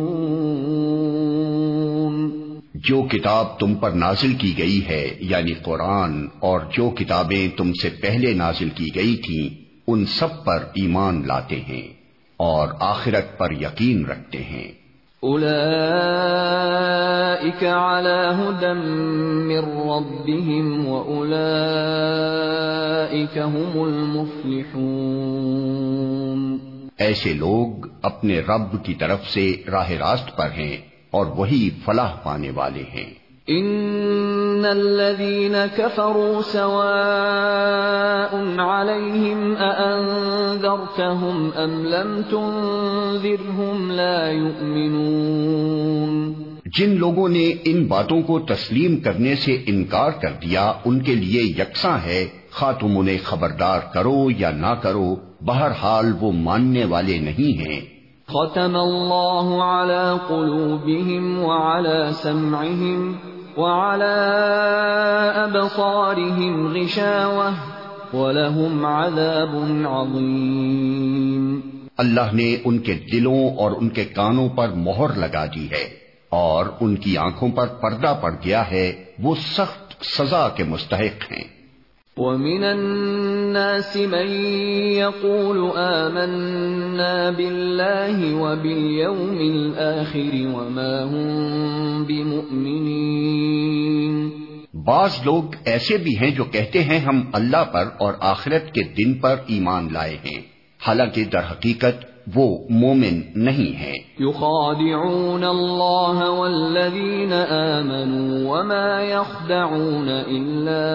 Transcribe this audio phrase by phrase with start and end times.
[2.75, 7.89] جو کتاب تم پر نازل کی گئی ہے یعنی قرآن، اور جو کتابیں تم سے
[8.01, 11.87] پہلے نازل کی گئی تھیں، ان سب پر ایمان لاتے ہیں
[12.37, 14.80] اور آخرت پر یقین رکھتے ہیں۔
[18.33, 18.73] هدى
[19.43, 20.87] من ربهم
[23.35, 26.57] هم المفلحون
[26.97, 30.77] ایسے لوگ اپنے رب کی طرف سے راہ راست پر ہیں
[31.11, 33.13] اور وہی فلاح پانے والے ہیں۔
[33.47, 33.65] ان
[34.65, 46.21] الذين كفروا سواء عليهم اانذرتهم ام لم تنذرهم لا يؤمنون
[46.79, 51.41] جن لوگوں نے ان باتوں کو تسلیم کرنے سے انکار کر دیا ان کے لیے
[51.41, 55.09] یکساں ہے خواہ تم انہیں خبردار کرو یا نہ کرو
[55.45, 57.79] بہرحال وہ ماننے والے نہیں ہیں۔
[58.29, 63.15] ختم اللہ على قلوبهم وعلى سمعهم
[63.57, 64.17] وعلى
[65.47, 67.53] أبصارهم غشاوة
[68.13, 71.59] ولهم عذاب عظيم۔
[71.97, 75.89] اللہ نے ان کے دلوں اور ان کے کانوں پر مہر لگا دی ہے
[76.29, 81.60] اور ان کی آنکھوں پر پردہ پڑ گیا ہے، وہ سخت سزا کے مستحق ہیں۔
[82.17, 84.45] وَمِنَ النَّاسِ مَن
[84.91, 92.81] يَقُولُ آمَنَّا بِاللَّهِ وَبِالْيَوْمِ الْآخِرِ وَمَا هُم بِمُؤْمِنِينَ۔
[94.73, 99.13] بعض لوگ ایسے بھی ہیں جو کہتے ہیں ہم اللہ پر اور آخرت کے دن
[99.13, 100.41] پر ایمان لائے ہیں۔
[100.87, 110.85] حالانکہ در حقیقت وہ مومن نہیں ہے یخادعون اللہ والذین آمنوا وما یخدعون الا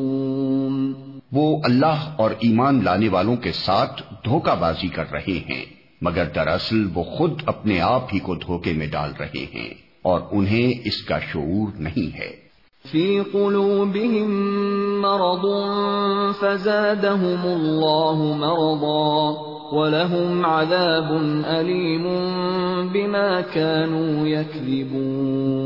[1.32, 5.66] وہ اللہ اور ایمان لانے والوں کے ساتھ دھوکہ بازی کر رہے ہیں
[6.02, 9.70] مگر دراصل وہ خود اپنے آپ ہی کو دھوکے میں ڈال رہے ہیں
[10.02, 12.49] اور انہیں اس کا شعور نہیں ہے۔
[12.86, 14.30] فی قلوبهم
[15.02, 15.42] مرض
[16.40, 19.34] فزادهم اللہ مرضا
[19.74, 21.12] ولهم عذاب
[21.46, 22.06] علیم
[22.94, 25.60] بما كانوا يكذبون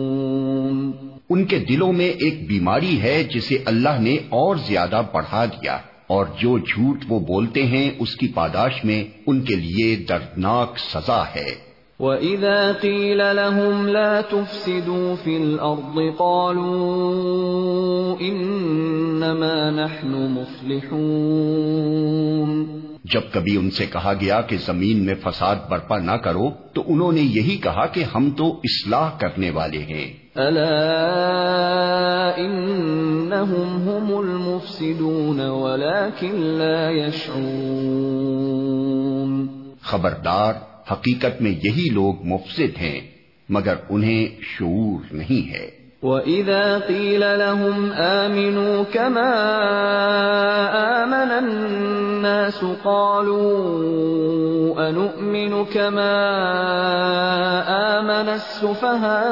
[1.29, 6.25] ان کے دلوں میں ایک بیماری ہے جسے اللہ نے اور زیادہ بڑھا دیا اور
[6.39, 11.72] جو جھوٹ وہ بولتے ہیں اس کی پاداش میں ان کے لیے دردناک سزا ہے۔
[11.99, 23.85] وَإِذَا قِيلَ لَهُمْ لَا تُفْسِدُوا فِي الْأَرْضِ قَالُوا إِنَّمَا نَحْنُ مُصْلِحُونَ جب کبھی ان سے
[23.85, 28.03] کہا گیا کہ زمین میں فساد برپا نہ کرو تو انہوں نے یہی کہا کہ
[28.15, 39.47] ہم تو اصلاح کرنے والے ہیں۔ الا انہم هم المفسدون ولكن لا يشعرون
[39.81, 40.53] خبردار
[40.91, 43.01] حقیقت میں یہی لوگ مفسد ہیں،
[43.49, 49.31] مگر انہیں شعور نہیں ہے۔ وَإِذَا قِيلَ لَهُمْ آمِنُوا كَمَا
[51.03, 53.63] آمَنَ النَّاسُ قَالُوا
[54.89, 56.13] أَنُؤْمِنُ كَمَا
[57.97, 59.23] آمَنَ السُّفَهَاءُ،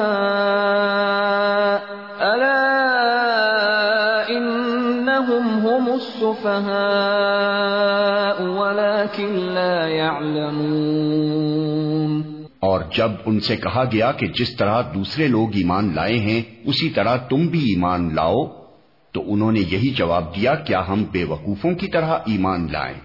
[2.22, 2.72] أَلَا
[5.02, 14.82] إِنَّهُمْ هُمُ السُّفَهَاءُ وَلَكِنْ لَا يَعْلَمُونَ اور جب ان سے کہا گیا کہ جس طرح
[14.82, 18.48] دوسرے لوگ ایمان لائے ہیں، اسی طرح تم بھی ایمان لاؤ،
[19.12, 23.00] تو انہوں نے یہی جواب دیا، کیا ہم بے وقوفوں کی طرح ایمان لائیں؟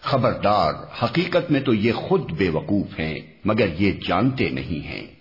[0.00, 5.17] خبردار، حقیقت میں تو یہ خود بے وقوف ہیں، مگر یہ جانتے نہیں ہیں۔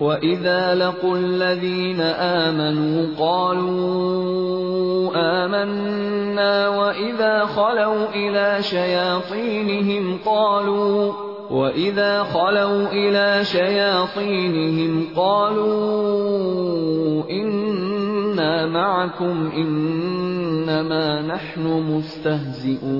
[0.00, 11.12] وَإِذَا لَقُوا الَّذِينَ آمَنُوا قَالُوا آمَنَّا وَإِذَا خَلَوْا إِلَى شَيَاطِينِهِمْ قَالُوا
[11.50, 15.70] وَإِذَا خَلَوْا إِلَى شَيَاطِينِهِمْ قَالُوا
[17.30, 22.98] إِنَّا مَعَكُمْ إِنَّمَا نَحْنُ مُسْتَهْزِئُونَ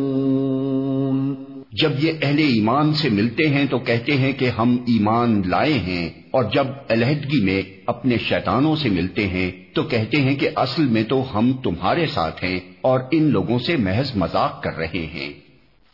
[1.73, 6.11] جب یہ اہل ایمان سے ملتے ہیں تو کہتے ہیں کہ ہم ایمان لائے ہیں،
[6.31, 11.03] اور جب علیحدگی میں اپنے شیطانوں سے ملتے ہیں تو کہتے ہیں کہ اصل میں
[11.03, 15.33] تو ہم تمہارے ساتھ ہیں اور ان لوگوں سے محض مذاق کر رہے ہیں۔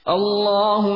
[0.07, 0.87] اللہ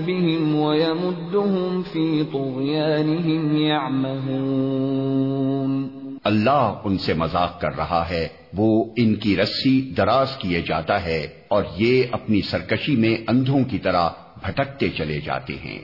[0.00, 9.36] بهم ويمدهم في طغيانهم يعمهون اللہ ان سے مذاق کر رہا ہے وہ ان کی
[9.36, 14.08] رسی دراز کیے جاتا ہے اور یہ اپنی سرکشی میں اندھوں کی طرح
[14.42, 15.78] بھٹکتے چلے جاتے ہیں۔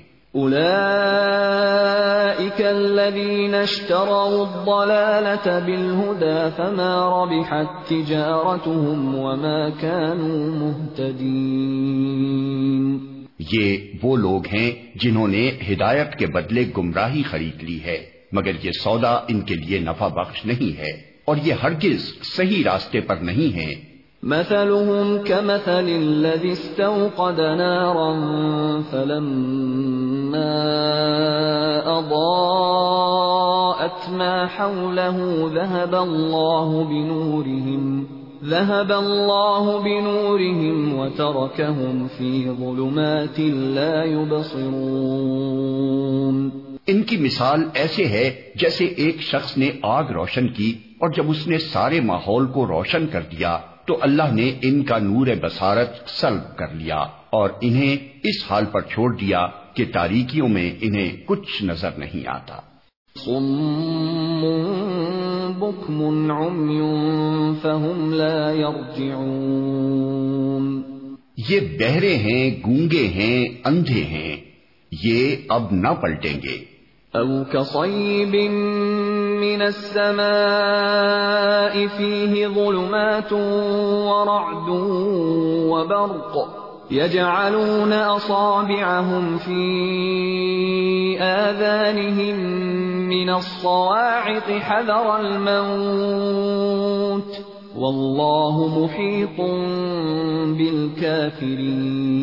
[2.59, 11.45] الذين اشتروا الضلالة بالهدى فما ربحت تجارتهم وما كانوا مهتدين
[13.39, 18.71] یہ وہ لوگ ہیں جنہوں نے ہدایت کے بدلے گمراہی خرید لی ہے۔ مگر یہ
[18.85, 20.91] سودا ان کے لیے نفع بخش نہیں ہے
[21.25, 30.65] اور یہ ہرگز صحیح راستے پر نہیں ہے۔ مثلهم كمثل الذي استوقد نارا فلما
[31.87, 38.05] أضاءت ما حوله ذهب الله بنورهم،
[38.45, 49.21] ذهب الله بنورهم وتركهم في ظلمات لا يبصرون۔ ان کی مثال ایسے ہے جیسے ایک
[49.21, 53.59] شخص نے آگ روشن کی اور جب اس نے سارے ماحول کو روشن کر دیا
[53.87, 56.97] تو اللہ نے ان کا نور بسارت سلب کر لیا
[57.31, 62.61] اور انہیں اس حال پر چھوڑ دیا کہ تاریکیوں میں انہیں کچھ نظر نہیں آتا۔
[71.49, 74.37] یہ بہرے ہیں گونگے ہیں اندھے ہیں
[75.05, 76.74] یہ اب نہ پلٹیں گے۔
[77.17, 78.35] او كصيب
[79.41, 80.25] من السماء
[81.87, 84.69] فيه ظلمات ورعد
[85.71, 92.37] وبرق يجعلون أصابعهم في آذانهم
[93.09, 96.45] من الصواعق حذر الموت
[97.77, 99.41] والله محيط
[100.59, 102.15] بالكافرين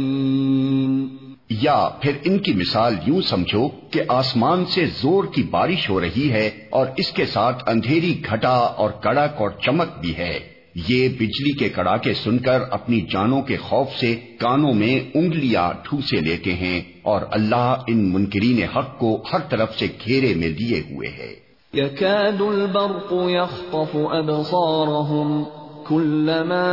[1.60, 6.32] یا پھر ان کی مثال یوں سمجھو کہ آسمان سے زور کی بارش ہو رہی
[6.32, 10.40] ہے اور اس کے ساتھ اندھیری گھٹا اور کڑک اور چمک بھی ہے۔
[10.76, 16.22] یہ بجلی کے کڑاکے سن کر اپنی جانوں کے خوف سے کانوں میں انگلیاں ٹھوسے
[16.22, 21.10] لیتے ہیں اور اللہ ان منکرین حق کو ہر طرف سے گھیرے میں لیے ہوئے
[21.10, 21.36] ہے۔
[22.40, 23.98] البرق يخطف
[25.88, 26.68] كلما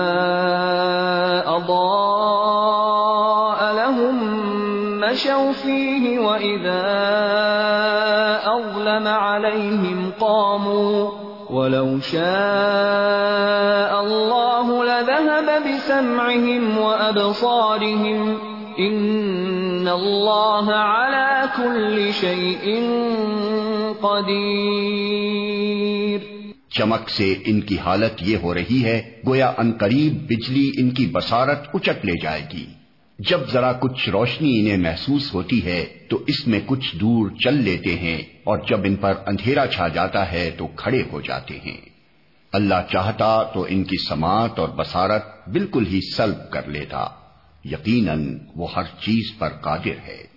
[3.73, 4.17] لهم
[5.01, 6.83] مشوا فيه وإذا
[8.45, 11.11] أظلم عليهم قاموا
[11.51, 18.37] ولو شاء الله لذهب بسمعهم وأبصارهم
[18.79, 22.83] إن الله على كل شيء
[24.01, 26.21] قدير
[26.71, 31.69] چمک سے ان کی حالت یہ ہو رہی ہے، گویا انقریب بجلی ان کی بسارت
[31.75, 32.67] اچک لے جائے گی۔
[33.19, 37.97] جب ذرا کچھ روشنی انہیں محسوس ہوتی ہے تو اس میں کچھ دور چل لیتے
[37.97, 41.77] ہیں اور جب ان پر اندھیرا چھا جاتا ہے تو کھڑے ہو جاتے ہیں۔
[42.53, 47.07] اللہ چاہتا تو ان کی سماعت اور بسارت بالکل ہی سلب کر لیتا۔
[47.65, 50.28] یقیناً وہ ہر چیز پر قادر ہے۔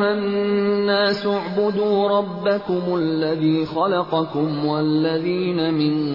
[0.00, 6.10] الناس اعبدوا ربكم الذي خلقكم والذين من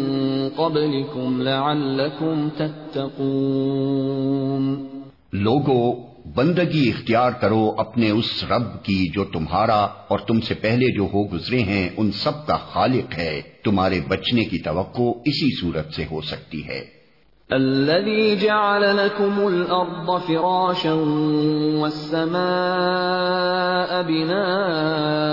[0.55, 4.87] قبلكم لعلكم تتقون
[5.33, 5.95] لوگو،
[6.35, 11.33] بندگی اختیار کرو اپنے اس رب کی جو تمہارا اور تم سے پہلے جو ہو
[11.33, 16.21] گزرے ہیں، ان سب کا خالق ہے۔ تمہارے بچنے کی توقع اسی صورت سے ہو
[16.21, 17.00] سکتی ہے۔
[17.53, 20.93] الذي جعل لكم الأرض فراشا
[21.81, 22.41] والسماء
[24.03, 25.29] بناء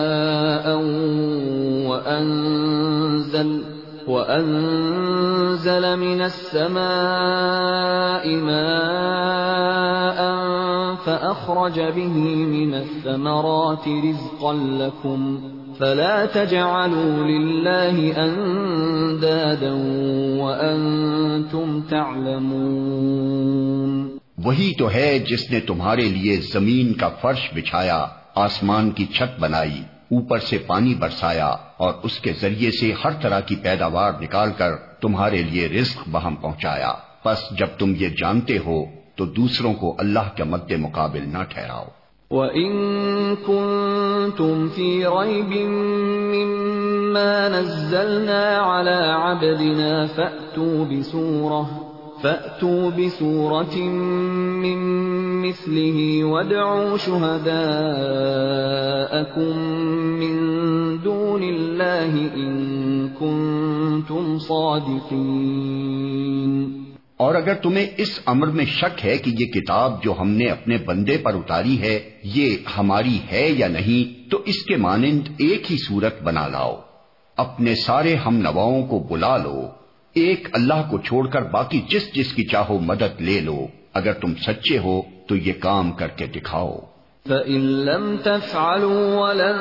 [1.89, 3.65] وأنزل,
[4.09, 10.35] وأنزل من السماء ماء
[10.95, 15.41] فأخرج به من الثمرات رزقا لكم
[15.79, 19.73] فلا تجعلوا لله اندادا
[20.43, 23.39] وانتم تعلمون
[24.45, 29.83] وہی تو ہے جس نے تمہارے لیے زمین کا فرش بچھایا، آسمان کی چھت بنائی۔
[30.11, 34.77] اوپر سے پانی برسایا اور اس کے ذریعے سے ہر طرح کی پیداوار نکال کر
[34.77, 38.85] تمہارے لیے رزق بہم پہنچایا۔ پس جب تم یہ جانتے ہو
[39.15, 41.85] تو دوسروں کو اللہ کے مد مقابل نہ ٹھہراؤ۔
[42.31, 42.73] وَإِن
[43.47, 45.69] كُنتُمْ فِي رَيْبٍ
[46.35, 51.88] مِّمَّا نَزَّلْنَا عَلَىٰ عَبْدِنَا فَأْتُوا بِسُورَةٍ
[52.23, 53.83] فَأْتُوا بِسُورَةٍ
[54.59, 54.79] مِّن
[55.43, 57.79] مِّثْلِهِ وَادْعُوا شُهَدَاءَكُم
[59.95, 60.37] مِّن
[61.05, 65.29] دُونِ اللَّهِ إِن كُنتُمْ صَادِقِينَ۔
[67.17, 70.77] اور اگر تمہیں اس امر میں شک ہے کہ یہ کتاب جو ہم نے اپنے
[70.87, 75.77] بندے پر اتاری ہے، یہ ہماری ہے یا نہیں، تو اس کے مانند ایک ہی
[75.77, 76.77] صورت بنا لاؤ۔
[77.37, 79.78] اپنے سارے ہم نواؤں کو بلا لو۔
[80.15, 84.35] ایک اللہ کو چھوڑ کر باقی جس جس کی چاہو مدد لے لو۔ اگر تم
[84.35, 86.79] سچے ہو تو یہ کام کر کے دکھاؤ۔
[87.29, 89.57] فَإِن لَّمْ تَفْعَلُوا وَلَن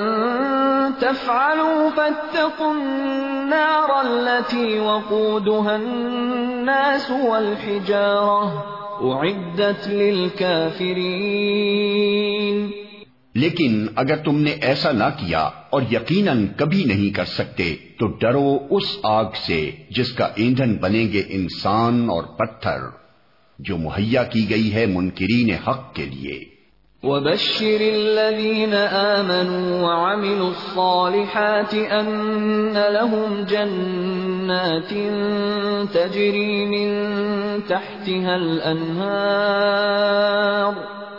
[0.99, 12.86] تَفْعَلُوا فَاتَّقُوا النَّارَ الَّتِي وَقُودُهَا النَّاسُ وَالْحِجَارَةُ أُعِدَّتْ لِلْكَافِرِينَ۔
[13.37, 18.57] لیکن اگر تم نے ایسا نہ کیا اور یقیناً کبھی نہیں کر سکتے، تو ڈرو
[18.69, 22.79] اس آگ سے جس کا ایندھن بنیں گے انسان اور پتھر،
[23.59, 26.57] جو مہیا کی گئی ہے منکرین حق کے لیے۔
[27.03, 34.93] وبشر الذين آمنوا وعملوا الصالحات أن لهم جنات
[35.93, 36.89] تجري من
[37.67, 40.96] تحتها الأنهار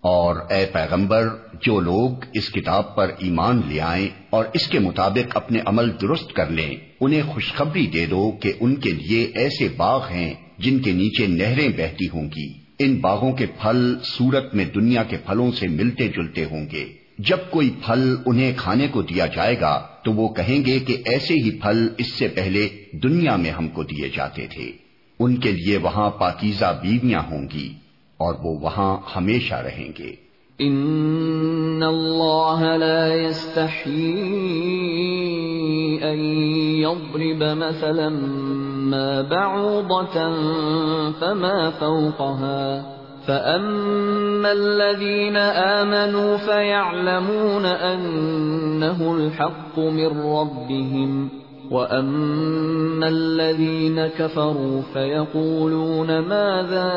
[0.00, 1.28] اور اے پیغمبر،
[1.62, 6.32] جو لوگ اس کتاب پر ایمان لے آئیں اور اس کے مطابق اپنے عمل درست
[6.32, 10.92] کر لیں، انہیں خوشخبری دے دو کہ ان کے لیے ایسے باغ ہیں جن کے
[10.92, 15.68] نیچے نہریں بہتی ہوں گی۔ ان باغوں کے پھل سورت میں دنیا کے پھلوں سے
[15.68, 16.84] ملتے جلتے ہوں گے۔
[17.18, 21.34] جب کوئی پھل انہیں کھانے کو دیا جائے گا، تو وہ کہیں گے کہ ایسے
[21.34, 24.72] ہی پھل اس سے پہلے دنیا میں ہم کو دیے جاتے تھے۔
[25.18, 27.72] ان کے لیے وہاں پاکیزہ بیویاں ہوں گی۔
[28.16, 30.26] اور وہ وہاں ہمیشہ رہیں گے۔
[30.58, 34.12] ان اللہ لا يستحی
[36.02, 36.18] ان
[36.78, 38.08] يضرب مثلا
[38.90, 40.18] ما بعوضة
[41.20, 42.96] فما فوقها
[43.26, 51.28] فأما الذين آمنوا فيعلمون أنه الحق من ربهم
[51.70, 56.90] وَأَمَّا الَّذِينَ كَفَرُوا فَيَقُولُونَ مَاذَا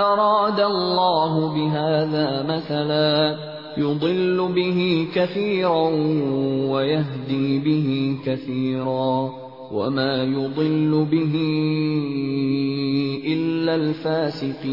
[0.00, 3.36] أَرَادَ اللَّهُ بِهَذَا مَثَلًا
[3.78, 5.88] يُضِلُّ بِهِ كَثِيرًا
[6.70, 9.30] وَيَهْدِي بِهِ كَثِيرًا
[9.72, 11.34] وَمَا يُضِلُّ بِهِ
[13.26, 14.64] إِلَّا الْفَاسِقِينَ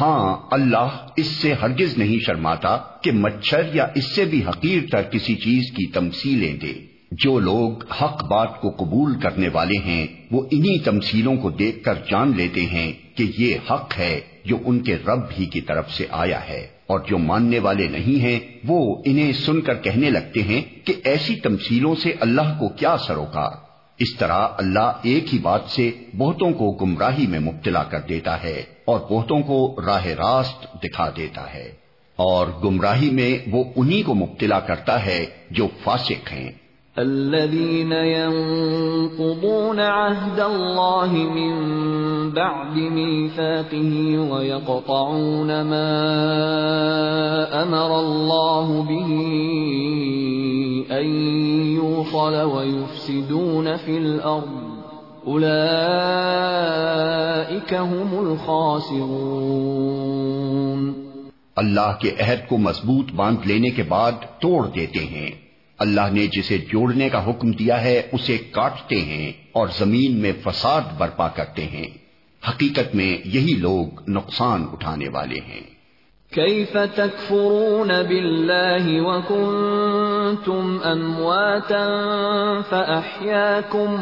[0.00, 5.02] ہاں اللہ اس سے ہرگز نہیں شرماتا کہ مچھر یا اس سے بھی حقیر تر
[5.02, 6.72] کسی چیز کی تمثیلیں دے۔
[7.12, 11.94] جو لوگ حق بات کو قبول کرنے والے ہیں، وہ انہی تمثیلوں کو دیکھ کر
[11.94, 16.06] جان لیتے ہیں کہ یہ حق ہے جو ان کے رب ہی کی طرف سے
[16.10, 20.62] آیا ہے۔ اور جو ماننے والے نہیں ہیں، وہ انہیں سن کر کہنے لگتے ہیں
[20.84, 23.65] کہ ایسی تمثیلوں سے اللہ کو کیا سروکار۔
[23.98, 28.62] اس طرح اللہ ایک ہی بات سے بہتوں کو گمراہی میں مبتلا کر دیتا ہے
[28.84, 31.72] اور بہتوں کو راہ راست دکھا دیتا ہے
[32.16, 36.50] اور گمراہی میں وہ انہی کو مبتلا کرتا ہے جو فاسق ہیں۔
[36.98, 41.54] الذين ينقضون عهد الله من
[42.30, 46.02] بعد ميثاقه ويقطعون ما
[47.62, 49.10] أمر الله به
[50.90, 51.06] أن
[51.82, 55.28] يوصل ويفسدون في الأرض.
[55.28, 60.92] أولئك هم الخاسرون.
[61.56, 65.45] اللہ کے عہد کو مضبوط باندھ لینے کے بعد توڑ دیتے ہیں۔
[65.78, 70.80] اللہ نے جسے جوڑنے کا حکم دیا ہے، اسے کاٹتے ہیں اور زمین میں فساد
[70.98, 71.86] برپا کرتے ہیں۔
[72.48, 75.60] حقیقت میں یہی لوگ نقصان اٹھانے والے ہیں۔
[76.32, 81.86] كيف تكفرون بالله وكنتم امواتا
[82.70, 83.96] فاحياكم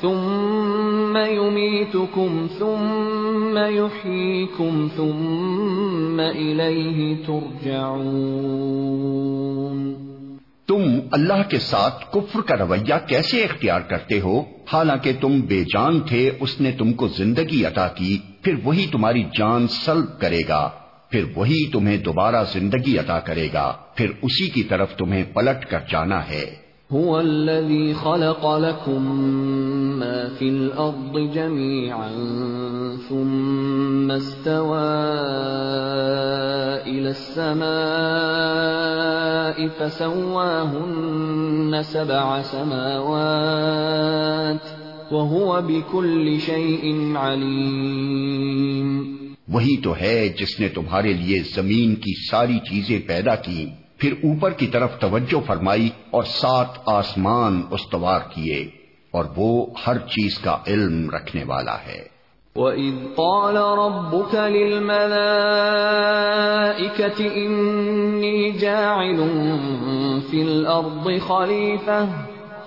[0.00, 10.07] ثم يميتكم ثم يحييكم ثم اليه ترجعون۔
[10.68, 16.00] تم اللہ کے ساتھ کفر کا رویہ کیسے اختیار کرتے ہو؟ حالانکہ تم بے جان
[16.00, 20.70] تھے، اس نے تم کو زندگی عطا کی، پھر وہی تمہاری جان سلب کرے گا،
[21.10, 25.80] پھر وہی تمہیں دوبارہ زندگی عطا کرے گا، پھر اسی کی طرف تمہیں پلٹ کر
[25.90, 29.20] جانا ہے۔ هو الذي خلق لكم
[29.98, 32.10] ما في الأرض جميعا
[33.08, 34.78] ثم استوى
[36.88, 37.68] إلى السماء
[39.68, 43.88] فسواهن سبع سماوات
[45.12, 49.18] وهو بكل شيء عليم
[49.48, 53.68] وہی تو ہے جس نے تمہارے لیے زمین کی ساری چیزیں پیدا کی
[53.98, 58.70] پھر اوپر کی طرف توجہ فرمائی اور سات آسمان استوار کیے
[59.10, 62.18] اور وہ ہر چیز کا علم رکھنے والا ہے۔
[62.56, 65.14] وَإِذْ قَالَ رَبُّكَ لِلْمَلَائِكَةِ
[67.28, 69.16] إِنِّي جَاعِلٌ
[70.30, 72.37] فِي الْأَرْضِ خَلِيفَةً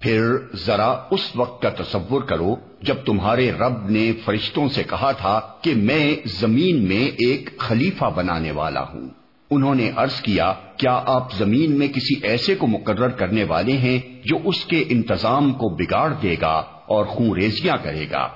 [0.00, 5.40] پھر ذرا اس وقت کا تصور کرو جب تمہارے رب نے فرشتوں سے کہا تھا
[5.62, 9.08] کہ میں زمین میں ایک خلیفہ بنانے والا ہوں۔
[9.50, 13.98] انہوں نے عرض کیا کیا آپ زمین میں کسی ایسے کو مقرر کرنے والے ہیں
[14.24, 18.28] جو اس کے انتظام کو بگاڑ دے گا اور خون ریزیاں کرے گا؟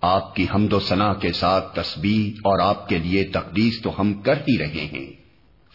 [0.00, 4.14] آپ کی حمد و ثنا کے ساتھ تسبیح اور آپ کے لیے تقدیس تو ہم
[4.14, 5.12] کر ہی رہے ہیں۔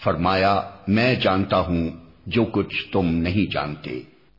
[0.04, 1.90] فرمایا، میں جانتا ہوں
[2.26, 4.02] جو کچھ تم نہیں جانتے۔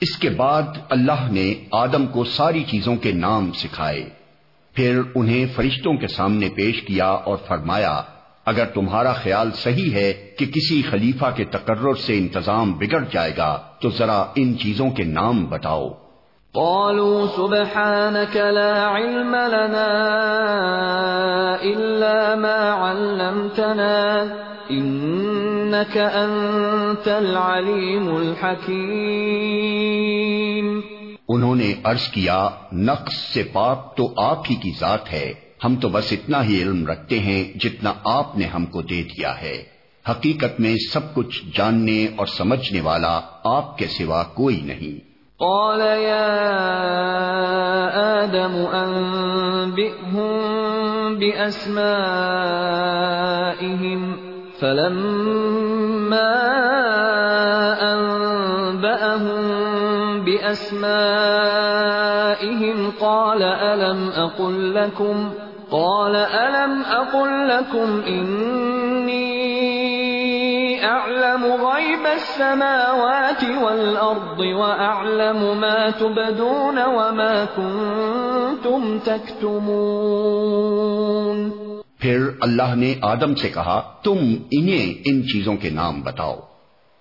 [0.00, 4.10] اس کے بعد اللہ نے آدم کو ساری چیزوں کے نام سکھائے۔
[4.74, 8.02] پھر انہیں فرشتوں کے سامنے پیش کیا اور فرمایا،
[8.44, 13.62] اگر تمہارا خیال صحیح ہے کہ کسی خلیفہ کے تقرر سے انتظام بگڑ جائے گا،
[13.80, 16.07] تو ذرا ان چیزوں کے نام بتاؤ۔
[16.58, 19.88] قالوا سبحانك لا علم لنا
[21.62, 24.26] إلا ما علمتنا
[24.70, 30.80] انك انت العليم الحكيم
[31.28, 35.32] انہوں نے عرض کیا، نقص سے پاک تو آپ ہی کی ذات ہے،
[35.64, 39.40] ہم تو بس اتنا ہی علم رکھتے ہیں جتنا آپ نے ہم کو دے دیا
[39.40, 39.62] ہے۔
[40.10, 45.07] حقیقت میں سب کچھ جاننے اور سمجھنے والا آپ کے سوا کوئی نہیں۔
[45.40, 46.34] قال يا
[48.24, 50.28] آدم أنبئهم
[51.18, 51.78] بأسمائهم
[54.60, 56.34] فلما
[57.94, 59.42] أنبأهم
[60.24, 60.78] بأسمائهم
[63.00, 65.30] قال ألم أقل لكم
[65.70, 69.87] قال ألم أقل لكم إني
[70.88, 81.50] اعلم غیب السماوات والارض واعلم ما تبدون وما کنتم تکتمون
[81.98, 86.36] پھر اللہ نے آدم سے کہا، تم انہیں ان چیزوں کے نام بتاؤ۔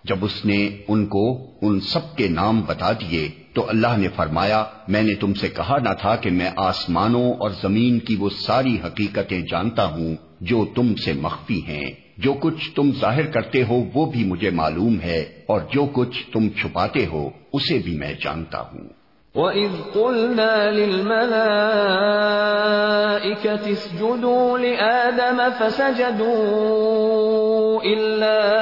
[0.03, 4.63] جب اس نے ان کو ان سب کے نام بتا دیے، تو اللہ نے فرمایا،
[4.87, 8.77] میں نے تم سے کہا نہ تھا کہ میں آسمانوں اور زمین کی وہ ساری
[8.85, 14.05] حقیقتیں جانتا ہوں جو تم سے مخفی ہیں۔ جو کچھ تم ظاہر کرتے ہو وہ
[14.05, 18.97] بھی مجھے معلوم ہے اور جو کچھ تم چھپاتے ہو اسے بھی میں جانتا ہوں۔
[19.35, 28.57] وَإِذْ قُلْنَا لِلْمَلَائِكَةِ اسْجُدُوا لِآدَمَ فَسَجَدُوا إِلَّا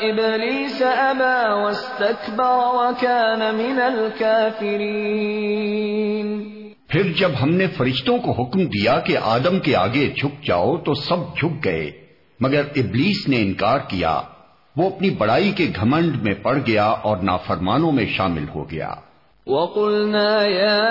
[0.00, 6.44] إِبْلِيسَ أَبَى وَاسْتَكْبَرَ وَكَانَ مِنَ الْكَافِرِينَ۔
[6.88, 10.94] پھر جب ہم نے فرشتوں کو حکم دیا کہ آدم کے آگے جھک جاؤ تو
[10.94, 12.09] سب جھک گئے۔
[12.40, 14.20] مگر ابلیس نے انکار کیا۔
[14.76, 18.90] وہ اپنی بڑائی کے گھمنڈ میں پڑ گیا اور نافرمانوں میں شامل ہو گیا۔
[19.46, 20.88] وَقُلْنَا يَا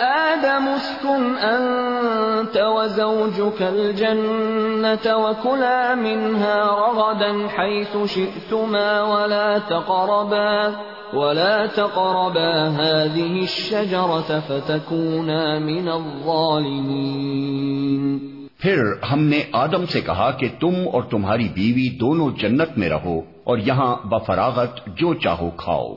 [0.00, 10.70] آدَمُ اسْكُنْ أَنْتَ وَزَوْجُكَ الْجَنَّةَ وَكُلَا مِنْهَا رَغَدًا حَيْثُ شِئْتُمَا وَلَا تَقْرَبَا
[11.12, 20.72] وَلَا تَقْرَبَا هَذِهِ الشَّجَرَةَ فَتَكُونَا مِنَ الظَّالِمِينَ۔ پھر ہم نے آدم سے کہا کہ تم
[20.92, 25.94] اور تمہاری بیوی دونوں جنت میں رہو اور یہاں بفراغت جو چاہو کھاؤ۔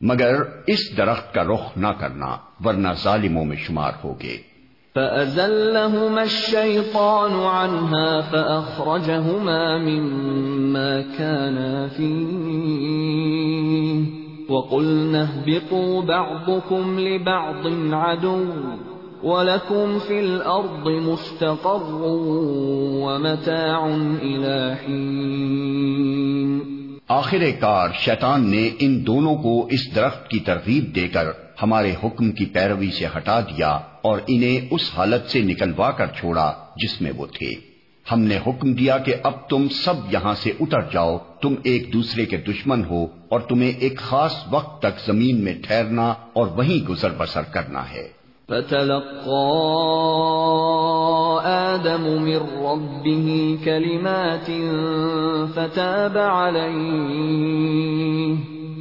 [0.00, 0.34] مگر
[0.66, 4.56] اس درخت کا رخ نہ کرنا، ورنہ ظالموں میں شمار ہوگے۔
[4.94, 12.46] فأزلهما الشيطان عنها فأخرجهما مما كانا فيه
[14.48, 18.44] وقلنا اهبطوا بعضكم لبعض عدو
[19.26, 21.88] وَلَكُمْ فِي الْأَرْضِ مُسْتَقَرٌّ
[23.02, 26.60] وَمَتَاعٌ إِلَى حِينٍ۔
[27.08, 31.28] آخر کار، شیطان نے ان دونوں کو اس درخت کی ترغیب دے کر
[31.62, 36.52] ہمارے حکم کی پیروی سے ہٹا دیا اور انہیں اس حالت سے نکلوا کر چھوڑا
[36.76, 37.54] جس میں وہ تھے۔
[38.12, 42.26] ہم نے حکم دیا کہ اب تم سب یہاں سے اتر جاؤ، تم ایک دوسرے
[42.26, 47.08] کے دشمن ہو اور تمہیں ایک خاص وقت تک زمین میں ٹھہرنا اور وہیں گزر
[47.18, 49.52] بسر کرنا ہے۔ فتلقى
[51.44, 54.50] آدم من ربه كلمات
[55.54, 57.06] فتاب عليه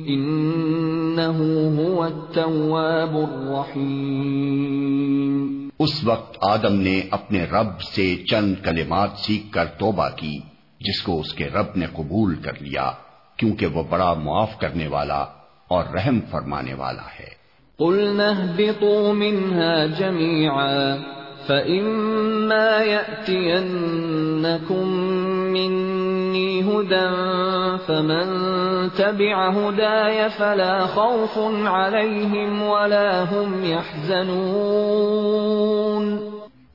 [0.07, 9.65] إنه هو التواب الرحيم۔ اس وقت آدم نے اپنے رب سے چند کلمات سیکھ کر
[9.65, 10.39] توبہ کی،
[10.79, 12.91] جس کو اس کے رب نے قبول کر لیا،
[13.37, 15.25] کیونکہ وہ بڑا معاف کرنے والا
[15.67, 17.44] اور رحم فرمانے والا ہے۔
[17.79, 20.99] قلنا اهبطوا منها جميعا
[21.47, 24.87] فإما يأتينكم
[25.53, 27.09] مني هدى
[27.87, 28.27] فمن
[28.97, 35.25] تبع هداي فلا خوف عليهم ولا هم يحزنون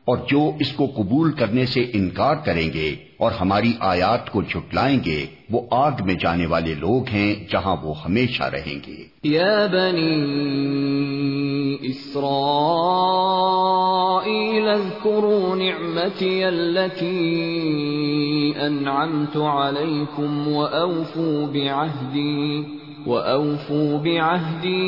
[0.06, 5.00] اور جو اس کو قبول کرنے سے انکار کریں گے اور ہماری آیات کو جھٹلائیں
[5.06, 11.76] گے، وہ آگ میں جانے والے لوگ ہیں جہاں وہ ہمیشہ رہیں گے۔ یا بنی
[11.82, 22.62] اسرائیل اذکروا نعمتی اللتی انعمت علیکم وأوفوا بعہدی۔
[23.06, 24.80] وَأَوْفُوا بِعَهْدِي،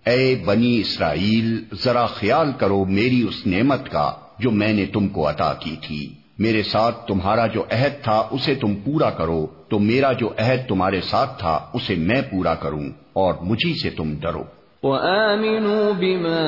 [0.06, 5.30] اے بنی اسرائیل، ذرا خیال کرو میری اس نعمت کا جو میں نے تم کو
[5.30, 10.12] عطا کی تھی۔ میرے ساتھ تمہارا جو عہد تھا اسے تم پورا کرو، تو میرا
[10.12, 15.92] جو عہد تمہارے ساتھ تھا اسے میں پورا کروں، اور مجھی سے تم ڈرو۔ وآمنوا
[15.92, 16.44] بما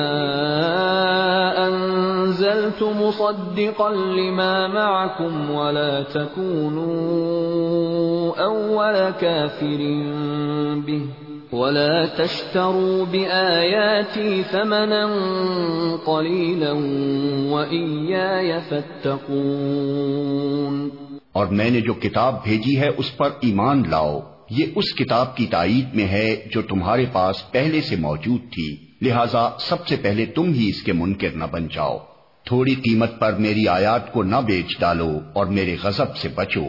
[1.68, 6.96] أنزلت مصدقا لما معكم ولا تكونوا
[8.44, 9.78] أول كافر
[10.86, 11.02] به
[11.52, 15.06] ولا تشتروا بآياتي ثمنا
[16.04, 16.72] قليلا
[17.52, 20.26] وإياي فاتقون
[21.32, 25.46] اور میں نے جو کتاب بھیجی ہے اس پر ایمان لاؤ۔ یہ اس کتاب کی
[25.46, 30.52] تائید میں ہے جو تمہارے پاس پہلے سے موجود تھی لہذا سب سے پہلے تم
[30.52, 31.98] ہی اس کے منکر نہ بن جاؤ۔
[32.44, 36.64] تھوڑی قیمت پر میری آیات کو نہ بیچ ڈالو اور میرے غضب سے بچو۔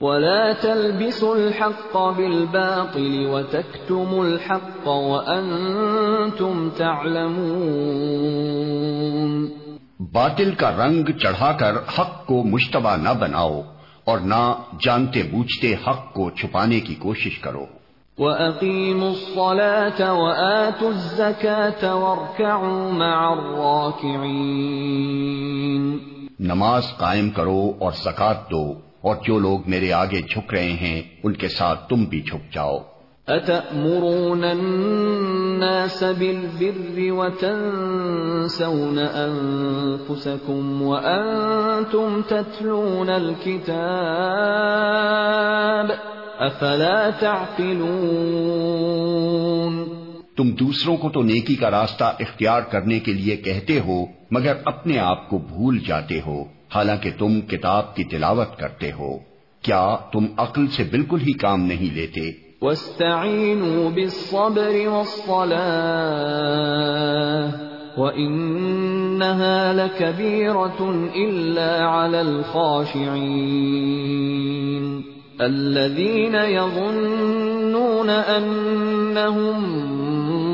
[0.00, 9.46] ولا تلبسوا الحق بالباطل وتكتموا الحق وانتم تعلمون۔
[10.12, 13.62] باطل کا رنگ چڑھا کر حق کو مشتبہ نہ بناؤ۔
[14.04, 17.66] اور نہ جانتے بوجھتے حق کو چھپانے کی کوشش کرو۔
[18.18, 24.24] وَأَقِيمُوا الصَّلَاةَ وَآتُوا الزَّكَاةَ وَارْكَعُوا مَعَ الرَّاكِعِينَ۔
[26.40, 31.32] نماز قائم کرو اور زکات دو اور جو لوگ میرے آگے جھک رہے ہیں ان
[31.32, 32.78] کے ساتھ تم بھی جھک جاؤ۔
[33.26, 43.74] اتأمرون الناس بالبر وتنسون انفسكم وانتم تتلون الكتاب
[46.38, 47.74] افلا تعقلون
[50.36, 54.98] تم دوسروں کو تو نیکی کا راستہ اختیار کرنے کے لیے کہتے ہو، مگر اپنے
[54.98, 59.18] آپ کو بھول جاتے ہو۔ حالانکہ تم کتاب کی تلاوت کرتے ہو۔
[59.62, 65.64] کیا تم عقل سے بالکل ہی کام نہیں لیتے؟ واستعينوا بالصبر والصلاة
[68.00, 73.04] وإنها لكبيرة إلا على الخاشعين.
[75.40, 77.34] الذين يظنون
[77.74, 79.62] يظنون أنهم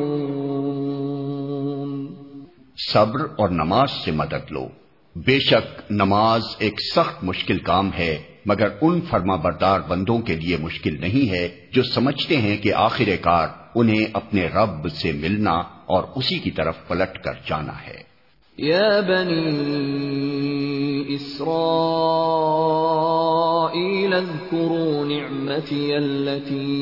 [2.93, 4.80] صبر اور نماز سے مدد لو۔
[5.15, 10.57] بے شک نماز ایک سخت مشکل کام ہے، مگر ان فرما بردار بندوں کے لیے
[10.57, 15.53] مشکل نہیں ہے جو سمجھتے ہیں کہ آخر کار انہیں اپنے رب سے ملنا
[15.85, 18.10] اور اسی کی طرف پلٹ کر جانا ہے۔
[18.59, 19.51] يا بني
[21.15, 21.51] إسرائيل
[24.13, 26.75] اذكروا نعمتي التي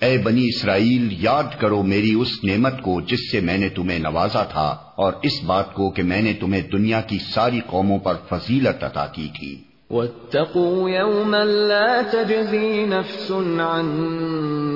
[0.00, 4.42] اے بنی اسرائیل، یاد کرو میری اس نعمت کو جس سے میں نے تمہیں نوازا
[4.42, 8.84] تھا اور اس بات کو کہ میں نے تمہیں دنیا کی ساری قوموں پر فضیلت
[8.84, 13.86] عطا کی تھی۔ واتقوا يوما لا تجزي نفس عن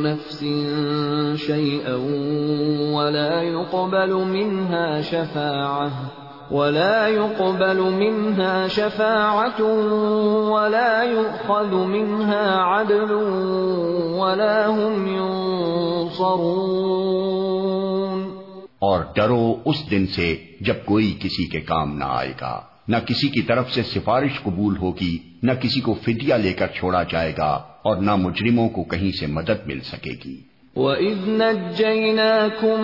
[0.03, 0.41] نفس
[1.47, 1.95] شيئا
[2.95, 5.91] ولا يقبل منها شفاعة
[6.51, 9.63] ولا يقبل منها شفاعة
[10.51, 13.13] ولا يؤخذ منها عدل
[14.23, 16.41] ولا هم ينصرون
[18.79, 23.29] اور ڈرو اس دن سے جب کوئی کسی کے کام نہ آئے گا۔ نہ کسی
[23.29, 27.61] کی طرف سے سفارش قبول ہوگی، نہ کسی کو فدیہ لے کر چھوڑا جائے گا
[27.83, 30.41] اور نہ مجرموں کو کہیں سے مدد مل سکے گی۔
[30.77, 32.79] وَإِذْ نَجَّيْنَاكُمْ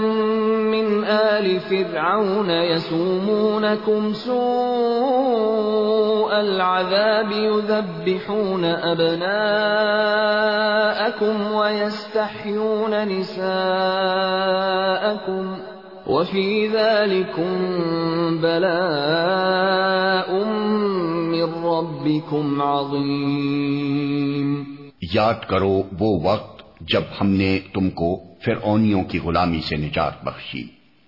[0.74, 15.75] مِنْ آلِ فِرْعَوْنَ يَسُومُونَكُمْ سُوءَ الْعَذَابِ يُذَبِّحُونَ أَبْنَاءَكُمْ وَيَسْتَحْيُونَ نِسَاءَكُمْ
[16.06, 17.50] وفي ذلكم
[18.40, 20.44] بلاء
[21.26, 24.64] من ربكم عظيم
[25.14, 30.64] یاد کرو وہ وقت جب ہم نے تم کو فرعونیوں کی غلامی سے نجات بخشی۔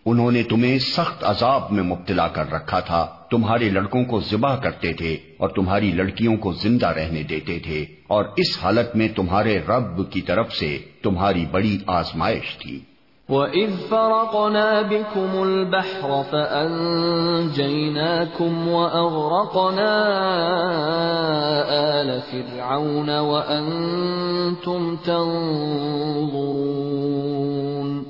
[0.06, 4.92] انہوں نے تمہیں سخت عذاب میں مبتلا کر رکھا تھا۔ تمہارے لڑکوں کو ذبح کرتے
[4.92, 10.11] تھے اور تمہاری لڑکیوں کو زندہ رہنے دیتے تھے۔ اور اس حالت میں تمہارے رب
[10.11, 12.80] کی طرف سے تمہاری بڑی آزمائش تھی۔
[13.28, 19.92] وَإِذْ فَرَقْنَا بِكُمُ الْبَحْرَ فَأَنْجَيْنَاكُمْ وَأَغْرَقْنَا
[22.00, 28.02] آلَ فِرْعَوْنَ وَأَنْتُمْ تَنْظُرُونَ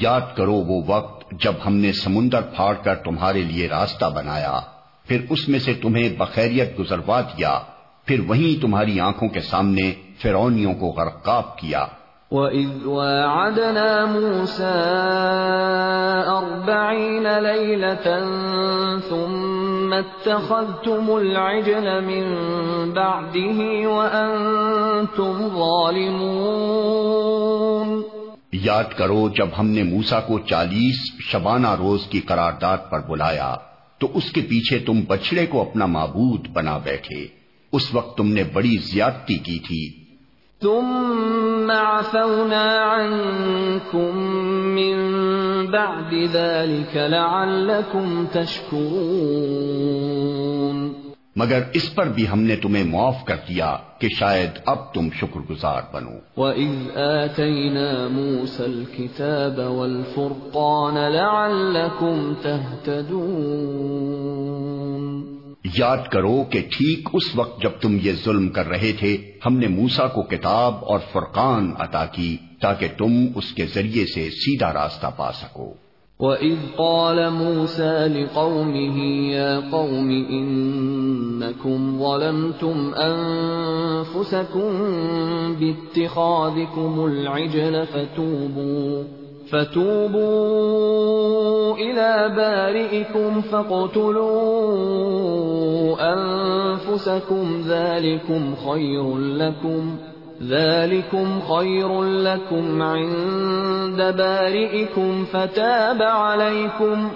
[0.00, 4.60] یاد کرو وہ وقت جب ہم نے سمندر پھاڑ کر تمہارے لیے راستہ بنایا،
[5.06, 7.60] پھر اس میں سے تمہیں بخیریت گزروا دیا،
[8.04, 11.86] پھر وہیں تمہاری آنکھوں کے سامنے فرونیوں کو غرقاب کیا۔
[12.30, 18.24] وَإِذْ وَاعَدْنَا مُوسَىٰ أَرْبَعِينَ لَيْلَةً
[19.08, 22.24] ثُمَّ اتَّخَذْتُمُ الْعِجْلَ مِن
[22.90, 28.02] بَعْدِهِ وَأَنتُمْ ظَالِمُونَ
[28.52, 33.54] یاد کرو جب ہم نے موسا کو چالیس شبانہ روز کی قرارداد پر بلایا،
[33.98, 37.26] تو اس کے پیچھے تم بچڑے کو اپنا معبود بنا بیٹھے۔
[37.72, 39.97] اس وقت تم نے بڑی زیادتی کی تھی۔
[40.62, 44.18] ثم عفونا عنكم
[44.74, 44.96] من
[45.70, 50.92] بعد ذلك لعلكم تشكرون۔
[51.36, 55.40] مگر اس پر بھی ہم نے تمہیں معاف کر دیا کہ شاید اب تم شکر
[55.50, 67.62] گزار بنو۔ وَإِذْ آتَيْنَا مُوسَى الْكِتَابَ وَالْفُرْقَانَ لَعَلَّكُمْ تَهْتَدُونَ۔ یاد کرو کہ ٹھیک اس وقت
[67.62, 69.16] جب تم یہ ظلم کر رہے تھے،
[69.46, 74.30] ہم نے موسا کو کتاب اور فرقان عطا کی تاکہ تم اس کے ذریعے سے
[74.30, 75.74] سیدھا راستہ پا سکو۔
[76.20, 78.98] وَإِذْ قَالَ مُوسَى لِقَوْمِهِ
[79.32, 84.70] يَا قَوْمِ إِنَّكُمْ ظَلَمْتُمْ أَنفُسَكُمْ
[85.58, 89.18] بِاتِّخَاذِكُمُ الْعِجْلَ فَتُوبُوا
[89.50, 99.96] فتوبوا إلى بارئكم فاقتلوا أنفسكم، ذلكم خير لكم،
[100.48, 107.08] ذلكم خير لكم عند بارئكم، فتاب عليكم،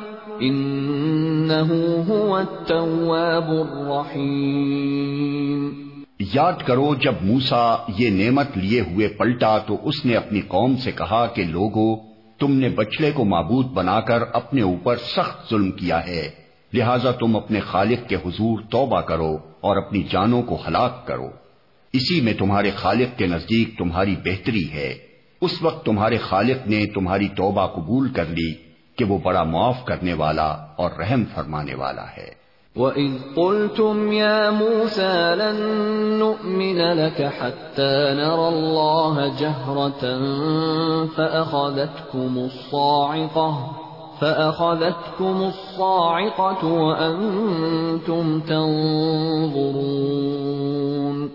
[0.43, 1.69] إنه
[2.09, 5.73] هو التواب الرحيم۔
[6.35, 10.93] یاد کرو، جب موسا یہ نعمت لیے ہوئے پلٹا تو اس نے اپنی قوم سے
[10.93, 12.12] کہا کہ لوگوں
[12.43, 16.31] تم نے بچڑے کو معبود بنا کر اپنے اوپر سخت ظلم کیا ہے۔
[16.73, 21.31] لہذا تم اپنے خالق کے حضور توبہ کرو اور اپنی جانوں کو ہلاک کرو۔
[21.93, 24.95] اسی میں تمہارے خالق کے نزدیک تمہاری بہتری ہے۔
[25.41, 28.55] اس وقت تمہارے خالق نے تمہاری توبہ قبول کر لی
[28.97, 32.42] کہ وہ بڑا معاف کرنے والا اور رحم فرمانے والا ہے۔
[32.77, 35.57] وَإِذْ قُلْتُمْ يَا مُوسَى لَن
[36.19, 40.19] نُّؤْمِنَ لَكَ حَتَّى نَرَى اللَّهَ جَهْرَةً
[41.17, 43.71] فَأَخَذَتْكُمُ الصَّاعِقَةُ
[44.21, 51.27] فَأَخَذَتْكُمُ الصَّاعِقَةُ وَأَنتُمْ تَنظُرُونَ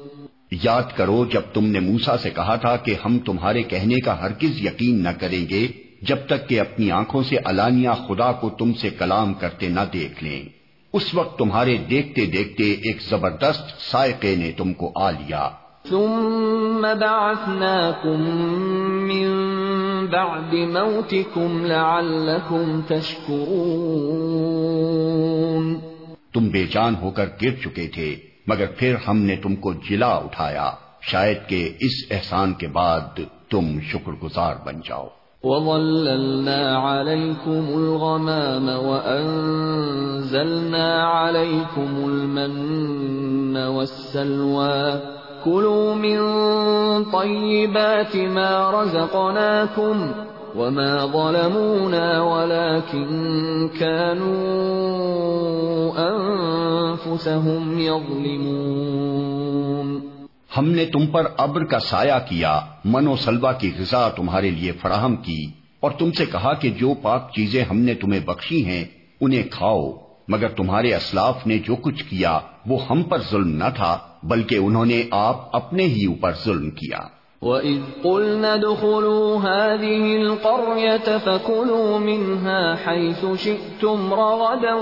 [0.63, 4.43] یاد کرو جب تم نے موسا سے کہا تھا کہ ہم تمہارے کہنے کا ہرگز
[4.43, 5.67] یقین نہ کریں گے،
[6.01, 10.23] جب تک کہ اپنی آنکھوں سے علانیہ خدا کو تم سے کلام کرتے نہ دیکھ
[10.23, 10.56] لیں۔
[10.97, 15.49] اس وقت تمہارے دیکھتے دیکھتے ایک زبردست سائقے نے تم کو آ لیا۔
[15.89, 18.47] ثم بعثناكم
[19.07, 19.27] من
[20.11, 25.79] بعد موتكم لعلكم تشكرون۔
[26.33, 28.15] تم بے جان ہو کر گر چکے تھے
[28.47, 33.81] مگر پھر ہم نے تم کو جلا اٹھایا۔ شاید کہ اس احسان کے بعد تم
[33.81, 35.07] شکر گزار بن جاؤ۔
[35.43, 40.27] وَظَلَّلْنَا عَلَيْكُمُ الْغَمَامَ وَأَنزَلْنَا
[41.07, 44.99] عَلَيْكُمُ الْمَنَّ وَالسَّلْوَى
[45.45, 46.19] كُلُوا مِن
[47.11, 50.11] طَيِّبَاتِ مَا رَزَقْنَاكُمْ
[50.57, 53.07] وَمَا ظَلَمُونَا وَلَكِن
[53.79, 54.37] كَانُوا
[56.09, 59.17] أَنفُسَهُمْ يَظْلِمُونَ
[60.57, 64.71] ہم نے تم پر ابر کا سایہ کیا، من و سلوا کی غذا تمہارے لیے
[64.71, 65.47] فراہم کی،
[65.79, 68.85] اور تم سے کہا کہ جو پاک چیزیں ہم نے تمہیں بخشی ہیں،
[69.21, 69.91] انہیں کھاؤ۔
[70.27, 74.85] مگر تمہارے اسلاف نے جو کچھ کیا، وہ ہم پر ظلم نہ تھا، بلکہ انہوں
[74.85, 76.99] نے آپ اپنے ہی اوپر ظلم کیا۔
[77.41, 84.75] وَإِذْ قُلْنَا دُخُلُوا هَذِهِ الْقَرْيَةَ فَكُلُوا مِنْهَا حَيْثُ شِئْتُمْ رَغَدًا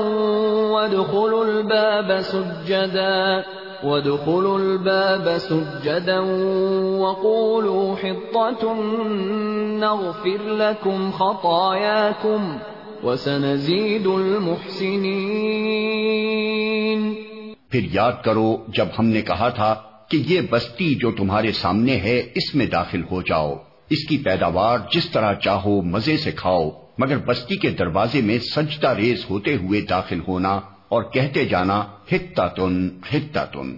[0.71, 6.21] وَادْخُلُوا الْبَابَ سُجَّدًا۔ وَادْخُلُوا الْبَابَ سُجَّدًا
[6.99, 8.73] وَقُولُوا حِطَّةٌ
[9.79, 12.57] نَغْفِرْ لَكُمْ خَطَايَاكُمْ
[13.03, 17.13] وَسَنَزِيدُ الْمُحْسِنِينَ
[17.69, 19.75] پھر یاد کرو جب ہم نے کہا تھا
[20.09, 23.55] کہ یہ بستی جو تمہارے سامنے ہے، اس میں داخل ہو جاؤ۔
[23.89, 28.87] اس کی پیداوار جس طرح چاہو، مزے سے کھاؤ۔ مگر بستی کے دروازے میں سجدہ
[28.87, 30.59] ریز ہوتے ہوئے داخل ہونا
[30.95, 33.75] اور کہتے جانا ہتا تن ہتا تن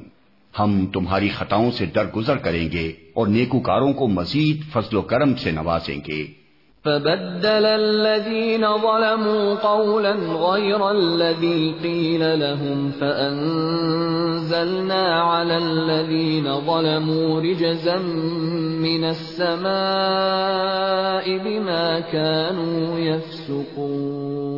[0.59, 5.51] ہم تمہاری خطاؤں سے درگزر کریں گے اور نیکوکاروں کو مزید فضل و کرم سے
[5.51, 6.25] نوازیں گے۔
[6.85, 14.01] فبدل الذين ظلموا قولا غير الذي قيل لهم فأنزلنا
[15.21, 17.97] على الذين ظلموا رجزا
[18.85, 19.65] من السماء
[21.37, 24.56] بما كانوا يفسقون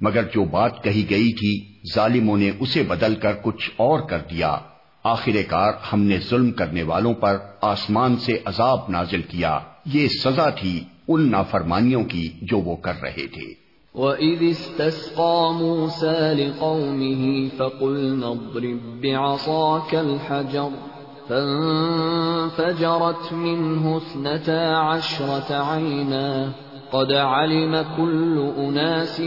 [0.00, 4.58] مگر جو بات کہی گئی تھی، ظالموں نے اسے بدل کر کچھ اور کر دیا۔
[5.04, 10.50] آخر کار ہم نے ظلم کرنے والوں پر آسمان سے عذاب نازل کیا۔ یہ سزا
[10.50, 19.00] تھی ان نافرمانیوں کی جو وہ کر رہے تھے۔ وَإِذِ اسْتَسْقَى مُوسَى لِقَوْمِهِ فَقُلْنَا اضْرِبْ
[19.00, 20.88] بِعَصَاكَ الْحَجَرَ
[21.28, 26.52] فَانْفَجَرَتْ مِنْهُ اثْنَتَا عَشْرَةَ عَيْنًا
[26.90, 29.20] قد علم كل اناس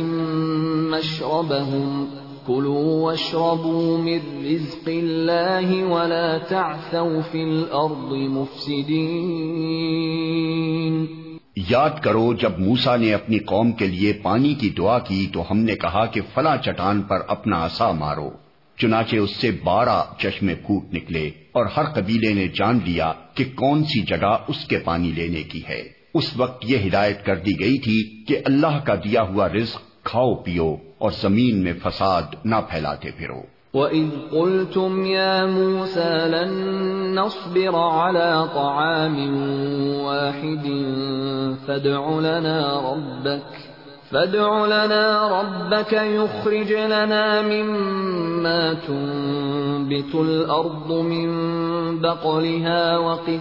[0.92, 2.06] مشربهم.
[2.46, 8.86] كلوا واشربوا من رزق الله ولا تعثوا في الارض مفسدين.
[11.70, 15.58] یاد کرو، جب موسا نے اپنی قوم کے لیے پانی کی دعا کی تو ہم
[15.58, 18.30] نے کہا کہ فلاں چٹان پر اپنا آسا مارو،
[18.78, 23.84] چنانچہ اس سے بارہ چشمے پھوٹ نکلے اور ہر قبیلے نے جان لیا کہ کون
[23.84, 27.78] سی جگہ اس کے پانی لینے کی ہے۔ اس وقت یہ ہدایت کر دی گئی
[27.80, 33.12] تھی کہ اللہ کا دیا ہوا رزق کھاؤ پیو اور زمین میں فساد نہ پھیلاتے
[33.12, 33.42] پھرو۔
[33.74, 36.52] وَإِذْ قُلْتُمْ يَا مُوسَى لَن
[37.16, 39.18] نَصْبِرَ عَلَى طَعَامٍ
[40.06, 40.66] وَاحِدٍ
[41.66, 43.71] فَادْعُ لَنَا رَبَّكَ
[44.12, 51.32] فادع لنا ربك يخرج لنا مما تنبت الأرض من
[52.02, 53.40] بقلها وقثائها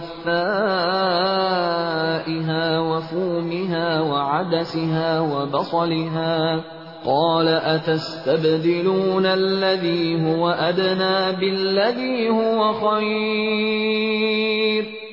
[2.79, 6.63] وفومها وعدسها وبصلها
[7.05, 14.21] قال أتستبدلون الذي هو أدنى بالذي هو خير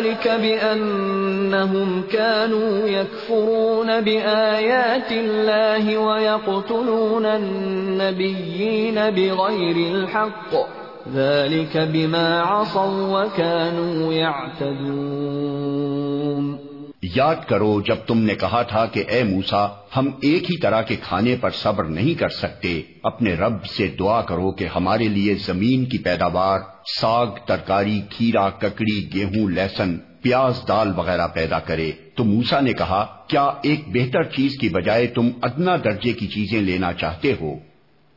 [0.00, 10.54] ذلك بأنهم كانوا يكفرون بآيات الله ويقتلون النبيين بغير الحق.
[11.14, 16.58] ذلك بما عصوا وكانوا يعتدون.
[17.02, 20.96] یاد کرو جب تم نے کہا تھا کہ اے موسا ہم ایک ہی طرح کے
[20.96, 25.84] کھانے پر صبر نہیں کر سکتے، اپنے رب سے دعا کرو کہ ہمارے لیے زمین
[25.84, 32.60] کی پیداوار ساگ، ترکاری، کھیرا، ککڑی، گیہوں، لہسن، پیاز، دال وغیرہ پیدا کرے۔ تو موسا
[32.60, 37.32] نے کہا، کیا ایک بہتر چیز کی بجائے تم ادنا درجے کی چیزیں لینا چاہتے
[37.40, 37.54] ہو؟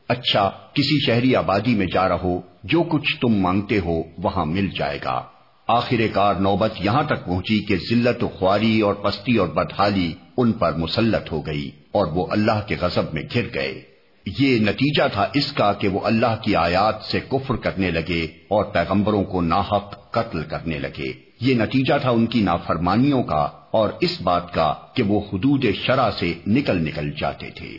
[0.08, 4.98] اچھا کسی شہری آبادی میں جا رہو، جو کچھ تم مانگتے ہو، وہاں مل جائے
[5.04, 5.22] گا۔
[5.68, 10.52] آخر کار نوبت یہاں تک پہنچی کہ ذلت و خواری اور پستی اور بدحالی ان
[10.52, 13.82] پر مسلط ہو گئی اور وہ اللہ کے غضب میں گر گئے۔
[14.26, 18.64] یہ نتیجہ تھا اس کا کہ وہ اللہ کی آیات سے کفر کرنے لگے اور
[18.64, 24.20] پیغمبروں کو ناحق قتل کرنے لگے۔ یہ نتیجہ تھا ان کی نافرمانیوں کا اور اس
[24.20, 27.78] بات کا کہ وہ حدود شرع سے نکل نکل جاتے تھے۔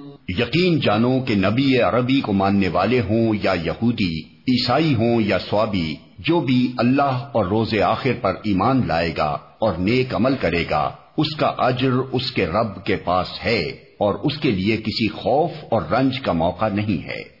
[0.37, 5.95] یقین جانو کہ نبی عربی کو ماننے والے ہوں یا یہودی، عیسائی ہوں یا سوابی،
[6.19, 10.91] جو بھی اللہ اور روز آخر پر ایمان لائے گا اور نیک عمل کرے گا،
[11.17, 13.61] اس کا اجر اس کے رب کے پاس ہے
[13.99, 17.40] اور اس کے لیے کسی خوف اور رنج کا موقع نہیں ہے۔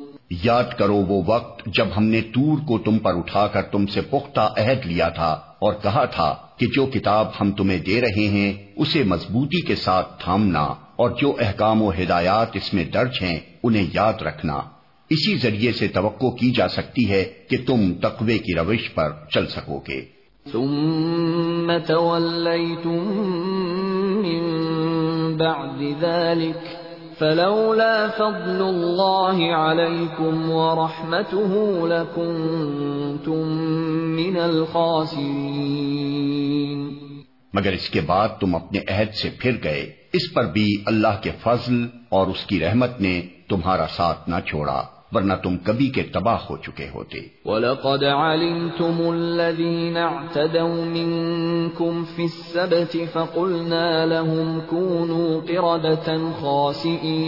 [0.43, 4.01] یاد کرو وہ وقت جب ہم نے تور کو تم پر اٹھا کر تم سے
[4.01, 8.53] پختہ عہد لیا تھا اور کہا تھا کہ جو کتاب ہم تمہیں دے رہے ہیں،
[8.75, 10.61] اسے مضبوطی کے ساتھ تھامنا
[10.95, 14.53] اور جو احکام و ہدایات اس میں درج ہیں، انہیں یاد رکھنا۔
[15.09, 19.47] اسی ذریعے سے توقع کی جا سکتی ہے کہ تم تقوی کی روش پر چل
[19.47, 20.01] سکو گے۔
[20.51, 23.09] ثم تولیتم
[24.25, 24.47] من
[25.37, 26.80] بعد ذلك
[27.21, 33.61] فلولا فضل الله عليكم ورحمته لكنتم
[34.15, 36.89] من الخاسرين.
[37.53, 41.31] مگر اس کے بعد تم اپنے عہد سے پھر گئے، اس پر بھی اللہ کے
[41.43, 46.37] فضل اور اس کی رحمت نے تمہارا ساتھ نہ چھوڑا۔ ورنہ تم کبھی کے تباہ
[46.49, 57.21] ہو چکے ہوتے۔ وَلَقَدْ عَلِمْتُمُ الَّذِينَ اعْتَدَوْا مِنْكُمْ فِي السَّبْتِ فَقُلْنَا لَهُمْ كُونُوا قِرَدَةً خَاسِئِينَ۔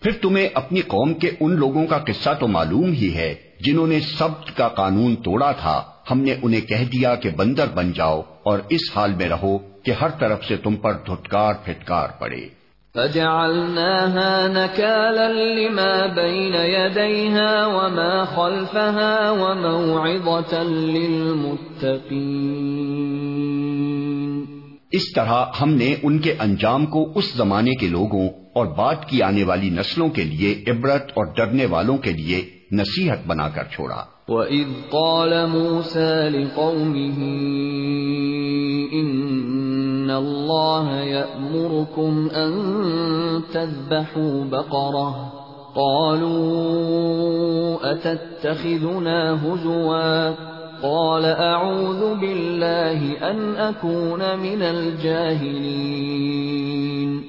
[0.00, 4.00] پھر تمہیں اپنی قوم کے ان لوگوں کا قصہ تو معلوم ہی ہے جنہوں نے
[4.00, 8.58] سبت کا قانون توڑا تھا۔ ہم نے انہیں کہہ دیا کہ بندر بن جاؤ اور
[8.68, 12.57] اس حال میں رہو کہ ہر طرف سے تم پر دھٹکار پھٹکار پڑے۔
[12.94, 21.78] فجعلناها نكالا لما بين يديها وما خلفها وموعظة للمتقين.
[24.92, 29.22] اس طرح ہم نے ان کے انجام کو اس زمانے کے لوگوں اور بعد کی
[29.22, 34.04] آنے والی نسلوں کے لیے عبرت اور ڈرنے والوں کے لیے نصیحت بنا کر چھوڑا۔
[34.28, 37.16] وَإِذْ قَالَ مُوسَى لِقَوْمِهِ
[40.08, 42.52] ان اللہ یأمرکم ان
[43.52, 45.28] تذبحوا بقرہ
[45.74, 50.34] قالوا اتتخذنا هزوا
[50.82, 57.22] قال اعوذ باللہ ان اکون من الجاہلین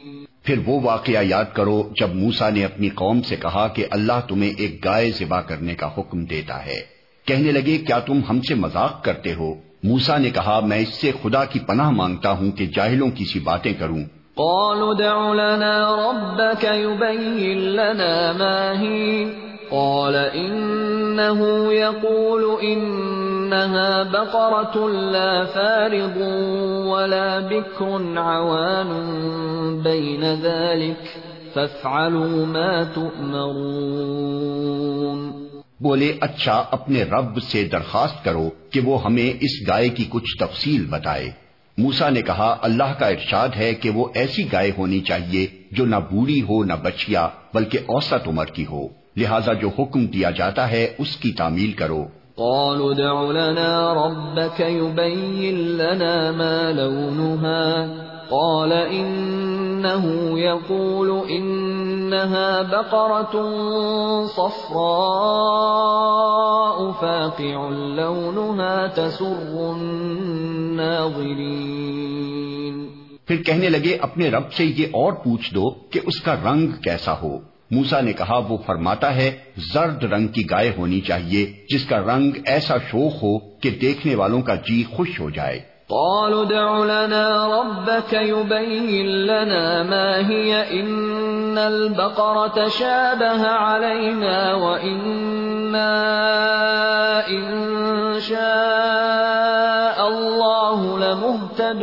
[0.44, 4.52] پھر وہ واقعہ یاد کرو جب موسا نے اپنی قوم سے کہا کہ اللہ تمہیں
[4.58, 6.80] ایک گائے ذبح کرنے کا حکم دیتا ہے۔
[7.26, 11.12] کہنے لگے، کیا تم ہم سے مذاق کرتے ہو؟ موسا نے کہا، میں اس سے
[11.24, 14.04] خدا کی پناہ مانگتا ہوں کہ جاہلوں کی سی باتیں کروں۔
[14.36, 19.26] قالوا دع لنا ربك يبين لنا ما هي۔
[19.70, 26.22] قال انه يقول انها بقرة لا فارض
[26.88, 28.90] ولا بكر عوان
[29.84, 31.04] بين ذلك،
[31.54, 35.49] فافعلوا ما تؤمرون۔
[35.82, 40.86] بولے اچھا اپنے رب سے درخواست کرو کہ وہ ہمیں اس گائے کی کچھ تفصیل
[40.86, 41.32] بتائے۔
[41.78, 45.96] موسا نے کہا، اللہ کا ارشاد ہے کہ وہ ایسی گائے ہونی چاہیے جو نہ
[45.96, 50.88] بوڑھی ہو، نہ بچیا بلکہ اوسط عمر کی ہو۔ لہذا جو حکم دیا جاتا ہے،
[50.98, 52.06] اس کی تعمیل کرو۔
[52.40, 57.88] قالوا دع لنا ربك يبين لنا ما لونها.
[58.30, 63.44] قال انه يقول إنها بقرة
[64.28, 64.80] صفراء
[67.02, 70.20] فاقع لونها تسر الناظرين.
[73.26, 77.14] پھر کہنے لگے، اپنے رب سے یہ اور پوچھ دو کہ اس کا رنگ کیسا
[77.22, 79.38] ہو۔ موسا نے کہا وہ فرماتا ہے
[79.74, 84.42] زرد رنگ کی گائے ہونی چاہیے جس کا رنگ ایسا شوق ہو کہ دیکھنے والوں
[84.42, 92.68] کا جی خوش ہو جائے۔ قالوا دع لنا ربك يبين لنا ما هي إن البقرة
[92.80, 95.92] شابه علينا وإنا
[97.30, 97.46] إن
[98.22, 101.80] شاء الله لمهتدون۔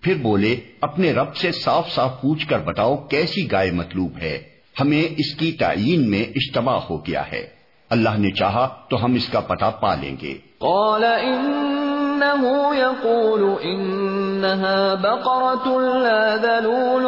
[0.00, 4.42] پھر بولے اپنے رب سے صاف صاف پوچھ کر بتاؤ کیسی گائے مطلوب ہے۔
[4.80, 7.46] ہمیں اس کی تعین میں اجتماع ہو گیا ہے۔
[7.90, 14.94] اللہ نے چاہا تو ہم اس کا پتہ پا لیں گے۔ قال انه يقول انها
[14.94, 17.06] بقرة لا ذلول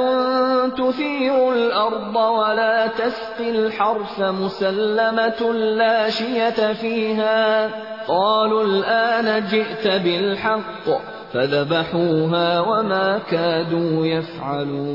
[0.71, 7.69] تثير الارض ولا تسقي الحرث مسلمة لا شية فيها
[8.07, 10.91] قالوا الان جئت بالحق۔
[11.35, 14.95] فذبحوها وما كادوا يفعلون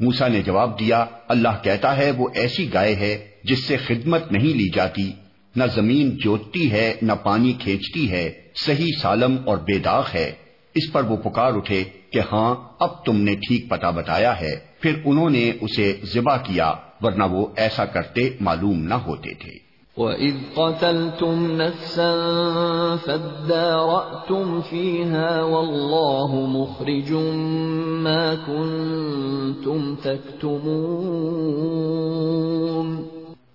[0.00, 4.56] موسا نے جواب دیا، اللہ کہتا ہے وہ ایسی گائے ہے جس سے خدمت نہیں
[4.56, 5.12] لی جاتی،
[5.56, 8.32] نہ زمین جوتتی ہے، نہ پانی کھینچتی ہے،
[8.66, 10.32] صحیح سالم اور بے داغ ہے۔
[10.74, 14.92] اس پر وہ پکار اٹھے کہ ہاں اب تم نے ٹھیک پتا بتایا ہے۔ پھر
[15.04, 19.65] انہوں نے اسے ذبح کیا، ورنہ وہ ایسا کرتے معلوم نہ ہوتے تھے۔
[19.96, 27.12] وَإِذْ قَتَلْتُمْ نَفْسًا فَادَّارَأْتُمْ فِيهَا وَاللَّهُ مُخْرِجٌ
[28.02, 33.02] مَا كُنْتُمْ تَكْتُمُونَ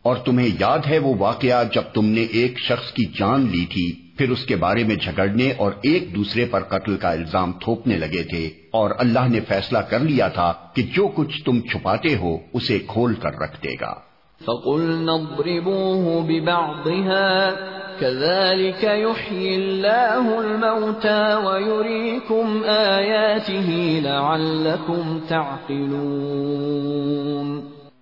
[0.02, 4.14] اور تمہیں یاد ہے وہ واقعہ جب تم نے ایک شخص کی جان لی تھی،
[4.18, 8.24] پھر اس کے بارے میں جھگڑنے اور ایک دوسرے پر قتل کا الزام تھوپنے لگے
[8.24, 12.80] تھے۔ اور اللہ نے فیصلہ کر لیا تھا کہ جو کچھ تم چھپاتے ہو، اسے
[12.88, 14.11] کھول کر رکھ دے گا۔
[14.46, 17.52] فَقُلْنَا اضْرِبُوهُ بِبَعْضِهَا
[18.00, 27.60] كَذَلِكَ يُحْيِي اللَّهُ الْمَوْتَى وَيُرِيكُمْ آيَاتِهِ لَعَلَّكُمْ تَعْقِلُونَ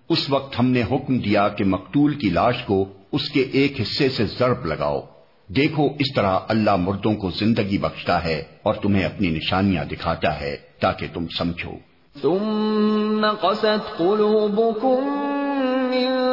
[0.09, 4.09] اس وقت ہم نے حکم دیا کہ مقتول کی لاش کو اس کے ایک حصے
[4.09, 5.01] سے ضرب لگاؤ۔
[5.47, 10.57] دیکھو اس طرح اللہ مردوں کو زندگی بخشتا ہے اور تمہیں اپنی نشانیاں دکھاتا ہے
[10.79, 11.71] تاکہ تم سمجھو۔
[12.21, 15.25] ثم قست قلوبكم
[15.91, 16.28] من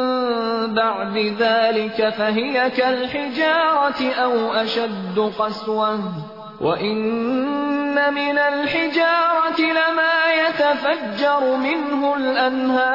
[0.73, 5.99] بعد ذلك فهي كالحجارة أو أشد قسوة.
[6.61, 12.87] وإن من الحجارة لما يتفجر منه الأنهار.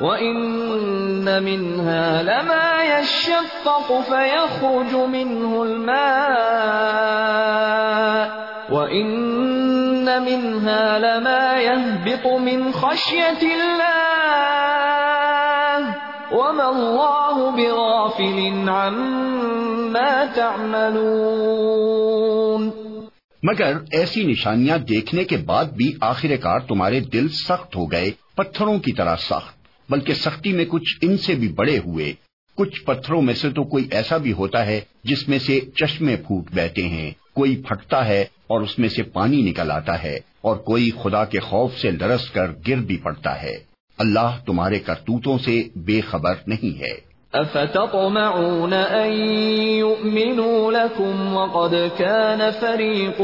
[0.00, 7.10] وإن منها لما يشقق فيخرج منه الماء.
[8.70, 14.60] وإن منها لما يهبط من خشية الله.
[16.32, 22.70] وما الله بغافل عما تعملون.
[23.42, 28.78] مگر ایسی نشانیاں دیکھنے کے بعد بھی آخر کار تمہارے دل سخت ہو گئے، پتھروں
[28.78, 29.58] کی طرح سخت،
[29.90, 32.12] بلکہ سختی میں کچھ ان سے بھی بڑے ہوئے۔
[32.56, 36.44] کچھ پتھروں میں سے تو کوئی ایسا بھی ہوتا ہے جس میں سے چشمے پھوٹ
[36.52, 40.90] بہتے ہیں۔ کوئی پھٹتا ہے اور اس میں سے پانی نکل آتا ہے اور کوئی
[41.02, 43.56] خدا کے خوف سے لرس کر گر بھی پڑتا ہے۔
[43.98, 49.12] اللہ تمہارے کرتوتوں سے بے خبر نہیں ہے۔ افتطمعون ان
[49.78, 53.20] يؤمنوا لكم وقد كان فريق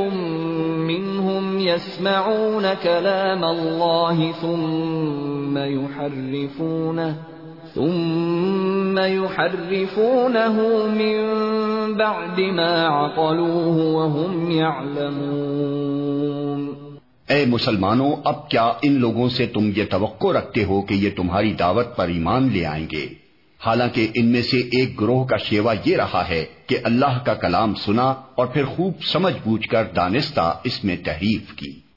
[0.79, 7.36] منهم يسمعون كلام الله ثم يحرفونه
[7.77, 16.75] ثم يحرفونه من بعد ما عقلوه وهم يعلمون.
[17.29, 21.53] اے مسلمانوں، اب کیا ان لوگوں سے تم یہ توقع رکھتے ہو کہ یہ تمہاری
[21.53, 23.07] دعوت پر ایمان لے آئیں گے؟
[23.67, 27.75] حالانکہ ان میں سے ایک گروہ کا شیوا یہ رہا ہے کہ اللہ کا کلام
[27.75, 31.86] سنا اور پھر خوب سمجھ بوجھ کر دانستہ اس میں تحریف کی۔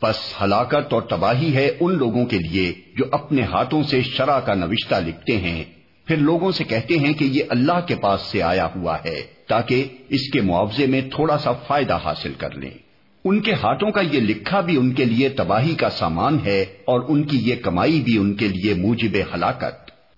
[0.00, 4.54] پس ہلاکت اور تباہی ہے ان لوگوں کے لیے جو اپنے ہاتھوں سے شرع کا
[4.54, 5.64] نوشتہ لکھتے ہیں۔
[6.06, 9.84] پھر لوگوں سے کہتے ہیں کہ یہ اللہ کے پاس سے آیا ہوا ہے تاکہ
[10.08, 12.70] اس کے معاوضے میں تھوڑا سا فائدہ حاصل کر لیں۔
[13.24, 17.00] ان کے ہاتھوں کا یہ لکھا بھی ان کے لیے تباہی کا سامان ہے اور
[17.08, 19.79] ان کی یہ کمائی بھی ان کے لیے موجب ہلاکت۔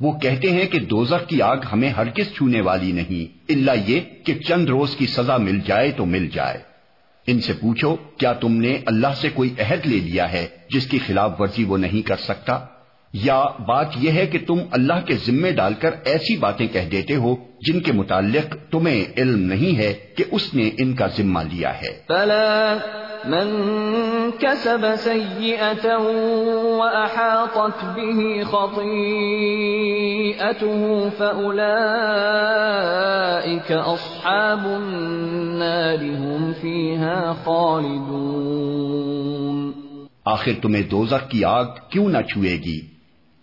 [0.00, 4.00] وہ کہتے ہیں کہ دوزخ کی آگ ہمیں ہر کس چھونے والی نہیں۔ اللہ یہ
[4.24, 6.58] کہ چند روز کی سزا مل جائے تو مل جائے۔
[7.26, 10.98] ان سے پوچھو، کیا تم نے اللہ سے کوئی عہد لے لیا ہے جس کی
[10.98, 12.58] خلاف ورزی وہ نہیں کر سکتا؟
[13.12, 17.14] یا بات یہ ہے کہ تم اللہ کے ذمے ڈال کر ایسی باتیں کہہ دیتے
[17.14, 17.36] ہو
[17.66, 22.00] جن کے متعلق تمہیں علم نہیں ہے کہ اس نے ان کا ذمہ لیا ہے۔
[23.24, 23.48] من
[24.30, 25.96] كسب سيئة
[26.78, 29.12] وأحاطت به خطيئته
[31.10, 31.62] فأولئك
[33.72, 38.38] أصحاب النار هم فيها خالدون
[40.24, 42.80] آخر تمہیں دوزخ کی آگ کیوں نہ چھوئے گی؟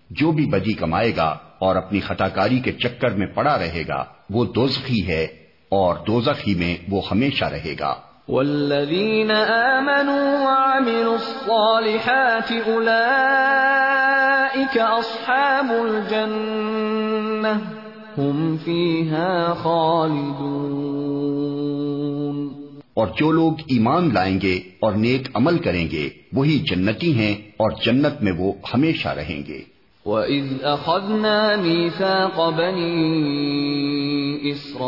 [0.10, 4.04] جو بھی بدی کمائے گا اور اپنی خطا کاری کے چکر میں پڑا رہے گا،
[4.30, 5.24] وہ دوزخی ہے
[5.70, 7.96] اور دوزخی میں وہ ہمیشہ رہے گا۔
[8.30, 12.98] والذين آمنوا وعملوا الصالحات أولئك
[14.78, 17.54] أصحاب الجنة
[18.18, 20.86] هم فيها خالدون
[22.94, 27.72] اور جو لوگ ایمان لائیں گے اور نیک عمل کریں گے، وہی جنتی ہیں اور
[27.86, 29.75] جنت میں وہ ہمیشہ رہیں گے۔
[30.06, 34.88] وَإِذْ أَخَذْنَا مِيثَاقَ بَنِي إِسْرَائِيلَ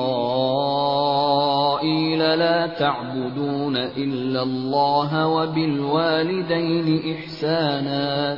[2.20, 8.38] لَا تَعْبُدُونَ إِلَّا اللَّهَ وَبِالْوَالِدَيْنِ إِحْسَانًا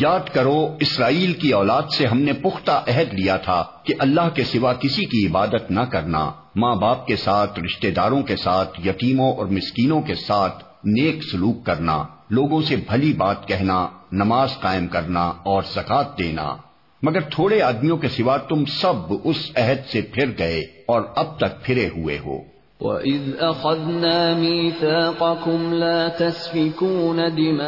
[0.00, 4.44] یاد کرو، اسرائیل کی اولاد سے ہم نے پختہ عہد لیا تھا کہ اللہ کے
[4.44, 9.34] سوا کسی کی عبادت نہ کرنا۔ ماں باپ کے ساتھ، رشتہ داروں کے ساتھ، یتیموں
[9.34, 15.24] اور مسکینوں کے ساتھ نیک سلوک کرنا، لوگوں سے بھلی بات کہنا، نماز قائم کرنا
[15.24, 16.56] اور زکات دینا۔
[17.02, 21.62] مگر تھوڑے آدمیوں کے سوا تم سب اس عہد سے پھر گئے اور اب تک
[21.62, 27.64] پھرے ہوئے ہو۔ وَإِذْ أَخَذْنَا مِيثَاقَكُمْ لَا تَسْفِكُونَ دِمَاءَكُمْ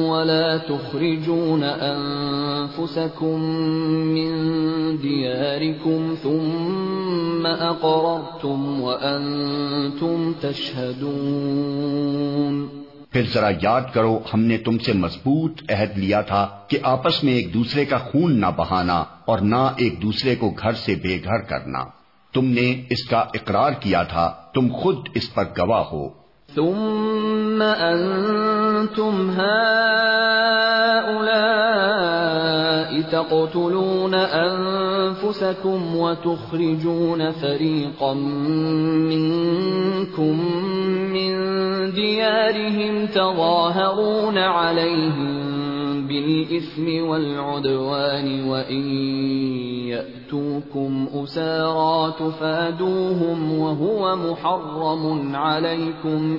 [0.00, 3.38] وَلَا تُخْرِجُونَ أَنفُسَكُمْ
[4.14, 4.32] مِنْ
[5.02, 11.24] دِيَارِكُمْ ثُمَّ أَقْرَرْتُمْ وَأَنْتُمْ تَشْهَدُونَ
[13.10, 17.32] پھر ذرا یاد کرو، ہم نے تم سے مضبوط عہد لیا تھا کہ آپس میں
[17.32, 21.38] ایک دوسرے کا خون نہ بہانا اور نہ ایک دوسرے کو گھر سے بے گھر
[21.38, 22.03] کرنا۔
[22.34, 26.23] تم نے اس کا اقرار کیا تھا تم خود اس پر گواہ ہو۔
[26.54, 30.54] ثم أنتم هؤلاء
[33.02, 38.14] تقتلون أنفسكم وتخرجون فريقا
[39.10, 40.40] منكم
[41.12, 41.34] من
[41.92, 45.54] ديارهم تظاهرون عليهم
[46.06, 48.84] بالإثم والعدوان وإن
[49.88, 56.38] يأتوكم أسارا تفادوهم وهو محرم عليكم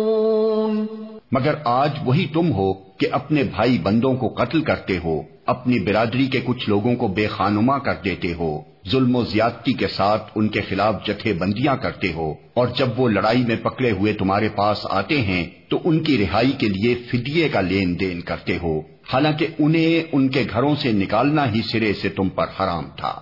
[1.32, 6.28] مگر آج وہی تم ہو کہ اپنے بھائی بندوں کو قتل کرتے ہو، اپنی برادری
[6.28, 8.52] کے کچھ لوگوں کو بے خانما کر دیتے ہو،
[8.92, 13.06] ظلم و زیادتی کے ساتھ ان کے خلاف جتھے بندیاں کرتے ہو، اور جب وہ
[13.10, 17.50] لڑائی میں پکڑے ہوئے تمہارے پاس آتے ہیں، تو ان کی رہائی کے لیے فدیے
[17.50, 18.80] کا لین دین کرتے ہو،
[19.14, 23.16] حالانکہ انہیں ان کے گھروں سے نکالنا ہی سرے سے تم پر حرام تھا۔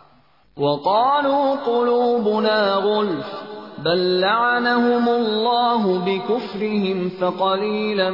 [0.58, 8.10] وقالوا قلوبنا غلف۔ بل لعنهم الله بكفرهم فقليلا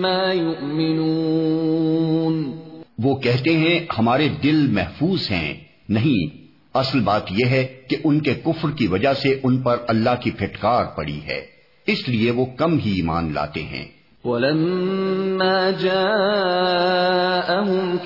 [0.00, 2.52] ما يؤمنون.
[2.98, 5.54] وہ کہتے ہیں، ہمارے دل محفوظ ہیں۔
[5.88, 6.36] نہیں،
[6.74, 10.30] اصل بات یہ ہے کہ ان کے کفر کی وجہ سے ان پر اللہ کی
[10.30, 11.46] پھٹکار پڑی ہے،
[11.86, 13.86] اس لیے وہ کم ہی ایمان لاتے ہیں۔
[14.24, 17.18] ولما جاءهم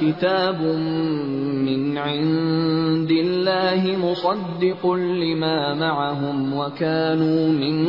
[0.00, 7.86] كتاب من عند الله مصدق لما معهم وكانوا من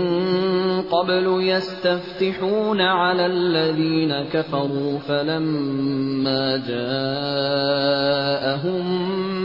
[0.81, 8.03] قبل يستفتحون على الذين كفروا فلما جاءهم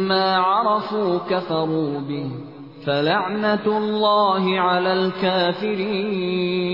[0.09, 2.31] ما عرفوا كفروا به
[2.87, 6.65] فلعنة الله على الكافرين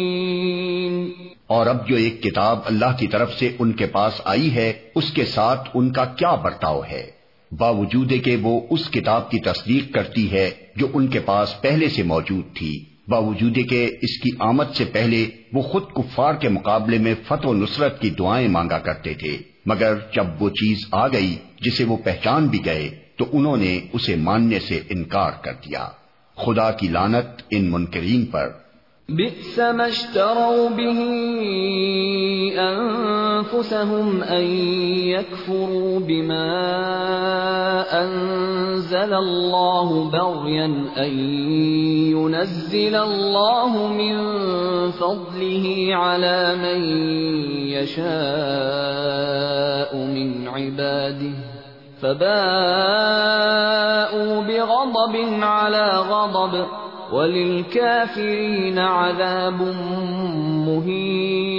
[1.50, 5.10] اور اب جو ایک کتاب اللہ کی طرف سے ان کے پاس آئی ہے، اس
[5.10, 7.10] کے ساتھ ان کا کیا برتاؤ ہے؟
[7.58, 12.02] باوجود کہ وہ اس کتاب کی تصدیق کرتی ہے جو ان کے پاس پہلے سے
[12.02, 17.14] موجود تھی۔ باوجود کہ اس کی آمد سے پہلے وہ خود کفار کے مقابلے میں
[17.26, 21.84] فتح و نصرت کی دعائیں مانگا کرتے تھے۔ مگر جب وہ چیز آ گئی جسے
[21.84, 25.88] وہ پہچان بھی گئے، تو انہوں نے اسے ماننے سے انکار کر دیا۔
[26.36, 28.48] خدا کی لانت ان منکرین پر۔
[29.10, 31.00] بئس ما اشتروا به
[32.58, 34.44] أنفسهم أن
[35.10, 36.50] يكفروا بما
[38.02, 41.18] أنزل الله بغيا أن
[42.14, 44.16] ينزل الله من
[44.90, 46.82] فضله على من
[47.68, 48.06] يشاء
[49.96, 51.34] من عباده
[52.02, 52.30] فباءوا
[54.42, 56.66] بغضب على غضب
[57.12, 59.62] وللكافرين عذاب
[60.68, 61.50] مهين۔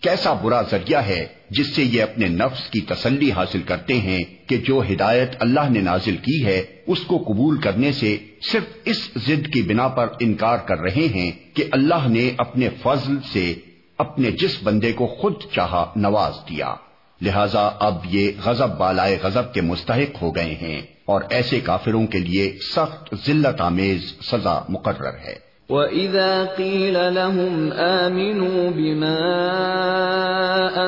[0.00, 4.56] کیسا برا ذریعہ ہے جس سے یہ اپنے نفس کی تسلی حاصل کرتے ہیں کہ
[4.56, 8.16] جو ہدایت اللہ نے نازل کی ہے، اس کو قبول کرنے سے
[8.52, 13.16] صرف اس ضد کی بنا پر انکار کر رہے ہیں کہ اللہ نے اپنے فضل
[13.32, 13.54] سے
[13.98, 16.74] اپنے جس بندے کو خود چاہا نواز دیا
[17.22, 22.18] لہذا اب یہ غضب بالائے غضب کے مستحق ہو گئے ہیں اور ایسے کافروں کے
[22.18, 29.20] لیے سخت ذلت آمیز سزا مقرر ہے۔ وَإِذَا قِيلَ لَهُمْ آمِنُوا بِمَا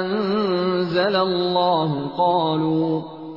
[0.00, 3.21] أَنزَلَ اللَّهُ قَالُوا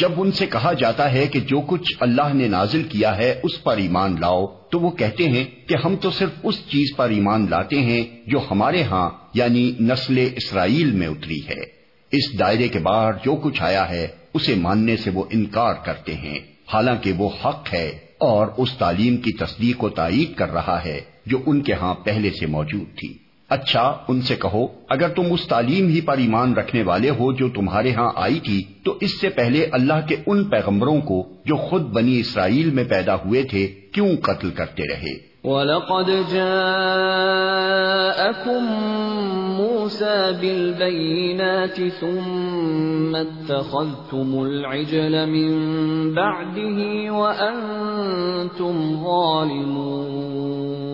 [0.00, 3.62] جب ان سے کہا جاتا ہے کہ جو کچھ اللہ نے نازل کیا ہے اس
[3.62, 7.46] پر ایمان لاؤ، تو وہ کہتے ہیں کہ ہم تو صرف اس چیز پر ایمان
[7.50, 11.60] لاتے ہیں جو ہمارے ہاں یعنی نسل اسرائیل میں اتری ہے۔
[12.12, 16.38] اس دائرے کے باہر جو کچھ آیا ہے، اسے ماننے سے وہ انکار کرتے ہیں۔
[16.72, 17.88] حالانکہ وہ حق ہے
[18.18, 22.30] اور اس تعلیم کی تصدیق و تائید کر رہا ہے جو ان کے ہاں پہلے
[22.30, 23.23] سے موجود تھی۔
[23.54, 27.48] اچھا ان سے کہو، اگر تم اس تعلیم ہی پر ایمان رکھنے والے ہو جو
[27.48, 31.82] تمہارے ہاں آئی تھی، تو اس سے پہلے اللہ کے ان پیغمبروں کو جو خود
[31.82, 36.92] بنی اسرائیل میں پیدا ہوئے تھے، کیوں قتل کرتے رہے؟ وَلَقَدْ جَاءَكُم
[39.60, 45.50] مُوسَى بِالْبَيِّنَاتِ ثُمَّ اتَّخَذْتُمُ الْعِجْلَ مِن
[46.14, 48.74] بَعْدِهِ وَأَنتُمْ
[49.04, 50.93] ظَالِمُونَ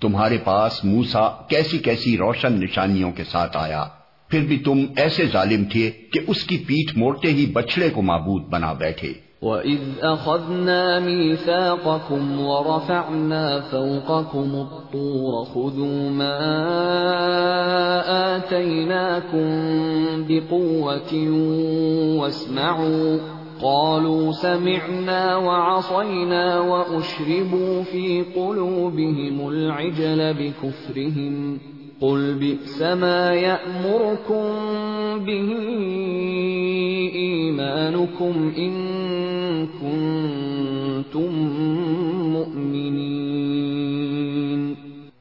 [0.00, 3.84] تمہارے پاس موسا کیسی کیسی روشن نشانیوں کے ساتھ آیا،
[4.28, 8.42] پھر بھی تم ایسے ظالم تھے کہ اس کی پیٹھ موڑتے ہی بچڑے کو معبود
[8.42, 16.38] بنا بیٹھے۔ وَإِذْ أَخَذْنَا مِيثَاقَكُمْ وَرَفَعْنَا فَوْقَكُمُ الطُّورَ خُذُوا مَا
[18.36, 19.46] آتَيْنَاكُمْ
[20.26, 21.12] بِقُوَّةٍ
[22.20, 31.58] وَاسْمَعُوا قَالُوا سَمِعْنَا وَعَصَيْنَا وَأُشْرِبُوا فِي قُلُوبِهِمُ الْعِجْلَ بِكُفْرِهِمْ
[32.00, 34.44] قل بئس ما يأمركم
[35.24, 35.52] به
[37.12, 38.72] ایمانكم ان
[39.80, 41.52] كنتم
[42.32, 44.74] مؤمنین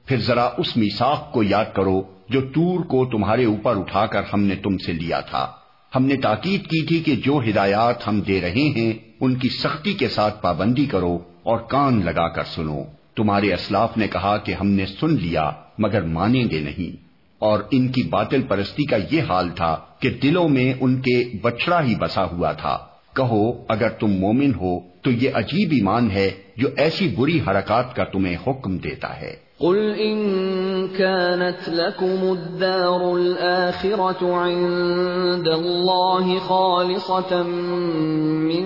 [0.05, 4.43] پھر ذرا اس میساخ کو یاد کرو جو تور کو تمہارے اوپر اٹھا کر ہم
[4.43, 5.47] نے تم سے لیا تھا۔
[5.95, 9.93] ہم نے تاکید کی تھی کہ جو ہدایات ہم دے رہے ہیں، ان کی سختی
[9.93, 12.83] کے ساتھ پابندی کرو اور کان لگا کر سنو۔
[13.15, 17.07] تمہارے اسلاف نے کہا کہ ہم نے سن لیا، مگر مانیں گے نہیں۔
[17.39, 21.83] اور ان کی باطل پرستی کا یہ حال تھا کہ دلوں میں ان کے بچڑا
[21.83, 22.77] ہی بسا ہوا تھا۔
[23.15, 28.03] کہو، اگر تم مومن ہو، تو یہ عجیب ایمان ہے جو ایسی بری حرکات کا
[28.03, 38.65] تمہیں حکم دیتا ہے۔ قل ان كانت لكم الدار الآخرة عند الله خالصة من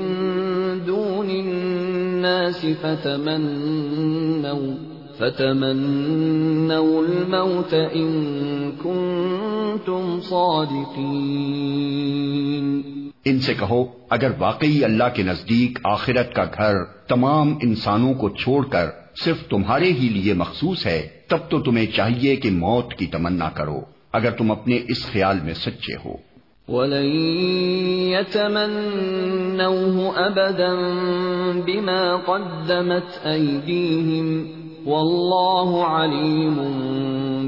[0.86, 3.92] دون الناس فتمنوا
[5.20, 11.52] فتمنوا الموت ان كنتم صادقين.
[13.26, 16.76] ان سے کہو، اگر واقعی اللہ کے نزدیک آخرت کا گھر
[17.08, 18.88] تمام انسانوں کو چھوڑ کر
[19.24, 23.82] صرف تمہارے ہی لیے مخصوص ہے، تب تو تمہیں چاہیے کہ موت کی تمنا کرو،
[24.14, 26.14] اگر تم اپنے اس خیال میں سچے ہو۔
[26.68, 36.58] وَلَن يَتَمَنَّوْهُ أَبَدًا بِمَا قَدَّمَتْ أَيْدِيهِمْ واللہ علیم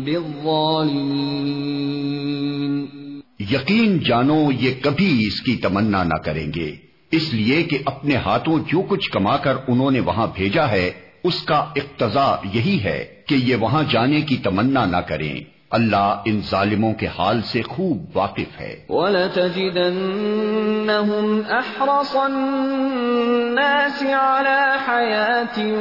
[0.05, 3.02] بالظالمین
[3.51, 6.75] یقین جانو یہ کبھی اس کی تمنا نہ کریں گے۔
[7.11, 10.91] اس لیے کہ اپنے ہاتھوں جو کچھ کما کر انہوں نے وہاں بھیجا ہے،
[11.23, 15.39] اس کا اقتضا یہی ہے کہ یہ وہاں جانے کی تمنا نہ کریں۔
[15.69, 25.77] اللہ ان ظالموں کے حال سے خوب واقف ہے۔ وَلَتَجِدَنَّهُمْ أَحْرَصَ النَّاسِ عَلَى حَيَاةٍ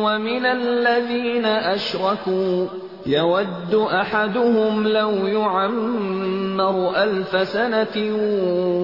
[0.00, 7.96] وَمِنَ الَّذِينَ أَشْرَكُوا يود أحدهم لو يعمر ألف سنة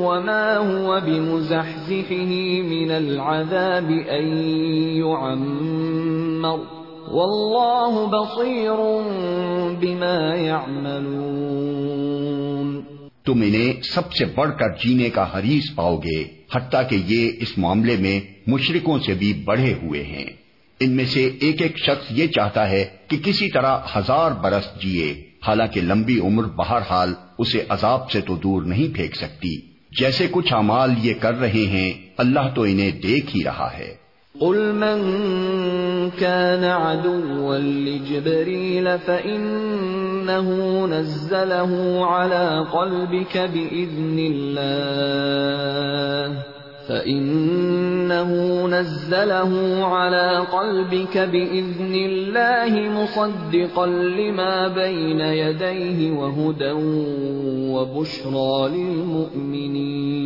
[0.06, 4.26] وما هو بمزحزحه من العذاب أن
[4.96, 6.60] يعمر
[7.12, 8.80] واللہ بصیر
[9.80, 11.72] بما يعملون
[13.26, 16.22] تم انہیں سب سے بڑھ کر جینے کا حریص پاؤ گے،
[16.54, 20.41] حتیٰ کہ یہ اس معاملے میں مشرکوں سے بھی بڑھے ہوئے ہیں۔
[20.84, 25.24] ان میں سے ایک ایک شخص یہ چاہتا ہے کہ کسی طرح ہزار برس جیے۔
[25.46, 29.60] حالانکہ لمبی عمر بہرحال اسے عذاب سے تو دور نہیں پھینک سکتی۔
[29.98, 34.02] جیسے کچھ اعمال یہ کر رہے ہیں، اللہ تو انہیں دیکھ ہی رہا ہے۔
[34.40, 35.00] قل من
[36.18, 40.48] كان عدوا لجبريل فإنه
[40.86, 44.72] نزله على قلبك بإذن الله
[46.88, 48.30] فإنه
[48.66, 49.52] نزله
[49.84, 56.72] على قلبك بإذن الله مصدقا لما بين يديه وهدى
[57.74, 60.22] وبشرى للمؤمنين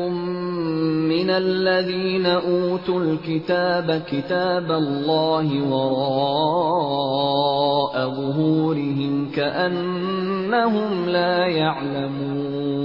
[1.04, 6.50] من الذين أوتوا الكتاب كتاب الله وراء
[8.10, 12.80] ظهورهم كأنهم لا يعلمون.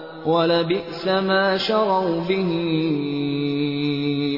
[0.25, 2.59] وَلَبِئْسَ مَا شَرَوْا بِهِ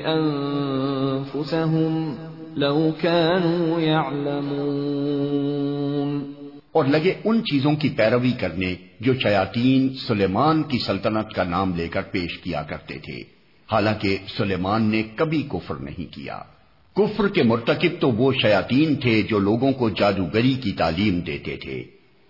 [0.06, 2.16] أَنفُسَهُمْ
[2.58, 6.32] لَوْ كَانُوا يَعْلَمُونَ۔
[6.72, 11.88] اور لگے ان چیزوں کی پیروی کرنے جو شیاطین سلیمان کی سلطنت کا نام لے
[11.88, 13.24] کر پیش کیا کرتے تھے۔
[13.72, 16.40] حالانکہ سلیمان نے کبھی کفر نہیں کیا۔
[16.96, 21.84] کفر کے مرتکب تو وہ شیاطین تھے جو لوگوں کو جادوگری کی تعلیم دیتے تھے۔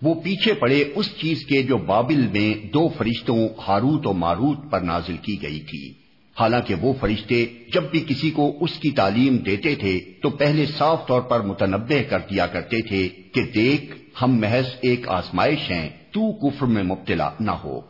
[0.04, 4.80] وہ پیچھے پڑے اس چیز کے جو بابل میں دو فرشتوں ہاروت و ماروت پر
[4.80, 5.92] نازل کی گئی تھی۔
[6.40, 11.06] حالانکہ وہ فرشتے جب بھی کسی کو اس کی تعلیم دیتے تھے تو پہلے صاف
[11.08, 16.32] طور پر متنوع کر دیا کرتے تھے کہ دیکھ، ہم محض ایک آزمائش ہیں، تو
[16.32, 17.80] کفر میں مبتلا نہ ہو۔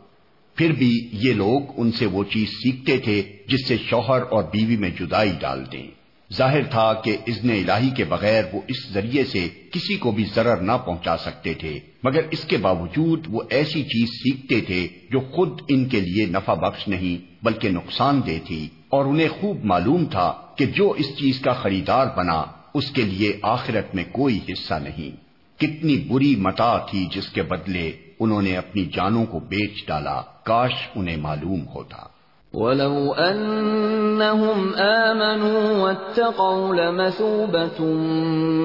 [0.57, 4.77] پھر بھی یہ لوگ ان سے وہ چیز سیکھتے تھے جس سے شوہر اور بیوی
[4.77, 6.04] میں جدائی ڈال دیں۔
[6.37, 10.57] ظاہر تھا کہ اذن الہی کے بغیر وہ اس ذریعے سے کسی کو بھی ضرر
[10.57, 15.61] نہ پہنچا سکتے تھے، مگر اس کے باوجود وہ ایسی چیز سیکھتے تھے جو خود
[15.69, 20.35] ان کے لیے نفع بخش نہیں، بلکہ نقصان دہ تھی۔ اور انہیں خوب معلوم تھا
[20.57, 25.25] کہ جو اس چیز کا خریدار بنا، اس کے لیے آخرت میں کوئی حصہ نہیں۔
[25.61, 30.73] کتنی بری متا تھی جس کے بدلے انہوں نے اپنی جانوں کو بیچ ڈالا، کاش
[30.95, 32.14] انہیں معلوم ہوتا۔
[32.55, 37.85] وَلَوْ أَنَّهُمْ آمَنُوا وَاتَّقَوْا لَمَثُوبَةٌ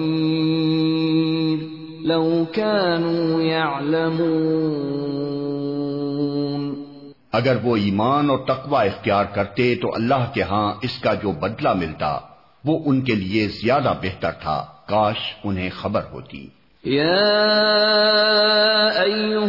[2.05, 4.29] لَوْ كَانُوا يَعْلَمُونَ
[7.31, 11.73] اگر وہ ایمان اور تقوی اختیار کرتے تو اللہ کے ہاں اس کا جو بدلہ
[11.73, 12.19] ملتا
[12.65, 16.47] وہ ان کے لیے زیادہ بہتر تھا۔ کاش انہیں خبر ہوتی۔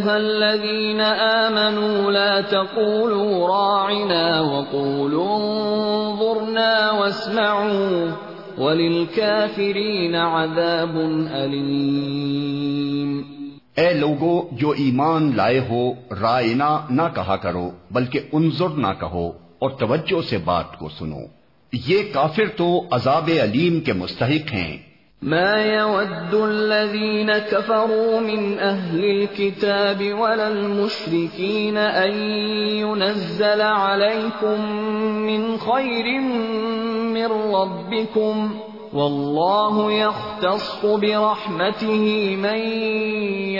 [0.05, 8.07] الذين آمنوا لا تقولوا راعنا وقولوا انظرنا واسمعوا
[8.57, 10.95] وللكافرين عذاب
[11.33, 13.21] أليم.
[13.75, 19.27] اے لوگو، جو ایمان لائے ہو، رائنا نہ کہا کرو، بلکہ انظر نہ کہو
[19.59, 21.21] اور توجہ سے بات کو سنو۔
[21.87, 24.90] یہ کافر تو عذاب علیم کے مستحق ہیں۔
[25.21, 32.11] ما يود الذين كفروا من أهل الكتاب ولا المشركين أن
[32.81, 34.71] ينزل عليكم
[35.21, 36.19] من خير
[37.13, 38.49] من ربكم
[38.93, 42.59] والله يختص برحمته من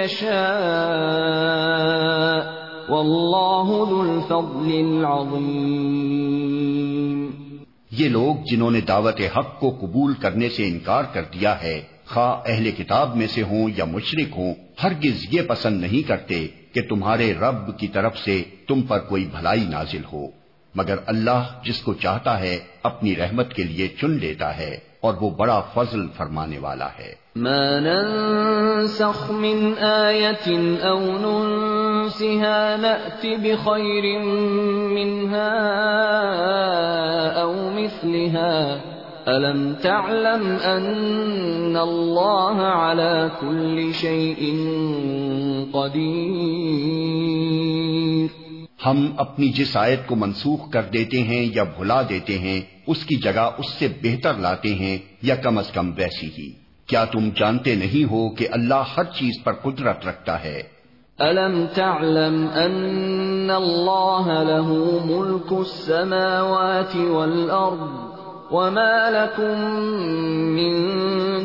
[0.02, 0.32] يشاء
[2.90, 6.22] والله ذو الفضل العظيم
[7.92, 12.52] یہ لوگ جنہوں نے دعوت حق کو قبول کرنے سے انکار کر دیا ہے، خواہ
[12.52, 17.34] اہل کتاب میں سے ہوں یا مشرق ہوں، ہرگز یہ پسند نہیں کرتے کہ تمہارے
[17.34, 20.28] رب کی طرف سے تم پر کوئی بھلائی نازل ہو،
[20.76, 25.30] مگر اللہ جس کو چاہتا ہے اپنی رحمت کے لیے چن لیتا ہے۔ اور وہ
[25.30, 30.54] بڑا فضل فرمانے والا ہے۔ ما ننسخ من آية
[30.88, 34.20] أو ننسها نأت بخير
[34.94, 35.52] منها
[37.42, 38.78] أو مثلها۔
[39.28, 44.56] ألم تعلم أن الله على كل شيء
[45.72, 48.41] قدير
[48.86, 53.16] ہم اپنی جس آیت کو منسوخ کر دیتے ہیں یا بھلا دیتے ہیں، اس کی
[53.16, 56.50] جگہ اس سے بہتر لاتے ہیں یا کم از کم ویسی ہی۔
[56.88, 60.62] کیا تم جانتے نہیں ہو کہ اللہ ہر چیز پر قدرت رکھتا ہے؟
[61.20, 67.94] الم تعلم ان اللہ له ملک السماوات والارض
[68.52, 69.62] وما لكم
[70.52, 70.74] من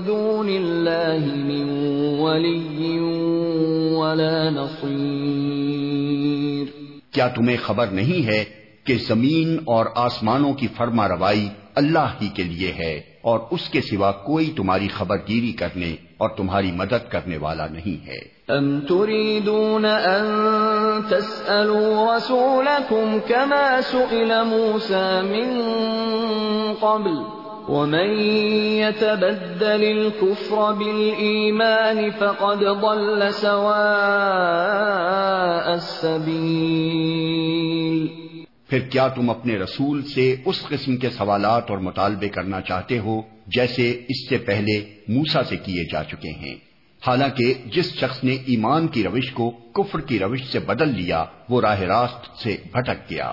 [0.06, 1.68] دون اللہ من
[2.20, 2.98] ولی
[3.94, 5.75] ولا نصیر
[7.16, 8.44] کیا تمہیں خبر نہیں ہے
[8.84, 13.80] کہ زمین اور آسمانوں کی فرما روائی اللہ ہی کے لیے ہے اور اس کے
[13.80, 19.84] سوا کوئی تمہاری خبر گیری کرنے اور تمہاری مدد کرنے والا نہیں ہے؟ ام تريدون
[19.84, 20.26] ان
[21.10, 25.50] تسألوا رسولكم كما سئل موسى من
[26.80, 27.16] قبل
[27.68, 28.20] ومن
[28.78, 38.06] يتبدل الكفر بالإيمان فقد ضل سواء السبيل
[38.68, 43.22] پھر کیا تم اپنے رسول سے اس قسم کے سوالات اور مطالبے کرنا چاہتے ہو
[43.46, 46.54] جیسے اس سے پہلے موسا سے کیے جا چکے ہیں؟
[47.06, 51.60] حالانکہ جس شخص نے ایمان کی روش کو کفر کی روش سے بدل لیا، وہ
[51.60, 53.32] راہ راست سے بھٹک گیا۔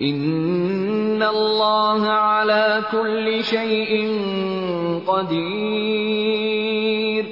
[0.00, 3.40] ان اللہ کل
[5.06, 7.24] قدیر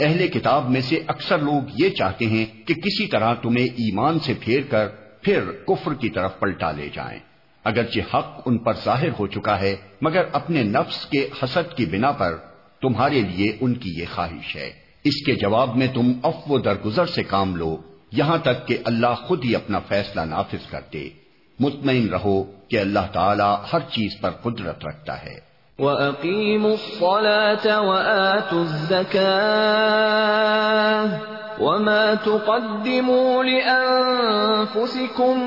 [0.00, 4.34] اہل کتاب میں سے اکثر لوگ یہ چاہتے ہیں کہ کسی طرح تمہیں ایمان سے
[4.40, 4.88] پھیر کر
[5.22, 7.18] پھر کفر کی طرف پلٹا لے جائیں۔
[7.64, 12.12] اگرچہ حق ان پر ظاہر ہو چکا ہے، مگر اپنے نفس کے حسد کی بنا
[12.12, 12.36] پر
[12.82, 14.72] تمہارے لیے ان کی یہ خواہش ہے۔
[15.04, 17.76] اس کے جواب میں تم افو درگزر سے کام لو،
[18.12, 21.23] یہاں تک کہ اللہ خود ہی اپنا فیصلہ نافذ کر دے۔
[21.60, 31.34] مطمئن رہو کہ اللہ تعالی ہر چیز پر قدرت رکھتا ہے۔ وَأَقِيمُوا الصَّلَاةَ وَآتُوا الزَّكَاةَ
[31.60, 35.40] وَمَا تُقَدِّمُوا لِأَنفُسِكُم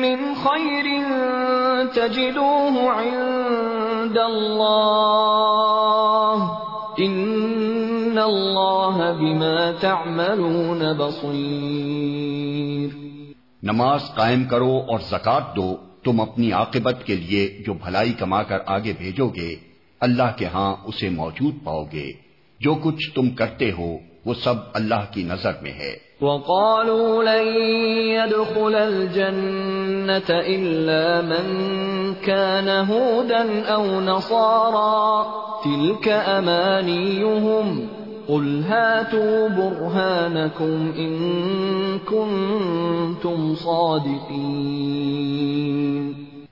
[0.00, 1.04] مِّنْ خَيْرٍ
[1.94, 6.48] تَجِدُوهُ عِندَ اللَّهِ
[6.98, 13.09] إِنَّ اللَّهَ بِمَا تَعْمَلُونَ بَصِيرٌ
[13.62, 18.58] نماز قائم کرو اور زکات دو، تم اپنی عاقبت کے لیے جو بھلائی کما کر
[18.66, 19.56] آگے بھیجو گے،
[20.00, 22.10] اللہ کے ہاں اسے موجود پاؤ گے۔
[22.60, 27.48] جو کچھ تم کرتے ہو، وہ سب اللہ کی نظر میں ہے۔ وقالوا لن
[27.96, 31.74] يدخل الجنة إلا من
[32.24, 35.22] كان هودا أو نصارا،
[35.64, 37.99] تلك أمانيهم۔
[38.30, 41.14] قل هاتوا برهانكم إن
[42.04, 44.40] كنتم صادقين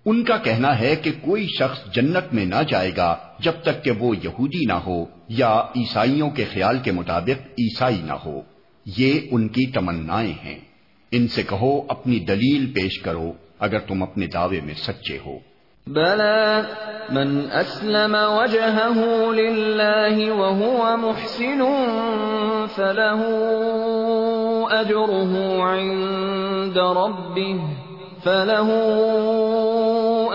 [0.05, 3.91] ان کا کہنا ہے کہ کوئی شخص جنت میں نہ جائے گا جب تک کہ
[3.91, 8.41] وہ یہودی نہ ہو یا عیسائیوں کے خیال کے مطابق عیسائی نہ ہو۔
[8.87, 10.59] یہ ان کی تمنائیں ہیں۔
[11.13, 15.48] ان سے کہو، اپنی دلیل پیش کرو اگر تم اپنے دعوے میں سچے ہو۔
[15.89, 16.65] بلى
[17.11, 21.67] من أسلم وجهه لله وهو محسن
[22.77, 23.25] فله
[24.81, 27.61] أجره عند ربه،
[28.25, 28.69] فله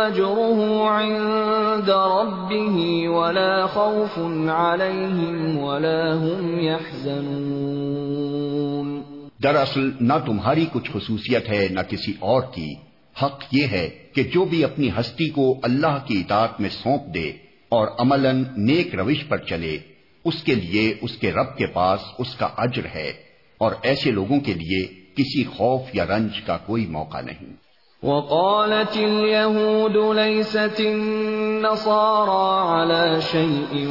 [0.07, 4.19] أجره عند ربه ولا خوف
[4.49, 9.01] عليهم ولا هم يحزنون.
[9.43, 14.45] دراصل، نہ تمہاری کچھ خصوصیت ہے، نہ کسی اور کی۔ حق یہ ہے کہ جو
[14.45, 17.31] بھی اپنی ہستی کو اللہ کی اطاعت میں سونپ دے
[17.69, 19.77] اور عملاً نیک روش پر چلے،
[20.25, 23.13] اس کے لیے اس کے رب کے پاس اس کا اجر ہے
[23.57, 24.85] اور ایسے لوگوں کے لیے
[25.15, 27.62] کسی خوف یا رنج کا کوئی موقع نہیں۔
[28.03, 33.87] وقالت اليهود ليست النصارى على شيء،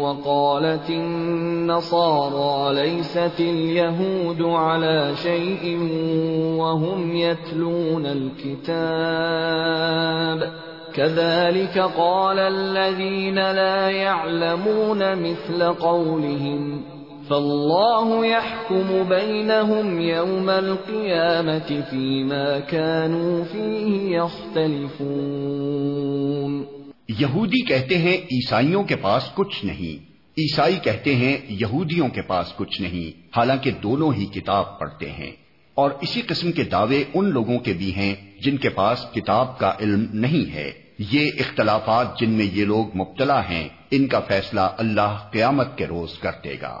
[0.00, 5.78] وقالت النصارى ليست اليهود على شيء،
[6.58, 9.46] وهم يتلون الكتاب.
[10.94, 16.95] كذلك قال الذين لا يعلمون مثل قولهم.
[17.28, 26.64] فاللہ يحكم بينهم يوم القيامة فيما كانوا فيه يختلفون
[27.08, 32.82] یہودی کہتے ہیں عیسائیوں کے پاس کچھ نہیں۔ عیسائی کہتے ہیں یہودیوں کے پاس کچھ
[32.82, 35.30] نہیں۔ حالانکہ دونوں ہی کتاب پڑھتے ہیں۔
[35.74, 39.72] اور اسی قسم کے دعوے ان لوگوں کے بھی ہیں جن کے پاس کتاب کا
[39.80, 45.18] علم نہیں ہے۔ یہ اختلافات جن میں یہ لوگ مبتلا ہیں، ان کا فیصلہ اللہ
[45.32, 46.80] قیامت کے روز کر دے گا۔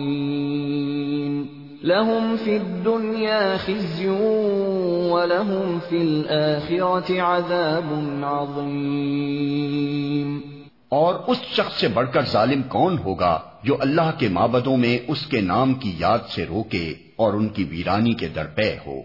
[1.83, 4.07] لهم في الدنيا خزي
[5.11, 10.41] ولهم في الآخرة عذاب عظيم۔
[10.89, 15.27] اور اس شخص سے بڑھ کر ظالم کون ہوگا جو اللہ کے مابدوں میں اس
[15.27, 19.01] کے نام کی یاد سے روکے اور ان کی ویرانی کے درپے ہو۔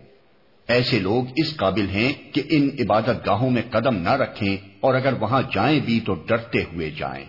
[0.69, 5.15] ایسے لوگ اس قابل ہیں کہ ان عبادت گاہوں میں قدم نہ رکھیں اور اگر
[5.21, 7.25] وہاں جائیں بھی تو ڈرتے ہوئے جائیں۔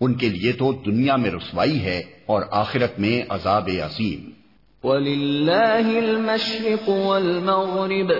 [0.00, 4.37] ان کے لیے تو دنیا میں رسوائی ہے اور آخرت میں عذاب عظیم۔
[4.88, 8.12] وَلِلَّهِ الْمَشْرِقُ وَالْمَغْرِبُ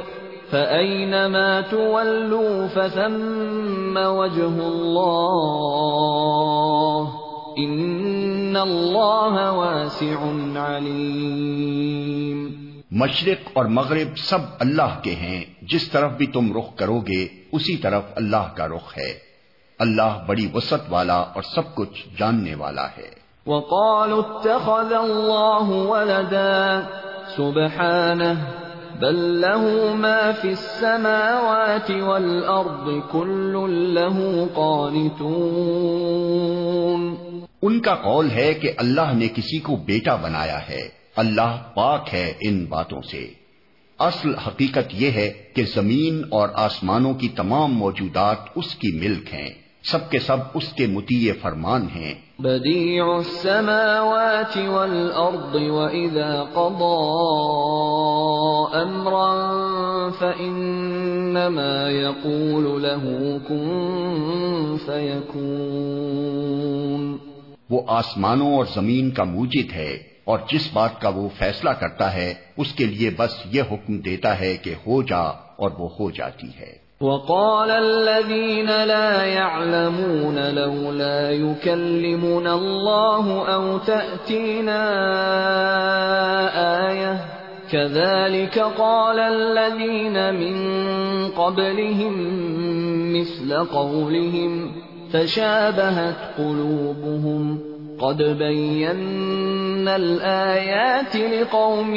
[0.50, 5.48] فَأَيْنَمَا تُوَلُّوا فَثَمَّ وَجْهُ اللَّهِ
[7.60, 12.50] إِنَّ اللَّهَ وَاسِعٌ عَلِيمٌ
[12.90, 17.76] مشرق اور مغرب سب اللہ کے ہیں۔ جس طرف بھی تم رخ کرو گے، اسی
[17.76, 19.18] طرف اللہ کا رخ ہے۔
[19.78, 23.17] اللہ بڑی وسط والا اور سب کچھ جاننے والا ہے۔
[23.48, 26.80] وقالوا اتخذ الله ولدا
[27.36, 28.44] سبحانه
[28.98, 37.14] بل له ما في السماوات والأرض كل له قانتون
[37.62, 42.32] ان کا قول ہے کہ اللہ نے کسی کو بیٹا بنایا ہے۔ اللہ پاک ہے
[42.40, 43.30] ان باتوں سے۔
[43.98, 49.50] اصل حقیقت یہ ہے کہ زمین اور آسمانوں کی تمام موجودات اس کی ملک ہیں۔
[49.84, 56.98] سب کے سب اس کے متیع فرمان ہیں۔ بدیع السماوات والارض واذا قضى
[58.82, 59.32] امرا
[60.10, 63.05] فانما يقول له
[63.48, 65.48] كن فيكون
[67.70, 69.93] وہ آسمانوں اور زمین کا موجد ہے
[70.24, 74.40] اور جس بات کا وہ فیصلہ کرتا ہے اس کے لیے بس یہ حکم دیتا
[74.40, 75.24] ہے کہ ہو جا
[75.56, 84.80] اور وہ ہو جاتی ہے۔ وقال الذين لا يعلمون لولا يكلمنا الله أو تأتينا
[86.90, 87.20] آية.
[87.72, 90.56] كذلك قال الذين من
[91.28, 92.14] قبلهم
[93.20, 94.72] مثل قولهم
[95.12, 97.58] تشابهت قلوبهم.
[98.00, 101.94] قد بينا الآيات لقوم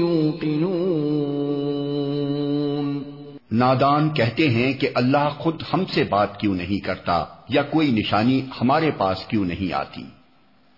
[0.00, 1.47] يوقنون.
[3.52, 8.40] نادان کہتے ہیں کہ اللہ خود ہم سے بات کیوں نہیں کرتا یا کوئی نشانی
[8.60, 10.02] ہمارے پاس کیوں نہیں آتی۔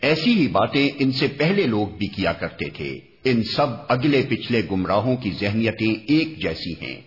[0.03, 4.63] ایسی ہی باتیں ان سے پہلے لوگ بھی کیا کرتے تھے۔ ان سب اگلے پچھلے
[4.71, 7.01] گمراہوں کی ذہنیتیں ایک جیسی ہیں۔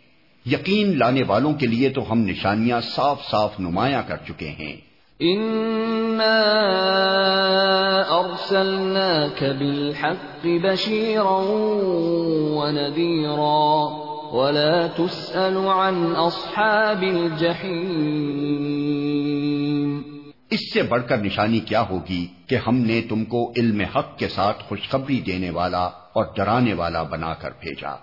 [0.46, 4.76] یقین لانے والوں کے لیے تو ہم نشانیاں صاف صاف نمایاں کر چکے ہیں۔
[8.10, 11.40] ارسلناك بالحق بشيرا
[12.54, 14.03] ونذيرا
[14.34, 17.04] ولا تسأل عن اصحاب
[20.50, 24.28] اس سے بڑھ کر نشانی کیا ہوگی کہ ہم نے تم کو علم حق کے
[24.28, 27.96] ساتھ خوشخبری دینے والا اور ڈرانے والا بنا کر بھیجا۔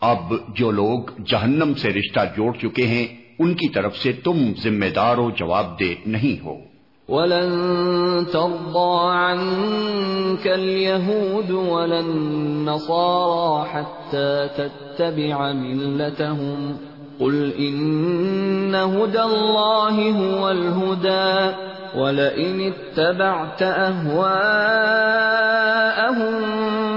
[0.00, 3.06] اب جو لوگ جہنم سے رشتہ جوڑ چکے ہیں،
[3.38, 6.75] ان کی طرف سے تم ذمہ دار و جواب دہ نہیں ہو۔
[7.08, 16.76] ولن ترضى عنك اليهود ولا النصارى حتى تتبع ملتهم.
[17.20, 21.56] قل إن هدى الله هو الهدى.
[21.96, 24.66] ولئن اتبعت أهواءهم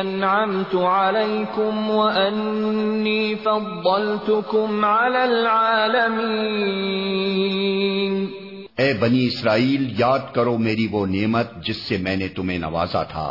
[0.00, 6.42] أنعمت عليكم وأني فضلتكم على العالمين
[8.78, 13.28] اے بنی اسرائیل، یاد کرو میری وہ نعمت جس سے میں نے تمہیں نوازا تھا،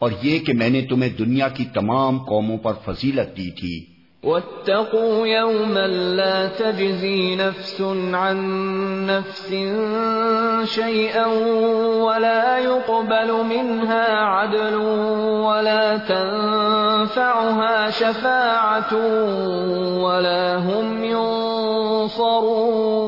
[0.00, 3.76] اور یہ کہ میں نے تمہیں دنیا کی تمام قوموں پر فضیلت دی تھی۔
[4.24, 5.86] واتقوا يوما
[6.16, 7.80] لا تجزي نفس
[8.14, 8.36] عن
[9.06, 9.48] نفس
[10.74, 11.26] شيئا
[12.02, 14.74] ولا يقبل منها عدل
[15.46, 18.92] ولا تنفعها شفاعة
[20.04, 23.01] ولا هم ينصرون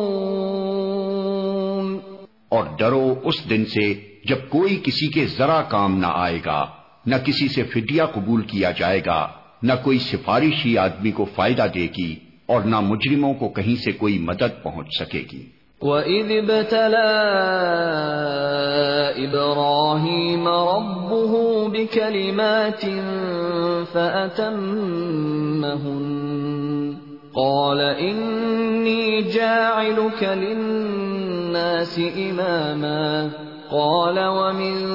[2.55, 3.95] اور ڈرو اس دن سے
[4.25, 6.67] جب کوئی کسی کے ذرا کام نہ آئے گا،
[7.07, 9.29] نہ کسی سے فدیہ قبول کیا جائے گا،
[9.63, 12.15] نہ کوئی سفارشی آدمی کو فائدہ دے گی
[12.47, 15.43] اور نہ مجرموں کو کہیں سے کوئی مدد پہنچ سکے گی۔
[15.81, 17.11] وَإِذِ ابْتَلَى
[19.25, 21.33] إِبْرَاهِيمَ رَبُّهُ
[21.69, 22.83] بِكَلِمَاتٍ
[23.93, 24.95] فَأَتَمَّهُنَّ
[27.35, 31.34] قَالَ إِنِّي جَاعِلُكَ لِلنَّاسِ
[31.97, 33.29] إِمَامًا.
[33.71, 34.87] قَالَ وَمِن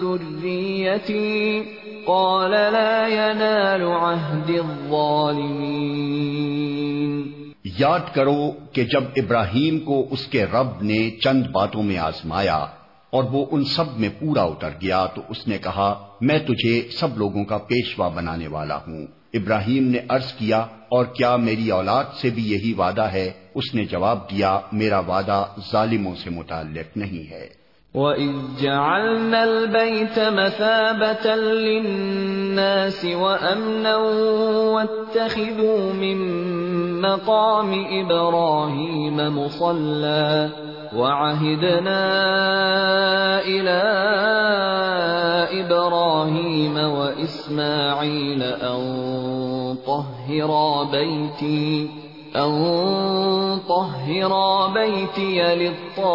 [0.00, 1.62] ذُرِّيَّتِي.
[2.06, 7.32] قال لا ينال عهد الظالمين.
[7.78, 12.66] یاد کرو کہ جب ابراہیم کو اس کے رب نے چند باتوں میں آزمایا
[13.10, 17.18] اور وہ ان سب میں پورا اتر گیا تو اس نے کہا، میں تجھے سب
[17.18, 22.30] لوگوں کا پیشوا بنانے والا ہوں۔ ابراہیم نے عرض کیا، اور کیا میری اولاد سے
[22.30, 27.58] بھی یہی وعدہ ہے؟ اس نے جواب دیا، میرا وعدہ ظالموں سے متعلق نہیں ہے۔
[27.94, 33.96] وَإِذْ جَعَلْنَا الْبَيْتَ مَثَابَةً لِلنَّاسِ وَأَمْنًا
[34.70, 36.18] وَاتَّخِذُوا مِن
[37.02, 40.48] مَّقَامِ إِبْرَاهِيمَ مُصَلًّى
[40.96, 42.00] وَعَهِدْنَا
[43.46, 43.94] إِلَىٰ
[45.50, 48.94] إِبْرَاهِيمَ وَإِسْمَاعِيلَ أَن
[49.86, 51.86] طَهِّرَا بَيْتِي۔
[52.36, 53.60] أن
[54.74, 56.06] بيتي للطائفين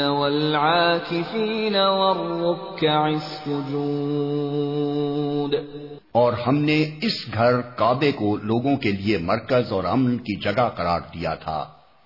[0.00, 3.92] والعاكفين والركع السجود
[6.12, 10.68] اور ہم نے اس گھر کعبے کو لوگوں کے لیے مرکز اور امن کی جگہ
[10.76, 11.60] قرار دیا تھا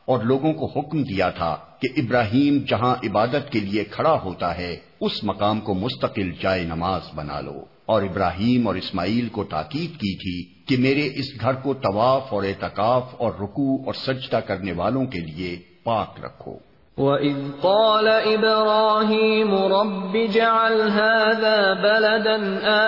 [0.04, 4.76] اور لوگوں کو حکم دیا تھا کہ ابراہیم جہاں عبادت کے لیے کھڑا ہوتا ہے،
[5.00, 10.16] اس مقام کو مستقل جائے نماز بنا لو۔ اور ابراہیم اور اسماعیل کو تاکید کی
[10.16, 15.06] تھی کہ میرے اس گھر کو طواف اور اعتکاف اور رکوع اور سجدہ کرنے والوں
[15.06, 16.54] کے لیے پاک رکھو۔
[16.98, 22.36] وَإِذْ قَالَ إِبْرَاهِيمُ رَبِّ جَعَلْ هَذَا بَلَدًا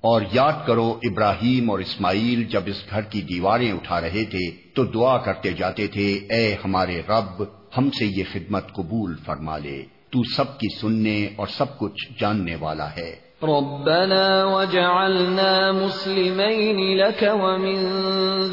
[0.00, 4.84] اور یاد کرو ابراہیم اور اسماعیل جب اس گھر کی دیواریں اٹھا رہے تھے تو
[4.84, 7.42] دعا کرتے جاتے تھے، اے ہمارے رب،
[7.78, 12.56] ہم سے یہ خدمت قبول فرما لے۔ تو سب کی سننے اور سب کچھ جاننے
[12.60, 17.78] والا ہے۔ ربنا وجعلنا مسلمين لك ومن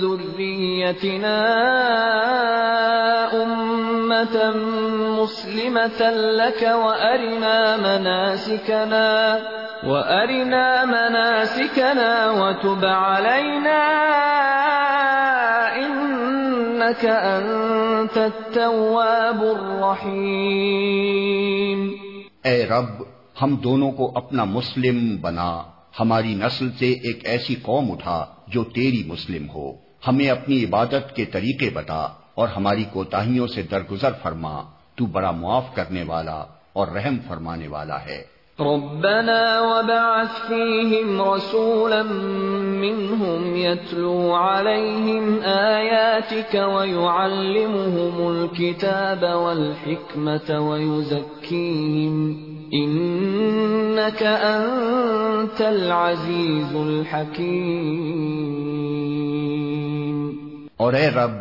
[0.02, 1.40] ذريتنا
[3.34, 4.36] أمة
[5.22, 9.38] مسلمة لك وأرنا مناسكنا
[9.84, 13.80] وأرنا مناسكنا وتب علينا
[16.84, 21.90] إنك أنت التواب الرحيم.
[22.44, 23.04] اے رب،
[23.42, 25.64] ہم دونوں کو اپنا مسلم بنا۔
[26.00, 29.74] ہماری نسل سے ایک ایسی قوم اٹھا جو تیری مسلم ہو۔
[30.08, 34.62] ہمیں اپنی عبادت کے طریقے بتا اور ہماری کوتاہیوں سے درگزر فرما۔
[34.96, 42.04] تو بڑا معاف کرنے والا اور رحم فرمانے والا ہے۔ ربنا وبعث فيهم رسولا
[42.84, 52.34] منهم يتلو عليهم آياتك ويعلمهم الكتاب والحكمة ويزكيهم
[52.74, 57.58] انك انت العزيز الحكيم.
[60.78, 61.32] اور اے رب،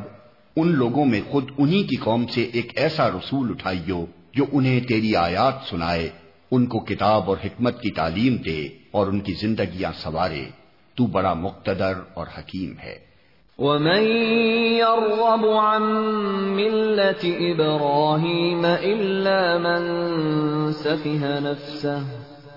[0.56, 5.16] ان لوگوں میں خود انہی کی قوم سے ایک ایسا رسول اٹھائیو جو انہیں تیری
[5.16, 6.21] آیات سنائے۔
[6.52, 10.44] ان کو کتاب اور حکمت کی تعلیم دے اور ان کی زندگیاں سوارے
[10.94, 13.12] تو بڑا مقتدر اور حکیم ہے۔
[13.58, 14.02] ومن
[14.78, 15.82] يرغب عن
[16.44, 19.82] ملة إبراهيم إلا من
[20.72, 22.02] سفه نفسه،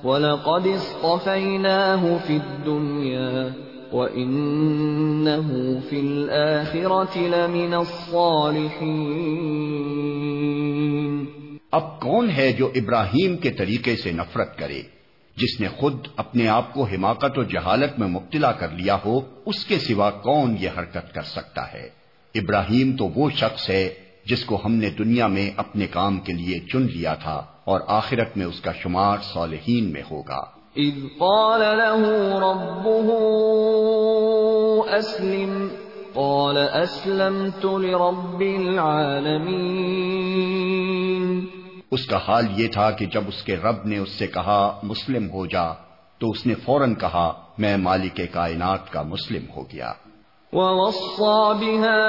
[0.03, 3.47] ولقد اصطفيناه في الدنيا،
[3.95, 5.53] وإنه
[5.89, 8.65] في الآخرة لمن الصالحين۔
[11.75, 14.81] اب کون ہے جو ابراہیم کے طریقے سے نفرت کرے؟
[15.37, 19.65] جس نے خود اپنے آپ کو حماقت و جہالت میں مبتلا کر لیا ہو، اس
[19.65, 21.89] کے سوا کون یہ حرکت کر سکتا ہے؟
[22.35, 23.93] ابراہیم تو وہ شخص ہے
[24.25, 28.37] جس کو ہم نے دنیا میں اپنے کام کے لیے چن لیا تھا اور آخرت
[28.37, 30.41] میں اس کا شمار صالحین میں ہوگا۔
[30.75, 33.07] اذ قال له ربه
[34.97, 35.67] اسلم،
[36.13, 38.43] قال اسلمت لرب
[41.95, 45.29] اس کا حال یہ تھا کہ جب اس کے رب نے اس سے کہا، مسلم
[45.29, 45.73] ہو جا،
[46.19, 49.91] تو اس نے فوراً کہا، میں مالک کائنات کا مسلم ہو گیا۔
[50.53, 51.99] ووصى بها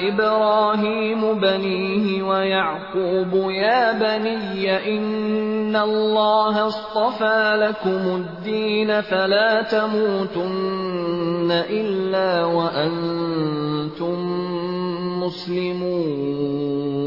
[0.00, 14.30] إبراهيم بنيه ويعقوب، يا بني، إن الله اصطفى لكم الدين فلا تموتن إلا وأنتم
[15.24, 17.03] مسلمون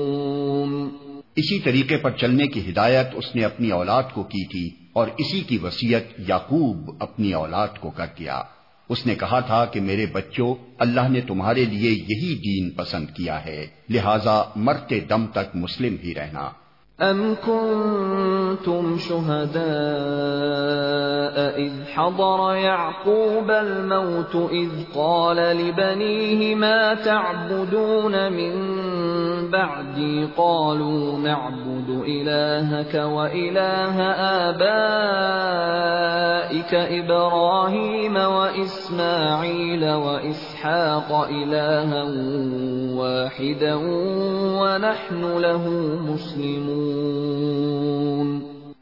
[1.38, 5.42] اسی طریقے پر چلنے کی ہدایت اس نے اپنی اولاد کو کی تھی اور اسی
[5.42, 8.42] کی وسیعت یعقوب اپنی اولاد کو کر دیا۔
[8.90, 13.46] اس نے کہا تھا کہ میرے بچوں، اللہ نے تمہارے لیے یہی دین پسند کیا
[13.46, 16.50] ہے، لہذا مرتے دم تک مسلم ہی رہنا۔
[17.02, 19.58] أَمْ كُنْتُمْ شُهَدَاءَ
[21.60, 28.54] إِذْ حَضَرَ يَعْقُوبَ الْمَوْتُ إِذْ قَالَ لِبَنِيهِ مَا تَعْبُدُونَ مِنْ
[29.52, 34.02] بَعْدِي؟ قَالُوا نَعْبُدُ إِلَهَكَ وَإِلَهَ
[34.50, 35.68] آبَائِكَ
[36.74, 42.04] إِبْرَاهِيمَ وَإِسْمَاعِيلَ وَإِسْحَاقَ إِلَهًا
[42.98, 43.76] وَاحِدًا
[44.62, 45.66] وَنَحْنُ لَهُ
[46.10, 46.87] مُسْلِمُونَ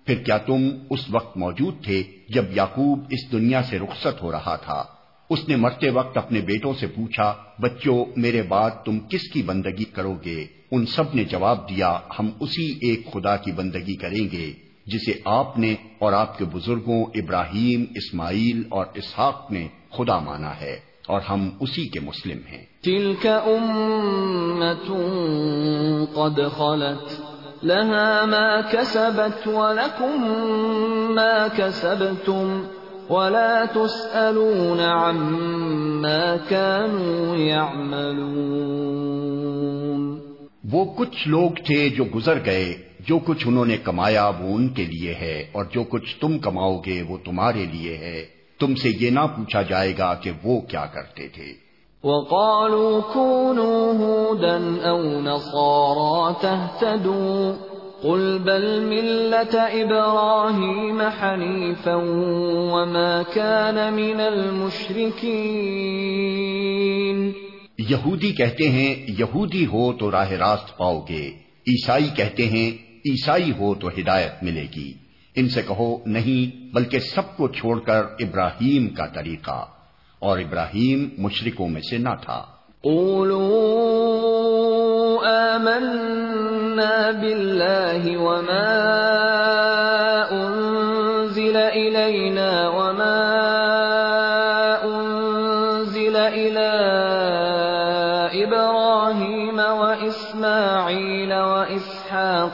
[0.05, 4.55] پھر کیا تم اس وقت موجود تھے جب یعقوب اس دنیا سے رخصت ہو رہا
[4.55, 4.83] تھا؟
[5.29, 9.83] اس نے مرتے وقت اپنے بیٹوں سے پوچھا بچوں میرے بعد تم کس کی بندگی
[9.83, 14.53] کرو گے؟ ان سب نے جواب دیا ہم اسی ایک خدا کی بندگی کریں گے
[14.85, 20.79] جسے آپ نے اور آپ کے بزرگوں ابراہیم اسماعیل اور اسحاق نے خدا مانا ہے
[21.07, 23.27] اور ہم اسی کے مسلم ہیں۔ تلك
[26.15, 27.34] قد خلت۔
[27.65, 30.31] لها ما كسبت ولكم
[31.15, 32.63] ما كسبتم
[33.09, 38.55] ولا تسألون عما كانوا يعملون
[40.71, 44.85] وہ کچھ لوگ تھے جو گزر گئے، جو کچھ انہوں نے کمایا وہ ان کے
[44.85, 48.25] لیے ہے، اور جو کچھ تم کماؤ گے وہ تمہارے لیے ہے۔
[48.59, 51.64] تم سے یہ نہ پوچھا جائے گا کہ وہ کیا کرتے تھے۔
[52.05, 54.57] وقالوا كونوا هودا
[54.89, 57.53] أو نصارى تهتدوا
[58.01, 61.95] قل بل ملة إبراهيم حنيفا
[62.73, 65.15] وما كان من المشركين
[67.77, 71.29] یہودی کہتے ہیں، یہودی ہو تو راہ راست پاؤ گے،
[71.67, 74.93] عیسائی کہتے ہیں، عیسائی ہو تو ہدایت ملے گی۔
[75.35, 79.74] ان سے کہو، نہیں، بلکہ سب کو چھوڑ کر ابراہیم کا طریقہ۔
[80.19, 82.45] اور ابراہیم مشرکوں میں سے نہ تھا۔
[82.83, 83.95] قولوا
[85.55, 88.81] آمنا بالله وما
[90.31, 93.44] انزل الینا وما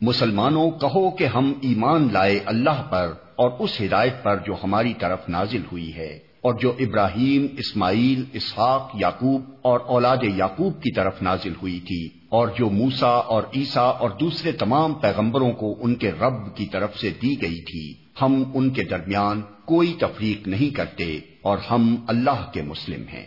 [0.00, 5.28] مسلمانوں، کہو کہ ہم ایمان لائے اللہ پر اور اس ہدایت پر جو ہماری طرف
[5.28, 11.52] نازل ہوئی ہے اور جو ابراہیم، اسماعیل، اسحاق، یعقوب اور اولاد یعقوب کی طرف نازل
[11.62, 16.56] ہوئی تھی اور جو موسا اور عیسا اور دوسرے تمام پیغمبروں کو ان کے رب
[16.56, 21.58] کی طرف سے دی گئی تھی، ہم ان کے درمیان کوئی تفریق نہیں کرتے اور
[21.70, 23.26] ہم اللہ کے مسلم ہیں۔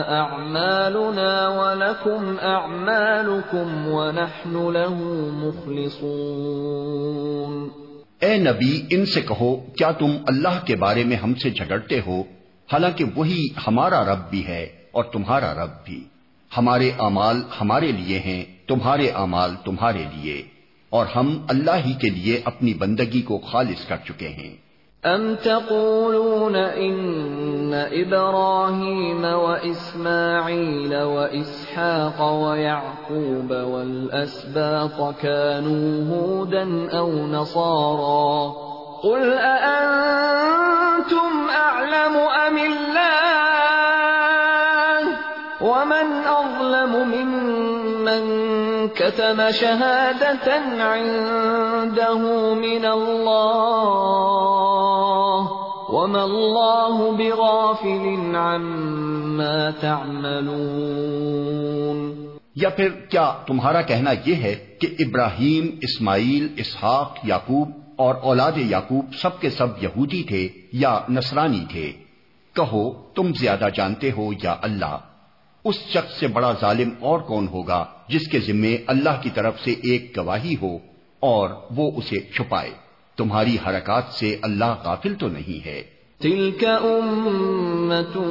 [0.08, 4.96] اعمالنا ولكم اعمالكم ونحن له
[5.44, 7.68] مخلصون۔
[8.20, 12.22] اے نبی ان سے کہو کیا تم اللہ کے بارے میں ہم سے جھگڑتے ہو؟
[12.72, 16.04] حالانکہ وہی ہمارا رب بھی ہے اور تمہارا رب بھی۔
[16.56, 20.42] ہمارے اعمال ہمارے لیے ہیں، تمہارے اعمال تمہارے لیے۔
[20.90, 24.66] اور ہم اللہ ہی کے لیے اپنی بندگی کو خالص کر چکے ہیں۔
[25.02, 38.66] ام تقولون ان ابراہیم و اسماعیل و اسحاق و یعقوب والاسباط كانوا هودا او نصارا
[39.02, 43.36] قل اانتم اعلم ام اللہ
[45.60, 48.24] ومن اظلم ممن
[48.88, 50.48] كتم شهادة
[50.80, 52.20] عنده
[52.54, 53.36] من الله
[55.92, 61.26] وما الله بغافل عما تعملون
[62.56, 69.04] یا پھر کیا تمہارا کہنا یہ ہے کہ ابراہیم، اسماعیل، اسحاق، یعقوب اور اولاد یعقوب
[69.22, 71.92] سب کے سب یہودی تھے یا نصرانی تھے۔
[72.52, 74.98] کہو، تم زیادہ جانتے ہو یا اللہ؟
[75.64, 79.70] اس شخص سے بڑا ظالم اور کون ہوگا جس کے ذمے اللہ کی طرف سے
[79.70, 80.78] ایک گواہی ہو
[81.20, 82.70] اور وہ اسے چھپائے؟
[83.16, 88.22] تمہاری حرکات سے اللہ غافل تو نہیں ہے۔ تلك أمة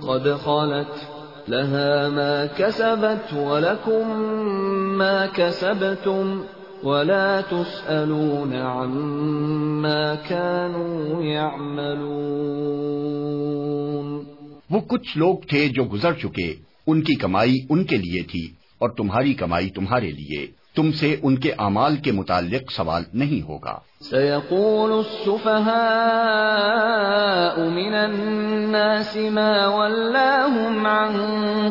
[0.00, 1.10] قد خلت
[1.50, 4.08] لها ما كسبت ولكم
[4.98, 6.42] ما كسبتم
[6.84, 14.24] ولا تسألون عما كانوا يعملون
[14.70, 16.54] وہ کچھ لوگ تھے جو گزر چکے
[16.86, 18.48] ان کی کمائی ان کے لیے تھی
[18.78, 20.46] اور تمہاری کمائی تمہارے لیے۔
[20.76, 29.66] تم سے ان کے اعمال کے متعلق سوال نہیں ہوگا۔ سيقول السفهاء من الناس ما
[29.66, 31.16] ولاهم عن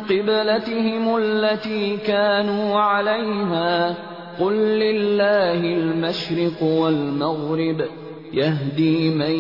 [0.07, 3.93] قبلتهم التي كانوا عليها
[4.39, 7.85] قل لله المشرق والمغرب
[8.33, 9.31] يهدي من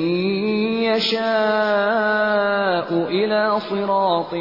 [0.83, 4.33] يشاء إلى صراط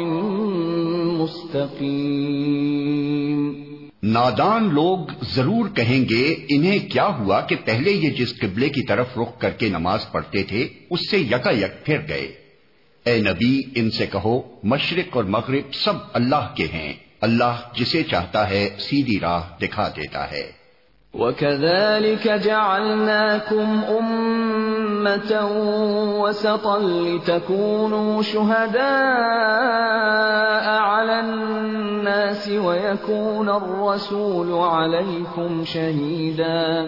[1.21, 3.53] مستقيم
[4.03, 9.17] نادان لوگ ضرور کہیں گے، انہیں کیا ہوا کہ پہلے یہ جس قبلے کی طرف
[9.17, 12.31] رخ کر کے نماز پڑھتے تھے، اس سے یکا یک پھر گئے۔
[13.05, 16.93] اے نبی، ان سے کہو، مشرق اور مغرب سب اللہ کے ہیں۔
[17.23, 20.63] اللہ جسے چاہتا ہے سیدھی راہ دکھا دیتا ہے۔
[21.13, 25.37] وكذلك جعلناكم أمة
[26.21, 28.83] وسطا لتكونوا شهداء
[30.77, 36.87] على الناس ويكون الرسول عليكم شهيدا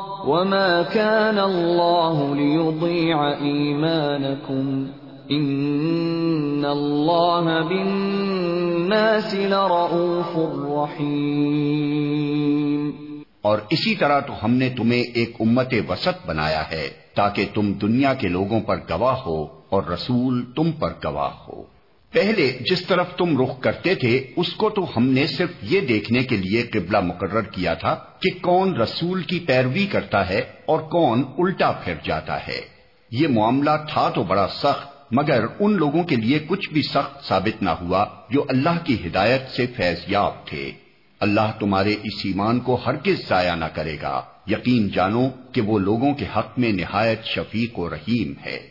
[0.27, 4.87] وما كان الله ليضيع إيمانكم
[5.31, 12.91] إن الله بالناس لرؤوف رحيم
[13.41, 18.13] اور اسی طرح تو ہم نے تمہیں ایک امت وسط بنایا ہے تاکہ تم دنیا
[18.13, 21.80] کے لوگوں پر گواہ ہو اور رسول تم پر گواہ ہو۔
[22.11, 26.23] پہلے جس طرف تم رخ کرتے تھے، اس کو تو ہم نے صرف یہ دیکھنے
[26.23, 31.23] کے لیے قبلہ مقرر کیا تھا کہ کون رسول کی پیروی کرتا ہے اور کون
[31.37, 32.61] الٹا پھر جاتا ہے۔
[33.11, 37.63] یہ معاملہ تھا تو بڑا سخت، مگر ان لوگوں کے لیے کچھ بھی سخت ثابت
[37.63, 40.71] نہ ہوا جو اللہ کی ہدایت سے فیض یاب تھے۔
[41.19, 46.13] اللہ تمہارے اس ایمان کو ہرگز ضائع نہ کرے گا۔ یقین جانو کہ وہ لوگوں
[46.13, 48.70] کے حق میں نہایت شفیق و رحیم ہے۔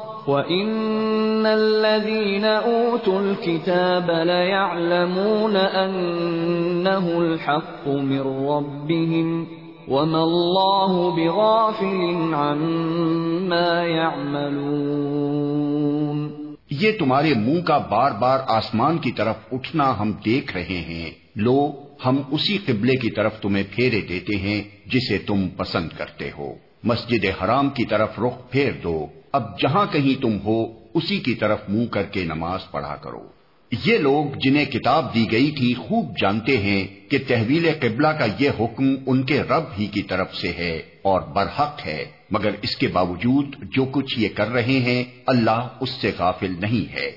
[0.27, 9.45] وَإِنَّ الَّذِينَ أُوتُوا الْكِتَابَ لَيَعْلَمُونَ أَنَّهُ الْحَقُّ مِنْ رَبِّهِمْ
[9.87, 19.99] وَمَا اللَّهُ بِغَافِلٍ عَمَّا يَعْمَلُونَ یہ تمہارے منہ کا بار بار آسمان کی طرف اٹھنا
[19.99, 21.71] ہم دیکھ رہے ہیں۔ لو،
[22.05, 26.53] ہم اسی قبلے کی طرف تمہیں پھیرے دیتے ہیں جسے تم پسند کرتے ہو۔
[26.83, 31.59] مسجد حرام کی طرف رخ پھیر دو۔ اب جہاں کہیں تم ہو، اسی کی طرف
[31.67, 33.41] منہ کر کے نماز پڑھا کرو۔
[33.85, 38.49] یہ لوگ جنہیں کتاب دی گئی تھی خوب جانتے ہیں کہ تحویل قبلہ کا یہ
[38.59, 42.87] حکم ان کے رب ہی کی طرف سے ہے اور برحق ہے۔ مگر اس کے
[42.87, 47.11] باوجود جو کچھ یہ کر رہے ہیں، اللہ اس سے غافل نہیں ہے۔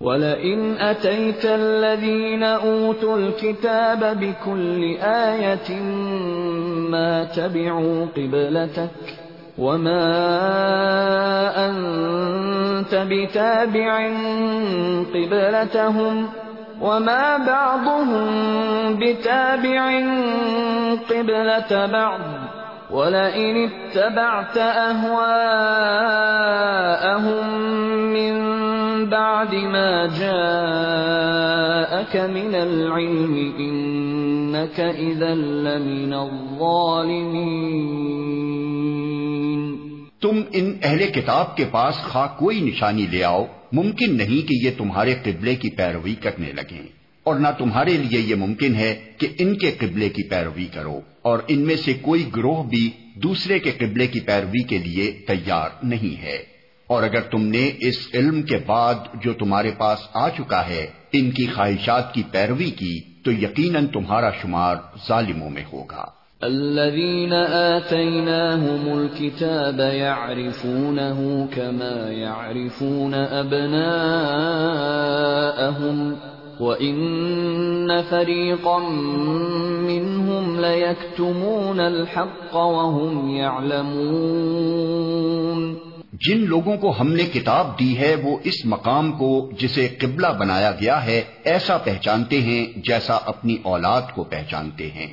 [0.00, 5.80] وَلَئِنْ أَتَيْتَ الَّذِينَ أُوتُوا الْكِتَابَ بِكُلِّ آيَةٍ
[6.90, 9.23] مَا تَبِعُوا قِبْلَتَكَ
[9.58, 10.06] وما
[11.70, 14.08] أنت بتابع
[15.14, 16.28] قبلتهم
[16.80, 18.26] وما بعضهم
[18.98, 19.86] بتابع
[21.10, 22.20] قبلة بعض
[22.94, 25.06] ولئن اتبعت أهواءهم
[28.16, 28.34] من
[29.10, 37.64] بعد ما جاءك من العلم إنك إذا لمن الظالمين
[40.20, 43.42] تم ان اہل کتاب کے پاس خواہ کوئی نشانی لے آؤ،
[43.72, 48.34] ممکن نہیں کہ یہ تمہارے قبلے کی پیروی کرنے لگیں۔ اور نہ تمہارے لیے یہ
[48.34, 52.62] ممکن ہے کہ ان کے قبلے کی پیروی کرو، اور ان میں سے کوئی گروہ
[52.62, 52.90] بھی
[53.22, 56.38] دوسرے کے قبلے کی پیروی کے لیے تیار نہیں ہے۔
[56.86, 61.30] اور اگر تم نے اس علم کے بعد جو تمہارے پاس آ چکا ہے، ان
[61.30, 64.76] کی خواہشات کی پیروی کی، تو یقیناً تمہارا شمار
[65.08, 66.10] ظالموں میں ہوگا۔
[66.40, 67.32] الذين
[67.76, 76.14] آتيناهم الكتاب يعرفونه كما يعرفون أبناءهم
[76.60, 78.78] وإن فريقا
[79.80, 85.74] منهم ليكتمون الحق وهم يعلمون
[86.12, 90.70] جن لوگوں کو ہم نے کتاب دی ہے، وہ اس مقام کو، جسے قبلہ بنایا
[90.70, 95.06] گیا ہے، ایسا پہچانتے ہیں جیسا اپنی اولاد کو پہچانتے ہیں۔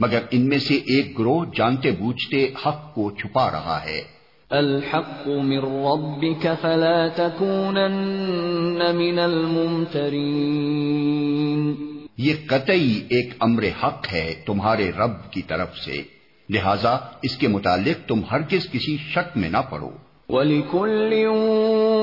[0.00, 4.15] مگر ان میں سے ایک گروہ جانتے بوجھتے حق کو چھپا رہا ہے۔
[4.50, 11.74] الحق من ربك فلا تكونن من الممترین
[12.18, 16.02] یہ قطعی ایک امر حق ہے تمہارے رب کی طرف سے۔
[16.50, 19.90] لہذا اس کے متعلق تم ہرگز کسی شک میں نہ پڑو۔
[20.28, 21.26] وَلِكُلٍّ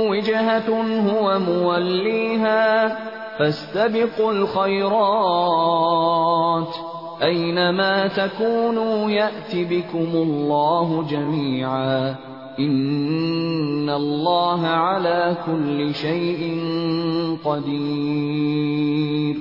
[0.09, 2.87] وِجْهَةٌ هُوَ مُوَلِّيهَا
[3.37, 6.93] فَاسْتَبِقُوا الْخَيْرَاتِ
[7.23, 12.13] أينما تكونوا يأتي بكم الله جميعا
[12.59, 16.55] إن الله على كل شيء
[17.43, 19.35] قدير۔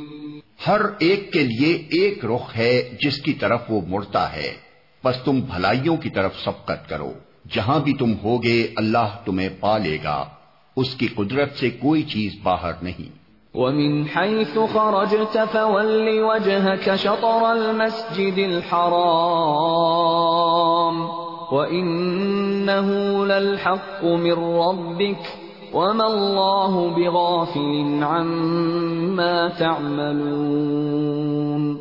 [0.66, 4.52] ہر ایک کے لیے ایک رخ ہے جس کی طرف وہ مڑتا ہے۔
[5.04, 7.12] بس تم بھلائیوں کی طرف سبقت کرو۔
[7.54, 10.24] جہاں بھی تم ہوگے اللہ تمہیں پا لے گا۔
[10.76, 13.22] اس کی قدرت سے کوئی چیز باہر نہیں۔
[13.54, 21.21] ومن حيث خرجت فول وجهك شطر المسجد الحرام۔
[21.52, 22.88] وإنه
[23.26, 25.18] للحق من ربك
[25.74, 31.76] وما الله بغافل عما تعملون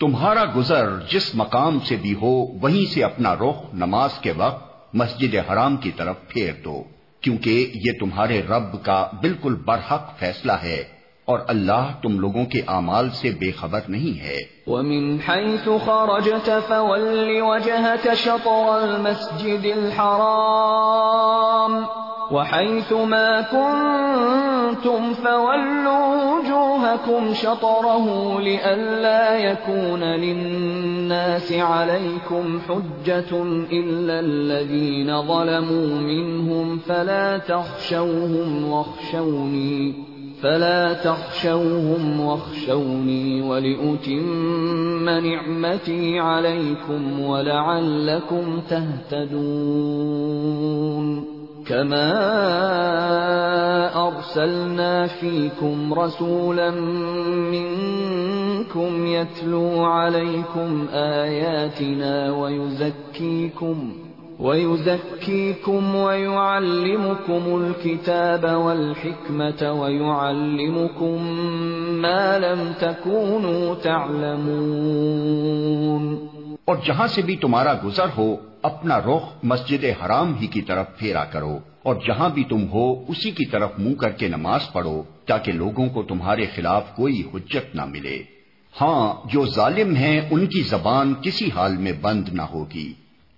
[0.00, 5.34] تمہارا گزر جس مقام سے بھی ہو، وہیں سے اپنا رخ نماز کے وقت مسجد
[5.50, 6.82] حرام کی طرف پھیر دو،
[7.20, 11.01] کیونکہ یہ تمہارے رب کا بالکل برحق فیصلہ ہے۔
[11.32, 14.36] اور اللہ تم لوگوں کے اعمال سے بے خبر نہیں ہے۔
[14.66, 21.82] وَمِنْ حَيْثُ خَرَجْتَ فَوَلِّ وَجَهَكَ شَطْرَ الْمَسْجِدِ الْحَرَامِ
[22.30, 33.42] وَحَيْثُ مَا كُنْتُمْ فَوَلُّوا وُجُوهَكُمْ شَطْرَهُ لِئَلَّا يَكُونَ لِلنَّاسِ عَلَيْكُمْ حُجَّةٌ
[33.72, 40.11] إِلَّا الَّذِينَ ظَلَمُوا مِنْهُمْ فَلَا تَخْشَوْهُمْ وَاخْشَوْنِي
[40.42, 50.22] فلا تخشوهم واخشوني ولأتم نعمتي عليكم ولعلكم تهتدون
[51.66, 52.12] كما
[54.08, 56.70] أرسلنا فيكم رسولا
[57.50, 63.92] منكم يتلو عليكم آياتنا ويزكيكم
[64.42, 71.18] وَيُزَكِّيكُمْ وَيُعَلِّمُكُمُ الْكِتَابَ وَالْحِكْمَةَ وَيُعَلِّمُكُمْ
[72.00, 76.26] مَا لَمْ تَكُونُوا تَعْلَمُونَ
[76.64, 81.24] اور جہاں سے بھی تمہارا گزر ہو، اپنا رخ مسجد حرام ہی کی طرف پھیرا
[81.24, 85.52] کرو، اور جہاں بھی تم ہو، اسی کی طرف منہ کر کے نماز پڑھو، تاکہ
[85.52, 88.22] لوگوں کو تمہارے خلاف کوئی حجت نہ ملے۔
[88.80, 92.92] ہاں جو ظالم ہیں، ان کی زبان کسی حال میں بند نہ ہوگی۔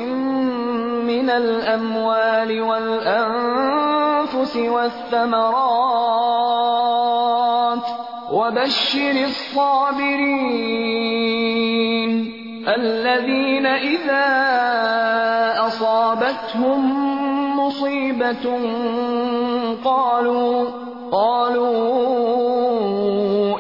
[1.11, 5.57] مِّنَ الْأَمْوَالِ وَالْأَنفُسِ وَالثَّمَرَاتِ
[8.33, 10.47] وَبَشِّرِ الصَّابِرِينَ
[12.69, 14.27] الذين إذا
[15.67, 16.81] أصابتهم
[17.59, 18.61] مصيبة
[19.85, 22.27] قالوا قالوا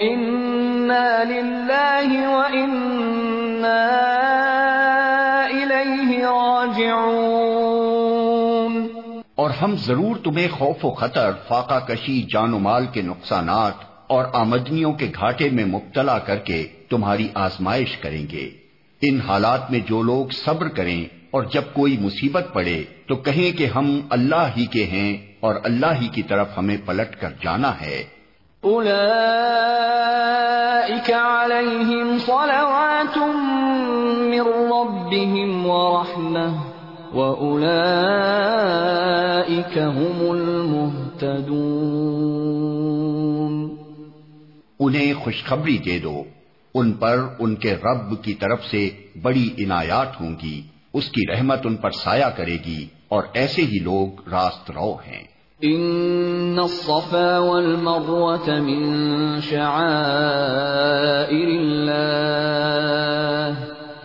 [0.01, 3.90] إنا لله وإنا
[5.51, 7.27] إليه راجعون.
[9.35, 13.73] اور ہم ضرور تمہیں خوف و خطر، فاقہ کشی، جان و مال کے نقصانات
[14.06, 18.51] اور آمدنیوں کے گھاٹے میں مبتلا کر کے تمہاری آزمائش کریں گے۔
[19.02, 23.66] ان حالات میں جو لوگ صبر کریں اور جب کوئی مصیبت پڑے تو کہیں کہ
[23.66, 28.05] ہم اللہ ہی کے ہیں۔ اور اللہ ہی کی طرف ہمیں پلٹ کر جانا ہے۔
[31.10, 35.66] علیہم صلوات من ربهم
[44.81, 46.24] انہیں خوشخبری دے دو۔
[46.74, 48.90] ان پر ان کے رب کی طرف سے
[49.23, 50.62] بڑی عنایات ہوں گی۔
[50.93, 55.36] اس کی رحمت ان پر سایہ کرے گی اور ایسے ہی لوگ راست رو ہیں۔
[55.65, 59.69] ان الصفا والمروة من شعائر
[61.49, 62.77] الله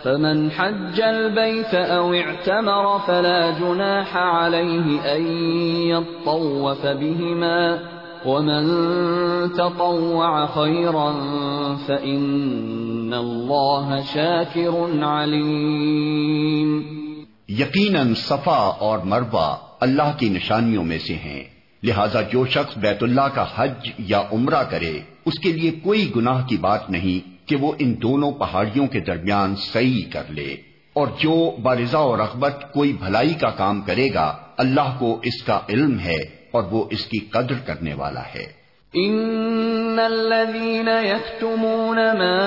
[0.03, 5.28] فمن حج البيت او اعتمر فلا جناح عليه ان
[5.91, 7.80] يطوف بهما
[8.26, 8.64] ومن
[9.53, 11.14] تطوع خيرا
[11.88, 16.86] فإن الله شاكر عليم
[17.49, 21.44] یقیناً صفا اور مربع اللہ کی نشانیوں میں سے ہیں۔
[21.84, 26.48] لہذا جو شخص بیت اللہ کا حج یا عمرہ کرے، اس کے لیے کوئی گناہ
[26.48, 30.56] کی بات نہیں کہ وہ ان دونوں پہاڑیوں کے درمیان صحیح کر لے۔
[30.94, 35.60] اور جو بارضا اور رغبت کوئی بھلائی کا کام کرے گا، اللہ کو اس کا
[35.70, 36.18] علم ہے
[36.52, 38.60] اور وہ اس کی قدر کرنے والا ہے۔
[38.95, 42.41] ان الذين يكتمون ما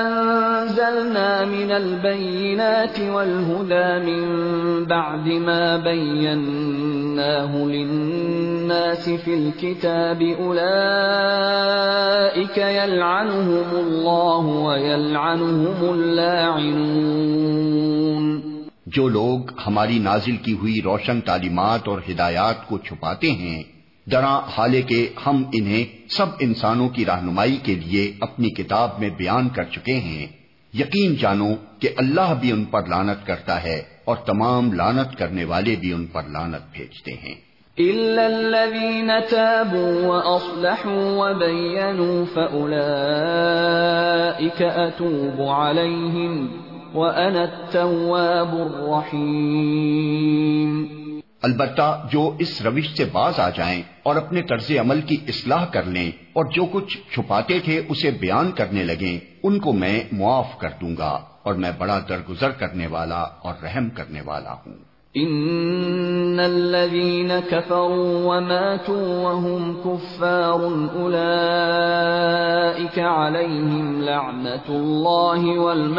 [0.00, 4.24] انزلنا من البينات والهدى من
[4.84, 10.58] بعد ما بيناه للناس في الكتاب اولئك
[12.58, 17.28] يلعنهم الله ويلعنهم اللاعنون
[18.86, 23.77] جو لوگ ہماری نازل کی ہوئی روشن تعلیمات اور ہدایات کو چھپاتے ہیں
[24.10, 29.48] درا حالے کے ہم انہیں سب انسانوں کی رہنمائی کے لیے اپنی کتاب میں بیان
[29.48, 30.26] کر چکے ہیں۔
[30.74, 35.76] یقین جانو کہ اللہ بھی ان پر لانت کرتا ہے اور تمام لانت کرنے والے
[35.80, 37.34] بھی ان پر لانت بھیجتے ہیں۔
[46.94, 50.97] وَأَنَا التَّوَّابُ الرَّحِيمُ
[51.42, 55.82] البتہ جو اس روش سے باز آ جائیں اور اپنے طرز عمل کی اصلاح کر
[55.82, 60.68] لیں اور جو کچھ چھپاتے تھے اسے بیان کرنے لگیں، ان کو میں معاف کر
[60.80, 64.87] دوں گا اور میں بڑا درگزر کرنے والا اور رحم کرنے والا ہوں۔
[65.22, 75.98] ان الذين كفروا وماتوا وهم كفار اولئك عليهم لعنه الله والملائكه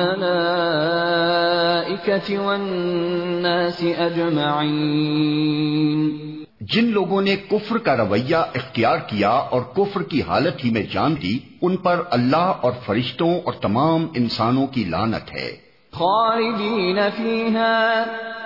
[2.39, 6.19] والناس اجمعين
[6.61, 11.15] جن لوگوں نے کفر کا رویہ اختیار کیا اور کفر کی حالت ہی میں جان
[11.21, 16.99] دی، ان پر اللہ اور فرشتوں اور تمام انسانوں کی لانت ہے۔ خالدین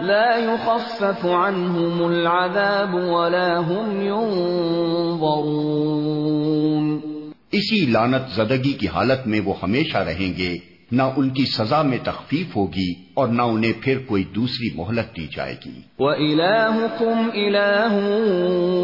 [0.01, 6.99] لا يخفف عنهم العذاب ولا هم ينظرون
[7.51, 10.57] اسی لانت زدگی کی حالت میں وہ ہمیشہ رہیں گے
[10.91, 15.27] نہ ان کی سزا میں تخفیف ہوگی اور نہ انہیں پھر کوئی دوسری مہلت دی
[15.35, 18.01] جائے گی۔ وَإِلَاهُكُمْ إِلَاهٌ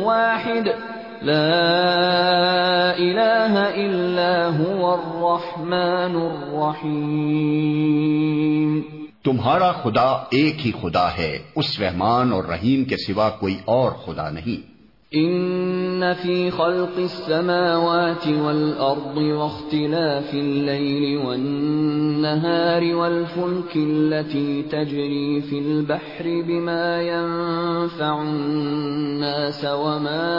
[0.04, 8.82] وَاحِدٌ۔ لا الہ الا هو الرحمن الرحیم
[9.24, 14.30] تمہارا خدا ایک ہی خدا ہے، اس رحمان اور رحیم کے سوا کوئی اور خدا
[14.30, 14.79] نہیں۔
[15.16, 28.22] ان في خلق السماوات والارض واختلاف الليل والنهار والفلك التي تجري في البحر بما ينفع
[28.22, 30.30] الناس وما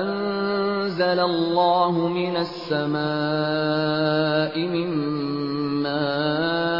[0.00, 2.98] انزل الله من السماء
[4.58, 4.88] من
[5.82, 6.78] ماء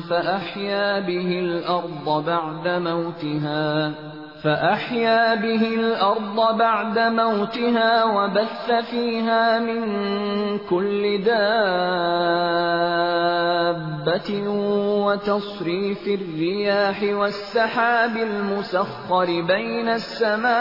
[0.00, 3.94] فاحيا به الارض بعد موتها
[4.42, 9.82] فأحيا به الأرض بعد موتها وبث فيها من
[10.68, 11.38] كل دابة
[15.06, 20.54] وتصريف الرياح والسحاب المسخر بين السماء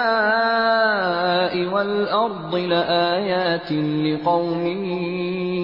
[1.74, 4.66] والأرض لآيات لقوم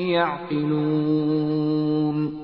[0.09, 2.37] يعقلون۔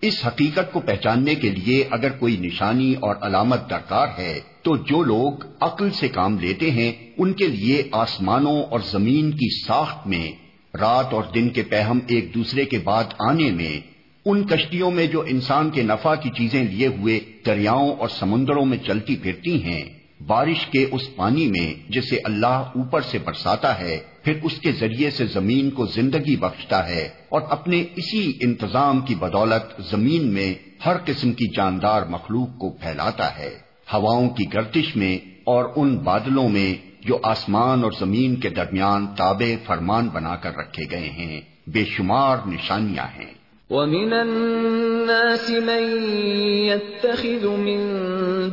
[0.00, 5.02] اس حقیقت کو پہچاننے کے لیے اگر کوئی نشانی اور علامت درکار ہے تو جو
[5.02, 10.32] لوگ عقل سے کام لیتے ہیں، ان کے لیے آسمانوں اور زمین کی ساخت میں،
[10.74, 13.80] رات اور دن کے پہم ایک دوسرے کے بعد آنے میں،
[14.26, 18.78] ان کشتیوں میں جو انسان کے نفع کی چیزیں لیے ہوئے دریاؤں اور سمندروں میں
[18.78, 19.82] چلتی پھرتی ہیں،
[20.26, 25.10] بارش کے اس پانی میں جسے اللہ اوپر سے برساتا ہے، پھر اس کے ذریعے
[25.10, 30.54] سے زمین کو زندگی بخشتا ہے اور اپنے اسی انتظام کی بدولت زمین میں
[30.86, 36.48] ہر قسم کی جاندار مخلوق کو پھیلاتا ہے۔ ہواؤں کی گردش میں اور ان بادلوں
[36.48, 41.84] میں جو آسمان اور زمین کے درمیان تابع فرمان بنا کر رکھے گئے ہیں، بے
[41.84, 43.40] شمار نشانیاں ہیں۔
[43.70, 46.08] وَمِنَ النَّاسِ مَن
[46.48, 47.78] يَتَّخِذُ مِن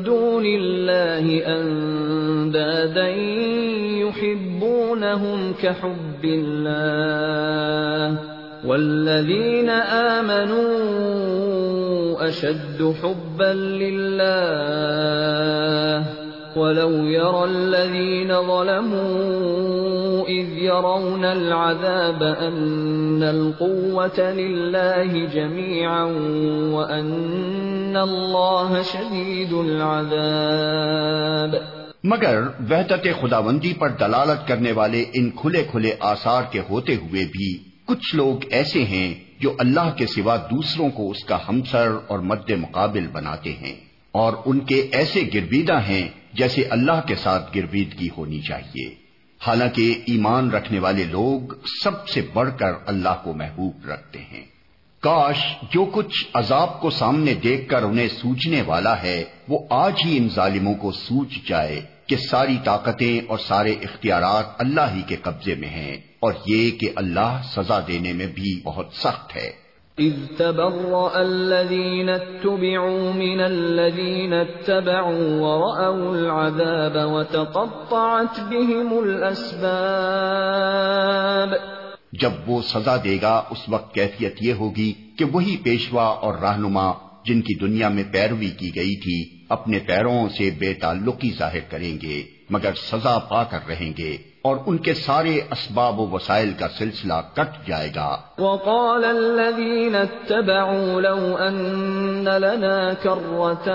[0.05, 3.07] دُونِ اللَّهِ أَندَادًا
[3.97, 8.15] يُحِبُّونَهُمْ كَحُبِّ اللَّهِ
[8.63, 11.56] وَالَّذِينَ آمَنُوا
[12.21, 15.07] أَشَدُّ حُبًّا لِلَّهِ
[16.57, 26.03] ولو يرى الذين ظلموا إذ يرون العذاب أن القوة لله جميعا
[26.73, 30.97] وأن الله شديد العذاب
[32.03, 32.35] مگر
[32.69, 37.49] وحدت خداوندی پر دلالت کرنے والے ان کھلے کھلے آثار کے ہوتے ہوئے بھی
[37.85, 42.49] کچھ لوگ ایسے ہیں جو اللہ کے سوا دوسروں کو اس کا ہمسر اور مد
[42.49, 43.75] مقابل بناتے ہیں
[44.11, 48.95] اور ان کے ایسے گرویدہ ہیں جیسے اللہ کے ساتھ گرویدگی ہونی چاہیے۔
[49.47, 51.53] حالانکہ ایمان رکھنے والے لوگ
[51.83, 54.45] سب سے بڑھ کر اللہ کو محبوب رکھتے ہیں۔
[54.99, 55.37] کاش
[55.71, 60.29] جو کچھ عذاب کو سامنے دیکھ کر انہیں سوچنے والا ہے وہ آج ہی ان
[60.35, 65.69] ظالموں کو سوچ جائے۔ کہ ساری طاقتیں اور سارے اختیارات اللہ ہی کے قبضے میں
[65.69, 69.67] ہیں اور یہ کہ اللہ سزا دینے میں بھی بہت سخت ہے۔
[69.99, 79.67] اذ تبرأ الذين اتبعوا من الذين اتبعوا ورأوا العذاب وتقطعت بهم الاسباب
[82.11, 86.93] جب وہ سزا دے گا اس وقت کیفیت یہ ہوگی کہ وہی پیشوا اور رہنما
[87.25, 91.97] جن کی دنیا میں پیروی کی گئی تھی اپنے پیروں سے بے تعلقی ظاہر کریں
[92.01, 96.67] گے، مگر سزا پا کر رہیں گے اور ان کے سارے اسباب و وسائل کا
[96.77, 103.71] سلسلہ کٹ جائے گا۔ وقال الذين اتبعوا لو ان لنا كرة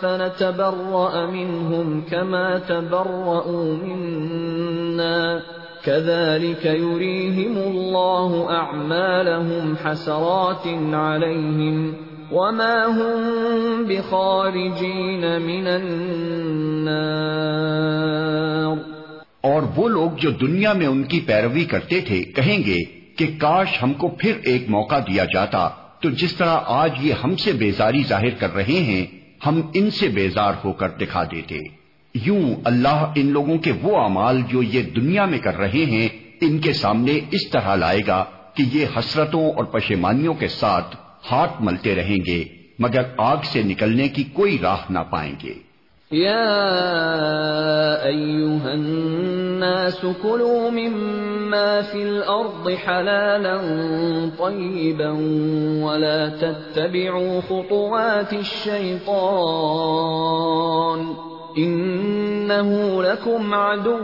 [0.00, 5.38] فنتبرأ منهم كما تبرؤوا منا،
[5.84, 11.92] كذلك يريهم الله اعمالهم حسرات عليهم۔
[12.32, 17.24] وما هم بخارجين من النار
[19.40, 22.78] اور وہ لوگ جو دنیا میں ان کی پیروی کرتے تھے کہیں گے
[23.16, 25.68] کہ کاش ہم کو پھر ایک موقع دیا جاتا
[26.00, 29.04] تو جس طرح آج یہ ہم سے بیزاری ظاہر کر رہے ہیں،
[29.46, 31.58] ہم ان سے بیزار ہو کر دکھا دیتے۔
[32.14, 36.08] یوں اللہ ان لوگوں کے وہ اعمال جو یہ دنیا میں کر رہے ہیں،
[36.40, 38.24] ان کے سامنے اس طرح لائے گا
[38.54, 40.96] کہ یہ حسرتوں اور پشیمانیوں کے ساتھ
[41.32, 42.44] ہاتھ ملتے رہیں گے،
[42.78, 45.74] مگر آگ سے نکلنے کی کوئی راہ نہ پائیں گے۔
[46.12, 46.44] يا
[48.04, 53.60] أيها الناس كلوا مما في الأرض حلالا
[54.38, 55.10] طيبا
[55.82, 61.14] ولا تتبعوا خطوات الشيطان
[61.58, 63.98] إنه لكم عدو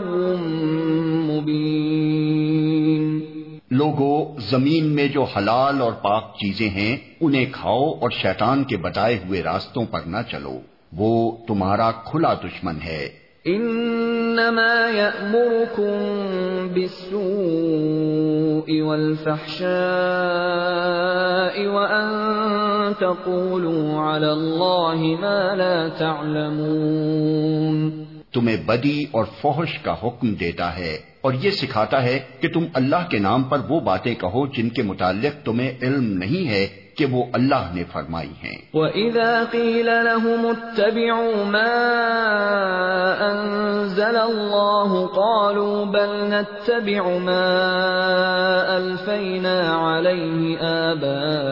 [1.29, 3.30] مبين
[3.71, 9.19] لوگو زمین میں جو حلال اور پاک چیزیں ہیں انہیں کھاؤ اور شیطان کے بتائے
[9.27, 10.59] ہوئے راستوں پر نہ چلو۔
[10.97, 13.09] وہ تمہارا کھلا دشمن ہے۔
[13.45, 28.03] انما يأمركم بالسوء والفحشاء وان تقولوا على الله ما لا تعلمون۔
[28.33, 33.09] تمہیں بدی اور فحش کا حکم دیتا ہے۔ اور یہ سکھاتا ہے کہ تم اللہ
[33.09, 36.67] کے نام پر وہ باتیں کہو جن کے متعلق تمہیں علم نہیں ہے
[36.97, 41.73] کہ وہ اللہ نے فرمائی ہیں۔ وَإِذَا قِيلَ لَهُمُ اتَّبِعُوا مَا
[43.31, 47.45] أَنزَلَ اللَّهُ قَالُوا بَلْ نَتَّبِعُ مَا
[48.77, 51.51] أَلْفَيْنَا عَلَيْهِ آبَاءَنَا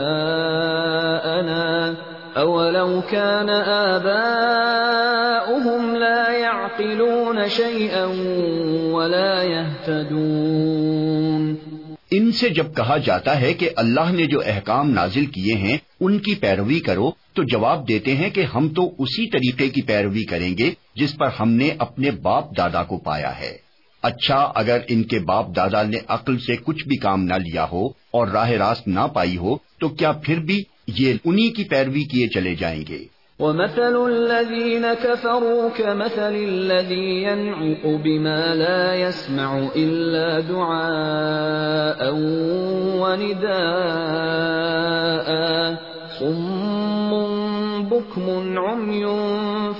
[2.38, 3.52] أَوَلَوْ كَانَ
[3.96, 8.06] آبَاؤُهُمْ لَا يَعْقِلُونَ شَيْئًا
[8.94, 11.54] وَلَا يَهْتَدُونَ
[12.12, 16.20] ان سے جب کہا جاتا ہے کہ اللہ نے جو احکام نازل کیے ہیں، ان
[16.20, 20.58] کی پیروی کرو، تو جواب دیتے ہیں کہ ہم تو اسی طریقے کی پیروی کریں
[20.58, 23.58] گے، جس پر ہم نے اپنے باپ دادا کو پایا ہے۔
[24.02, 27.88] اچھا اگر ان کے باپ دادا نے عقل سے کچھ بھی کام نہ لیا ہو
[27.88, 30.64] اور راہ راست نہ پائی ہو، تو کیا پھر بھی
[30.98, 33.06] یہ انہی کی پیروی کیے چلے جائیں گے۔
[33.40, 42.14] ومثل الذين كفروا كمثل الذي ينعق بما لا يسمع إلا دعاء
[43.00, 45.74] ونداء
[46.20, 49.04] صم بكم عمي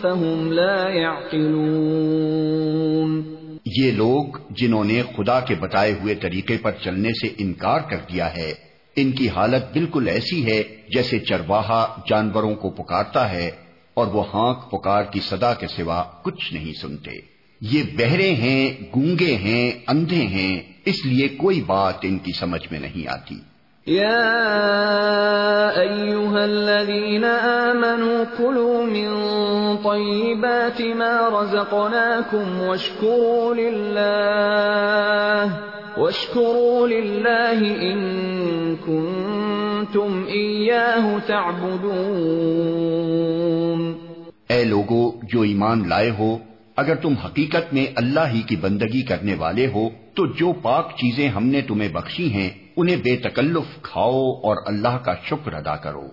[0.02, 7.28] فهم لا يعقلون۔ یہ لوگ جنہوں نے خدا کے بتائے ہوئے طریقے پر چلنے سے
[7.38, 8.69] انکار کر دیا ہے۔
[9.02, 10.64] ان کی حالت بالکل ایسی ہے
[10.94, 13.52] جیسے چرواہا جانوروں کو پکارتا ہے
[13.94, 17.12] اور وہ ہانک پکار کی صدا کے سوا کچھ نہیں سنتے۔
[17.62, 22.80] یہ بہرے ہیں، گونگے ہیں، اندھے ہیں، اس لیے کوئی بات ان کی سمجھ میں
[22.80, 23.36] نہیں آتی۔
[23.88, 24.22] يا
[25.82, 29.10] أيها الذين آمنوا كلوا من
[29.78, 35.50] طيبات ما رزقناكم واشكروا لله
[35.98, 38.00] واشكروا لله إن
[38.76, 42.00] كنتم إياه تعبدون۔
[44.50, 46.38] اے لوگو، جو ایمان لائے ہو،
[46.76, 51.30] اگر تم حقیقت میں اللہ ہی کی بندگی کرنے والے ہو، تو جو پاک چیزیں
[51.30, 52.50] ہم نے تمہیں بخشی ہیں
[52.80, 56.08] انہیں بے تکلف کھاؤ اور اللہ کا شکر ادا کرو۔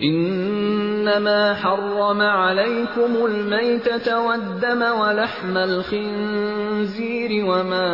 [0.00, 7.92] انما حرم عليكم الميتة والدم ولحم الخنزير وما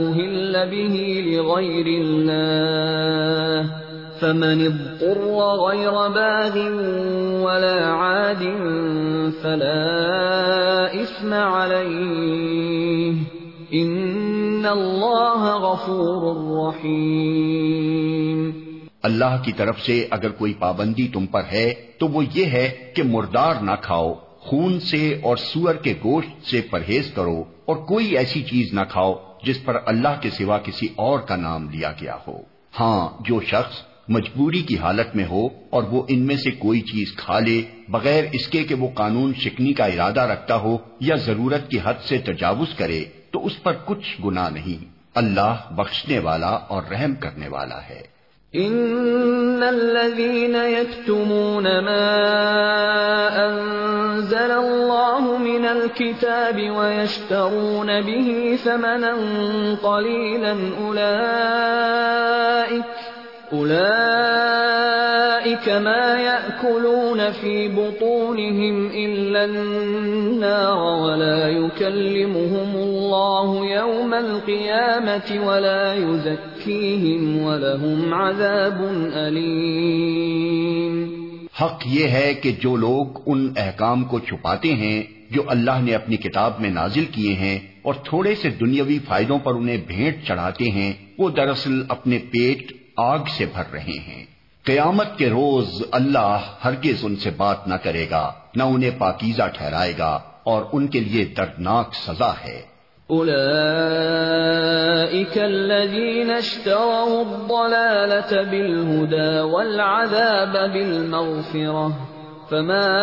[0.00, 3.70] اهل به لغير الله
[4.20, 5.18] فمن اضطر
[5.68, 6.58] غير باغ
[7.42, 8.42] ولا عاد
[9.42, 13.35] فلا اثم عليه
[13.70, 16.24] ان اللہ غفور
[16.74, 18.50] رحیم
[19.02, 23.02] اللہ کی طرف سے اگر کوئی پابندی تم پر ہے تو وہ یہ ہے کہ
[23.02, 28.42] مردار نہ کھاؤ، خون سے اور سور کے گوشت سے پرہیز کرو اور کوئی ایسی
[28.42, 29.14] چیز نہ کھاؤ
[29.44, 32.36] جس پر اللہ کے سوا کسی اور کا نام لیا گیا ہو۔
[32.80, 37.16] ہاں جو شخص مجبوری کی حالت میں ہو اور وہ ان میں سے کوئی چیز
[37.16, 41.70] کھا لے، بغیر اس کے کہ وہ قانون شکنی کا ارادہ رکھتا ہو یا ضرورت
[41.70, 43.04] کی حد سے تجاوز کرے
[43.36, 44.84] تو اس پر کچھ گنا نہیں۔
[45.14, 48.02] اللہ بخشنے والا اور رحم کرنے والا ہے۔
[48.52, 52.24] ان الذين يكتمون ما
[53.44, 59.14] انزل الله من الكتاب ويشترون به ثمنا
[59.80, 63.15] قليلا اولئك
[63.52, 63.76] اولئك
[65.68, 78.80] ما ياكلون في بطونهم الا النار ولا يكلمهم الله يوم القيامه ولا يزكيهم ولهم عذاب
[79.14, 80.96] اليم
[81.52, 84.98] حق یہ ہے کہ جو لوگ ان احکام کو چھپاتے ہیں،
[85.30, 89.52] جو اللہ نے اپنی کتاب میں نازل کیے ہیں اور تھوڑے سے دنیاوی فائدوں پر
[89.54, 92.62] انہیں بھیٹ چڑھاتے ہیں، وہ دراصل اپنے پیٹ
[92.96, 94.26] آگ سے بھر رہے ہیں۔
[94.64, 99.92] قیامت کے روز اللہ ہرگز ان سے بات نہ کرے گا، نہ انہیں پاکیزہ ٹھہرائے
[99.98, 102.76] گا، اور ان کے لیے دردناک سزا ہے۔
[105.36, 111.88] الذين اشتروا الضلالة بالهدى والعذاب بالمغفرة،
[112.50, 113.00] فما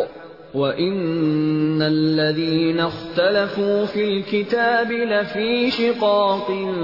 [0.56, 6.74] وَإِنَّ الَّذِينَ اخْتَلَفُوا فِي الْكِتَابِ لَفِي شِقَاقٍ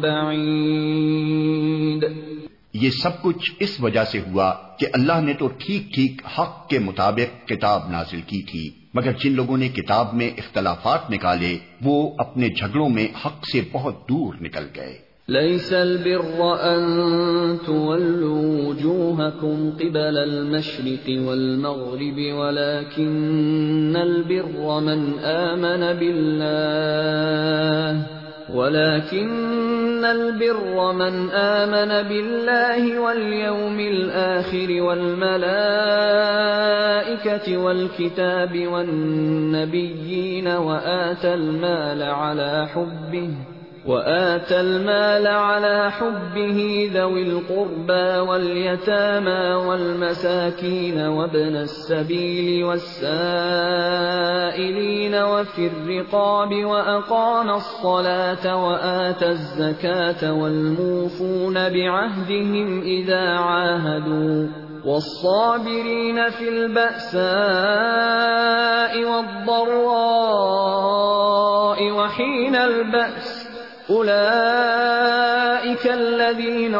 [0.00, 2.33] بَعِيدٍ۔
[2.74, 6.78] یہ سب کچھ اس وجہ سے ہوا کہ اللہ نے تو ٹھیک ٹھیک حق کے
[6.78, 12.48] مطابق کتاب نازل کی تھی، مگر جن لوگوں نے کتاب میں اختلافات نکالے، وہ اپنے
[12.48, 14.98] جھگڑوں میں حق سے بہت دور نکل گئے۔
[15.28, 30.92] ليس البر أن تولوا وجوهكم قبل المشرق والمغرب، ولكن البر من آمن بالله ولكن البر
[30.92, 35.44] من آمن بالله واليوم الآخر والملائكة
[37.56, 43.30] والكتاب والنبيين وآت المال على حبه
[43.86, 53.54] وآت المال على حبه ذوي القربى واليتامى والمساكين وابن السبيل والسائلين
[55.14, 64.48] وفي الرقاب وأقام الصلاة وآت الزكاة والموفون بعهدهم إذا عاهدوا
[64.84, 67.24] والصابرين في البأساء
[69.04, 70.14] والضراء
[71.90, 73.53] وحين البأس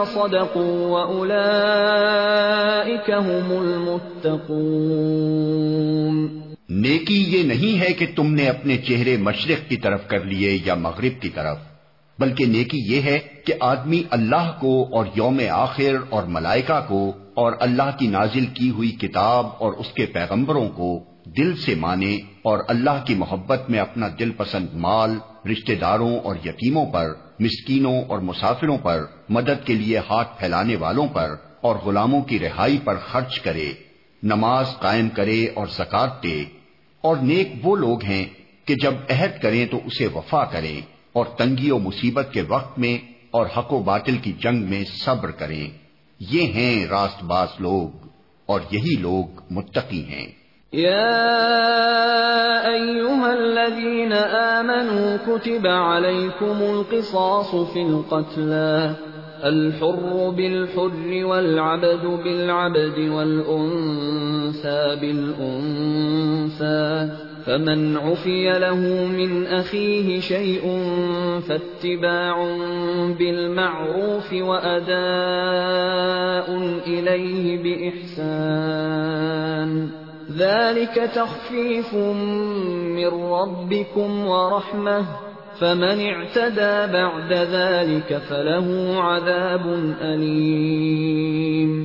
[0.04, 1.04] صدقوا
[3.18, 6.40] هم المتقون.
[6.68, 10.74] نیکی یہ نہیں ہے کہ تم نے اپنے چہرے مشرق کی طرف کر لیے یا
[10.74, 11.58] مغرب کی طرف،
[12.18, 17.52] بلکہ نیکی یہ ہے کہ آدمی اللہ کو اور یوم آخر اور ملائکہ کو اور
[17.60, 21.00] اللہ کی نازل کی ہوئی کتاب اور اس کے پیغمبروں کو
[21.38, 25.18] دل سے مانے اور اللہ کی محبت میں اپنا دل پسند مال،
[25.50, 27.06] رشتہ داروں اور یتیموں پر،
[27.40, 32.78] مسکینوں اور مسافروں پر، مدد کے لیے ہاتھ پھیلانے والوں پر اور غلاموں کی رہائی
[32.84, 33.72] پر خرچ کرے،
[34.22, 36.44] نماز قائم کرے اور زکات دے۔
[37.00, 38.24] اور نیک وہ لوگ ہیں
[38.64, 40.80] کہ جب عہد کریں تو اسے وفا کریں
[41.12, 42.98] اور تنگی و مصیبت کے وقت میں
[43.30, 45.70] اور حق و باطل کی جنگ میں صبر کریں۔
[46.20, 48.06] یہ ہیں راست باز لوگ
[48.46, 50.43] اور یہی لوگ متقی ہیں۔
[50.74, 58.94] يا أيها الذين آمنوا كتب عليكم القصاص في القتلى
[59.44, 67.08] الحر بالحر والعبد بالعبد والأنثى بالأنثى
[67.46, 70.82] فمن عفي له من أخيه شيء
[71.48, 72.56] فاتباع
[73.18, 74.94] بالمعروف وأداء
[76.86, 79.24] إليه بإحسان
[80.30, 85.02] ذلك تخفيف من ربكم ورحمة.
[85.58, 89.68] فمن اعتدى بعد ذلك فله عذاب
[90.02, 91.84] أليم.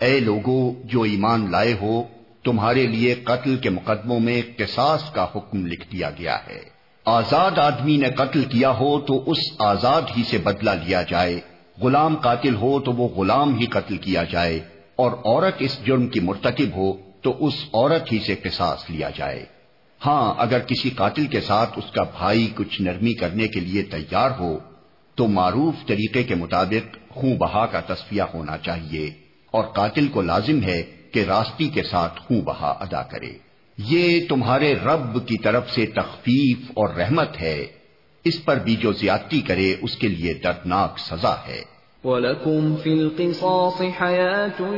[0.00, 2.02] اے لوگو، جو ایمان لائے ہو،
[2.44, 6.60] تمہارے لیے قتل کے مقدموں میں قصاص کا حکم لکھ دیا گیا ہے۔
[7.04, 11.40] آزاد آدمی نے قتل کیا ہو تو اس آزاد ہی سے بدلہ لیا جائے۔
[11.82, 14.60] غلام قاتل ہو تو وہ غلام ہی قتل کیا جائے۔
[14.96, 19.44] اور عورت اس جرم کی مرتکب ہو تو اس عورت ہی سے قصاص لیا جائے۔
[20.06, 24.30] ہاں اگر کسی قاتل کے ساتھ اس کا بھائی کچھ نرمی کرنے کے لیے تیار
[24.38, 24.58] ہو،
[25.14, 29.10] تو معروف طریقے کے مطابق خوں بہا کا تصفیہ ہونا چاہیے۔
[29.50, 30.82] اور قاتل کو لازم ہے
[31.12, 33.30] کہ راستی کے ساتھ خوں بہا ادا کرے۔
[33.78, 37.66] یہ تمہارے رب کی طرف سے تخفیف اور رحمت ہے۔
[38.24, 41.62] اس پر بھی جو زیادتی کرے، اس کے لیے دردناک سزا ہے۔
[42.04, 44.74] وَلَكُمْ فِي الْقِصَاصِ حَيَاةٌ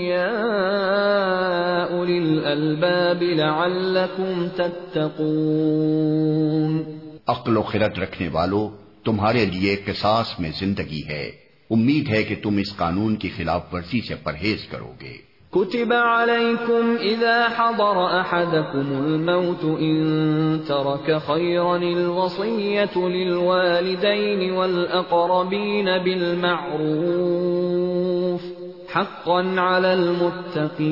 [0.00, 6.82] يَا أُولِي الْأَلْبَابِ لَعَلَّكُمْ تَتَّقُونَ
[7.26, 8.70] عقل و خرد رکھنے والو،
[9.04, 11.30] تمہارے لیے قصاص میں زندگی ہے۔
[11.70, 16.96] امید ہے کہ تم اس قانون کی خلاف ورزی سے پرہیز کرو گے۔ كتب عليكم
[17.02, 19.98] إذا حضر أحدكم الموت إن
[20.66, 26.76] ترك خيرا الوصية للوالدين والأقربين بالمعروف
[28.96, 30.82] حقا على المتقين۔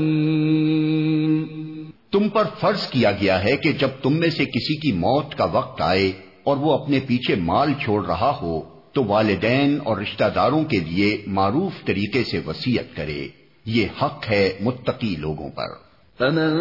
[2.12, 5.44] تم پر فرض کیا گیا ہے کہ جب تم میں سے کسی کی موت کا
[5.52, 6.12] وقت آئے
[6.44, 8.60] اور وہ اپنے پیچھے مال چھوڑ رہا ہو
[8.92, 14.58] تو والدین اور رشتہ داروں کے لیے معروف طریقے سے وسیعت کرے۔ یہ حق ہے
[14.60, 16.52] متقی لوگوں پر۔ فمن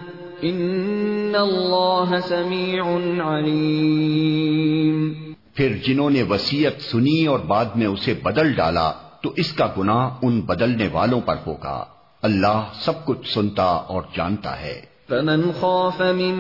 [0.43, 2.83] إن الله سميع
[3.27, 5.13] عليم۔
[5.55, 8.91] پھر جنہوں نے وسیعت سنی اور بعد میں اسے بدل ڈالا
[9.21, 11.85] تو اس کا گناہ ان بدلنے والوں پر ہوگا۔
[12.21, 16.37] اللہ سب کچھ سنتا اور جانتا ہے۔ فمن خاف من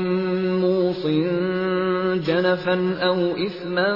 [0.59, 1.05] موص
[2.27, 3.89] جنفا او اثما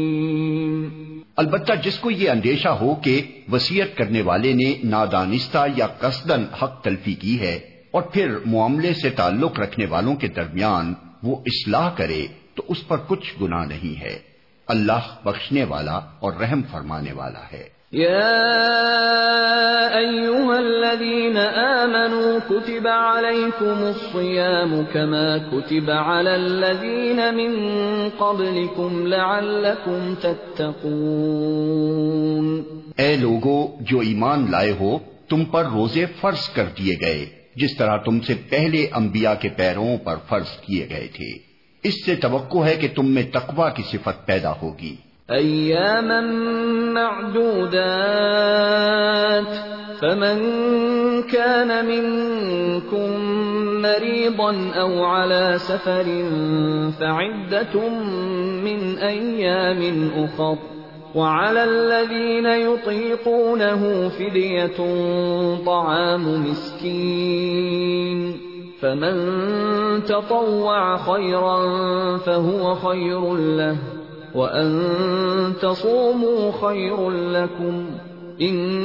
[1.38, 3.22] البتہ جس کو یہ اندیشہ ہو کہ
[3.52, 7.58] وسیعت کرنے والے نے نادانستہ یا قصدن حق تلفی کی ہے
[7.92, 10.94] اور پھر معاملے سے تعلق رکھنے والوں کے درمیان
[11.24, 14.20] وہ اصلاح کرے تو اس پر کچھ گنا نہیں ہے۔
[14.68, 18.30] اللہ بخشنے والا اور رحم فرمانے والا ہے۔ يا
[19.94, 27.70] أيها الذين آمنوا كتب عليكم الصيام كما كتب على الذين من
[28.18, 32.64] قبلكم لعلكم تتقون۔
[32.98, 34.98] اے لوگو جو ایمان لائے ہو
[35.30, 39.98] تم پر روزے فرض کر دیے گئے۔ جس طرح تم سے پہلے انبیاء کے پیروں
[39.98, 44.26] پر فرض کیے گئے تھے۔ اس سے توقع ہے کہ تم میں تقوا کی صفت
[44.26, 44.96] پیدا ہوگی۔
[45.28, 46.20] ایاما
[46.94, 47.76] معدودات،
[50.00, 50.42] فمن
[51.32, 53.22] كان منكم
[53.82, 56.04] مريضا او على سفر،
[57.00, 57.88] فعدة
[58.64, 60.75] من ايام اخر۔
[61.16, 64.96] وعلى الذين يطيقونه فدية
[65.66, 68.38] طعام مسكين
[68.80, 69.26] فمن
[70.06, 73.78] تطوع خيرا فهو خير له
[74.36, 74.84] وأن
[75.62, 77.86] تصوموا خير لكم
[78.42, 78.76] إن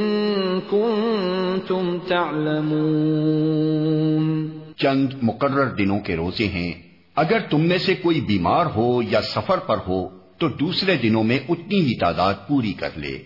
[0.71, 6.73] كنتم تعلمون چند مقرر دنوں کے روزے ہیں۔
[7.17, 11.39] اگر تم میں سے کوئی بیمار ہو یا سفر پر ہو تو دوسرے دنوں میں
[11.49, 13.19] اتنی ہی تعداد پوری کر لے۔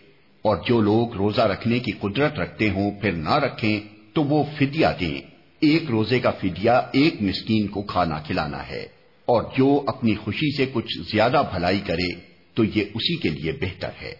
[0.43, 3.81] اور جو لوگ روزہ رکھنے کی قدرت رکھتے ہوں، پھر نہ رکھیں
[4.12, 5.19] تو وہ فدیہ دیں۔
[5.61, 8.82] ایک روزے کا فدیہ ایک مسکین کو کھانا کھلانا ہے۔
[9.27, 12.15] اور جو اپنی خوشی سے کچھ زیادہ بھلائی کرے
[12.55, 14.15] تو یہ اسی کے لیے بہتر ہے۔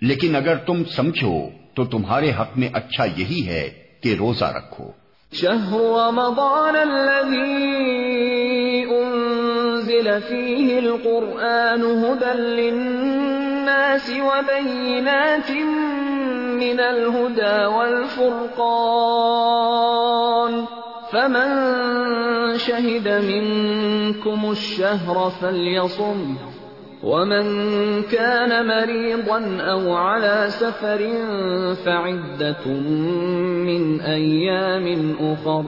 [0.00, 3.70] لیکن اگر تم سمجھو تو تمہارے حق میں اچھا یہی ہے
[4.00, 4.90] کہ روزہ رکھو۔
[5.32, 8.16] شهر رمضان الذي
[8.90, 15.50] أنزل فيه القرآن هدى للناس وبينات
[16.60, 19.06] من الهدى والفرقان
[21.12, 21.48] فمن
[22.58, 26.36] شهد منكم الشهر فليصم
[27.02, 27.46] ومن
[28.02, 30.98] كان مريضا أو على سفر
[31.84, 32.66] فعدة
[33.66, 35.64] من أيام أخر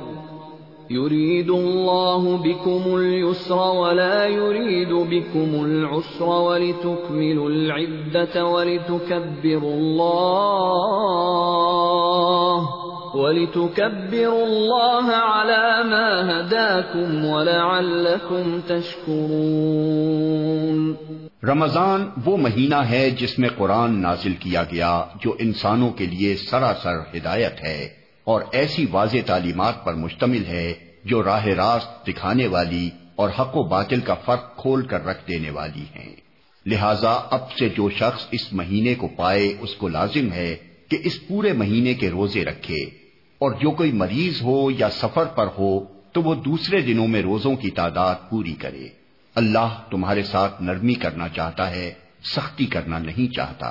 [0.91, 11.09] يريد الله بكم اليسر ولا يريد بكم العسر ولتكملوا العدة ولتكبروا الله
[13.15, 20.29] ولتكبروا الله على ما هداكم ولعلكم تشكرون
[21.43, 27.17] رمضان وہ مہینہ ہے جس میں قرآن نازل کیا گیا جو انسانوں کے لیے سراسر
[27.17, 27.89] ہدایت ہے
[28.25, 30.75] اور ایسی واضح تعلیمات پر مشتمل ہے
[31.05, 35.51] جو راہ راست دکھانے والی اور حق و باطل کا فرق کھول کر رکھ دینے
[35.51, 36.17] والی ہیں۔
[36.67, 40.57] لہذا اب سے جو شخص اس مہینے کو پائے اس کو لازم ہے
[40.89, 42.85] کہ اس پورے مہینے کے روزے رکھے
[43.39, 47.57] اور جو کوئی مریض ہو یا سفر پر ہو تو وہ دوسرے دنوں میں روزوں
[47.57, 48.98] کی تعداد پوری کرے۔
[49.39, 51.95] اللہ تمہارے ساتھ نرمی کرنا چاہتا ہے،
[52.37, 53.67] سختی کرنا نہیں چاہتا۔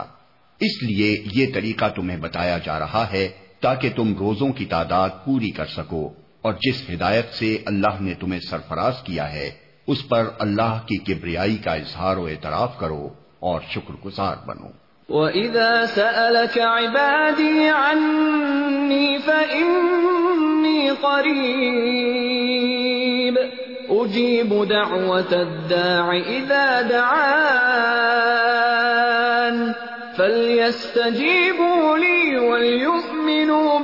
[0.60, 3.30] اس لیے یہ طریقہ تمہیں بتایا جا رہا ہے
[3.62, 8.40] تاکہ تم روزوں کی تعداد پوری کر سکو۔ اور جس ہدایت سے اللہ نے تمہیں
[8.50, 9.52] سرفراز کیا ہے،
[9.88, 14.68] اس پر اللہ کی کبریائی کا اظہار و اعتراف کرو اور شکر گزار بنو۔
[15.10, 22.77] وَإِذَا سَأَلَكَ عِبَادِي عَنِّي فَإِنِّي قَرِيبٌ
[24.04, 29.72] أُجِيبُ دَعْوَةَ الدَّاعِ إِذَا دَعَانِ.
[30.18, 33.80] فَلْيَسْتَجِيبُوا لِي وَلْيُؤْمِنُوا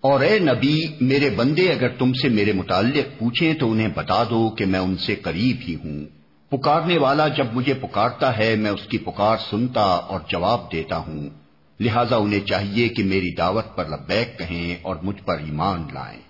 [0.00, 4.50] اور اے نبی، میرے بندے، اگر تم سے میرے متعلق پوچھیں تو انہیں بتا دو
[4.50, 6.04] کہ میں ان سے قریب ہی ہوں۔
[6.50, 11.39] پکارنے والا جب مجھے پکارتا ہے، میں اس کی پکار سنتا اور جواب دیتا ہوں۔
[11.80, 16.20] لہذا انہیں چاہیے کہ میری دعوت پر لبیک کہیں اور مجھ پر ایمان لائیں۔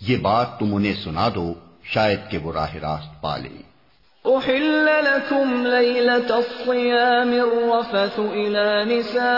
[0.00, 1.54] یہ بات تم انہیں سنا دو،
[1.84, 3.70] شاید کہ وہ راہ راست پالیں
[4.26, 9.30] أحل لكم ليلة الصيام الرفث إلى نسائكم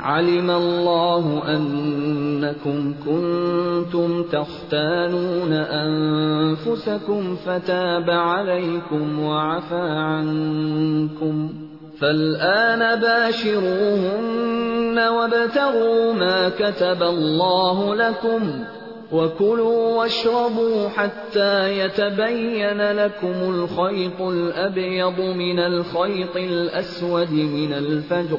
[0.00, 11.52] علم الله أنكم كنتم تختانون أنفسكم فتاب عليكم وعفى عنكم
[12.00, 18.64] فالآن باشروهن وابتغوا ما كتب الله لكم
[19.12, 28.38] وكلوا واشربوا حتى يتبين لكم الخيط الأبيض من الخيط الأسود من الفجر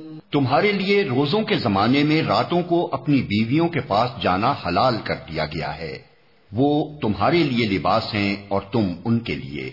[0.31, 5.15] تمہارے لیے روزوں کے زمانے میں راتوں کو اپنی بیویوں کے پاس جانا حلال کر
[5.15, 5.97] دیا گیا ہے۔
[6.51, 9.71] وہ تمہارے لیے لباس ہیں اور تم ان کے لیے۔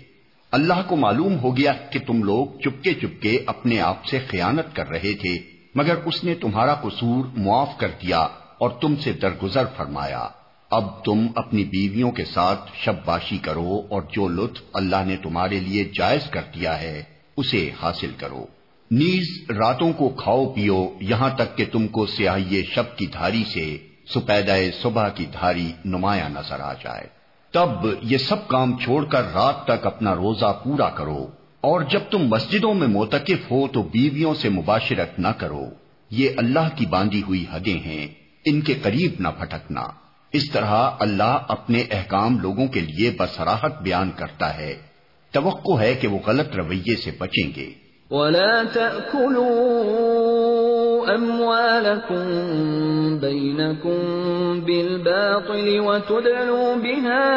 [0.50, 4.88] اللہ کو معلوم ہو گیا کہ تم لوگ چپکے چپکے اپنے آپ سے خیانت کر
[4.88, 5.38] رہے تھے،
[5.74, 8.20] مگر اس نے تمہارا قصور معاف کر دیا
[8.58, 10.28] اور تم سے درگزر فرمایا۔
[10.70, 15.60] اب تم اپنی بیویوں کے ساتھ شب باشی کرو اور جو لطف اللہ نے تمہارے
[15.60, 17.02] لیے جائز کر دیا ہے،
[17.36, 18.46] اسے حاصل کرو۔
[18.90, 23.78] نیز راتوں کو کھاؤ پیو، یہاں تک کہ تم کو سیاہی شب کی دھاری سے
[24.14, 27.06] سپیدہ صبح کی دھاری نمایاں نظر آ جائے۔
[27.52, 27.68] تب
[28.02, 31.26] یہ سب کام چھوڑ کر رات تک اپنا روزہ پورا کرو۔
[31.60, 35.64] اور جب تم مسجدوں میں موتقف ہو تو بیویوں سے مباشرت نہ کرو۔
[36.10, 38.06] یہ اللہ کی باندھی ہوئی حدیں ہیں،
[38.44, 39.88] ان کے قریب نہ پھٹکنا
[40.32, 44.74] اس طرح اللہ اپنے احکام لوگوں کے لیے بسراہت بیان کرتا ہے۔
[45.30, 49.48] توقع ہے کہ وہ غلط رویے سے بچیں گے۔ ولا تأكلوا
[51.14, 52.24] أموالكم
[53.20, 53.98] بينكم
[54.60, 57.28] بالباطل وتدعوا بها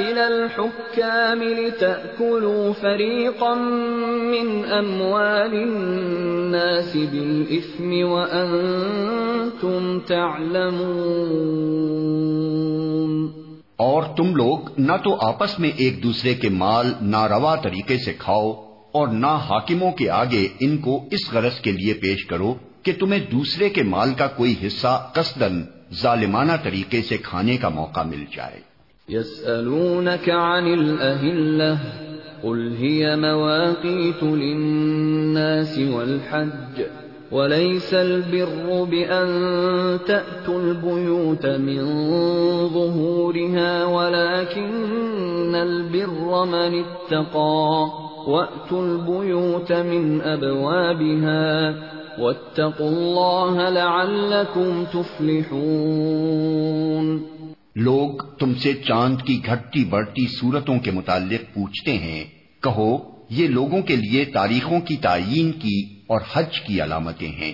[0.00, 11.58] إلى الحكام لتأكلوا فريقا من أموال الناس بالإثم وأنتم تعلمون
[13.76, 18.67] اور تم لوگ نہ تو آپس میں ایک دوسرے کے مال ناروا طریقے سے کھاؤ
[18.92, 23.26] اور نہ حاکموں کے آگے ان کو اس غرض کے لیے پیش کرو کہ تمہیں
[23.32, 25.62] دوسرے کے مال کا کوئی حصہ قصدن
[26.02, 28.68] ظالمانہ طریقے سے کھانے کا موقع مل جائے۔
[29.10, 31.74] يسألونك عن الأهلة،
[32.42, 36.82] قل هي مواقيت للناس والحج،
[37.32, 39.28] وليس البر بأن
[40.06, 41.84] تأتوا البيوت من
[42.68, 51.72] ظهورها، ولكن البر من اتقى۔ وَأْتُوا الْبُيُوتَ مِنْ أَبْوَابِهَا
[52.18, 57.22] وَاتَّقُوا اللَّهَ لَعَلَّكُمْ تُفْلِحُونَ
[57.76, 62.24] لوگ تم سے چاند کی گھٹتی بڑھتی صورتوں کے متعلق پوچھتے ہیں۔
[62.62, 62.98] کہو،
[63.30, 67.52] یہ لوگوں کے لیے تاریخوں کی تعین کی اور حج کی علامتیں ہیں۔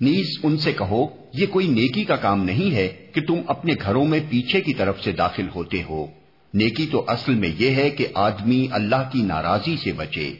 [0.00, 4.04] نیز ان سے کہو، یہ کوئی نیکی کا کام نہیں ہے کہ تم اپنے گھروں
[4.04, 6.06] میں پیچھے کی طرف سے داخل ہوتے ہو۔
[6.54, 10.32] نیکی تو اصل میں یہ ہے کہ آدمی اللہ کی ناراضی سے بچے۔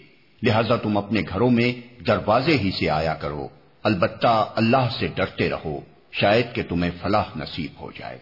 [0.43, 1.73] لہذا تم اپنے گھروں میں
[2.07, 3.49] دروازے ہی سے آیا کرو۔
[3.83, 5.81] البتہ اللہ سے ڈرتے رہو۔
[6.13, 8.19] شاید کہ تمہیں فلاح نصیب ہو جائے۔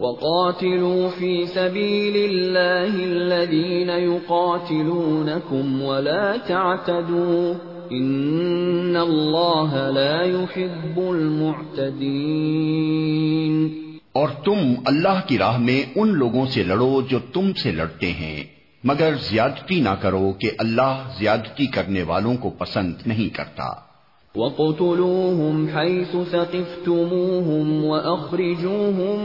[0.00, 7.52] وقاتلوا في سبيل الله الذين يقاتلونكم ولا تعتدوا۔
[7.90, 17.02] ان الله لا يحب المعتدين اور تم اللہ کی راہ میں ان لوگوں سے لڑو
[17.02, 18.44] جو تم سے لڑتے ہیں،
[18.84, 23.90] مگر زیادتی نہ کرو کہ اللہ زیادتی کرنے والوں کو پسند نہیں کرتا۔
[24.34, 29.18] وَقُتُلُوهُمْ حَيْثُ ثَقِفْتُمُوهُمْ وَأَخْرِجُوهُمْ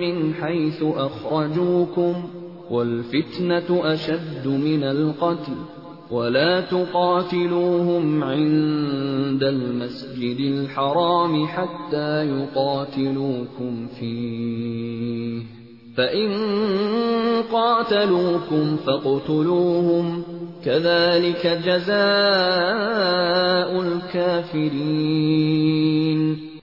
[0.00, 2.12] مِنْ حَيْثُ أَخْرَجُوكُمْ
[2.72, 5.52] وَالْفِتْنَةُ أَشَدُّ مِنَ الْقَتْلِ
[6.10, 15.40] ولا تقاتلوهم عند المسجد الحرام حتى يقاتلوكم فيه
[15.96, 16.28] فإن
[17.52, 20.22] قاتلوكم فاقتلوهم
[20.64, 21.96] كذلك جزاء
[23.80, 24.74] الكافرين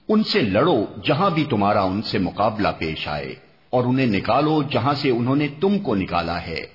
[0.09, 3.35] ان سے لڑو جہاں بھی تمہارا ان سے مقابلہ پیش آئے
[3.69, 6.72] اور انہیں نکالو جہاں سے انہوں نے تم کو نکالا ہے۔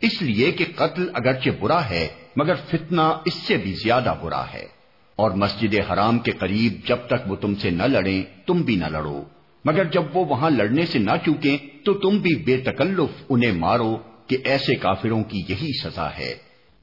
[0.00, 4.78] اس لیے کہ قتل اگرچہ برا ہے مگر فتنہ اس سے بھی زیادہ برا ہے۔
[5.16, 8.84] اور مسجد حرام کے قریب جب تک وہ تم سے نہ لڑیں تم بھی نہ
[8.84, 9.22] لڑو۔
[9.64, 13.96] مگر جب وہ وہاں لڑنے سے نہ چوکیں تو تم بھی بے تکلف انہیں مارو
[14.26, 16.34] کہ ایسے کافروں کی یہی سزا ہے۔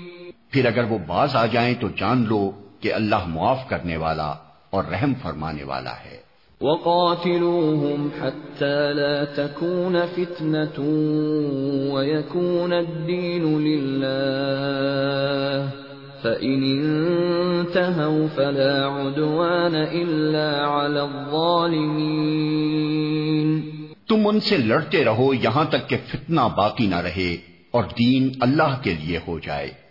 [0.50, 4.34] پھر اگر وہ باز آ جائیں تو جان لو کہ اللہ معاف کرنے والا
[4.74, 6.24] اور رحم فرمانے والا ہے۔
[6.62, 10.86] وَقَاتِلُوهُمْ حَتَّى لَا تَكُونَ فِتْنَةٌ
[11.94, 14.24] وَيَكُونَ الدِّينُ لِلَّهِ
[16.22, 21.84] فَإِنِ انتهوا فَلَا عُدْوَانَ إِلَّا عَلَى الظَّالِمِينَ
[24.08, 27.38] تم ان سے لڑتے رہو یہاں تک کہ فتنہ باقی نہ رہے
[27.72, 29.83] اور دین اللہ کے لیے ہو جائے۔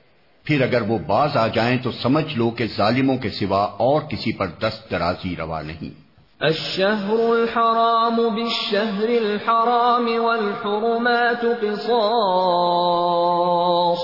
[0.45, 4.33] پھر اگر وہ باز آ جائیں تو سمجھ لو کہ ظالموں کے سوا اور کسی
[4.33, 6.03] پر دست درازی روا نہیں۔
[6.41, 13.99] الشهر الحرام بالشهر الحرام والحرمات قصاص،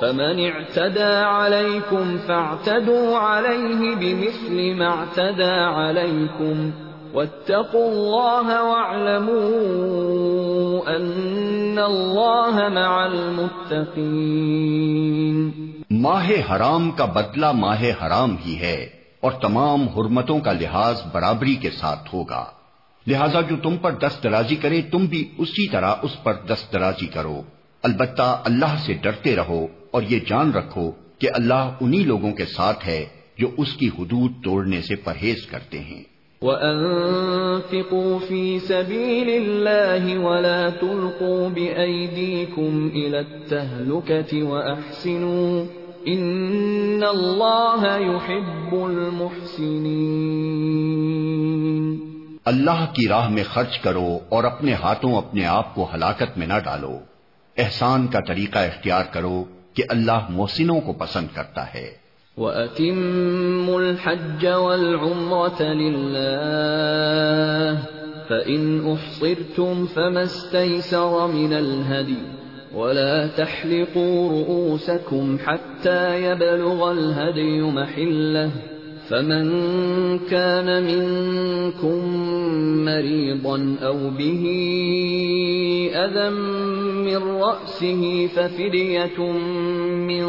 [0.00, 6.70] فمن اعتدى عليكم فاعتدوا عليه بمثل ما اعتدى عليكم،
[7.14, 15.61] واتقوا الله واعلموا ان الله مع المتقين۔
[16.02, 18.88] ماہ حرام کا بدلہ ماہ حرام ہی ہے
[19.20, 22.44] اور تمام حرمتوں کا لحاظ برابری کے ساتھ ہوگا۔
[23.06, 27.06] لہذا جو تم پر دست درازی کرے، تم بھی اسی طرح اس پر دست درازی
[27.06, 27.42] کرو۔
[27.82, 32.88] البتہ اللہ سے ڈرتے رہو اور یہ جان رکھو کہ اللہ انہی لوگوں کے ساتھ
[32.88, 33.06] ہے
[33.38, 36.02] جو اس کی حدود توڑنے سے پرہیز کرتے ہیں۔
[36.42, 48.76] وَأَنفِقُوا فِي سَبِيلِ اللَّهِ وَلَا تُلْقُوا بِأَيْدِيكُمْ إِلَى التَّهْلُكَةِ وَأَحْسِنُوا إِنَّ اللَّهَ يُحِبُّ
[52.44, 56.58] اللہ کی راہ میں خرچ کرو اور اپنے ہاتھوں اپنے آپ کو ہلاکت میں نہ
[56.64, 56.98] ڈالو۔
[57.58, 61.90] احسان کا طریقہ اختیار کرو کہ اللہ محسنوں کو پسند کرتا ہے۔
[62.36, 66.36] وَأَتِمُّ الْحَجَّ وَالْعُمْرَةَ لِلَّهِ
[68.28, 72.41] فَإِنْ أُحْصِرْتُمْ فَمَا اسْتَيْسَرَ مِنَ الْهَدِيِّ
[72.74, 78.50] وَلَا تَحْلِقُوا رُؤُوسَكُمْ حَتَّى يَبْلُغَ الْهَدْيُ مَحِلَّهُ
[79.12, 79.44] فمن
[80.18, 81.98] كان منكم
[82.84, 84.44] مريضا أو به
[85.94, 86.30] أذى
[87.04, 89.32] من رأسه ففدية
[90.08, 90.24] من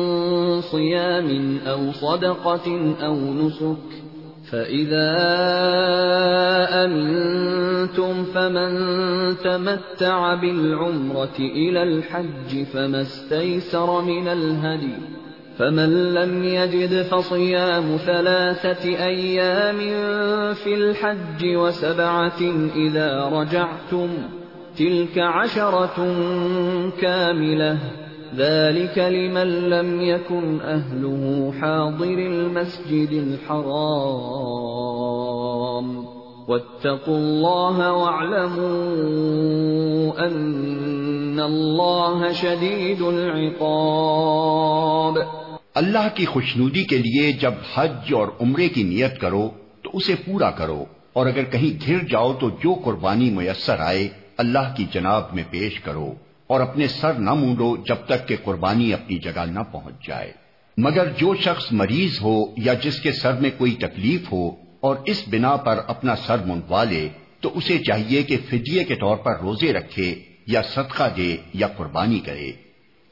[0.61, 4.12] صيام أو صدقة أو نسك.
[4.53, 5.11] فإذا
[6.85, 8.71] أمنتم فمن
[9.37, 14.95] تمتع بالعمرة إلى الحج فما استيسر من الهدي
[15.57, 19.77] فمن لم يجد فصيام ثلاثة أيام
[20.53, 22.41] في الحج وسبعة
[22.75, 24.09] إذا رجعتم
[24.77, 25.95] تلك عشرة
[27.01, 27.77] كاملة
[28.37, 33.63] ذلك لمن لم يكن أهله حاضر المسجد الحرام
[36.47, 45.17] واتقوا الله واعلموا أن الله شديد العقاب
[45.75, 49.49] اللہ کی خوشنودی کے لیے جب حج اور عمرے کی نیت کرو
[49.81, 54.07] تو اسے پورا کرو اور اگر کہیں گر جاؤ تو جو قربانی میسر آئے
[54.37, 56.13] اللہ کی جناب میں پیش کرو۔
[56.47, 60.31] اور اپنے سر نہ مونڈو جب تک کہ قربانی اپنی جگہ نہ پہنچ جائے۔
[60.77, 65.23] مگر جو شخص مریض ہو یا جس کے سر میں کوئی تکلیف ہو اور اس
[65.27, 67.09] بنا پر اپنا سر منڈوا لے،
[67.39, 70.15] تو اسے چاہیے کہ فدیے کے طور پر روزے رکھے
[70.47, 72.51] یا صدقہ دے یا قربانی کرے۔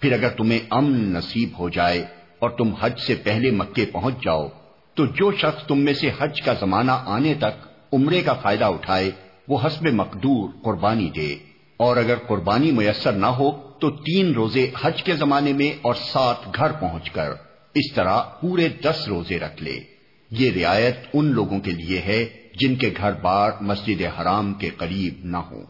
[0.02, 2.06] پھر اگر تمہیں امن نصیب ہو جائے
[2.40, 4.48] اور تم حج سے پہلے مکے پہنچ جاؤ،
[4.94, 9.12] تو جو شخص تم میں سے حج کا زمانہ آنے تک عمرے کا فائدہ اٹھائے،
[9.48, 11.36] وہ حسب مقدور قربانی دے۔
[11.82, 16.56] اور اگر قربانی میسر نہ ہو تو تین روزے حج کے زمانے میں اور سات
[16.56, 17.34] گھر پہنچ کر
[17.74, 19.80] اس طرح پورے دس روزے رکھ لے۔
[20.32, 22.26] یہ رعایت ان لوگوں کے لیے ہے
[22.60, 25.62] جن کے گھر بار مسجد حرام کے قریب نہ ہو۔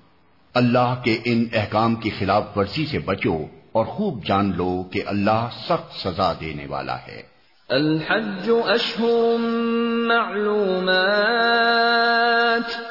[0.54, 3.38] اللہ کے ان احکام کی خلاف ورزی سے بچو
[3.72, 7.22] اور خوب جان لو کہ اللہ سخت سزا دینے والا ہے۔
[7.70, 8.52] الحج
[10.08, 12.91] معلومات۔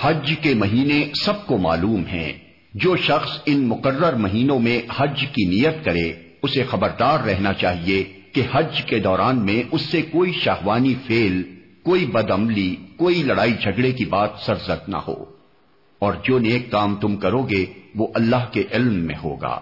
[0.00, 2.32] حج کے مہینے سب کو معلوم ہیں۔
[2.74, 6.12] جو شخص ان مقرر مہینوں میں حج کی نیت کرے،
[6.42, 11.42] اسے خبردار رہنا چاہیے کہ حج کے دوران میں اس سے کوئی شاہوانی فیل
[11.82, 15.24] کوئی بدعملی، کوئی لڑائی جھگڑے کی بات سرزد نہ ہو۔
[15.98, 17.64] اور جو نیک کام تم کرو گے،
[17.94, 19.60] وہ اللہ کے علم میں ہوگا۔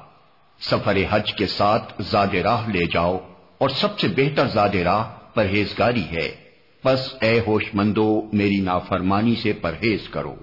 [0.60, 3.18] سفر حج کے ساتھ زاد راہ لے جاؤ،
[3.58, 5.04] اور سب سے بہتر زاد راہ
[5.34, 6.47] پرہیزگاری ہے۔
[6.88, 10.34] بس اے ہوش مندو میری نافرمانی سے پرہیز کرو۔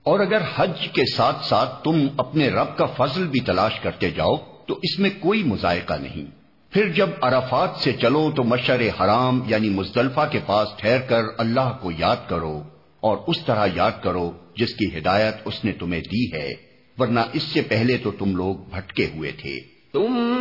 [0.04, 4.36] اور اگر حج کے ساتھ ساتھ تم اپنے رب کا فضل بھی تلاش کرتے جاؤ،
[4.66, 6.32] تو اس میں کوئی مذائقہ نہیں۔
[6.74, 11.74] پھر جب عرفات سے چلو، تو مشر حرام یعنی مزدلفہ کے پاس ٹھہر کر اللہ
[11.82, 12.62] کو یاد کرو۔
[13.02, 16.50] اور اس طرح یاد کرو جس کی ہدایت اس نے تمہیں دی ہے
[16.98, 19.60] ورنہ اس سے پہلے تو تم لوگ بھٹکے ہوئے تھے۔
[19.94, 20.38] تم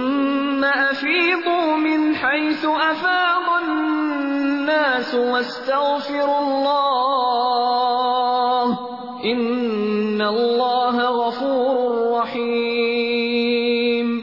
[0.60, 8.74] ثم أفيضوا من حيث أفاض الناس واستغفروا الله
[9.22, 14.20] إن الله غفور رحيم۔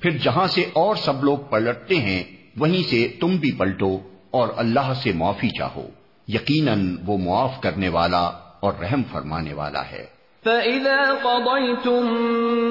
[0.00, 2.24] پھر جہاں سے اور سب لوگ پلٹتے ہیں
[2.56, 3.98] وہیں سے تم بھی پلٹو
[4.30, 5.88] اور اللہ سے معافی چاہو۔
[6.28, 8.30] یقیناً وہ معاف کرنے والا
[8.60, 10.06] اور رحم فرمانے والا ہے۔
[10.44, 12.06] فَإِذَا قَضَيْتُم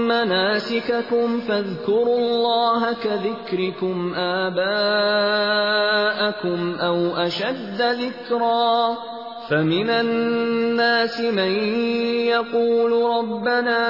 [0.07, 8.95] مَّنَاسِكَكُمْ فَاذْكُرُوا اللَّهَ كَذِكْرِكُمْ آبَاءَكُمْ أَوْ أَشَدَّ ذِكْرًا
[9.49, 11.52] فَمِنَ النَّاسِ مَن
[12.26, 13.82] يَقُولُ رَبَّنَا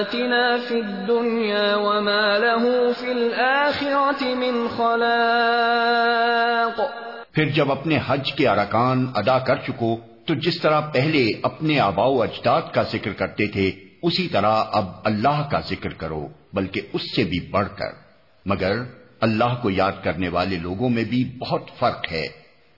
[0.00, 9.06] آتِنَا فِي الدُّنْيَا وَمَا لَهُ فِي الْآخِرَةِ مِنْ خَلَاقٍ پھر جب اپنے حج کے ارکان
[9.14, 9.96] ادا کر چکو،
[10.26, 13.70] تو جس طرح پہلے اپنے آبا و اجداد کا ذکر کرتے تھے،
[14.02, 17.90] اسی طرح اب اللہ کا ذکر کرو، بلکہ اس سے بھی بڑھ کر۔
[18.46, 18.72] مگر
[19.20, 22.26] اللہ کو یاد کرنے والے لوگوں میں بھی بہت فرق ہے۔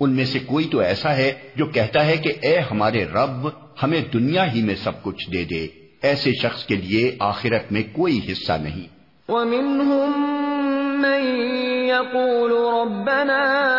[0.00, 3.48] ان میں سے کوئی تو ایسا ہے جو کہتا ہے کہ اے ہمارے رب،
[3.82, 5.66] ہمیں دنیا ہی میں سب کچھ دے دے۔
[6.02, 8.86] ایسے شخص کے لیے آخرت میں کوئی حصہ نہیں۔
[9.30, 10.59] وَمِنْهُمْ
[11.00, 11.48] مَنْ
[11.88, 13.70] يَقُولُ رَبَّنَا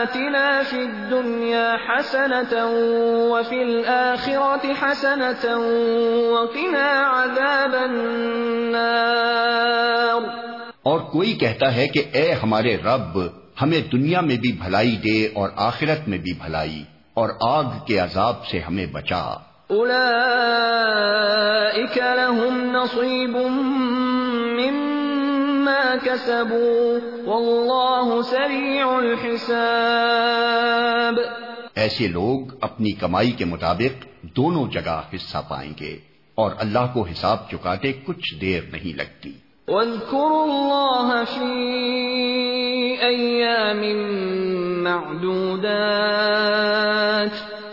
[0.00, 2.66] آتنا في الدنيا حسنة
[3.30, 5.62] وفي الآخرة حسنة
[6.32, 10.20] وقنا عذاب النار۔
[10.82, 13.18] اور کوئی کہتا ہے کہ اے ہمارے رب
[13.62, 16.84] ہمیں دنیا میں بھی بھلائی دے اور آخرت میں بھی بھلائی
[17.14, 19.34] اور آگ کے عذاب سے ہمیں بچا۔
[19.68, 23.36] اولئک لهم نصیب
[28.82, 31.20] الحساب۔
[31.74, 35.98] ایسے لوگ اپنی کمائی کے مطابق دونوں جگہ حصہ پائیں گے
[36.34, 39.32] اور اللہ کو حساب چکاتے کچھ دیر نہیں لگتی۔
[39.68, 41.46] واذكروا الله في
[43.06, 43.84] أيام
[44.84, 47.59] معدودات۔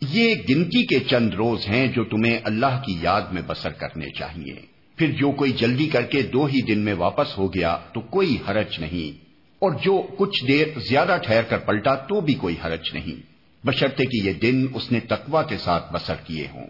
[0.00, 4.54] یہ گنتی کے چند روز ہیں جو تمہیں اللہ کی یاد میں بسر کرنے چاہیے۔
[4.96, 8.36] پھر جو کوئی جلدی کر کے دو ہی دن میں واپس ہو گیا تو کوئی
[8.48, 9.24] حرج نہیں۔
[9.58, 14.26] اور جو کچھ دیر زیادہ ٹھہر کر پلٹا تو بھی کوئی حرج نہیں۔ بشرطے کہ
[14.26, 16.66] یہ دن اس نے تقوا کے ساتھ بسر کیے ہوں۔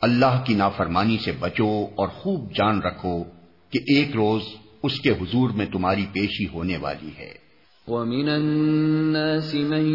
[0.00, 3.24] اللہ کی نافرمانی سے بچو اور خوب جان رکھو
[3.70, 4.42] کہ ایک روز
[4.82, 7.43] اس کے حضور میں تمہاری پیشی ہونے والی ہے۔
[7.88, 9.86] وَمِنَ النَّاسِ مَن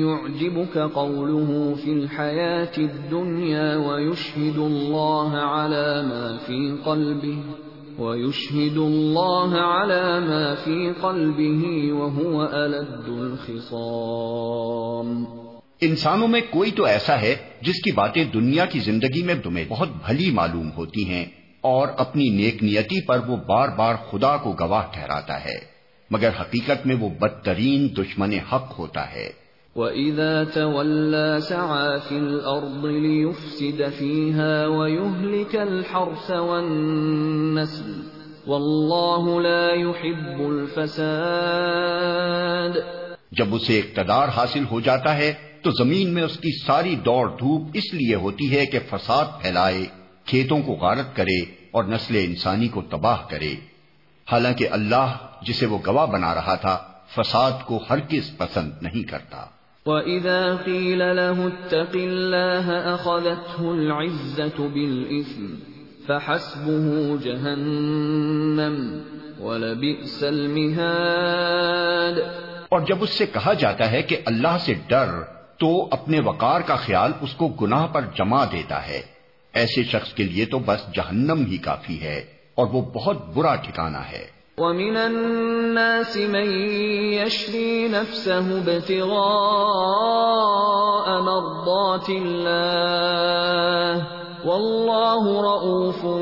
[0.00, 7.38] يُعْجِبُكَ قَوْلُهُ فِي الْحَيَاةِ الدُّنْيَا وَيُشْهِدُ اللَّهَ عَلَى مَا فِي قَلْبِهِ
[7.98, 15.24] وَيُشْهِدُ اللَّهَ عَلَى مَا فِي قَلْبِهِ وَهُوَ أَلَدُّ الْخِصَامِ
[15.80, 19.88] انسانوں میں کوئی تو ایسا ہے جس کی باتیں دنیا کی زندگی میں تمہیں بہت
[19.88, 21.26] بھلی معلوم ہوتی ہیں
[21.60, 25.67] اور اپنی نیک نیتی پر وہ بار بار خدا کو گواہ ٹھہراتا ہے۔
[26.10, 29.30] مگر حقیقت میں وہ بدترین دشمن حق ہوتا ہے۔
[29.76, 37.92] وَإِذَا تَوَلَّى سَعَى فِي الْأَرْضِ لِيُفْسِدَ فِيهَا وَيُهْلِكَ الْحَرْثَ وَالنَّسْلَ
[38.46, 42.78] وَاللَّهُ لَا يُحِبُّ الْفَسَادَ
[43.32, 47.70] جب اسے اقتدار حاصل ہو جاتا ہے تو زمین میں اس کی ساری دوڑ دھوپ
[47.74, 49.86] اس لیے ہوتی ہے کہ فساد پھیلائے
[50.24, 53.67] کھیتوں کو غارت کرے اور نسل انسانی کو تباہ کرے۔
[54.32, 56.78] حالانکہ اللہ جسے وہ گواہ بنا رہا تھا
[57.16, 59.44] فساد کو ہر کس پسند نہیں کرتا۔
[59.86, 65.56] وَإِذَا قِيلَ لَهُ اتَّقِ اللَّهَ أَخَذَتْهُ الْعِزَّةُ بِالْإِثْمِ
[66.06, 68.98] فَحَسْبُهُ جَهَنَّمُ
[69.40, 70.88] وَلَبِئْسَ الْمِهَادُ۔
[72.68, 75.08] اور جب اس سے کہا جاتا ہے کہ اللہ سے ڈر
[75.58, 79.02] تو اپنے وقار کا خیال اس کو گناہ پر جما دیتا ہے۔
[79.52, 83.96] ایسے شخص کے لیے تو بس جہنم ہی کافی ہے۔ اور وہ بہت برا ٹھکانہ
[83.96, 84.26] ہے۔
[84.58, 86.72] وَمِنَ النَّاسِ مَن
[87.12, 94.02] يَشْرِي نَفْسَهُ ابْتِغَاءَ مَرْضَاتِ اللَّهِ
[94.44, 96.20] وَاللَّهُ رَءُوفٌ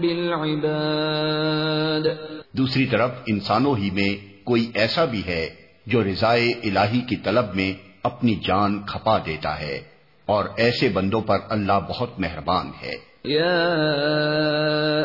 [0.00, 2.08] بِالْعِبَادِ۔
[2.52, 5.48] دوسری طرف انسانوں ہی میں کوئی ایسا بھی ہے
[5.86, 7.72] جو رضائے الہی کی طلب میں
[8.02, 9.80] اپنی جان کھپا دیتا ہے
[10.26, 13.72] اور ایسے بندوں پر اللہ بہت مہربان ہے۔ یا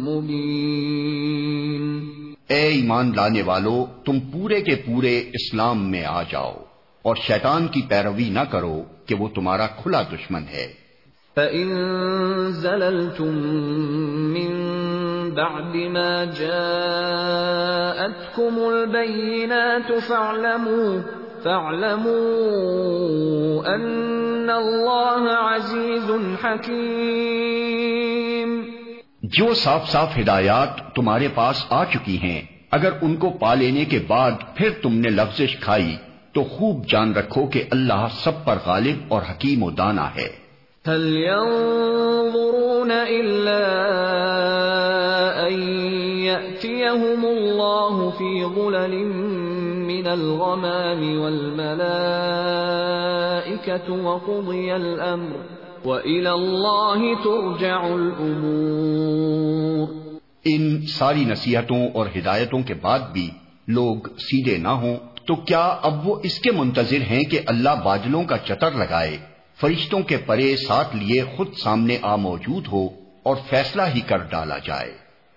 [0.10, 2.00] مبین
[2.48, 6.54] اے ایمان لانے والو، تم پورے کے پورے اسلام میں آ جاؤ۔
[7.02, 10.74] اور شیطان کی پیروی نہ کرو کہ وہ تمہارا کھلا دشمن ہے۔
[11.36, 11.68] فَإِن
[12.52, 13.54] زَلَلْتُم
[14.34, 14.70] مِّن
[15.36, 20.98] بَعْدِ مَا جَاءَتْكُمُ الْبَيِّنَاتُ فَاعْلَمُوا
[21.44, 28.64] فَاعْلَمُوا أَنَّ اللَّهَ عَزِيزٌ حَكِيمٌ۔
[29.24, 34.00] جو صاف صاف ہدایات تمہارے پاس آ چکی ہیں اگر ان کو پا لینے کے
[34.08, 35.96] بعد پھر تم نے لفزش کھائی
[36.34, 40.50] تو خوب جان رکھو کہ اللہ سب پر غالب اور حکیم و دانا ہے۔
[40.88, 43.60] هل ينظرون إلا
[45.48, 45.80] أن
[46.20, 49.14] يأتيهم الله في ظلل
[49.86, 59.88] من الغمام والملائكة وقضي الأمر وإلى الله ترجع الأمور۔
[60.46, 63.30] ان ساری نصیحتوں اور ہدایتوں کے بعد بھی
[63.68, 64.98] لوگ سیدھے نہ ہوں
[65.30, 69.18] تو کیا اب وہ اس کے منتظر ہیں کہ اللہ بادلوں کا چتر لگائے،
[69.62, 72.90] فرشتوں کے پرے ساتھ لیے خود سامنے آ موجود ہو
[73.24, 74.94] اور فیصلہ ہی کر ڈالا جائے؟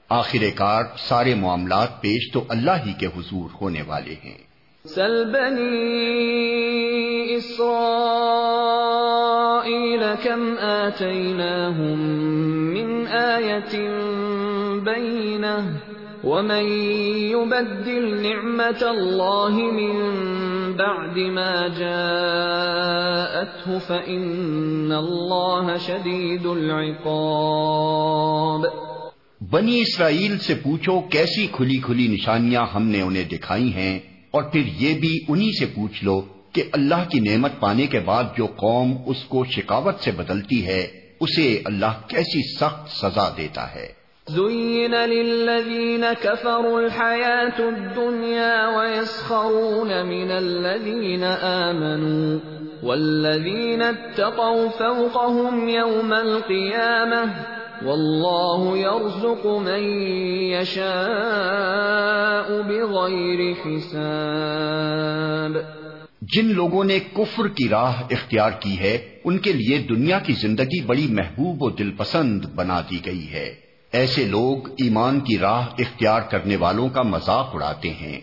[0.08, 4.38] آخر کار سارے معاملات پیش تو اللہ ہی کے حضور ہونے والے ہیں۔
[4.84, 12.00] سل بنی اسرائیل کم آتیناہم
[12.74, 13.74] من آیت
[14.84, 15.76] بینہ۔
[16.24, 16.66] ومن
[17.30, 19.94] يبدل نعمة الله من
[20.76, 27.82] بعد ما جاءته فإن الله شديد العقاب
[29.40, 33.94] بنی اسرائیل سے پوچھو کیسی کھلی کھلی نشانیاں ہم نے انہیں دکھائی ہیں،
[34.30, 36.16] اور پھر یہ بھی انہی سے پوچھ لو
[36.52, 40.82] کہ اللہ کی نعمت پانے کے بعد جو قوم اس کو شکاوت سے بدلتی ہے،
[41.20, 43.88] اسے اللہ کیسی سخت سزا دیتا ہے۔
[44.28, 52.38] زين للذين كفروا الحياة الدنيا ويسخرون من الذين آمنوا
[52.82, 57.32] والذين اتقوا فوقهم يوم القيامة
[57.86, 59.82] والله يرزق من
[60.52, 60.86] يشاء
[62.62, 65.56] بغير حساب
[66.22, 70.80] جن لوگوں نے کفر کی راہ اختیار کی ہے، ان کے لیے دنیا کی زندگی
[70.86, 76.20] بڑی محبوب و دل پسند بنا دی گئی ہے۔ ایسے لوگ ایمان کی راہ اختیار
[76.20, 78.20] کرنے والوں کا مذاق اڑاتے ہیں۔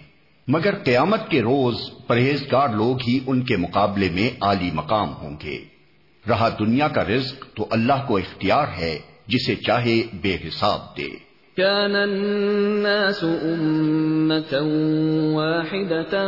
[0.47, 1.75] مگر قیامت کے روز
[2.07, 5.59] پرہیزگار لوگ ہی ان کے مقابلے میں عالی مقام ہوں گے۔
[6.29, 11.07] رہا دنیا کا رزق تو اللہ کو اختیار ہے، جسے چاہے بے حساب دے۔
[11.57, 14.57] كان الناس أمة
[15.35, 16.27] واحدة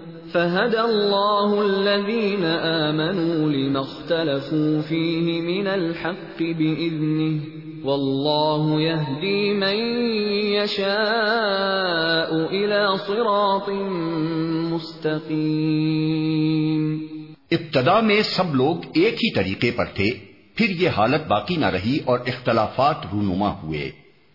[0.33, 7.39] فهدى الله الذين آمنوا لما اختلفوا فيه من الحق بإذنه
[7.83, 9.75] والله يهدي من
[10.53, 13.69] يشاء إلى صراط
[14.73, 17.07] مستقيم
[17.51, 20.11] ابتدا میں سب لوگ ایک ہی طریقے پر تھے،
[20.55, 23.91] پھر یہ حالت باقی نہ رہی اور اختلافات رونما ہوئے۔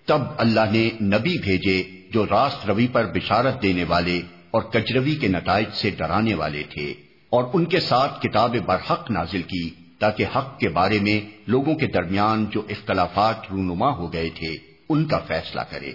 [0.06, 4.20] تب اللہ نے نبی بھیجے جو راست روی پر بشارت دینے والے
[4.56, 6.94] اور کجروی کے نتائج سے ڈرانے والے تھے
[7.30, 11.86] اور ان کے ساتھ کتاب برحق نازل کی تاکہ حق کے بارے میں لوگوں کے
[11.86, 14.54] درمیان جو اختلافات رونما ہو گئے تھے،
[14.88, 15.92] ان کا فیصلہ کرے۔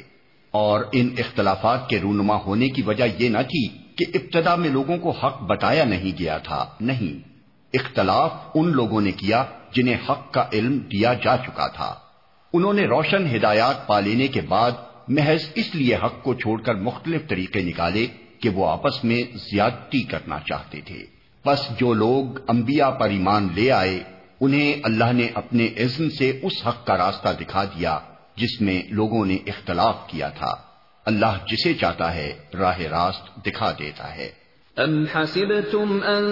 [0.52, 4.98] اور ان اختلافات کے رونما ہونے کی وجہ یہ نہ تھی کہ ابتدا میں لوگوں
[4.98, 7.30] کو حق بتایا نہیں گیا تھا، نہیں۔
[7.74, 11.96] اختلاف ان لوگوں نے کیا جنہیں حق کا علم دیا جا چکا تھا۔
[12.54, 14.72] انہوں نے روشن ہدایات پا لینے کے بعد
[15.08, 18.08] محض اس لیے حق کو چھوڑ کر مختلف طریقے نکالے
[18.42, 21.06] کہ وہ آپس میں زیادتی کرنا چاہتے تھے۔
[21.46, 24.04] بس جو لوگ انبیاء پر ایمان لے آئے،
[24.42, 28.00] انہیں اللہ نے اپنے عزم سے اس حق کا راستہ دکھا دیا
[28.36, 30.56] جس میں لوگوں نے اختلاف کیا تھا۔
[31.06, 34.30] اللہ جسے چاہتا ہے راہ راست دکھا دیتا ہے۔
[34.78, 36.26] ام حسبتم ان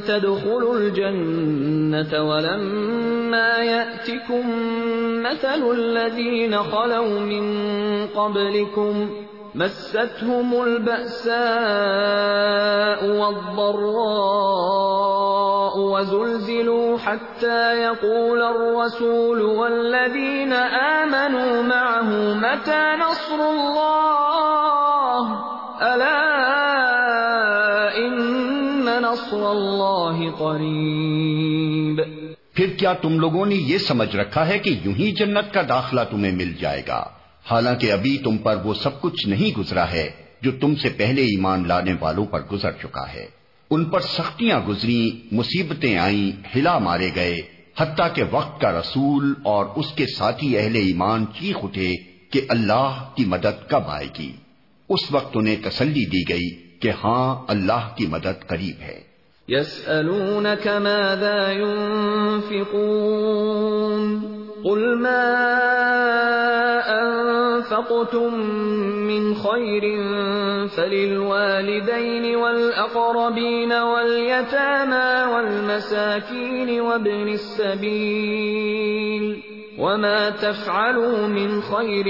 [0.00, 4.50] تدخلوا الجنة ولما يأتكم
[5.22, 7.66] مثل الذين خلوا من
[8.14, 9.06] قبلكم
[9.56, 11.30] مستهم البأساء
[13.06, 14.18] والضراء
[15.78, 25.24] وزلزلوا حتى يقول الرسول والذين آمنوا معه متى نصر الله؟
[25.82, 26.20] ألا
[27.96, 32.00] إن نصر الله قريب.
[32.54, 36.00] پھر کیا تم لوگوں نے یہ سمجھ رکھا ہے کہ یوں ہی جنت کا داخلہ
[36.10, 37.04] تمہیں مل جائے گا؟
[37.50, 40.10] حالانکہ ابھی تم پر وہ سب کچھ نہیں گزرا ہے
[40.40, 43.26] جو تم سے پہلے ایمان لانے والوں پر گزر چکا ہے۔
[43.70, 47.36] ان پر سختیاں گزری، مصیبتیں آئیں، ہلا مارے گئے،
[47.78, 51.94] حتیٰ کہ وقت کا رسول اور اس کے ساتھی اہل ایمان چیخ اٹھے
[52.30, 54.32] کہ اللہ کی مدد کب آئے گی۔
[54.88, 56.50] اس وقت انہیں تسلی دی گئی
[56.80, 59.06] کہ ہاں اللہ کی مدد قریب ہے۔
[60.68, 61.52] ماذا
[64.66, 65.26] قل ما
[67.02, 68.34] أنفقتم
[69.06, 69.82] من خير
[70.68, 79.24] فللوالدين والأقربين واليتامى والمساكين وابن السبيل
[79.78, 82.04] وما تفعلوا من خير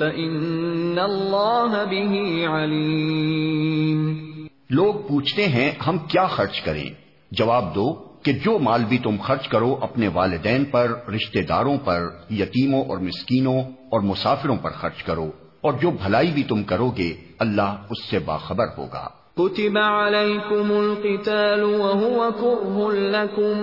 [0.00, 4.30] فإن الله به عليم
[4.70, 6.88] لوگ پوچھتے ہیں ہم کیا خرچ کریں؟
[7.32, 12.00] جواب دو کہ جو مال بھی تم خرچ کرو اپنے والدین پر، رشتہ داروں پر،
[12.30, 17.14] یتیموں اور مسکینوں اور مسافروں پر خرچ کرو، اور جو بھلائی بھی تم کرو گے،
[17.38, 23.62] اللہ اس سے باخبر ہوگا۔ كتب عليكم القتال وهو كره لكم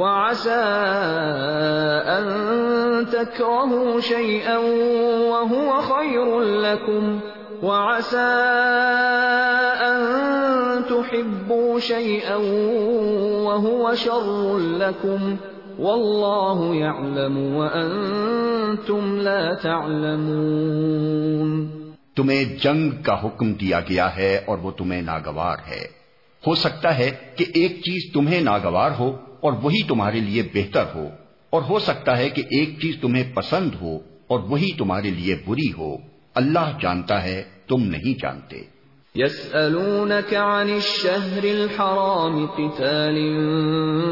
[0.00, 0.62] وعسى
[2.16, 2.26] أن
[3.10, 4.56] تكرهوا شيئا
[5.30, 7.18] وهو خير لكم
[7.62, 8.32] وعسى
[9.80, 10.45] أن
[11.10, 12.36] تحبوا شيئا
[13.46, 15.36] وهو شر لكم
[15.78, 21.66] والله يعلم وأنتم لا تعلمون
[22.16, 25.86] تمہیں جنگ کا حکم دیا گیا ہے اور وہ تمہیں ناگوار ہے۔
[26.46, 31.08] ہو سکتا ہے کہ ایک چیز تمہیں ناگوار ہو اور وہی تمہارے لیے بہتر ہو،
[31.50, 35.72] اور ہو سکتا ہے کہ ایک چیز تمہیں پسند ہو اور وہی تمہارے لیے بری
[35.78, 35.96] ہو۔
[36.34, 38.75] اللہ جانتا ہے، تم نہیں جانتے۔
[39.16, 43.16] يسألونك عن الشهر الحرام قتال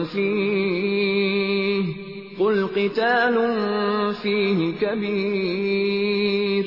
[0.05, 1.85] فيه
[2.41, 3.37] قل قتال
[4.23, 6.65] فيه كبير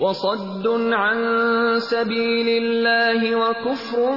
[0.00, 1.18] وصد عن
[1.78, 4.14] سبيل الله وكفر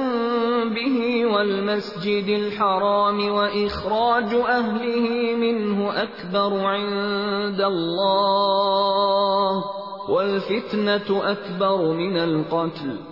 [0.74, 9.64] به والمسجد الحرام وإخراج أهله منه أكبر عند الله
[10.08, 13.11] والفتنة أكبر من القتل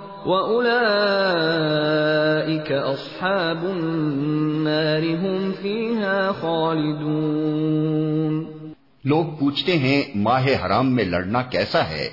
[0.25, 8.45] وأولئك أصحاب النار هم فيها خالدون
[9.03, 12.09] لوگ پوچھتے ہیں، ماہ حرام میں لڑنا کیسا ہے؟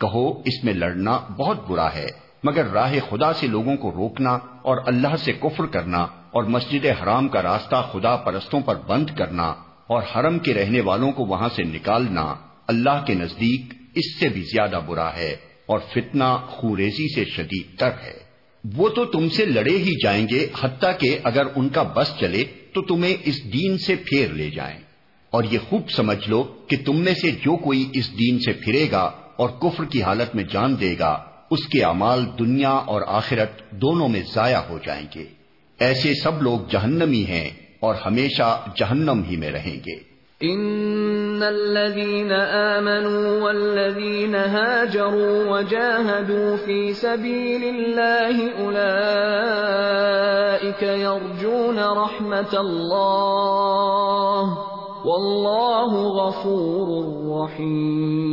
[0.00, 2.06] کہو، اس میں لڑنا بہت برا ہے،
[2.44, 7.28] مگر راہ خدا سے لوگوں کو روکنا اور اللہ سے کفر کرنا اور مسجد حرام
[7.28, 9.54] کا راستہ خدا پرستوں پر بند کرنا
[9.86, 12.34] اور حرم کے رہنے والوں کو وہاں سے نکالنا
[12.68, 17.90] اللہ کے نزدیک اس سے بھی زیادہ برا ہے۔ اور فتنہ خوریزی سے شدید تر
[18.02, 18.24] ہے۔
[18.76, 22.44] وہ تو تم سے لڑے ہی جائیں گے، حتیٰ کہ اگر ان کا بس چلے
[22.72, 24.78] تو تمہیں اس دین سے پھیر لے جائیں۔
[25.30, 28.88] اور یہ خوب سمجھ لو کہ تم میں سے جو کوئی اس دین سے پھرے
[28.92, 33.70] گا اور کفر کی حالت میں جان دے گا، اس کے امال دنیا اور آخرت
[33.70, 35.24] دونوں میں ضائع ہو جائیں گے۔
[35.78, 40.13] ایسے سب لوگ جہنمی ہیں اور ہمیشہ جہنم ہی میں رہیں گے۔
[40.50, 48.82] ان الذين آمنوا والذين هاجروا وجاهدوا في سبيل الله اولئك
[50.82, 54.44] يرجون رحمة الله
[55.04, 56.88] واللہ غفور
[57.30, 58.24] رحیم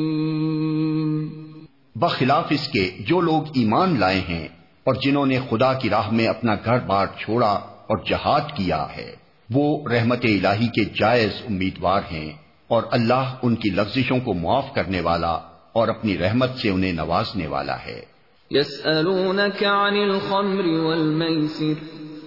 [1.95, 4.47] بخلاف اس کے جو لوگ ایمان لائے ہیں
[4.85, 7.53] اور جنہوں نے خدا کی راہ میں اپنا گھر بار چھوڑا
[7.89, 9.20] اور جہاد کیا ہے۔
[9.53, 12.33] وہ رحمت الہی کے جائز امیدوار ہیں
[12.67, 15.39] اور اللہ ان کی لفزشوں کو معاف کرنے والا
[15.73, 18.11] اور اپنی رحمت سے انہیں نوازنے والا ہے۔
[18.51, 21.73] يسألونك عن الخمر والميسر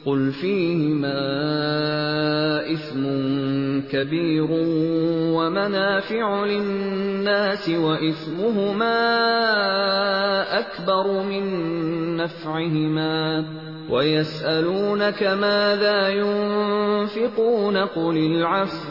[0.06, 1.20] قل فيهما
[2.72, 3.04] إثم
[3.92, 4.46] كبير
[5.36, 8.98] ومنافع للناس وإثمهما
[10.58, 11.46] أكبر من
[12.16, 13.44] نفعهما
[13.90, 18.88] ويسألونك ماذا ينفقون قل العفو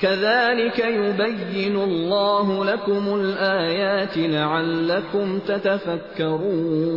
[0.00, 6.96] كذلك يبين الله لكم الآيات لعلكم تتفكرون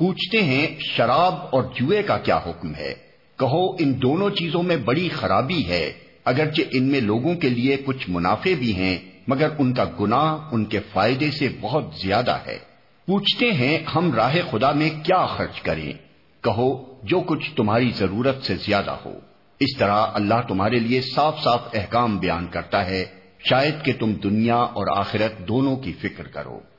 [0.00, 2.94] پوچھتے ہیں شراب اور جوئے کا کیا حکم ہے۔
[3.38, 5.92] کہو ان دونوں چیزوں میں بڑی خرابی ہے،
[6.24, 8.98] اگرچہ ان میں لوگوں کے لیے کچھ منافع بھی ہیں،
[9.28, 12.58] مگر ان کا گناہ ان کے فائدے سے بہت زیادہ ہے۔
[13.06, 15.92] پوچھتے ہیں ہم راہ خدا میں کیا خرچ کریں۔
[16.40, 19.12] کہو جو کچھ تمہاری ضرورت سے زیادہ ہو۔
[19.60, 23.04] اس طرح اللہ تمہارے لیے صاف صاف احکام بیان کرتا ہے۔
[23.48, 26.69] شاید کہ تم دنیا اور آخرت دونوں کی فکر کرو۔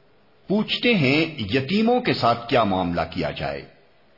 [0.51, 3.61] پوچھتے ہیں یتیموں کے ساتھ کیا معاملہ کیا جائے۔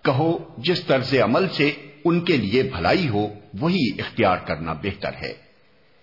[0.04, 1.72] کہو، جس طرز عمل سے
[2.06, 3.28] ان کے لیے بھلائی ہو،
[3.60, 5.34] وہی اختیار کرنا بہتر ہے۔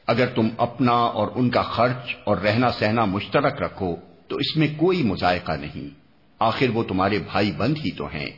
[0.07, 3.97] اگر تم اپنا اور ان کا خرچ اور رہنا سہنا مشترک رکھو،
[4.29, 5.95] تو اس میں کوئی مذائقہ نہیں۔
[6.39, 8.31] آخر وہ تمہارے بھائی بند ہی تو ہیں۔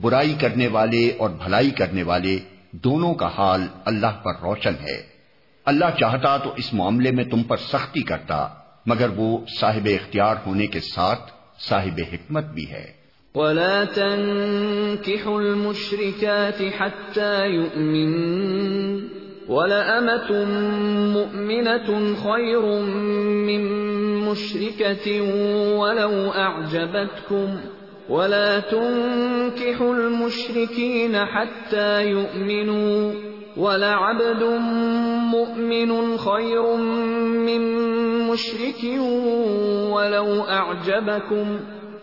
[0.00, 2.38] برائی کرنے والے اور بھلائی کرنے والے،
[2.72, 5.02] دونوں کا حال اللہ پر روشن ہے۔
[5.64, 8.48] اللہ چاہتا تو اس معاملے میں تم پر سختی کرتا،
[8.86, 17.46] مگر وہ صاحب اختیار ہونے کے ساتھ صاحب حکمت بھی ہے۔ ولا تنكحوا المشركات حتى
[17.48, 18.12] يؤمن
[19.48, 20.44] ولأمة
[21.12, 22.82] مؤمنة خير
[23.46, 23.62] من
[24.16, 25.24] مشركة
[25.76, 27.56] ولو أعجبتكم۔
[28.12, 33.12] ولا تنكحوا المشركين حتى يؤمنوا۔
[33.56, 34.42] ولعبد
[35.32, 36.76] مؤمن خير
[37.46, 37.60] من
[38.28, 38.84] مشرك
[39.90, 41.60] ولو أعجبكم.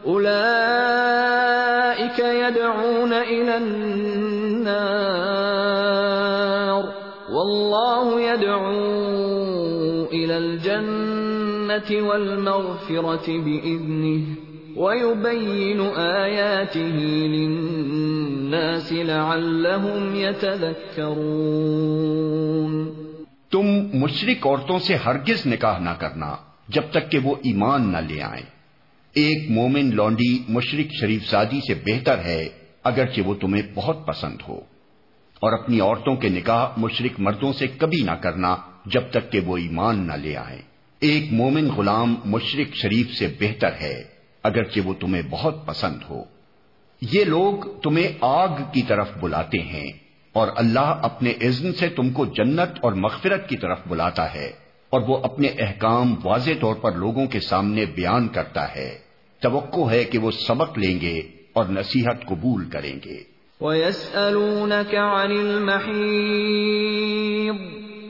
[0.08, 0.30] أولئك
[2.20, 4.04] يدعون إلى النار.
[7.32, 8.72] والله يدعو
[10.06, 14.43] إلى الجنة والمغفرة بإذنه.
[14.76, 21.14] ويبين آياته للناس لعلهم يتذكرون
[23.52, 26.36] تم مشرق عورتوں سے ہرگز نکاح نہ کرنا
[26.68, 28.46] جب تک کہ وہ ایمان نہ لے آئیں۔
[29.14, 32.50] ایک مومن لونڈی مشرق شریف زادی سے بہتر ہے
[32.84, 34.56] اگرچہ وہ تمہیں بہت پسند ہو۔
[35.40, 39.58] اور اپنی عورتوں کے نکاح مشرق مردوں سے کبھی نہ کرنا جب تک کہ وہ
[39.58, 40.62] ایمان نہ لے آئیں۔
[41.00, 44.13] ایک مومن غلام مشرق شریف سے بہتر ہے۔
[44.44, 46.24] اگرچہ وہ تمہیں بہت پسند ہو۔
[47.02, 49.92] یہ لوگ تمہیں آگ کی طرف بلاتے ہیں
[50.34, 54.52] اور اللہ اپنے اذن سے تم کو جنت اور مغفرت کی طرف بلاتا ہے
[54.90, 58.98] اور وہ اپنے احکام واضح طور پر لوگوں کے سامنے بیان کرتا ہے۔
[59.42, 61.22] توقع ہے کہ وہ سبق لیں گے
[61.54, 63.24] اور نصیحت قبول کریں گے۔
[63.62, 67.93] وَيَسْأَلُونَكَ عَنِ الْمَحِيضِ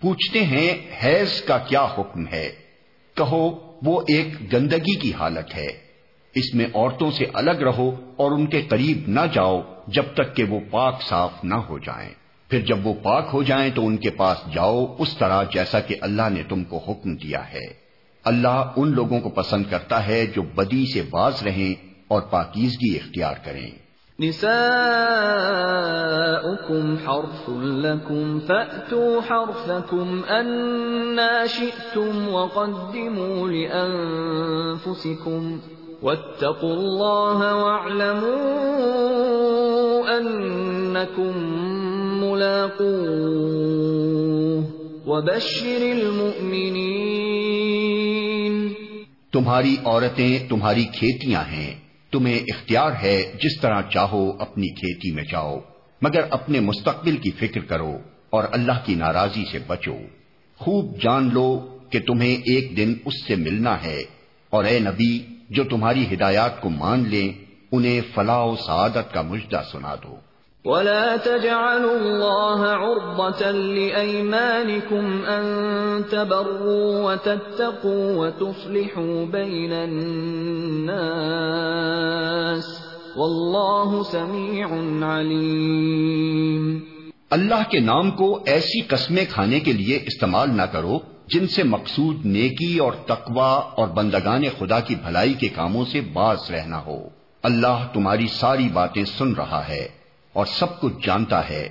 [0.00, 2.52] پوچھتے ہیں حیض کا کیا حکم ہے؟
[3.14, 5.88] کہو، وہ ایک گندگی کی حالت ہے۔
[6.34, 10.44] اس میں عورتوں سے الگ رہو اور ان کے قریب نہ جاؤ جب تک کہ
[10.44, 12.10] وہ پاک صاف نہ ہو جائیں۔
[12.48, 15.94] پھر جب وہ پاک ہو جائیں تو ان کے پاس جاؤ، اس طرح جیسا کہ
[16.00, 17.66] اللہ نے تم کو حکم دیا ہے۔
[18.24, 23.34] اللہ ان لوگوں کو پسند کرتا ہے جو بدی سے باز رہیں اور پاکیزگی اختیار
[23.44, 23.87] کریں۔
[24.20, 24.46] نساؤكم
[27.06, 35.60] حرث لكم فأتوا حرثكم أنا شئتم وقدموا لأنفسكم
[36.02, 38.38] واتقوا الله واعلموا
[40.18, 41.32] انكم
[42.24, 44.64] ملاقوه
[45.06, 48.74] وبشر المؤمنين
[49.32, 55.60] تمہاری عورتیں تمہاری کھیتیاں ہیں۔ تمہیں اختیار ہے جس طرح چاہو اپنی کھیتی میں جاؤ،
[56.02, 57.98] مگر اپنے مستقبل کی فکر کرو
[58.30, 59.96] اور اللہ کی ناراضی سے بچو۔
[60.56, 64.02] خوب جان لو کہ تمہیں ایک دن اس سے ملنا ہے
[64.50, 67.32] اور اے نبی، جو تمہاری ہدایات کو مان لیں،
[67.72, 70.16] انہیں فلاح و سعادت کا مجدہ سنا دو۔
[70.68, 75.44] ولا تجعلوا الله عرضة لأيمانكم أن
[76.10, 80.90] تبروا وتتقوا وتصلحوا بين الناس
[83.16, 84.68] والله سميع
[85.16, 86.78] عليم
[87.30, 90.98] اللہ کے نام کو ایسی قسمیں کھانے کے لیے استعمال نہ کرو
[91.28, 96.38] جن سے مقصود نیکی اور تقوا اور بندگان خدا کی بھلائی کے کاموں سے باز
[96.50, 96.98] رہنا ہو۔
[97.42, 99.97] اللہ تمہاری ساری باتیں سن رہا ہے۔
[100.38, 101.68] اور سب کچھ جانتا ہے۔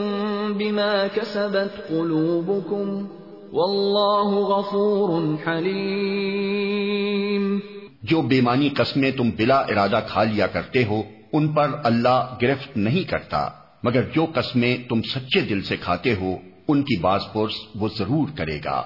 [0.57, 3.07] بما كسبت قلوبكم
[3.53, 7.59] والله غفور حليم۔
[8.03, 11.03] جو بیمانی قسمیں تم بلا ارادہ کھا لیا کرتے ہو
[11.33, 13.49] ان پر اللہ گرفت نہیں کرتا
[13.83, 16.37] مگر جو قسمیں تم سچے دل سے کھاتے ہو
[16.69, 18.83] ان کی باز پرس وہ ضرور کرے گا۔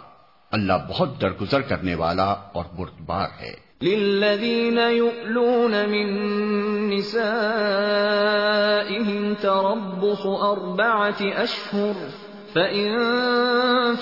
[0.50, 12.06] اللہ بہت درگزر کرنے والا اور بردبار ہے۔ للذین یؤلون من نسائهم تربص اربعت اشہر
[12.52, 12.98] فَإِن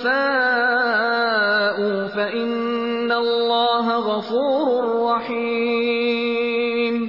[0.03, 7.07] فَاءُوا فَإِنَّ اللَّهَ غَفُورٌ رَّحِيمٌ۔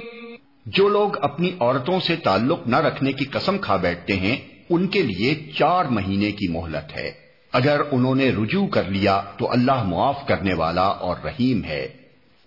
[0.66, 4.36] جو لوگ اپنی عورتوں سے تعلق نہ رکھنے کی قسم کھا بیٹھتے ہیں
[4.70, 7.27] ان کے لیے چار مہینے کی مہلت ہے۔
[7.58, 11.88] اگر انہوں نے رجوع کر لیا تو اللہ معاف کرنے والا اور رحیم ہے۔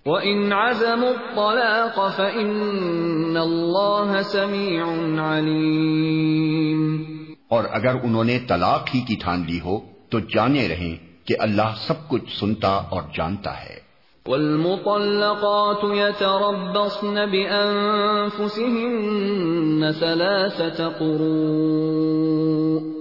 [0.06, 7.06] وَإِنْ عَزَمُوا الطَّلَاقَ فَإِنَّ اللَّهَ سَمِيعٌ عَلِيمٌ۔
[7.50, 11.74] اور اگر انہوں نے طلاق ہی کی ٹھان لی ہو تو جانے رہیں کہ اللہ
[11.78, 13.80] سب کچھ سنتا اور جانتا ہے۔
[14.28, 23.01] والمطلقات يتربصن بأنفسهن ثلاثة قروء۔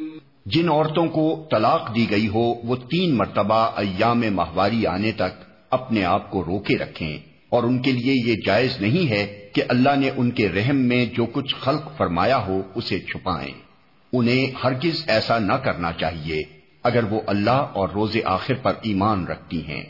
[0.45, 6.03] جن عورتوں کو طلاق دی گئی ہو، وہ تین مرتبہ ایام ماہواری آنے تک اپنے
[6.03, 7.17] آپ کو روکے رکھیں۔
[7.49, 11.05] اور ان کے لیے یہ جائز نہیں ہے کہ اللہ نے ان کے رحم میں
[11.05, 13.70] جو کچھ خلق فرمایا ہو، اسے چھپائیں۔
[14.13, 16.41] انہیں ہرگز ایسا نہ کرنا چاہیے
[16.83, 19.83] اگر وہ اللہ اور روز آخر پر ایمان رکھتی ہیں۔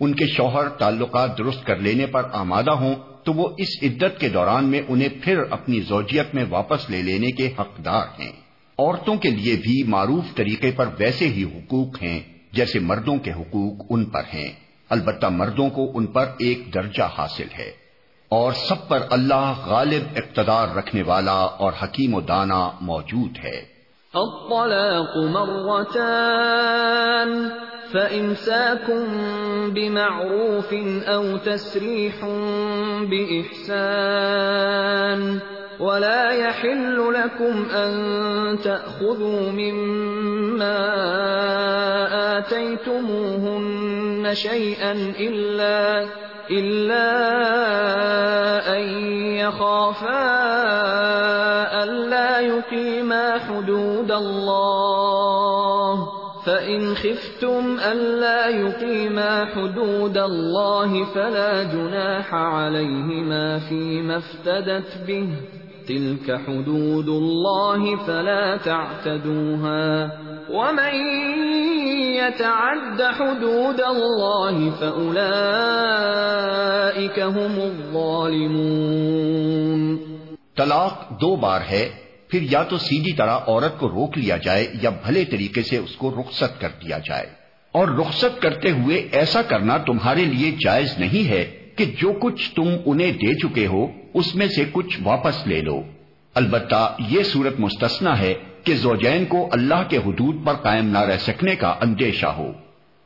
[0.00, 4.28] ان کے شوہر تعلقات درست کر لینے پر آمادہ ہوں تو وہ اس عدت کے
[4.28, 8.32] دوران میں انہیں پھر اپنی زوجیت میں واپس لے لینے کے حقدار ہیں۔
[8.78, 12.20] عورتوں کے لیے بھی معروف طریقے پر ویسے ہی حقوق ہیں
[12.52, 14.52] جیسے مردوں کے حقوق ان پر ہیں۔
[14.88, 17.85] البتہ مردوں کو ان پر ایک درجہ حاصل ہے۔
[18.28, 23.62] اور سب پر اللہ غالب اقتدار رکھنے والا اور حکیم و دانا موجود ہے۔
[24.14, 27.48] الطلاق مرتان،
[27.92, 29.04] فإمساكم
[29.72, 30.74] بمعروف
[31.06, 32.24] أو تسريح
[33.10, 35.38] بإحسان،
[35.80, 40.78] ولا يحل لكم أن تأخذوا مما
[42.36, 46.04] آتيتموهن شيئا إلا
[46.50, 47.06] إلا
[48.78, 48.82] أن
[49.36, 50.26] يخافا
[51.82, 56.08] ألا يقيما حدود الله
[56.46, 65.28] فإن خفتم ألا يقيما حدود الله فلا جناح عليهما فيما افتدت به
[65.86, 70.08] تلك حدود الله فلا تعتدوها.
[70.48, 70.94] ومن
[72.14, 75.18] يتعد حدود الله فأولئك
[77.18, 78.46] هم الظالمون.
[80.56, 81.88] طلاق دو بار ہے،
[82.28, 85.96] پھر یا تو سیدھی طرح عورت کو روک لیا جائے یا بھلے طریقے سے اس
[85.96, 87.26] کو رخصت کر دیا جائے۔
[87.72, 91.44] اور رخصت کرتے ہوئے ایسا کرنا تمہارے لیے جائز نہیں ہے
[91.76, 93.86] کہ جو کچھ تم انہیں دے چکے ہو
[94.16, 95.82] اس میں سے کچھ واپس لے لو۔
[96.34, 101.16] البتہ یہ صورت مستثنا ہے کہ زوجین کو اللہ کے حدود پر قائم نہ رہ
[101.16, 102.52] سکنے کا اندیشہ ہو۔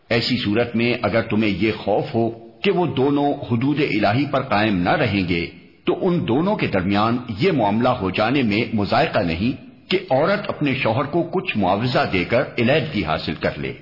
[0.09, 2.31] ایسی صورت میں اگر تمہیں یہ خوف ہو
[2.63, 5.47] کہ وہ دونوں حدود الہی پر قائم نہ رہیں گے،
[5.85, 10.75] تو ان دونوں کے درمیان یہ معاملہ ہو جانے میں مذائقہ نہیں کہ عورت اپنے
[10.75, 13.73] شوہر کو کچھ معاوضہ دے کر علیحدگی حاصل کر لے۔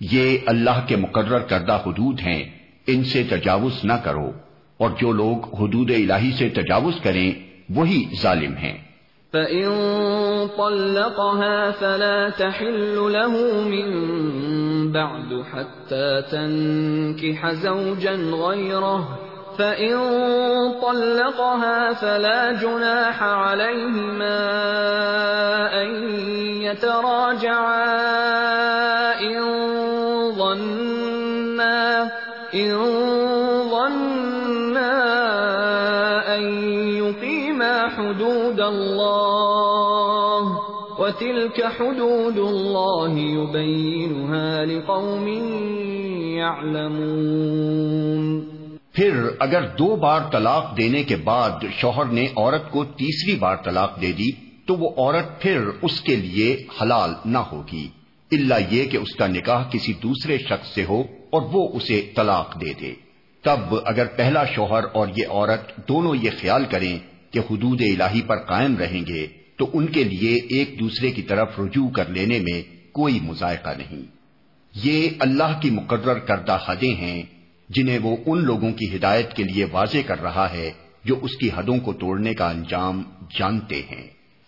[0.00, 2.44] یہ اللہ کے مقرر کردہ حدود ہیں،
[2.86, 4.32] ان سے تجاوز نہ کرو۔
[4.82, 7.32] اور جو لوگ حدود الہی سے تجاوز کریں،
[7.74, 8.92] وہی ظالم ہیں۔
[9.32, 9.68] فَإِن
[10.56, 13.88] طَلَّقَهَا فَلَا تَحِلُّ لَهُ مِن
[14.92, 19.04] بَعْدُ حَتَّى تَنكِحَ زَوْجًا غَيْرَهُ
[19.56, 19.96] فَإِن
[20.82, 24.38] طَلَّقَهَا فَلَا جُنَاحَ عَلَيْهِمَا
[25.82, 26.16] أَن
[26.62, 27.84] يَتَرَاجَعَا
[29.20, 29.40] إِن
[30.36, 32.02] ظَنَّا
[32.54, 32.72] إِن
[33.70, 34.11] ظَنَّا
[38.52, 40.52] حُدُودَ اللَّهِ
[40.98, 45.56] وَتِلْكَ حُدُودُ اللَّهِ يُبَيِّنُهَا لِقَوْمٍ
[46.36, 48.40] يَعْلَمُونَ
[48.92, 51.50] پھر اگر دو بار طلاق دینے کے بعد
[51.80, 54.30] شوہر نے عورت کو تیسری بار طلاق دے دی،
[54.66, 57.88] تو وہ عورت پھر اس کے لیے حلال نہ ہوگی۔
[58.32, 62.60] اللہ یہ کہ اس کا نکاح کسی دوسرے شخص سے ہو اور وہ اسے طلاق
[62.60, 62.94] دے دے۔
[63.42, 66.98] تب اگر پہلا شوہر اور یہ عورت دونوں یہ خیال کریں
[67.32, 71.60] کہ حدود الہی پر قائم رہیں گے تو ان کے لیے ایک دوسرے کی طرف
[71.60, 72.62] رجوع کر لینے میں
[72.92, 74.02] کوئی مذائقہ نہیں۔
[74.74, 77.22] یہ اللہ کی مقرر کردہ حدیں ہیں
[77.68, 80.70] جنہیں وہ ان لوگوں کی ہدایت کے لیے واضح کر رہا ہے
[81.04, 83.02] جو اس کی حدوں کو توڑنے کا انجام
[83.38, 84.21] جانتے ہیں۔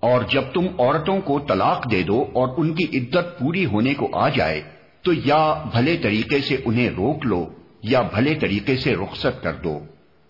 [0.00, 4.08] اور جب تم عورتوں کو طلاق دے دو اور ان کی عدت پوری ہونے کو
[4.12, 4.60] آ جائے،
[5.02, 7.46] تو یا بھلے طریقے سے انہیں روک لو،
[7.82, 9.78] یا بھلے طریقے سے رخصت کر دو۔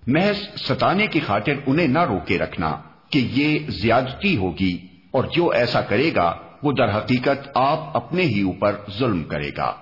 [0.07, 2.77] محض ستانے کی خاطر انہیں نہ روکے رکھنا
[3.11, 4.77] کہ یہ زیادتی ہوگی،
[5.11, 9.73] اور جو ایسا کرے گا، وہ در حقیقت آپ اپنے ہی اوپر ظلم کرے گا۔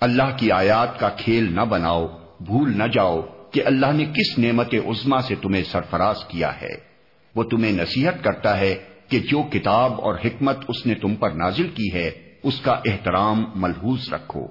[0.00, 2.06] اللہ کی آیات کا کھیل نہ بناؤ،
[2.40, 6.74] بھول نہ جاؤ کہ اللہ نے کس نعمت عزما سے تمہیں سرفراز کیا ہے۔
[7.36, 8.74] وہ تمہیں نصیحت کرتا ہے
[9.08, 12.10] کہ جو کتاب اور حکمت اس نے تم پر نازل کی ہے،
[12.42, 14.46] اس کا احترام ملحوظ رکھو۔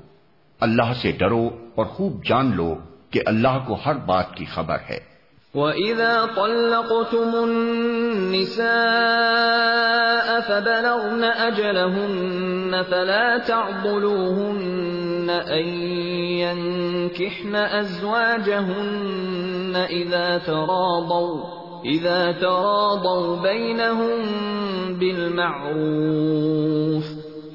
[0.60, 2.76] اللہ سے ڈرو اور خوب جان لو
[3.10, 5.14] کہ اللہ کو ہر بات کی خبر ہے۔
[5.54, 8.62] وَإِذَا طَلَّقْتُمُ النِّسَاءَ
[10.48, 15.68] فَبَلَغْنَ أَجَلَهُنَّ فَلَا تَعْضُلُوهُنَّ أَن
[16.40, 24.20] يَنكِحْنَ أَزْوَاجَهُنَّ إِذَا تَرَاضَوْا۔ إِذَا تَرَاضَوْا بَيْنَهُم
[25.00, 25.74] بِالْمَعْرُوفِ،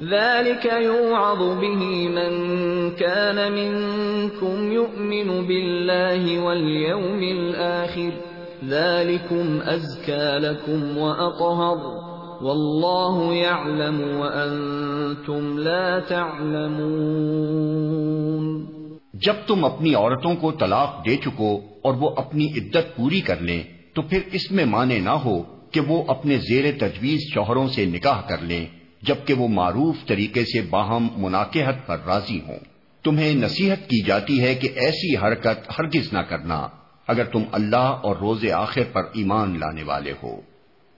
[0.03, 2.31] ذلك يوعظ به من
[2.89, 8.09] كان منكم يؤمن بالله واليوم الآخر.
[8.69, 11.77] ذلكم أزكى لكم وأطهر.
[12.41, 16.99] والله يعلم وأنتم لا تعلمون.
[19.13, 23.63] جب تم اپنی عورتوں کو طلاق دے چکو اور وہ اپنی عدت پوری کر لیں
[23.99, 28.21] تو پھر اس میں مانے نہ ہو کہ وہ اپنے زیر تجویز شوہروں سے نکاح
[28.21, 28.65] کر لیں،
[29.01, 32.59] جبکہ وہ معروف طریقے سے باہم مناقحت پر راضی ہوں۔
[33.03, 36.67] تمہیں نصیحت کی جاتی ہے کہ ایسی حرکت ہرگز نہ کرنا،
[37.07, 40.41] اگر تم اللہ اور روز آخر پر ایمان لانے والے ہو۔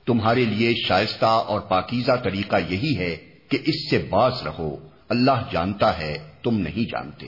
[0.06, 3.16] تمہارے لیے شائستہ اور پاکیزہ طریقہ یہی ہے
[3.50, 4.76] کہ اس سے باز رہو۔
[5.10, 7.28] اللہ جانتا ہے، تم نہیں جانتے۔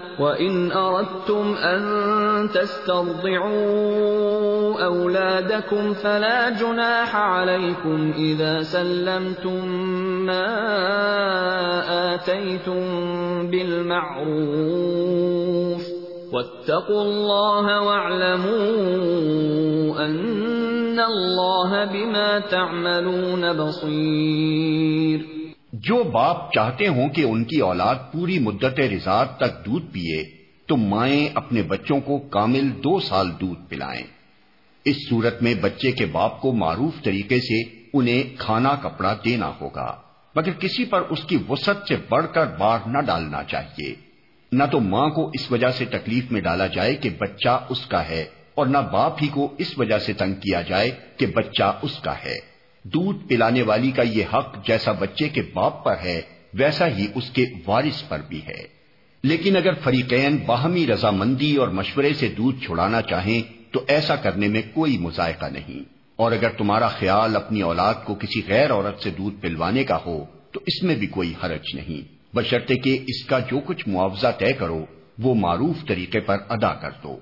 [0.21, 1.81] وَإِنْ أَرَدْتُمْ أَن
[2.53, 3.61] تَسْتَرْضِعُوا
[4.85, 9.65] أَوْلَادَكُمْ فَلَا جُنَاحَ عَلَيْكُمْ إِذَا سَلَّمْتُم
[10.25, 10.45] مَّا
[12.13, 12.81] آتَيْتُم
[13.49, 14.61] بِالْمَعْرُوفِ
[16.33, 18.61] وَاتَّقُوا اللَّهَ وَاعْلَمُوا
[20.05, 25.30] أَنَّ اللَّهَ بِمَا تَعْمَلُونَ بَصِيرٌ
[25.83, 30.23] جو باپ چاہتے ہوں کہ ان کی اولاد پوری مدت رضاعت تک دودھ پیے،
[30.65, 34.03] تو مائیں اپنے بچوں کو کامل دو سال دودھ پلائیں۔
[34.85, 37.61] اس صورت میں بچے کے باپ کو معروف طریقے سے
[37.93, 39.89] انہیں کھانا کپڑا دینا ہوگا،
[40.35, 43.93] مگر کسی پر اس کی وسعت سے بڑھ کر بار نہ ڈالنا چاہیے۔
[44.51, 48.07] نہ تو ماں کو اس وجہ سے تکلیف میں ڈالا جائے کہ بچہ اس کا
[48.09, 48.23] ہے،
[48.55, 52.17] اور نہ باپ ہی کو اس وجہ سے تنگ کیا جائے کہ بچہ اس کا
[52.25, 52.39] ہے۔
[52.83, 56.21] دودھ پلانے والی کا یہ حق جیسا بچے کے باپ پر ہے،
[56.53, 58.81] ویسا ہی اس کے وارث پر بھی ہے۔
[59.23, 64.61] لیکن اگر فریقین باہمی رضامندی اور مشورے سے دودھ چھڑانا چاہیں، تو ایسا کرنے میں
[64.73, 65.79] کوئی مذائقہ نہیں۔
[66.15, 70.25] اور اگر تمہارا خیال اپنی اولاد کو کسی غیر عورت سے دودھ پلوانے کا ہو،
[70.51, 74.53] تو اس میں بھی کوئی حرج نہیں۔ بشرطے کہ اس کا جو کچھ معاوضہ طے
[74.53, 74.85] کرو،
[75.19, 77.19] وہ معروف طریقے پر ادا کر دو۔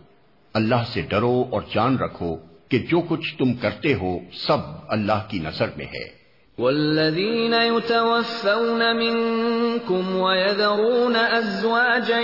[0.53, 2.35] اللہ سے ڈرو اور جان رکھو۔
[2.69, 4.57] کہ جو کچھ تم کرتے ہو سب
[4.89, 6.19] اللہ کی نظر میں ہے۔
[6.57, 12.19] والذین يتوفون منكم ويذرون ازواجا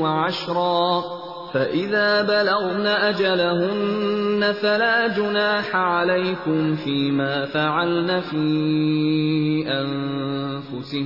[0.00, 8.46] وعشرا۔ فإذا بلغن أجلهن فلا جناح عليكم فيما فعلن في
[9.80, 11.04] أنفسهن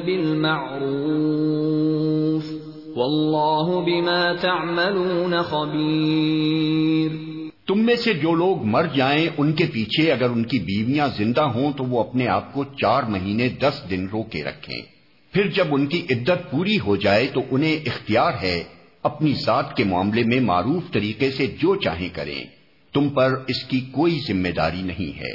[0.00, 0.62] بالمعروف
[2.96, 7.10] والله بما تعملون خبير
[7.66, 11.40] تم میں سے جو لوگ مر جائیں ان کے پیچھے اگر ان کی بیویاں زندہ
[11.40, 14.80] ہوں تو وہ اپنے آپ کو چار مہینے دس دن روکے رکھیں۔
[15.32, 18.64] پھر جب ان کی عدت پوری ہو جائے تو انہیں اختیار ہے
[19.02, 22.44] اپنی ذات کے معاملے میں معروف طریقے سے جو چاہیں کریں،
[22.92, 25.32] تم پر اس کی کوئی ذمہ داری نہیں ہے۔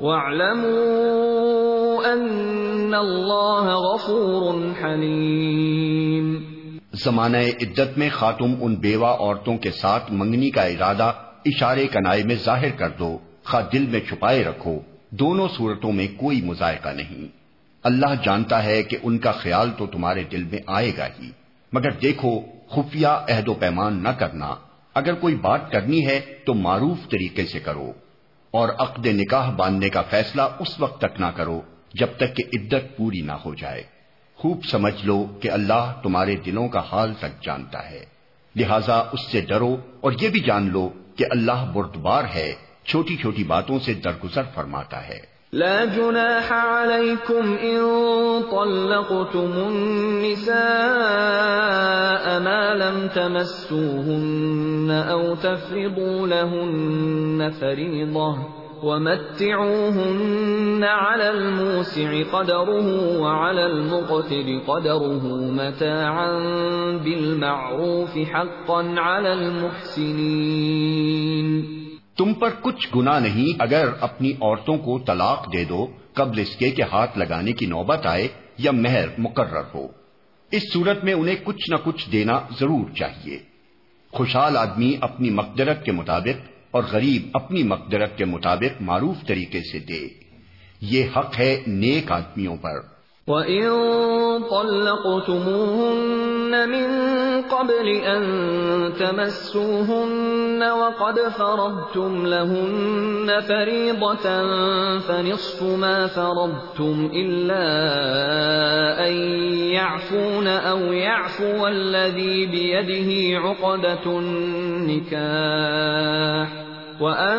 [0.00, 6.34] واعلموا أن الله غفور حليم.
[6.92, 11.12] زمانہ عدت میں خاتم ان بیوہ عورتوں کے ساتھ منگنی کا ارادہ
[11.44, 14.78] اشارے کنائے میں ظاہر کر دو، خواہ دل میں چھپائے رکھو۔
[15.10, 17.26] دونوں صورتوں میں کوئی مذائقہ نہیں۔
[17.84, 21.30] اللہ جانتا ہے کہ ان کا خیال تو تمہارے دل میں آئے گا ہی۔
[21.72, 24.54] مگر دیکھو، خفیہ عہد و پیمان نہ کرنا۔
[24.94, 27.92] اگر کوئی بات کرنی ہے تو معروف طریقے سے کرو۔
[28.56, 31.60] اور عقد نکاح باندھنے کا فیصلہ اس وقت تک نہ کرو
[31.94, 33.82] جب تک کہ عدت پوری نہ ہو جائے۔
[34.34, 38.04] خوب سمجھ لو کہ اللہ تمہارے دلوں کا حال تک جانتا ہے۔
[38.56, 42.54] لہذا اس سے ڈرو اور یہ بھی جان لو کہ اللہ بردبار ہے،
[42.84, 47.80] چھوٹی چھوٹی باتوں سے درگزر فرماتا ہے۔ لا جناح عليكم إن
[48.52, 50.56] طلقتم النساء
[52.40, 58.36] ما لم تمسوهن أو تفرضوا لهن فريضة
[58.82, 66.38] ومتعوهن على الموسع قدره وعلى المقتل قدره متاعا
[67.04, 71.06] بالمعروف حقا على المحسنين
[72.16, 76.70] تم پر کچھ گنا نہیں، اگر اپنی عورتوں کو طلاق دے دو، قبل اس کے
[76.70, 78.28] کہ ہاتھ لگانے کی نوبت آئے
[78.58, 79.88] یا مہر مقرر ہو۔
[80.50, 83.38] اس صورت میں انہیں کچھ نہ کچھ دینا ضرور چاہیے۔
[84.12, 89.78] خوشحال آدمی اپنی مقدرت کے مطابق اور غریب اپنی مقدرت کے مطابق معروف طریقے سے
[89.78, 90.08] دے۔
[90.80, 92.95] یہ حق ہے نیک آدمیوں پر۔
[93.26, 93.66] وَإِن
[94.50, 96.86] طَلَّقْتُمُوهُنَّ مِن
[97.42, 98.22] قَبْلِ أَن
[98.94, 104.26] تَمَسُّوهُنَّ وَقَدْ فَرَضْتُمْ لَهُنَّ فَرِيضَةً
[104.98, 107.66] فَنِصْفُ مَا فَرَضْتُمْ إِلَّا
[109.08, 109.12] أَن
[109.74, 115.16] يَعْفُونَ أَوْ يَعْفُوَ الَّذِي بِيَدِهِ عُقْدَةُ النِّكَاحِ
[117.00, 117.38] وَأَن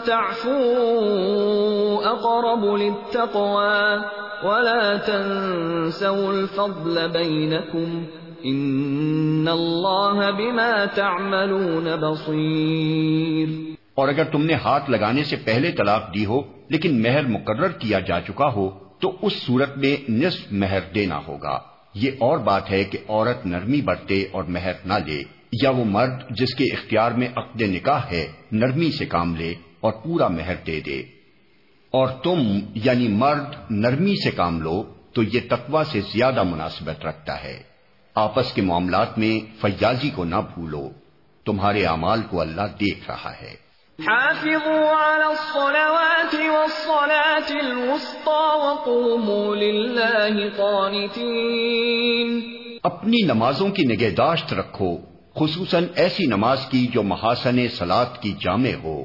[0.00, 4.00] تَعْفُوا أَقْرَبُ لِلتَّقْوَىٰ
[4.44, 8.04] ولا تنسوا الفضل بينكم
[8.42, 16.26] ان اللہ بما تعملون بصیر اور اگر تم نے ہاتھ لگانے سے پہلے طلاق دی
[16.26, 18.70] ہو، لیکن مہر مقرر کیا جا چکا ہو،
[19.00, 21.58] تو اس صورت میں نصف مہر دینا ہوگا۔
[21.94, 25.22] یہ اور بات ہے کہ عورت نرمی برتے اور مہر نہ لے،
[25.62, 29.92] یا وہ مرد جس کے اختیار میں عقد نکاح ہے، نرمی سے کام لے اور
[29.92, 31.19] پورا مہر دے دے۔
[31.90, 37.44] اور تم یعنی مرد نرمی سے کام لو تو یہ تقوا سے زیادہ مناسبت رکھتا
[37.44, 37.62] ہے۔
[38.14, 40.90] آپس کے معاملات میں فیاضی کو نہ بھولو۔
[41.46, 43.70] تمہارے اعمال کو اللہ دیکھ رہا ہے۔
[44.00, 52.40] حافظوا على الصلوات والصلاة الوسطى وقوموا لله قانتين۔
[52.82, 54.96] اپنی نمازوں کی نگہداشت رکھو
[55.34, 59.04] خصوصاً ایسی نماز کی جو محاسن سلاد کی جامع ہو۔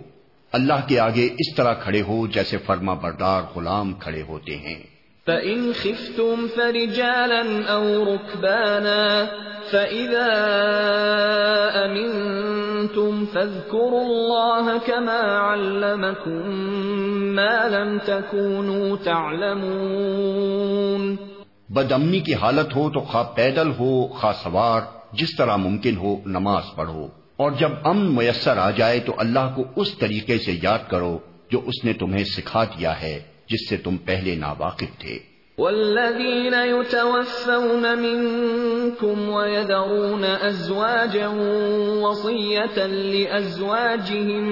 [0.56, 4.84] اللہ کے آگے اس طرح کھڑے ہو جیسے فرما بردار غلام کھڑے ہوتے ہیں۔
[5.25, 9.25] فَإِنْ خِفْتُمْ فَرِجَالًا أَوْ رُكْبَانًا
[9.72, 10.30] فَإِذَا
[11.85, 16.42] أَمِنْتُمْ فَاذْكُرُوا اللَّهَ كَمَا عَلَّمَكُمْ
[17.35, 21.16] مَا لَمْ تَكُونُوا تَعْلَمُونَ۔
[21.69, 26.64] بدامنی کی حالت ہو تو خواہ پیدل ہو خواہ سوار جس طرح ممکن ہو نماز
[26.75, 31.17] پڑھو۔ اور جب امن میسر آ جائے تو اللہ کو اس طریقے سے یاد کرو
[31.51, 35.19] جو اس نے تمہیں سکھا دیا ہے، جس سے تم پہلے ناواقف تھے۔
[35.57, 41.30] والذين يتوفون منكم ويذرون أزواجا
[42.01, 44.51] وصية لأزواجهم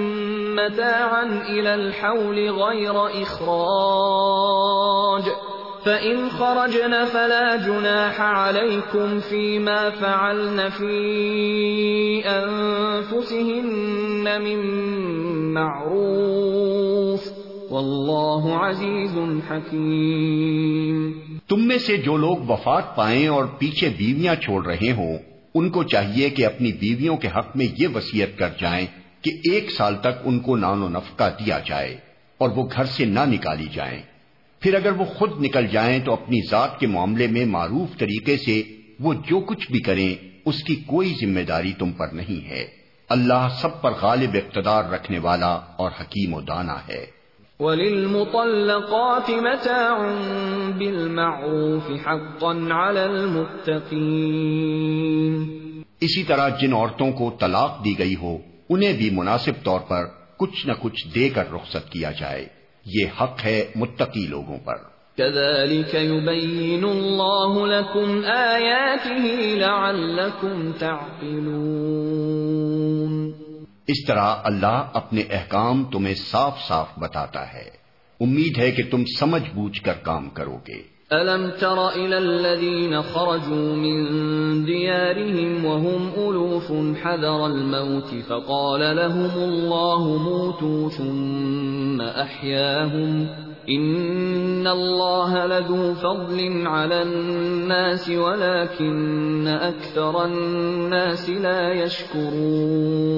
[0.56, 5.30] متاعا إلى الحول غير إخراج
[5.84, 11.02] فَإِنْ خَرَجْنَ فَلَا جُنَاحَ عَلَيْكُمْ فِي مَا فَعَلْنَ فِي
[12.28, 13.70] أَنفُسِهِنَّ
[14.44, 14.60] مِن
[15.54, 17.28] مَّعْرُوفٍ
[17.72, 21.12] وَاللَّهُ عَزِيزٌ حَكِيمٌ۔
[21.48, 25.18] تم میں سے جو لوگ وفات پائیں اور پیچھے بیویاں چھوڑ رہے ہوں،
[25.56, 28.88] ان کو چاہیے کہ اپنی بیویوں کے حق میں یہ وصیت کر جائیں
[29.22, 31.98] کہ ایک سال تک ان کو نان و نفقہ دیا جائے
[32.38, 34.13] اور وہ گھر سے نہ نکالی جائیں۔
[34.64, 38.64] پھر اگر وہ خود نکل جائیں تو اپنی ذات کے معاملے میں معروف طریقے سے
[39.00, 42.68] وہ جو کچھ بھی کریں اس کی کوئی ذمہ داری تم پر نہیں ہے۔
[43.10, 47.06] اللہ سب پر غالب اقتدار رکھنے والا اور حکیم و دانا ہے۔
[47.60, 50.00] وَلِلْمُطَلَّقَاتِ مَتَاعٌ
[50.78, 54.04] بِالْمَعْرُوفِ حَقًّا عَلَى الْمُتَّقِينَ۔
[56.00, 58.38] اسی طرح جن عورتوں کو طلاق دی گئی ہو
[58.70, 60.06] انہیں بھی مناسب طور پر
[60.38, 64.76] کچھ نہ کچھ دے کر رخصت کیا جائے۔ یہ حق ہے متقی لوگوں پر۔
[65.18, 73.32] كذلك يبين الله لكم آياته لعلكم تعقلون۔
[73.88, 77.70] اس طرح اللہ اپنے احکام تمہیں صاف صاف بتاتا ہے۔
[78.20, 83.76] امید ہے کہ تم سمجھ بوجھ کر کام کرو گے۔ ألم تر إلى الذين خرجوا
[83.76, 93.28] من ديارهم وهم ألوف حذر الموت فقال لهم الله موتوا ثم أحياهم
[93.70, 103.14] إن الله لذو فضل على الناس ولكن أكثر الناس لا يشكرون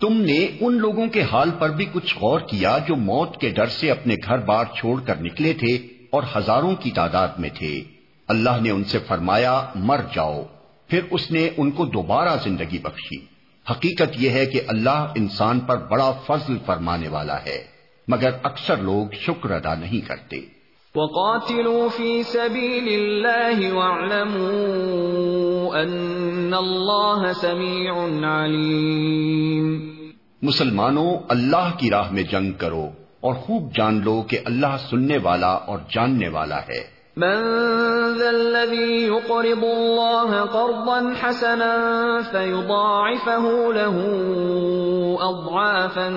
[0.00, 3.68] تم نے ان لوگوں کے حال پر بھی کچھ غور کیا جو موت کے ڈر
[3.70, 5.76] سے اپنے گھر بار چھوڑ کر نکلے تھے
[6.12, 7.84] اور ہزاروں کی تعداد میں تھے۔
[8.28, 10.42] اللہ نے ان سے فرمایا مر جاؤ۔
[10.88, 13.32] پھر اس نے ان کو دوبارہ زندگی بخشی۔
[13.70, 17.64] حقیقت یہ ہے کہ اللہ انسان پر بڑا فضل فرمانے والا ہے
[18.08, 20.40] مگر اکثر لوگ شکر ادا نہیں کرتے۔
[20.94, 29.92] وقاتلوا في سبيل الله واعلموا ان الله سميع عليم
[30.42, 32.90] مسلمانوں اللہ کی راہ میں جنگ کرو۔
[33.22, 37.38] اور خوب جان لو کہ اللہ سننے والا اور جاننے والا ہے۔ من
[38.18, 44.00] ذا الذي يقرض الله قرضا حسنا فيضاعفه له
[45.20, 46.12] اضعافا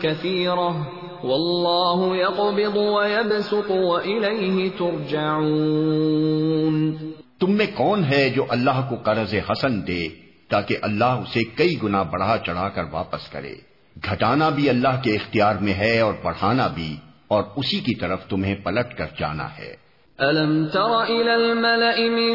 [0.00, 0.76] كثيره
[1.24, 6.96] والله يقبض ويبسط واليه ترجعون۔
[7.40, 10.08] تم میں کون ہے جو اللہ کو قرض حسن دے
[10.48, 15.54] تاکہ اللہ اسے کئی گنا بڑھا چڑھا کر واپس کرے۔ گھٹانا بھی اللہ کے اختیار
[15.60, 16.90] میں ہے اور پڑھانا بھی،
[17.28, 19.72] اور اسی کی طرف تمہیں پلٹ کر جانا ہے۔
[20.18, 22.34] الم تر الى الملأ من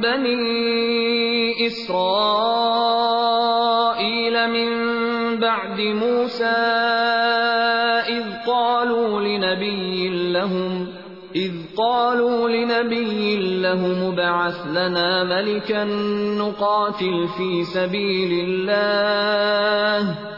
[0.00, 1.96] بني اسرائيل
[4.46, 4.70] من
[5.40, 6.60] بعد موسى
[8.16, 10.72] اذ قالوا لنبي لهم
[11.34, 20.37] اذ قالوا لنبي لهم ابعث لنا ملكا نقاتل في سبيل الله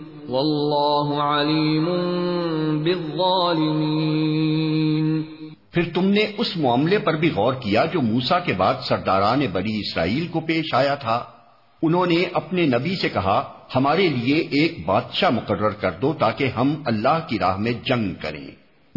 [0.31, 1.85] واللہ علیم
[2.83, 5.23] بالظالمین۔
[5.71, 9.79] پھر تم نے اس معاملے پر بھی غور کیا جو موسا کے بعد سرداران بڑی
[9.79, 11.23] اسرائیل کو پیش آیا تھا؟
[11.81, 13.43] انہوں نے اپنے نبی سے کہا،
[13.75, 18.47] ہمارے لیے ایک بادشاہ مقرر کر دو تاکہ ہم اللہ کی راہ میں جنگ کریں۔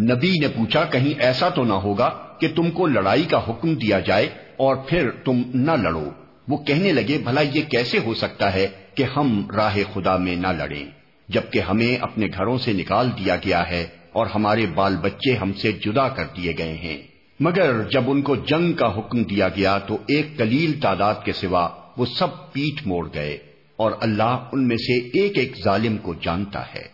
[0.00, 4.00] نبی نے پوچھا، کہیں ایسا تو نہ ہوگا کہ تم کو لڑائی کا حکم دیا
[4.00, 6.10] جائے اور پھر تم نہ لڑو؟
[6.48, 10.46] وہ کہنے لگے، بھلا یہ کیسے ہو سکتا ہے کہ ہم راہ خدا میں نہ
[10.46, 15.52] لڑیں؟ جبکہ ہمیں اپنے گھروں سے نکال دیا گیا ہے اور ہمارے بال بچے ہم
[15.52, 17.02] سے جدا کر دیے گئے ہیں۔
[17.40, 21.68] مگر جب ان کو جنگ کا حکم دیا گیا تو ایک کلیل تعداد کے سوا
[21.96, 23.38] وہ سب پیٹ موڑ گئے
[23.76, 26.93] اور اللہ ان میں سے ایک ایک ظالم کو جانتا ہے۔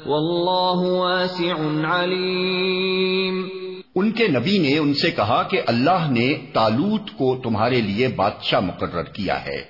[0.07, 1.55] والله واسع
[1.85, 3.49] عليم
[3.95, 8.61] ان کے نبی نے ان سے کہا کہ اللہ نے تالوت کو تمہارے لیے بادشاہ
[8.61, 9.65] مقرر کیا ہے۔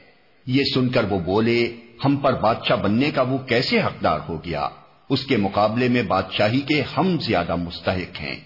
[0.47, 1.73] یہ سن کر وہ بولے،
[2.05, 4.69] ہم پر بادشاہ بننے کا وہ کیسے حقدار ہو گیا؟
[5.11, 8.37] اس کے مقابلے میں بادشاہی کے ہم زیادہ مستحق ہیں۔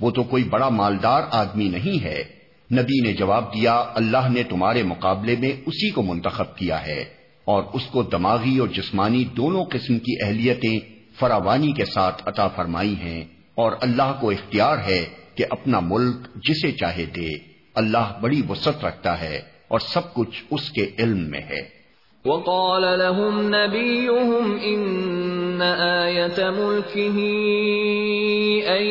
[0.00, 2.37] وہ تو کوئی بڑا مالدار آدمی نہیں ہے۔
[2.72, 7.04] نبی نے جواب دیا، اللہ نے تمہارے مقابلے میں اسی کو منتخب کیا ہے
[7.44, 10.78] اور اس کو دماغی اور جسمانی دونوں قسم کی اہلیتیں
[11.18, 13.24] فراوانی کے ساتھ عطا فرمائی ہیں
[13.54, 17.28] اور اللہ کو اختیار ہے کہ اپنا ملک جسے چاہے دے۔
[17.74, 21.78] اللہ بڑی وسط رکھتا ہے اور سب کچھ اس کے علم میں ہے۔
[22.24, 27.18] وقال لهم نبيهم إن آية ملكه
[28.68, 28.82] أن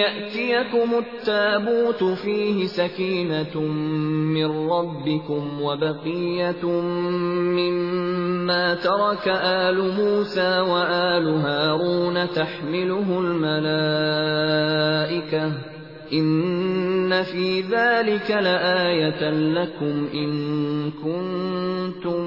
[0.00, 6.66] يأتيكم التابوت فيه سكينة من ربكم وبقية
[7.56, 14.50] مما ترك آل موسى وآل هارون تحمله الملائكة
[16.12, 20.30] ان فی ذلك لآیتا لکم ان
[21.02, 22.20] کنتم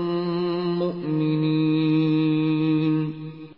[0.80, 2.23] مؤمنین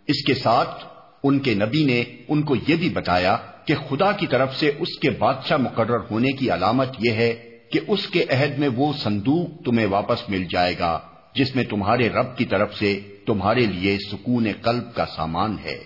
[0.08, 0.86] اس کے ساتھ
[1.22, 4.98] ان کے نبی نے ان کو یہ بھی بتایا کہ خدا کی طرف سے اس
[4.98, 7.34] کے بادشاہ مقرر ہونے کی علامت یہ ہے
[7.70, 10.98] کہ اس کے عہد میں وہ صندوق تمہیں واپس مل جائے گا،
[11.34, 15.84] جس میں تمہارے رب کی طرف سے تمہارے لیے سکون قلب کا سامان ہے،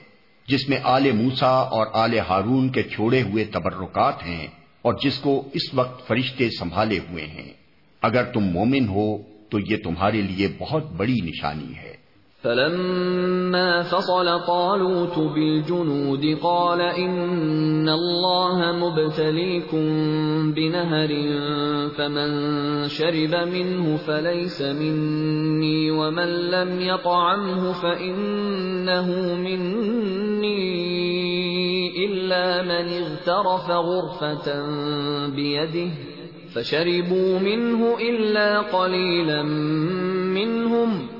[0.49, 4.47] جس میں آل موسا اور آل ہارون کے چھوڑے ہوئے تبرکات ہیں
[4.83, 7.53] اور جس کو اس وقت فرشتے سنبھالے ہوئے ہیں۔
[8.03, 9.19] اگر تم مومن ہو
[9.49, 12.00] تو یہ تمہارے لیے بہت بڑی نشانی ہے۔
[12.43, 19.85] فلما فصل طالوت بالجنود قال ان الله مبتليكم
[20.53, 21.09] بنهر
[21.89, 22.31] فمن
[22.89, 30.71] شرب منه فليس مني ومن لم يطعمه فإنه مني
[32.07, 34.67] إلا من اغترف غرفة
[35.27, 35.91] بيده
[36.55, 39.43] فشربوا منه إلا قليلا
[40.33, 41.20] منهم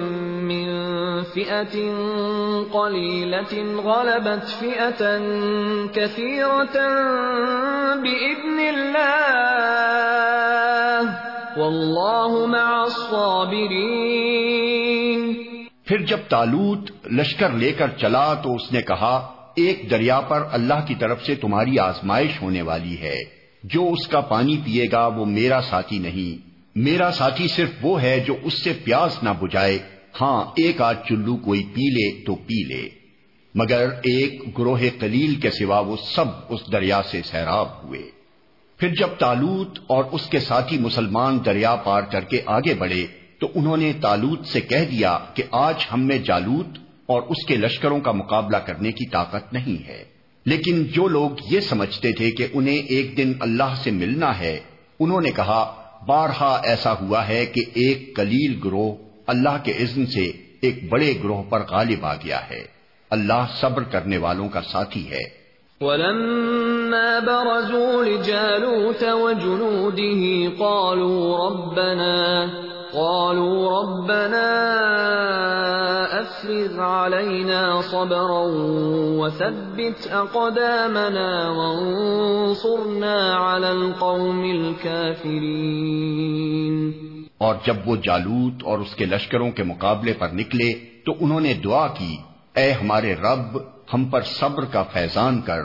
[0.51, 0.83] من
[1.33, 1.79] فئة
[2.71, 5.05] قليلة غلبت فئة
[5.93, 6.77] كثيرة
[8.01, 11.11] بإذن الله.
[11.57, 15.33] واللہ مع الصابرین
[15.85, 20.87] پھر جب تالوت لشکر لے کر چلا تو اس نے کہا، ایک دریا پر اللہ
[20.87, 23.17] کی طرف سے تمہاری آزمائش ہونے والی ہے۔
[23.63, 28.19] جو اس کا پانی پیے گا وہ میرا ساتھی نہیں۔ میرا ساتھی صرف وہ ہے
[28.19, 29.79] جو اس سے پیاس نہ بجائے
[30.21, 32.89] ہاں ایک آدھ چلو کوئی پی لے تو پی لے۔
[33.55, 38.01] مگر ایک گروہ قلیل کے سوا وہ سب اس دریا سے سیراب ہوئے۔
[38.77, 43.07] پھر جب تالوت اور اس کے ساتھی مسلمان دریا پار کر کے آگے بڑھے،
[43.39, 46.67] تو انہوں نے تالوت سے کہہ دیا کہ آج ہم میں جالوت
[47.05, 50.03] اور اس کے لشکروں کا مقابلہ کرنے کی طاقت نہیں ہے۔
[50.45, 54.59] لیکن جو لوگ یہ سمجھتے تھے کہ انہیں ایک دن اللہ سے ملنا ہے،
[54.99, 55.75] انہوں نے کہا،
[56.05, 61.43] بارہا ایسا ہوا ہے کہ ایک کلیل گروہ اللہ کے اذن سے ایک بڑے گروہ
[61.43, 62.67] پر غالب آ گیا ہے۔
[63.09, 65.41] اللہ صبر کرنے والوں کا ساتھی ہے۔
[65.81, 72.45] ولما برزوا لجالوت وجنوده قالوا ربنا
[72.93, 74.77] قالوا ربنا
[76.11, 78.45] افرغ علينا صبرا
[79.21, 87.10] وثبت اقدامنا وانصرنا على القوم الكافرين۔
[87.41, 90.73] اور جب وہ جالوت اور اس کے لشکروں کے مقابلے پر نکلے
[91.05, 92.17] تو انہوں نے دعا کی،
[92.55, 93.57] اے ہمارے رب،
[93.93, 95.61] ہم پر صبر کا فیضان کر،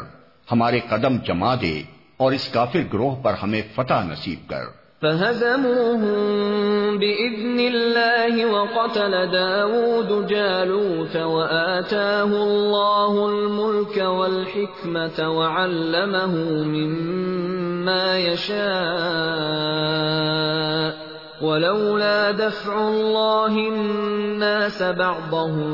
[0.53, 1.83] ہمارے قدم جما دے
[2.17, 4.63] اور اس کافر گروہ پر ہمیں فتح نصیب کر۔
[5.03, 21.06] فهزموهم بإذن الله وقتل داود جالوت وآتاه الله الملك والحكمة وعلمه مما يشاء
[21.41, 25.71] ولولا دفع الله الناس بعضهم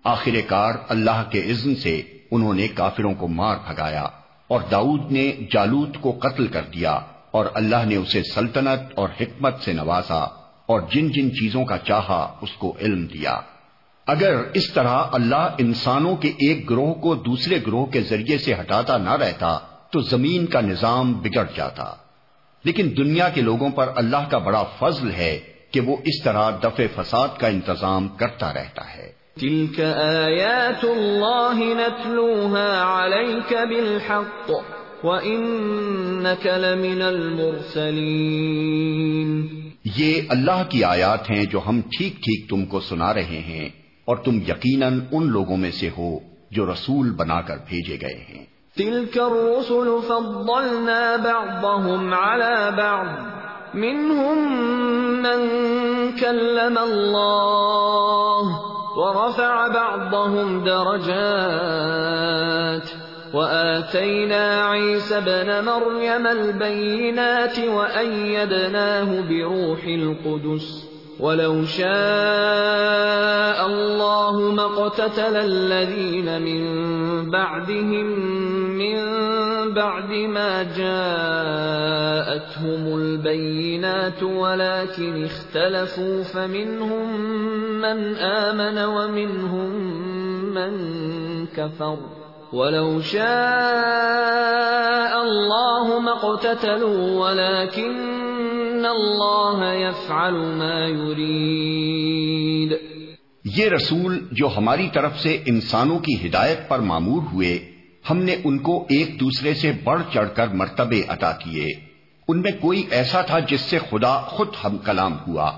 [0.04, 2.02] آخر کار اللہ کے اذن سے
[2.32, 4.08] انہوں نے کافروں کو مار بھگایا
[4.48, 7.00] اور داؤد نے جالوت کو قتل کر دیا
[7.32, 10.24] اور اللہ نے اسے سلطنت اور حکمت سے نوازا
[10.66, 13.40] اور جن جن چیزوں کا چاہا اس کو علم دیا۔
[14.08, 18.98] اگر اس طرح اللہ انسانوں کے ایک گروہ کو دوسرے گروہ کے ذریعے سے ہٹاتا
[18.98, 19.60] نہ رہتا
[19.92, 21.86] تو زمین کا نظام بگڑ جاتا۔
[22.64, 25.40] لیکن دنیا کے لوگوں پر اللہ کا بڑا فضل ہے
[25.72, 33.04] کہ وہ اس طرح دفع فساد کا انتظام کرتا رہتا ہے۔ تلك آیات اللہ نتلوها
[33.04, 34.52] علیک بالحق
[35.04, 39.48] وإنك لمن المرسلین
[39.98, 44.18] یہ اللہ کی آیات ہیں جو ہم ٹھیک ٹھیک تم کو سنا رہے ہیں۔ اور
[44.18, 46.20] تم یقیناً ان لوگوں میں سے ہو
[46.52, 48.46] جو رسول بنا کر بھیجے گئے ہیں۔
[48.78, 53.06] تلك الرسل فضلنا بعضهم على بعض،
[53.74, 54.38] منهم
[55.22, 55.48] من
[56.20, 58.50] كلم الله
[58.96, 61.24] ورفع بعضهم درجات،
[63.36, 71.84] وآتينا عيسى بن مريم البينات وأيدناه بروح القدس۔ ولو شاء
[73.66, 76.64] الله ما اقتتل الذين من
[77.32, 78.06] بعدهم
[78.78, 79.04] من
[79.74, 82.04] بعد ما جاءتهم
[82.98, 87.22] البينات ولكن اختلفوا فمنهم
[87.82, 89.74] من آمن ومنهم
[90.54, 90.74] من
[91.48, 92.23] كفر
[92.54, 93.22] ولو شاء
[95.22, 102.72] الله ما اقتتلوا ولكن الله يفعل ما يريد.
[103.46, 107.72] یہ رسول جو ہماری طرف سے انسانوں کی ہدایت پر معمور ہوئے،
[108.10, 111.68] ہم نے ان کو ایک دوسرے سے بڑھ چڑھ کر مرتبے عطا کیے۔
[112.28, 115.52] ان میں کوئی ایسا تھا جس سے خدا خود ہم کلام ہوا۔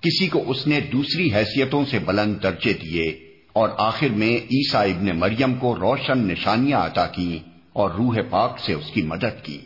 [0.00, 3.25] کسی کو اس نے دوسری حیثیتوں سے بلند درجے دیے۔
[3.56, 7.38] اور آخر میں عیسا ابن مریم کو روشن نشانیاں عطا کی
[7.72, 9.58] اور روح پاک سے اس کی مدد کی۔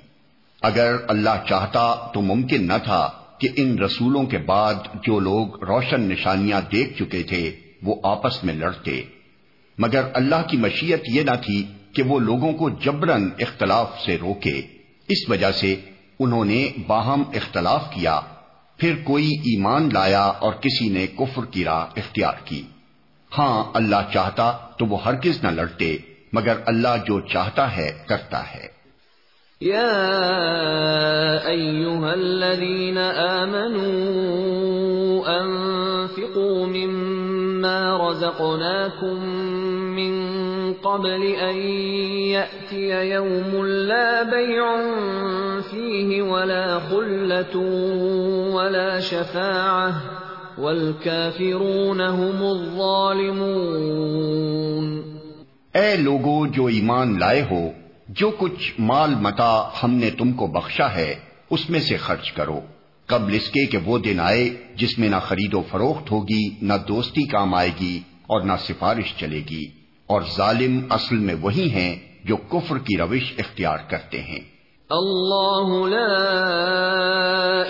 [0.62, 6.00] اگر اللہ چاہتا تو ممکن نہ تھا کہ ان رسولوں کے بعد جو لوگ روشن
[6.00, 9.02] نشانیاں دیکھ چکے تھے، وہ آپس میں لڑتے۔
[9.78, 14.62] مگر اللہ کی مشیت یہ نہ تھی کہ وہ لوگوں کو جبرن اختلاف سے روکے۔
[15.08, 15.76] اس وجہ سے
[16.20, 18.20] انہوں نے باہم اختلاف کیا۔
[18.76, 22.62] پھر کوئی ایمان لایا اور کسی نے کفر کی راہ اختیار کی۔
[23.38, 25.96] ہاں اللہ چاہتا تو وہ ہرگز نہ لڑتے،
[26.32, 28.80] مگر اللہ جو چاہتا ہے، کرتا ہے۔
[29.60, 29.90] یا
[31.44, 33.80] ایوہا الذین آمنوا
[35.30, 39.24] انفقوا مما رزقناکم
[39.94, 40.32] من
[40.82, 41.56] قبل ان
[42.10, 44.64] يأتي يوم لا بيع
[45.70, 47.60] فيه ولا خلة
[48.52, 50.19] ولا شفاعة۔
[50.60, 53.60] والكافرون هم الظالمون
[55.74, 57.70] اے لوگو جو ایمان لائے ہو،
[58.08, 61.14] جو کچھ مال متا ہم نے تم کو بخشا ہے،
[61.50, 62.60] اس میں سے خرچ کرو۔
[63.06, 66.72] قبل اس کے کہ وہ دن آئے جس میں نہ خرید و فروخت ہوگی، نہ
[66.88, 69.64] دوستی کام آئے گی اور نہ سفارش چلے گی۔
[70.06, 74.59] اور ظالم اصل میں وہی ہیں جو کفر کی روش اختیار کرتے ہیں۔
[74.94, 76.14] اللہ لا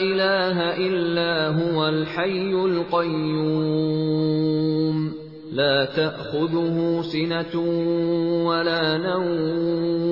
[0.05, 3.91] الہ الا هو الحی القیوم
[5.59, 7.55] لا تأخذه سنة
[8.47, 10.11] ولا نوم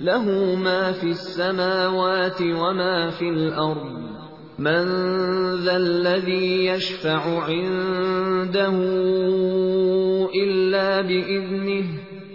[0.00, 4.00] له ما في السماوات وما في الأرض
[4.58, 4.84] من
[5.64, 8.76] ذا الذي يشفع عنده
[10.44, 12.09] إلا بإذنه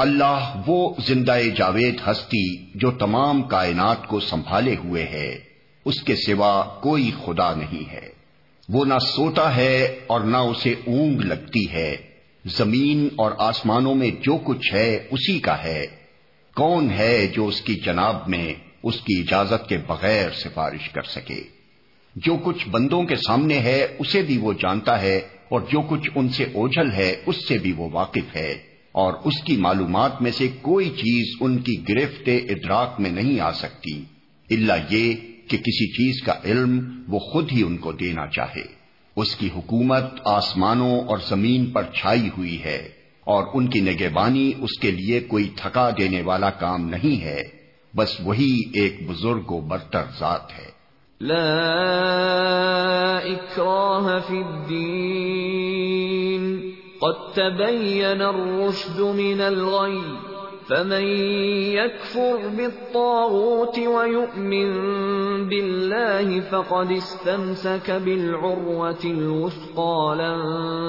[0.00, 5.38] اللہ وہ زندہ جاوید ہستی جو تمام کائنات کو سنبھالے ہوئے ہے،
[5.84, 8.08] اس کے سوا کوئی خدا نہیں ہے۔
[8.68, 11.96] وہ نہ سوتا ہے اور نہ اسے اونگ لگتی ہے۔
[12.44, 15.86] زمین اور آسمانوں میں جو کچھ ہے اسی کا ہے۔
[16.54, 21.42] کون ہے جو اس کی جناب میں اس کی اجازت کے بغیر سفارش کر سکے؟
[22.16, 25.16] جو کچھ بندوں کے سامنے ہے اسے بھی وہ جانتا ہے
[25.48, 29.42] اور جو کچھ ان سے اوجھل ہے اس سے بھی وہ واقف ہے۔ اور اس
[29.42, 34.04] کی معلومات میں سے کوئی چیز ان کی گرفت ادراک میں نہیں آ سکتی
[34.50, 35.14] اللہ یہ
[35.48, 38.80] کہ کسی چیز کا علم وہ خود ہی ان کو دینا چاہے۔
[39.16, 42.88] اس کی حکومت آسمانوں اور زمین پر چھائی ہوئی ہے
[43.20, 47.42] اور ان کی نگہبانی اس کے لیے کوئی تھکا دینے والا کام نہیں ہے۔
[47.96, 50.70] بس وہی ایک بزرگ و برتر ذات ہے۔
[51.20, 56.69] لا اکراہ فی الدین۔
[57.00, 60.00] قد تبین الرشد من الغی
[60.68, 61.04] فمن
[61.74, 64.72] يكفر بالطاغوت ويؤمن
[65.48, 70.34] بالله فقد استمسك بالعروة الوثقى لا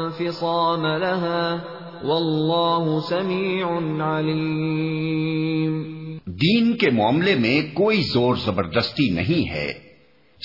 [0.01, 1.57] انفصام لها
[2.03, 3.65] والله سميع
[4.11, 5.81] عليم
[6.25, 9.73] دین کے معاملے میں کوئی زور زبردستی نہیں ہے۔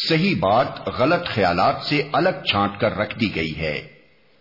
[0.08, 3.95] صحیح بات غلط خیالات سے الگ چھانٹ کر رکھ دی گئی ہے۔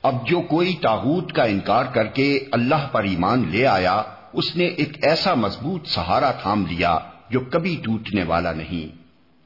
[0.05, 4.03] اب جو کوئی تاغوت کا انکار کر کے اللہ پر ایمان لے آیا،
[4.33, 8.95] اس نے ایک ایسا مضبوط سہارا تھام لیا جو کبھی ٹوٹنے والا نہیں۔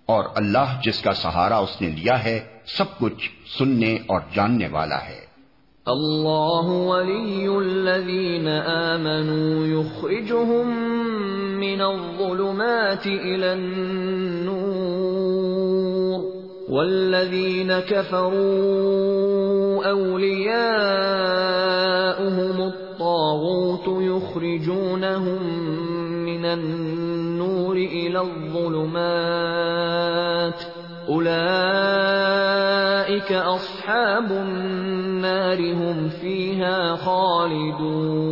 [0.06, 2.40] اور اللہ جس کا سہارا اس نے لیا ہے،
[2.78, 5.26] سب کچھ سننے اور جاننے والا ہے۔
[5.86, 10.74] اللہ ولی الذین آمنوا يخرجهم
[11.60, 16.39] من الظلمات الى النور۔
[16.70, 25.44] والذین كفروا اولیاؤهم الطاغوت يخرجونهم
[26.26, 28.94] من النور الى الظلمات
[31.08, 38.30] اولئیک اصحاب النار هم فیها خالدون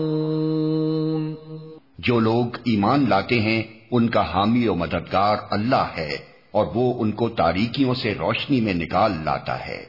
[2.00, 7.12] جو لوگ ایمان لاتے ہیں، ان کا حامی و مددگار اللہ ہے۔ اور وہ ان
[7.12, 9.86] کو تاریکیوں سے روشنی میں نکال لاتا ہے۔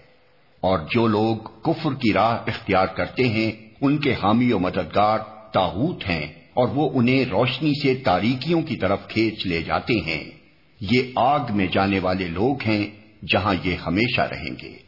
[0.61, 5.19] اور جو لوگ کفر کی راہ اختیار کرتے ہیں، ان کے حامی و مددگار
[5.53, 10.25] تاوت ہیں اور وہ انہیں روشنی سے تاریکیوں کی طرف کھینچ لے جاتے ہیں۔
[10.81, 12.87] یہ آگ میں جانے والے لوگ ہیں
[13.27, 14.88] جہاں یہ ہمیشہ رہیں گے۔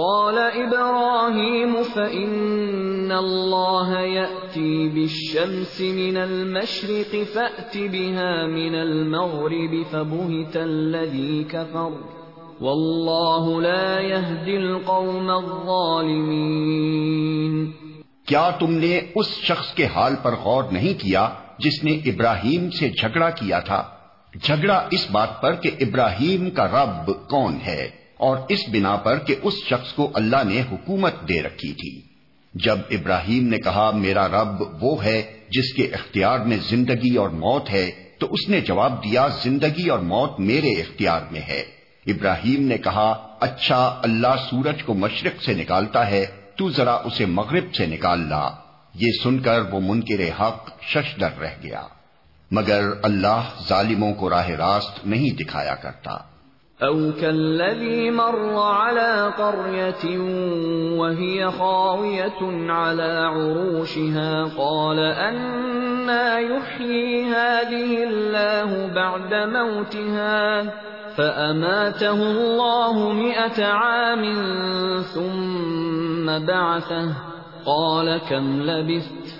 [0.00, 11.98] قال ابراہیم فإن اللہ یأتی بالشمس من المشرق فأت بها من المغرب فبہت الذی کفر
[12.60, 16.48] واللہ لا يهدی القوم الظالمین
[18.26, 22.88] کیا تم نے اس شخص کے حال پر غور نہیں کیا جس نے ابراہیم سے
[22.90, 23.80] جھگڑا کیا تھا؟
[24.34, 29.34] جھگڑا اس بات پر کہ ابراہیم کا رب کون ہے۔ اور اس بنا پر کہ
[29.42, 32.00] اس شخص کو اللہ نے حکومت دے رکھی تھی۔
[32.54, 37.70] جب ابراہیم نے کہا، میرا رب وہ ہے جس کے اختیار میں زندگی اور موت
[37.70, 41.64] ہے، تو اس نے جواب دیا، زندگی اور موت میرے اختیار میں ہے۔
[42.06, 46.26] ابراہیم نے کہا اچھا اللہ سورج کو مشرق سے نکالتا ہے،
[46.56, 48.50] تو ذرا اسے مغرب سے نکال لا۔
[48.94, 51.82] یہ سن کر وہ منکر حق ششدر رہ گیا۔
[52.50, 56.29] مگر اللہ ظالموں کو راہ راست نہیں دکھایا کرتا۔
[56.82, 60.18] او كالذي مر على قرية
[60.98, 70.62] وهي خاوية على عروشها قال أنا يحيي هذه الله بعد موتها
[71.16, 74.24] فأماته الله مئة عام
[75.14, 77.14] ثم بعثه
[77.66, 79.39] قال كم لبثت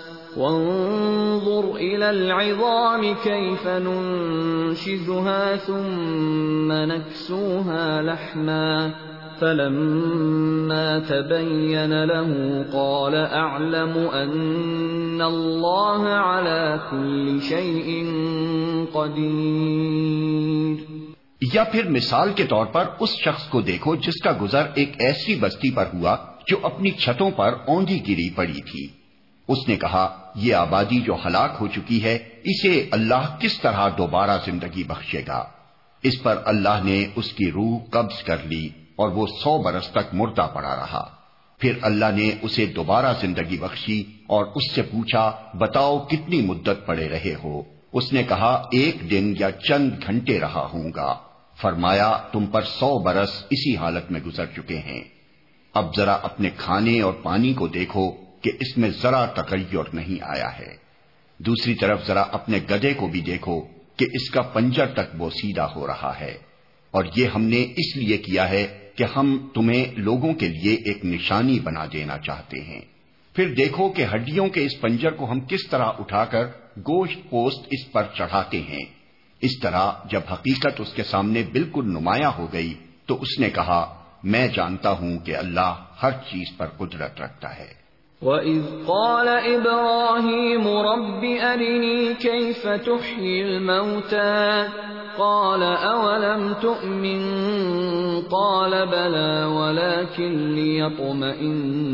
[0.37, 8.89] وانظر إلى العظام كيف ننشزها ثم نكسوها لحماً
[9.41, 12.29] فلما تبين له
[12.71, 18.05] قال اعلم ان الله على كل شيء
[18.93, 20.75] قدير
[21.53, 25.35] یا پھر مثال کے طور پر اس شخص کو دیکھو جس کا گزر ایک ایسی
[25.35, 29.00] بستی پر ہوا جو اپنی چھتوں پر اوندھی گری پڑی تھی۔
[29.51, 34.37] اس نے کہا، یہ آبادی جو ہلاک ہو چکی ہے، اسے اللہ کس طرح دوبارہ
[34.45, 35.45] زندگی بخشے گا؟
[36.03, 40.13] اس پر اللہ نے اس کی روح قبض کر لی اور وہ سو برس تک
[40.13, 41.09] مردہ پڑا رہا۔
[41.57, 47.09] پھر اللہ نے اسے دوبارہ زندگی بخشی اور اس سے پوچھا، بتاؤ کتنی مدت پڑے
[47.09, 47.61] رہے ہو؟
[47.93, 51.15] اس نے کہا، ایک دن یا چند گھنٹے رہا ہوں گا۔
[51.61, 55.03] فرمایا، تم پر سو برس اسی حالت میں گزر چکے ہیں۔
[55.73, 60.59] اب ذرا اپنے کھانے اور پانی کو دیکھو۔ کہ اس میں ذرا تغیر نہیں آیا
[60.59, 60.75] ہے۔
[61.37, 63.61] دوسری طرف ذرا اپنے گدے کو بھی دیکھو
[63.95, 66.37] کہ اس کا پنجر تک وہ سیدھا ہو رہا ہے۔
[66.91, 71.05] اور یہ ہم نے اس لیے کیا ہے کہ ہم تمہیں لوگوں کے لیے ایک
[71.05, 72.81] نشانی بنا دینا چاہتے ہیں۔
[73.35, 76.45] پھر دیکھو کہ ہڈیوں کے اس پنجر کو ہم کس طرح اٹھا کر
[76.77, 78.85] گوشت پوست اس پر چڑھاتے ہیں۔
[79.41, 82.73] اس طرح جب حقیقت اس کے سامنے بالکل نمایاں ہو گئی
[83.05, 87.80] تو اس نے کہا، میں جانتا ہوں کہ اللہ ہر چیز پر قدرت رکھتا ہے۔
[88.21, 94.67] وَإِذْ قَالَ إِبْرَاهِيمُ رَبِّ أَرِنِي كَيْفَ تُحْيِي الْمَوْتَى
[95.17, 97.21] قَالَ أَوَلَمْ تُؤْمِنْ
[98.21, 101.91] قَالَ بَلَى وَلَكِنْ لِيَطْمَئِنَّ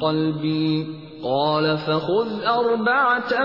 [0.00, 0.86] قَلْبِي
[1.24, 3.44] قَالَ فَخُذْ أَرْبَعَةً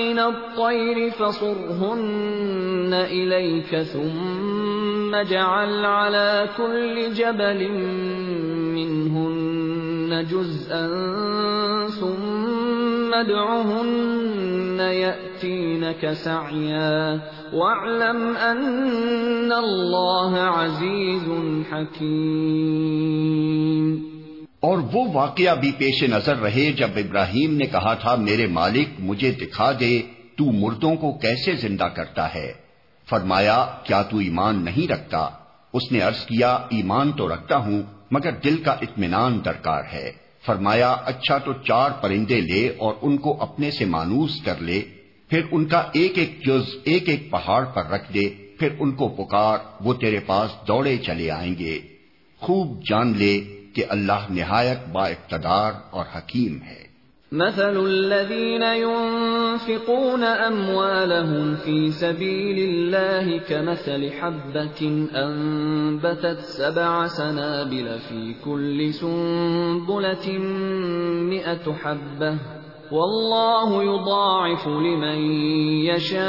[0.00, 7.70] مِنَ الطَّيْرِ فَصُرْهُنَّ إِلَيْكَ ثُمَّ جَعَلْ عَلَى كُلِّ جَبَلٍ
[8.76, 10.86] منهن جزءا
[12.00, 17.20] ثم ادعهن يأتينك سعيا
[17.52, 21.28] واعلم أن الله عزيز
[21.70, 23.36] حكيم
[24.60, 29.32] اور وہ واقعہ بھی پیش نظر رہے جب ابراہیم نے کہا تھا، میرے مالک، مجھے
[29.32, 30.02] دکھا دے،
[30.36, 32.52] تو مردوں کو کیسے زندہ کرتا ہے؟
[33.10, 35.28] فرمایا، کیا تو ایمان نہیں رکھتا؟
[35.72, 40.12] اس نے عرض کیا، ایمان تو رکھتا ہوں، مگر دل کا اطمینان درکار ہے۔
[40.46, 44.82] فرمایا اچھا تو چار پرندے لے اور ان کو اپنے سے مانوس کر لے،
[45.30, 48.28] پھر ان کا ایک ایک جز، ایک ایک پہاڑ پر رکھ دے،
[48.58, 51.78] پھر ان کو پکار، وہ تیرے پاس دوڑے چلے آئیں گے۔
[52.40, 53.40] خوب جان لے
[53.76, 56.86] کہ اللہ نہایت با اقتدار اور حکیم ہے۔
[57.32, 70.38] مثل الذين ينفقون أموالهم في سبيل الله كمثل حبة أنبتت سبع سنابل في كل سنبلة
[71.34, 72.34] مئة حبة
[72.92, 75.20] والله يضاعف لمن
[75.84, 76.26] يشاء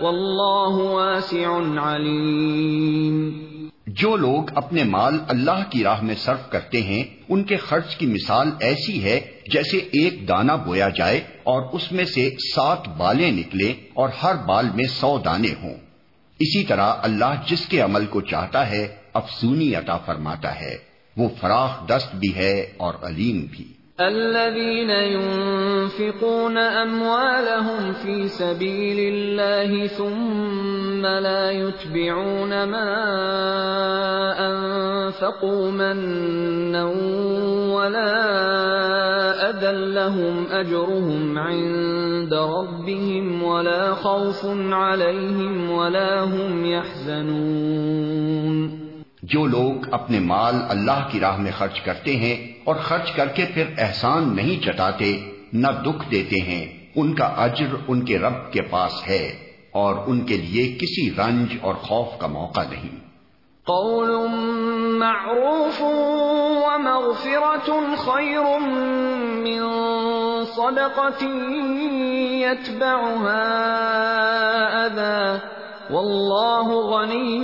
[0.00, 3.47] والله واسع عليم
[3.98, 8.06] جو لوگ اپنے مال اللہ کی راہ میں صرف کرتے ہیں، ان کے خرچ کی
[8.06, 9.20] مثال ایسی ہے
[9.52, 14.66] جیسے ایک دانہ بویا جائے اور اس میں سے سات بالیں نکلے اور ہر بال
[14.74, 15.74] میں سو دانے ہوں۔
[16.38, 20.76] اسی طرح اللہ جس کے عمل کو چاہتا ہے، افسونی عطا فرماتا ہے۔
[21.16, 31.06] وہ فراخ دست بھی ہے اور علیم بھی۔ الذين ينفقون أموالهم في سبيل الله ثم
[31.06, 32.94] لا يتبعون ما
[34.38, 36.84] أنفقوا منا
[37.74, 38.14] ولا
[39.50, 48.08] أذى لهم أجرهم عند ربهم ولا خوف عليهم ولا هم يحزنون
[49.30, 53.44] جو لوگ اپنے مال اللہ کی راہ میں خرچ کرتے ہیں اور خرچ کر کے
[53.54, 56.66] پھر احسان نہیں چٹاتے، نہ دکھ دیتے ہیں،
[56.96, 59.26] ان کا اجر ان کے رب کے پاس ہے
[59.72, 63.08] اور ان کے لیے کسی رنج اور خوف کا موقع نہیں۔
[63.64, 64.10] قول
[64.98, 65.82] معروف
[68.04, 69.64] خیر من
[72.40, 73.48] يتبعها
[75.90, 77.38] واللہ غنی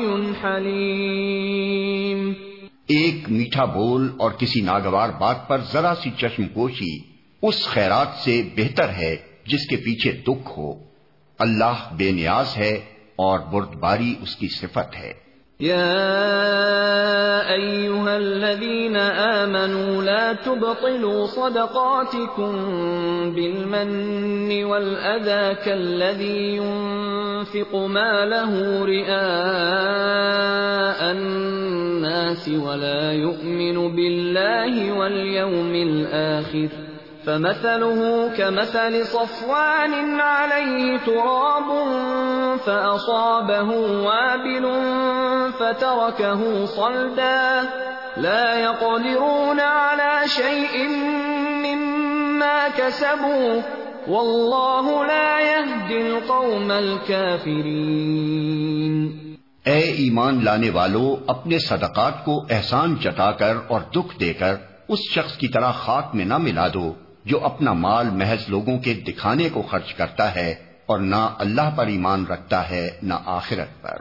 [0.45, 2.33] حلیم۔
[2.87, 6.99] ایک میٹھا بول اور کسی ناگوار بات پر ذرا سی چشم پوشی
[7.43, 9.17] اس خیرات سے بہتر ہے
[9.47, 10.75] جس کے پیچھے دکھ ہو۔
[11.39, 12.71] اللہ بے نیاز ہے
[13.17, 15.24] اور بردباری اس کی صفت ہے۔
[15.61, 22.53] يا ايها الذين امنوا لا تبطلوا صدقاتكم
[23.35, 29.15] بالمن والاذى كالذي ينفق ماله رئاء
[31.13, 36.94] الناس ولا يؤمن بالله واليوم الاخر
[37.27, 41.69] فمثله كمثل صفوان عليه تراب
[42.65, 43.69] فأصابه
[44.07, 44.65] وابل
[45.59, 47.69] فتركه صلدا
[48.17, 50.89] لا يقدرون على شيء
[51.65, 53.63] مما كسبوا
[54.09, 58.25] والله لا يهدي القوم الكافرين
[59.65, 64.55] اے ایمان لانے والو، اپنے صدقات کو احسان جتا کر اور دکھ دے کر
[64.89, 66.93] اس شخص کی طرح خاک میں نہ ملا دو۔
[67.25, 70.55] جو اپنا مال محض لوگوں کے دکھانے کو خرچ کرتا ہے
[70.87, 73.97] اور نہ اللہ پر ایمان رکھتا ہے، نہ آخرت پر۔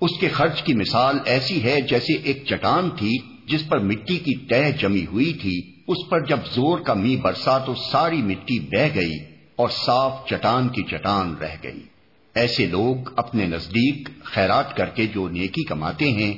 [0.00, 3.18] اس کے خرچ کی مثال ایسی ہے جیسے ایک چٹان تھی
[3.48, 7.58] جس پر مٹی کی تہ جمی ہوئی تھی۔ اس پر جب زور کا می برسا
[7.58, 9.18] تو ساری مٹی بہ گئی
[9.56, 11.80] اور صاف چٹان کی چٹان رہ گئی۔
[12.34, 16.34] ایسے لوگ اپنے نزدیک خیرات کر کے جو نیکی کماتے ہیں،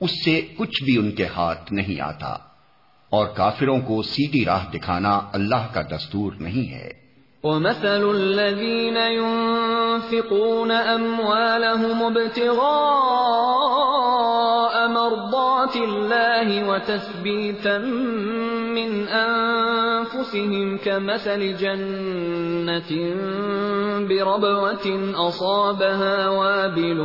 [0.00, 2.36] اس سے کچھ بھی ان کے ہاتھ نہیں آتا۔
[3.10, 7.00] اور کافروں کو سیدھی راہ دکھانا اللہ کا دستور نہیں ہے۔
[7.44, 12.60] ومثل الذين ينفقون أموالهم ابتغاء
[14.88, 17.78] مرضات الله وتثبيتا
[18.80, 22.90] من أنفسهم كمثل جنة
[24.00, 24.86] بربوة
[25.18, 26.98] أصابها وابل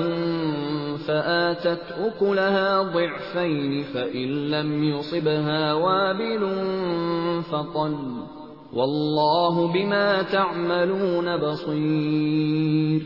[0.98, 6.48] فآتت أكلها ضعفين فإن لم يصبها وابل
[7.44, 7.98] فطل
[8.74, 13.04] واللہ بما تعملون بصیر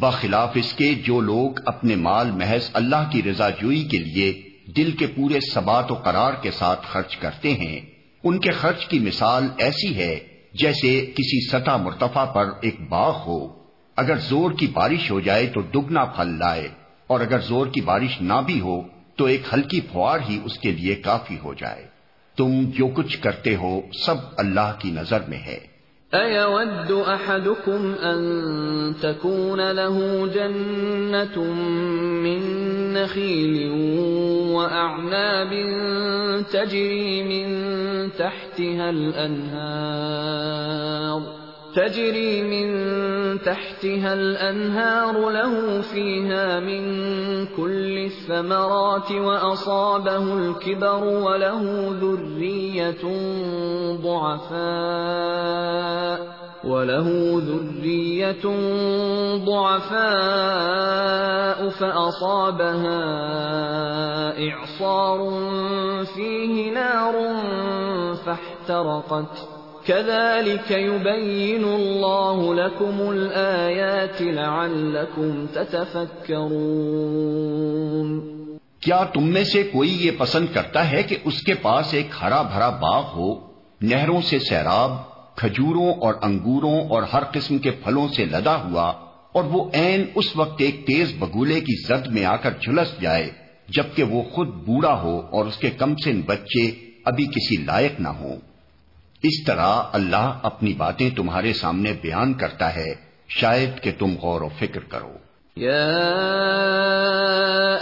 [0.00, 4.32] بخلاف اس کے جو لوگ اپنے مال محض اللہ کی رضا جوئی کے لیے
[4.76, 7.80] دل کے پورے ثبات و قرار کے ساتھ خرچ کرتے ہیں
[8.24, 10.18] ان کے خرچ کی مثال ایسی ہے
[10.52, 13.46] جیسے کسی سطح مرتفع پر ایک باغ ہو۔
[13.96, 16.68] اگر زور کی بارش ہو جائے تو دگنا پھل لائے،
[17.06, 18.80] اور اگر زور کی بارش نہ بھی ہو
[19.16, 21.84] تو ایک ہلکی فوار ہی اس کے لیے کافی ہو جائے۔
[22.38, 25.58] تم جو کچھ کرتے ہو سب اللہ کی نظر میں ہے۔
[26.14, 31.38] أَيَوَدُّ أَحَدُكُمْ أَن تَكُونَ لَهُ جَنَّةٌ
[32.24, 32.42] مِّن
[32.92, 33.70] نَخِيلٍ
[34.52, 35.50] وَأَعْنَابٍ
[36.52, 37.48] تَجْرِي مِن
[38.12, 40.14] تَحْتِهَا الْأَنْهَارُ
[41.74, 42.68] تجري من
[43.40, 46.84] تحتها الأنهار له فيها من
[47.46, 53.04] كل الثمرات وأصابه الكبر وله ذرية
[54.02, 55.64] ضعفاء
[56.64, 58.44] وله ذرية
[59.44, 60.94] ضعفاء
[61.68, 63.00] فأصابها
[64.48, 65.30] إعصار
[66.14, 67.14] فيه نار
[68.14, 76.88] فاحترقت كذلك يبين الله لكم الآيات لعلكم تتفكرون
[78.80, 82.40] کیا تم میں سے کوئی یہ پسند کرتا ہے کہ اس کے پاس ایک ہرا
[82.42, 83.28] بھرا باغ ہو؟
[83.80, 84.90] نہروں سے سیراب،
[85.36, 88.88] کھجوروں اور انگوروں اور ہر قسم کے پھلوں سے لدا ہوا
[89.32, 93.26] اور وہ عین اس وقت ایک تیز بگولے کی زد میں آ کر جھلس جائے،
[93.68, 96.64] جبکہ وہ خود بوڑھا ہو اور اس کے کم سن بچے
[97.04, 98.36] ابھی کسی لائق نہ ہوں۔
[99.24, 102.94] اس طرح اللہ اپنی باتیں تمہارے سامنے بیان کرتا ہے،
[103.28, 105.12] شاید کہ تم غور و فکر کرو۔
[105.56, 105.98] یا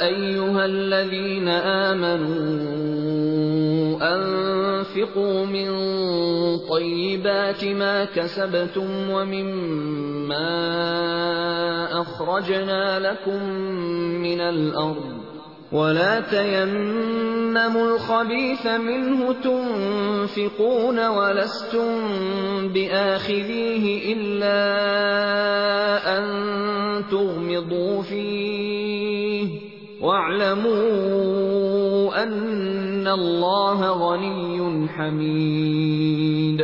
[0.01, 2.53] ایوہا الذین آمنوا
[4.11, 5.69] انفقوا من
[6.59, 10.53] طیبات ما کسبتم ومما
[11.91, 13.45] اخرجنا لکم
[14.23, 15.22] من الارض۔
[15.73, 21.89] ولا تيمموا الخبيث منه تنفقون ولستم
[22.69, 24.59] بآخذيه إلا
[26.19, 26.25] أن
[27.11, 29.47] تغمضوا فيه
[30.01, 30.73] واعلموا
[32.23, 36.63] أن الله غني حميد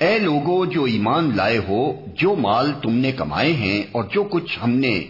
[0.00, 4.58] اے لوگو، جو ایمان لائے ہو، جو مال تم نے کمائے ہیں اور جو کچھ
[4.64, 5.04] ہم نے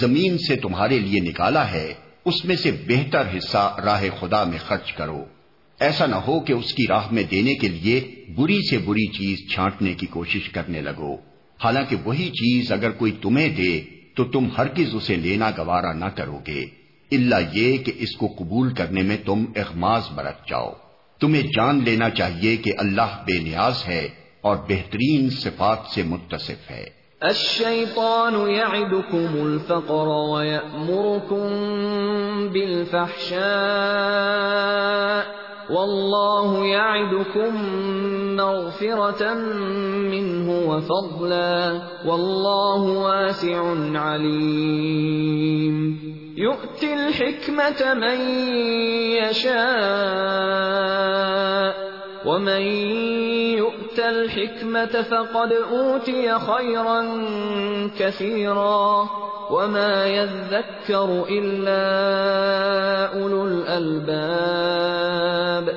[0.00, 4.92] زمین سے تمہارے لیے نکالا ہے اس میں سے بہتر حصہ راہ خدا میں خرچ
[4.92, 5.24] کرو۔
[5.80, 9.54] ایسا نہ ہو کہ اس کی راہ میں دینے کے لیے بری سے بری چیز
[9.54, 11.14] چھانٹنے کی کوشش کرنے لگو۔
[11.64, 13.82] حالانکہ وہی چیز اگر کوئی تمہیں دے،
[14.16, 16.64] تو تم ہرگز اسے لینا گوارا نہ کرو گے
[17.12, 20.72] اللہ یہ کہ اس کو قبول کرنے میں تم اغماز برت جاؤ۔
[21.20, 24.08] تمہیں جان لینا چاہیے کہ اللہ بے نیاز ہے
[24.40, 31.48] اور بہترین صفات سے متصف ہے۔ الشيطان يعدكم الفقر ويأمركم
[32.52, 33.44] بالفحشاء
[35.70, 37.54] والله يعدكم
[38.36, 39.34] مغفرة
[40.12, 45.74] منه وفضلا والله واسع عليم.
[46.36, 48.20] يؤتي الحكمة من
[49.24, 50.74] يشاء
[52.24, 52.62] ومن
[53.58, 57.02] يؤت الحكمة فقد أوتي خيرا
[57.98, 59.06] كثيرا
[59.50, 61.82] وما يذكر إلا
[63.12, 65.70] أولو الألباب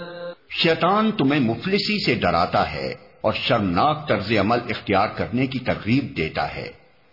[0.49, 6.55] شیطان تمہیں مفلسی سے ڈراتا ہے اور شرمناک طرز عمل اختیار کرنے کی ترغیب دیتا
[6.55, 6.71] ہے،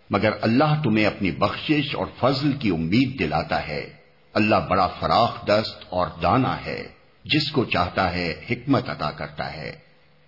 [0.09, 3.93] مگر اللہ تمہیں اپنی بخشش اور فضل کی امید دلاتا ہے۔
[4.33, 6.94] اللہ بڑا فراخ دست اور دانا ہے۔
[7.25, 9.71] جس کو چاہتا ہے حکمت عطا کرتا ہے،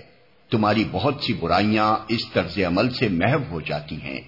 [0.50, 4.20] تمہاری بہت سی برائیاں اس طرز عمل سے محو ہو جاتی ہیں،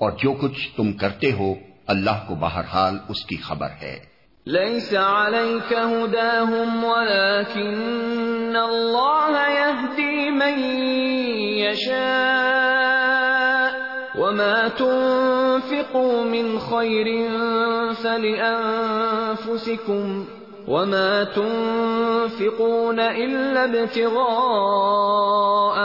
[0.00, 1.54] اور جو کچھ تم کرتے ہو،
[1.86, 4.11] اللہ کو بہرحال اس کی خبر ہے۔
[4.46, 10.58] ليس عليك هداهم ولكن اللہ يهدي من
[11.62, 13.12] يشاء
[14.18, 17.30] وما تنفقوا من خير
[17.94, 19.64] فلأنفسكم
[20.68, 24.18] وما تنفقون إلا ابتغاء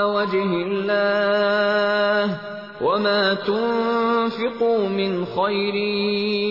[0.10, 5.74] وجه الله وما تنفقوا من خير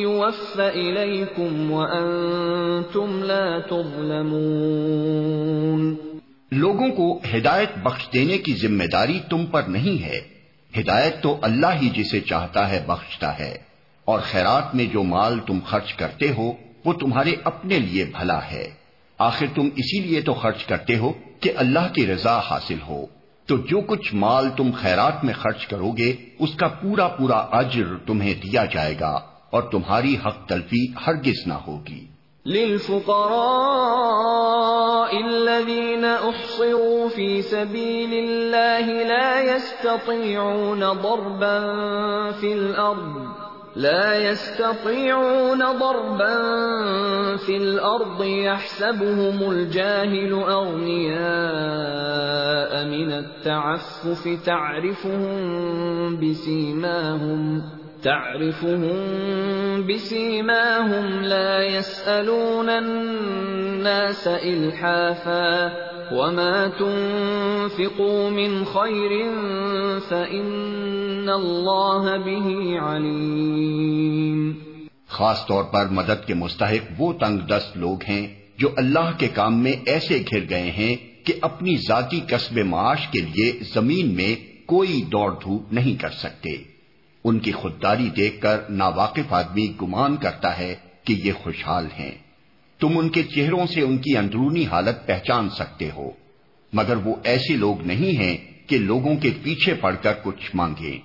[0.00, 5.94] يوفى إليكم وأنتم لا تظلمون
[6.52, 10.20] لوگوں کو ہدایت بخش دینے کی ذمہ داری تم پر نہیں ہے۔
[10.80, 13.58] ہدایت تو اللہ ہی جسے چاہتا ہے بخشتا ہے۔
[14.04, 16.52] اور خیرات میں جو مال تم خرچ کرتے ہو،
[16.84, 18.70] وہ تمہارے اپنے لیے بھلا ہے۔
[19.18, 23.15] آخر تم اسی لیے تو خرچ کرتے ہو کہ اللہ کی رضا حاصل ہو۔
[23.48, 27.84] تو جو کچھ مال تم خیرات میں خرچ کرو گے، اس کا پورا پورا اجر
[28.06, 32.16] تمہیں دیا جائے گا اور تمہاری حق تلفی ہرگز نہ ہوگی۔
[32.46, 33.16] للفقراء
[35.24, 41.58] الذين احصروا في سبيل الله لا يستطيعون ضربا
[42.40, 43.45] في الارض
[43.76, 46.36] لا يستطيعون ضربا
[47.36, 51.26] في الأرض يحسبهم الجاهل أغنياء
[52.84, 57.62] من التعفف تعرفهم بسيماهم
[58.02, 65.72] تعرفهم بسيماهم لا يسألون الناس إلحافا
[66.12, 69.12] وما تنفقوا من خير
[70.00, 74.56] فإن الله به عليم
[75.08, 78.26] خاص طور پر مدد کے مستحق وہ تنگ دست لوگ ہیں
[78.58, 83.20] جو اللہ کے کام میں ایسے گھر گئے ہیں کہ اپنی ذاتی قصب معاش کے
[83.20, 84.34] لیے زمین میں
[84.66, 86.75] کوئی دوڑ دھوپ نہیں کر سکتے۔
[87.26, 90.74] ان کی خودداری دیکھ کر ناواقف آدمی گمان کرتا ہے
[91.04, 92.10] کہ یہ خوشحال ہیں۔
[92.80, 96.10] تم ان کے چہروں سے ان کی اندرونی حالت پہچان سکتے ہو۔
[96.72, 98.36] مگر وہ ایسے لوگ نہیں ہیں
[98.68, 100.98] کہ لوگوں کے پیچھے پڑ کر کچھ مانگے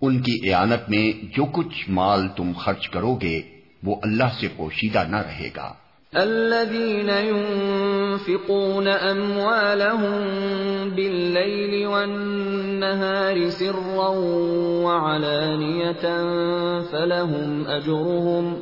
[0.00, 3.40] ان کی اعانت میں جو کچھ مال تم خرچ کرو گے،
[3.82, 5.74] وہ اللہ سے پوشیدہ نہ رہے گا۔
[6.16, 10.20] الذين ينفقون أموالهم
[10.90, 14.08] بالليل والنهار سرا
[14.84, 16.04] وعلانية
[16.80, 18.56] فلهم أجرهم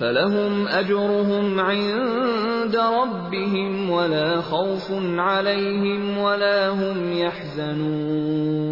[0.00, 8.66] فلهم أجرهم عند ربهم ولا خوف عليهم ولا هم يحزنون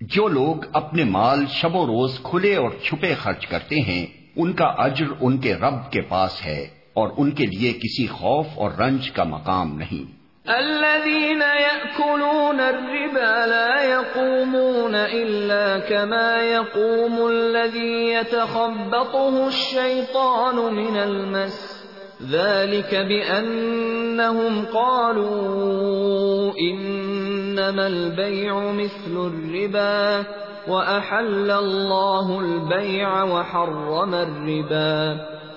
[0.00, 4.06] جو لوگ اپنے مال شب و روز کھلے اور چھپے خرچ کرتے ہیں،
[4.36, 8.46] ان کا اجر ان کے رب کے پاس ہے۔ اور ان کے لیے کسی خوف
[8.54, 19.46] اور رنج کا مقام نہیں۔ الذين يأكلون الربا لا يقومون إلا كما يقوم الذي يتخبطه
[19.46, 21.82] الشيطان من المس۔
[22.30, 30.22] ذلك بأنهم قالوا إنما البيع مثل الربا
[30.70, 35.14] وأحل الله البيع وحرم الربا۔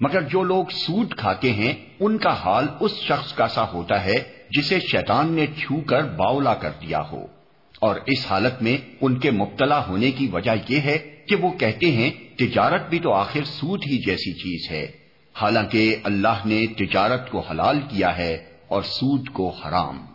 [0.00, 4.14] مگر جو لوگ سود کھاتے ہیں، ان کا حال اس شخص کا سا ہوتا ہے
[4.50, 7.26] جسے شیطان نے چھو کر باولا کر دیا ہو۔
[7.80, 11.86] اور اس حالت میں ان کے مبتلا ہونے کی وجہ یہ ہے کہ وہ کہتے
[11.90, 14.86] ہیں، تجارت بھی تو آخر سود ہی جیسی چیز ہے۔
[15.36, 18.34] حالانکہ اللہ نے تجارت کو حلال کیا ہے
[18.68, 20.06] اور سود کو حرام۔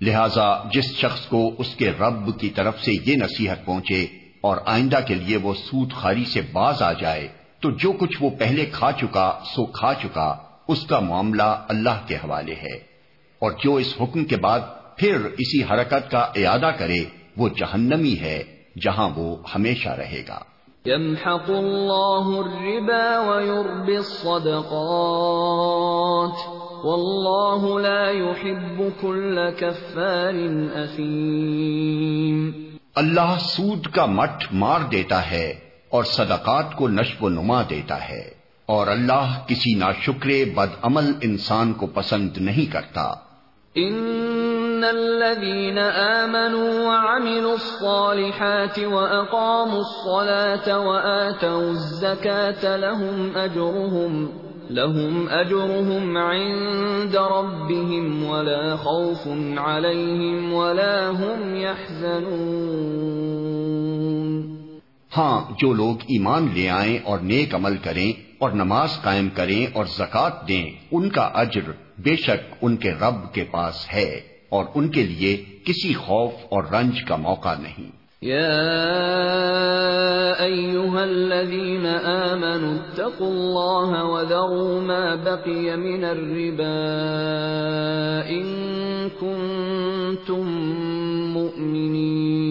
[0.00, 4.06] لہذا جس شخص کو اس کے رب کی طرف سے یہ نصیحت پہنچے
[4.40, 7.28] اور آئندہ کے لیے وہ سود خاری سے باز آ جائے
[7.60, 10.36] تو جو کچھ وہ پہلے کھا چکا سو کھا چکا
[10.68, 12.88] اس کا معاملہ اللہ کے حوالے ہے۔
[13.38, 14.60] اور جو اس حکم کے بعد
[14.96, 17.04] پھر اسی حرکت کا اعادہ کرے
[17.36, 18.42] وہ جہنمی ہے
[18.82, 20.38] جہاں وہ ہمیشہ رہے گا۔
[20.86, 24.58] يمحق الله الربا ويربي الصدقات
[26.84, 30.34] والله لا يحب كل كفار
[30.84, 32.50] أثيم۔
[32.94, 38.38] اللہ سود کا مٹھ مار دیتا ہے اور صدقات کو نشو و نما دیتا ہے
[38.66, 43.14] اور اللہ کسی ناشکرے بد عمل انسان کو پسند نہیں کرتا۔
[43.74, 54.26] ان الذين امنوا وعملوا الصالحات واقاموا الصلاه واتوا الزكاه لهم اجرهم
[54.70, 63.47] لهم اجرهم عند ربهم ولا خوف عليهم ولا هم يحزنون۔
[65.16, 69.84] ہاں جو لوگ ایمان لے آئیں اور نیک عمل کریں اور نماز قائم کریں اور
[69.84, 74.20] زکات دیں، ان کا اجر بے شک ان کے رب کے پاس ہے
[74.50, 77.90] اور ان کے لیے کسی خوف اور رنج کا موقع نہیں۔
[78.22, 78.48] يا
[80.44, 86.80] ايها الذين امنوا اتقوا الله وذروا ما بقي من الربا
[88.28, 88.46] ان
[89.20, 90.46] كنتم
[91.32, 92.47] مؤمنين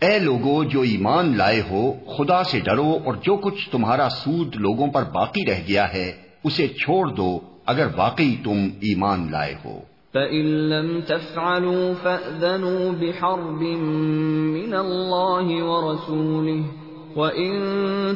[0.00, 4.86] اے لوگو، جو ایمان لائے ہو، خدا سے ڈرو اور جو کچھ تمہارا سود لوگوں
[4.86, 6.12] پر باقی رہ گیا ہے،
[6.44, 9.80] اسے چھوڑ دو، اگر واقعی تم ایمان لائے ہو۔
[10.12, 13.78] فَإِن لَّمْ تَفْعَلُوا فَأْذَنُوا بِحَرْبٍ
[14.54, 16.62] مِّنَ اللَّهِ وَرَسُولِهِ
[17.16, 17.60] وَإِن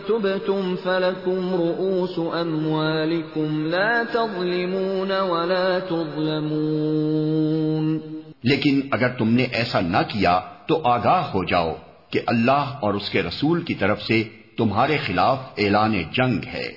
[0.06, 10.40] تُبْتُمْ فَلَكُمْ رُؤُوسُ أَمْوَالِكُمْ لَا تَظْلِمُونَ وَلَا تُظْلَمُونَ۔ لیکن اگر تم نے ایسا نہ کیا
[10.66, 11.74] تو آگاہ ہو جاؤ
[12.10, 14.22] کہ اللہ اور اس کے رسول کی طرف سے
[14.56, 16.68] تمہارے خلاف اعلان جنگ ہے۔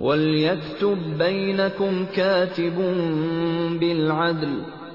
[0.00, 2.76] وَلْيَكْتُبْ بَيْنَكُمْ كَاتِبٌ
[3.80, 4.54] بِالْعَدْلِ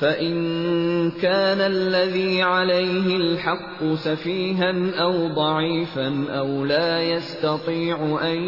[0.00, 8.38] فَإِن كَانَ الَّذِي عَلَيْهِ الْحَقُّ سَفِيهًا أَوْ ضَعِيفًا أَوْ لَا يَسْتَطِيعُ أَن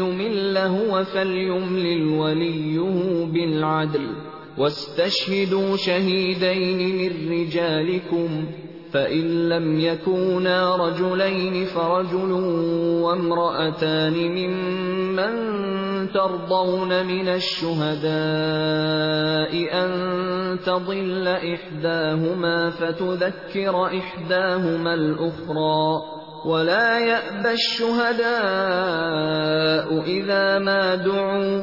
[0.00, 4.06] يُمِلَّ هُوَ فَلْيُمْلِلْ وَلِيُّهُ بِالْعَدْلِ
[4.58, 8.46] وَاسْتَشْهِدُوا شَهِيدَيْنِ مِنْ رِجَالِكُمْ
[8.94, 12.32] فَإِن لَّمْ يَكُونَا رَجُلَيْنِ فَرَجُلٌ
[13.02, 15.34] وَامْرَأَتَانِ مِمَّن
[16.14, 18.12] ترضون من الشهداء
[19.82, 19.90] أن
[20.66, 26.02] تضل إحداهما فتذكر إحداهما الأخرى
[26.44, 28.34] ولا يأبى الشهداء
[30.06, 31.62] إذا ما دعوا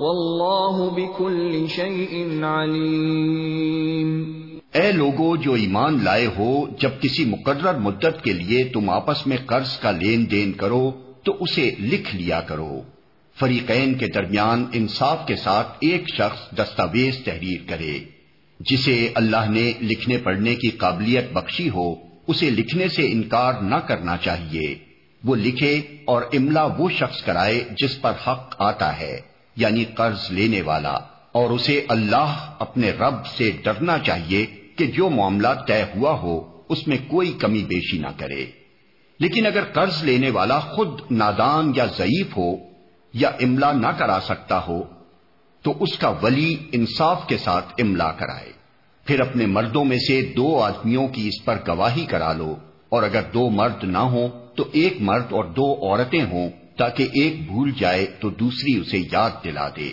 [0.00, 4.34] واللہ بكل شيء علیم
[4.72, 9.36] اے لوگوں جو ایمان لائے ہو، جب کسی مقرر مدت کے لیے تم آپس میں
[9.46, 10.90] قرض کا لین دین کرو،
[11.24, 12.93] تو اسے لکھ لیا کرو۔
[13.40, 17.98] فریقین کے درمیان انصاف کے ساتھ ایک شخص دستاویز تحریر کرے،
[18.60, 21.94] جسے اللہ نے لکھنے پڑھنے کی قابلیت بخشی ہو،
[22.26, 24.74] اسے لکھنے سے انکار نہ کرنا چاہیے۔
[25.24, 29.20] وہ لکھے اور املا وہ شخص کرائے جس پر حق آتا ہے
[29.56, 30.94] یعنی قرض لینے والا۔
[31.32, 34.46] اور اسے اللہ اپنے رب سے ڈرنا چاہیے
[34.76, 38.46] کہ جو معاملہ طے ہوا ہو، اس میں کوئی کمی بیشی نہ کرے۔
[39.20, 42.73] لیکن اگر قرض لینے والا خود نادان یا ضعیف ہو
[43.14, 44.82] یا املا نہ کرا سکتا ہو،
[45.62, 48.52] تو اس کا ولی انصاف کے ساتھ املا کرائے۔
[49.04, 52.56] پھر اپنے مردوں میں سے دو آدمیوں کی اس پر گواہی کرا لو۔
[52.88, 57.46] اور اگر دو مرد نہ ہوں، تو ایک مرد اور دو عورتیں ہوں، تاکہ ایک
[57.46, 59.92] بھول جائے تو دوسری اسے یاد دلا دے۔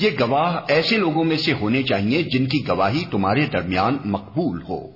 [0.00, 4.86] یہ گواہ ایسے لوگوں میں سے ہونے چاہیے جن کی گواہی تمہارے درمیان مقبول ہو۔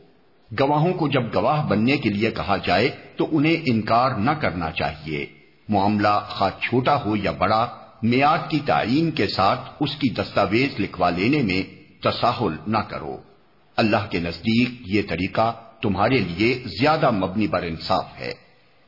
[0.61, 5.40] گواہوں کو جب گواہ بننے کے لیے کہا جائے، تو انہیں انکار نہ کرنا چاہیے۔
[5.71, 7.67] معاملہ خواہ چھوٹا ہو یا بڑا
[8.03, 11.63] میاد کی تعین کے ساتھ اس کی دستاویز لکھوا لینے میں
[12.03, 13.17] تساہل نہ کرو۔
[13.77, 18.33] اللہ کے نزدیک یہ طریقہ تمہارے لیے زیادہ مبنی پر انصاف ہے۔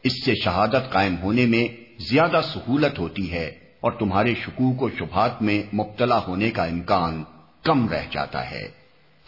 [0.03, 1.69] اس سے شہادت قائم ہونے میں
[2.11, 3.47] زیادہ سہولت ہوتی ہے
[3.81, 7.25] اور تمہارے شکوک و شبہات میں مبتلا ہونے کا امکان
[7.63, 8.69] کم رہ جاتا ہے۔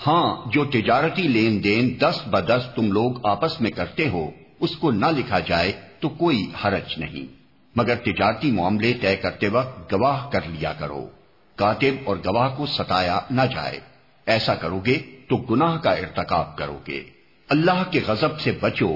[0.06, 4.90] ہاں جو تجارتی لین دین دس بدس تم لوگ آپس میں کرتے ہو، اس کو
[4.90, 7.33] نہ لکھا جائے تو کوئی حرج نہیں۔
[7.76, 11.08] مگر تجارتی معاملے طے کرتے وقت گواہ کر لیا کرو۔
[11.56, 13.80] کاتب اور گواہ کو ستایا نہ جائے۔
[14.26, 17.02] ایسا کرو گے تو گناہ کا ارتکاب کرو گے۔
[17.48, 18.90] اللہ کے غضب سے بچو۔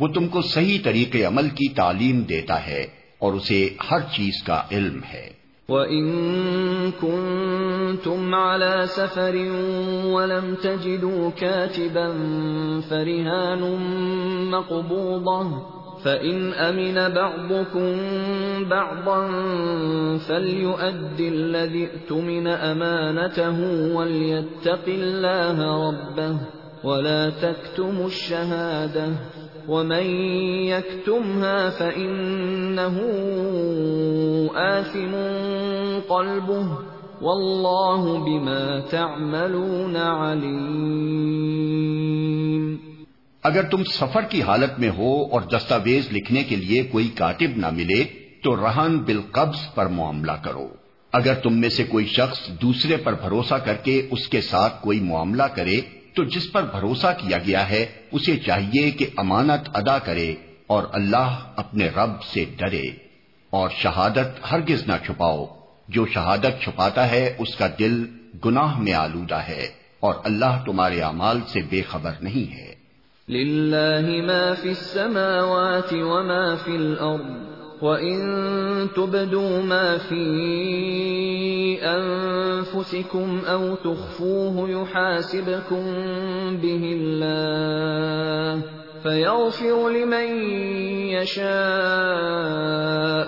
[0.00, 2.86] وہ تم کو صحیح طریقے عمل کی تعلیم دیتا ہے
[3.18, 5.30] اور اسے ہر چیز کا علم ہے۔
[5.68, 6.10] وَإِن
[7.00, 9.34] كُنتُمْ عَلَى سَفَرٍ
[10.04, 13.78] وَلَمْ تَجِدُوا كَاتِبًا فَرِهَانٌ
[14.50, 17.92] مَقْبُوضَةٌ فَإِنْ أَمِنَ بَعْضُكُمْ
[18.70, 19.28] بَعْضًا
[20.28, 23.58] فَلْيُؤَدِّ الَّذِي اؤْتُمِنَ أَمَانَتَهُ
[23.94, 26.36] وَلْيَتَّقِ اللَّهَ رَبَّهُ
[26.84, 29.08] وَلَا تَكْتُمُوا الشَّهَادَةَ
[29.68, 30.06] ومن
[30.66, 32.98] يكتمها فإنه
[34.54, 35.14] آثم
[36.08, 36.78] قلبه
[37.22, 41.62] والله بما تعملون عليم
[43.42, 47.66] اگر تم سفر کی حالت میں ہو اور دستاویز لکھنے کے لیے کوئی کاتب نہ
[47.70, 48.04] ملے،
[48.42, 50.68] تو رہن بالقبض پر معاملہ کرو۔
[51.12, 55.00] اگر تم میں سے کوئی شخص دوسرے پر بھروسہ کر کے اس کے ساتھ کوئی
[55.00, 55.80] معاملہ کرے،
[56.14, 60.34] تو جس پر بھروسہ کیا گیا ہے، اسے چاہیے کہ امانت ادا کرے
[60.66, 62.84] اور اللہ اپنے رب سے ڈرے۔
[63.50, 65.46] اور شہادت ہرگز نہ چھپاؤ۔
[65.88, 68.04] جو شہادت چھپاتا ہے، اس کا دل
[68.44, 69.66] گناہ میں آلودہ ہے
[70.00, 72.71] اور اللہ تمہارے اعمال سے بے خبر نہیں ہے۔
[74.22, 77.52] ما السماوات وما الارض
[77.82, 78.18] وَإِن
[78.96, 85.84] تُبْدُوا مَا فِي أَنفُسِكُمْ أَوْ تُخْفُوهُ يُحَاسِبْكُم
[86.62, 88.62] بِهِ اللَّهُ
[89.02, 90.28] فَيَغْفِرُ لِمَن
[91.14, 92.62] يَشَاءُ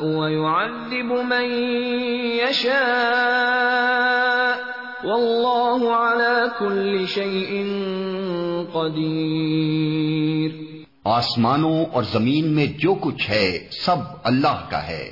[0.06, 1.50] وَيُعَذِّبُ مَن
[2.42, 3.94] يَشَاءُ
[5.04, 7.64] وَاللَّهُ عَلَى كُلِّ شَيْءٍ
[8.72, 10.64] قَدِيرٌ
[11.04, 15.10] آسمانوں اور زمین میں جو کچھ ہے، سب اللہ کا ہے۔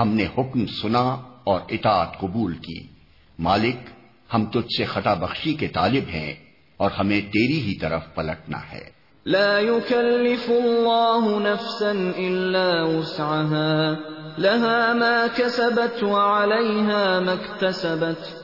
[0.00, 2.86] ہم نے حکم سنا اور اطاعت قبول کی۔
[3.38, 3.76] مالک،
[4.34, 6.34] ہم تجھ سے خطا بخشی کے طالب ہیں
[6.76, 8.90] اور ہمیں تیری ہی طرف پلٹنا ہے۔
[9.26, 13.92] لا يكلف الله نفسا الا وسعها،
[14.38, 18.43] لها ما كسبت وعليها ما اكتسبت۔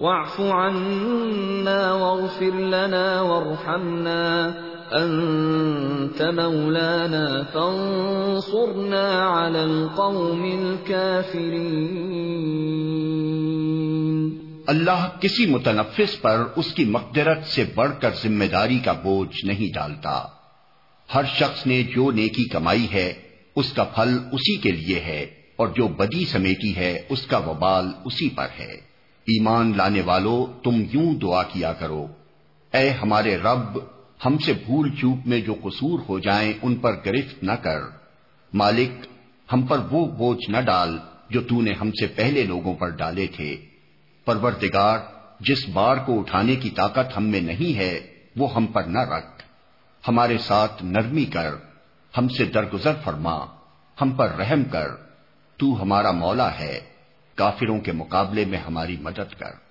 [0.00, 4.48] واعف عنا واغفر لنا وارحمنا.
[4.90, 11.50] انت مولانا فانصرنا على القوم الكافرين.
[14.66, 19.74] اللہ کسی متنفس پر اس کی مقدرت سے بڑھ کر ذمہ داری کا بوجھ نہیں
[19.74, 20.24] ڈالتا۔
[21.14, 23.12] ہر شخص نے جو نیکی کمائی ہے،
[23.56, 27.84] اس کا پھل اسی کے لیے ہے، اور جو بدی سمیٹی ہے، اس کا وبال
[28.04, 28.89] اسی پر ہے۔
[29.30, 32.06] ایمان لانے والو، تم یوں دعا کیا کرو،
[32.72, 33.78] اے ہمارے رب،
[34.26, 37.80] ہم سے بھول چوک میں جو قصور ہو جائیں، ان پر گرفت نہ کر۔
[38.54, 39.06] مالک،
[39.52, 40.98] ہم پر وہ بوجھ نہ ڈال
[41.30, 43.56] جو تو نے ہم سے پہلے لوگوں پر ڈالے تھے۔
[44.24, 44.98] پروردگار،
[45.40, 48.00] جس بار کو اٹھانے کی طاقت ہم میں نہیں ہے،
[48.36, 49.42] وہ ہم پر نہ رکھ۔
[50.08, 51.54] ہمارے ساتھ نرمی کر۔
[52.18, 53.46] ہم سے درگزر فرما۔
[54.00, 54.88] ہم پر رحم کر۔
[55.56, 56.80] تو ہمارا مولا ہے۔
[57.40, 59.69] کافروں کے مقابلے میں ہماری مدد کر۔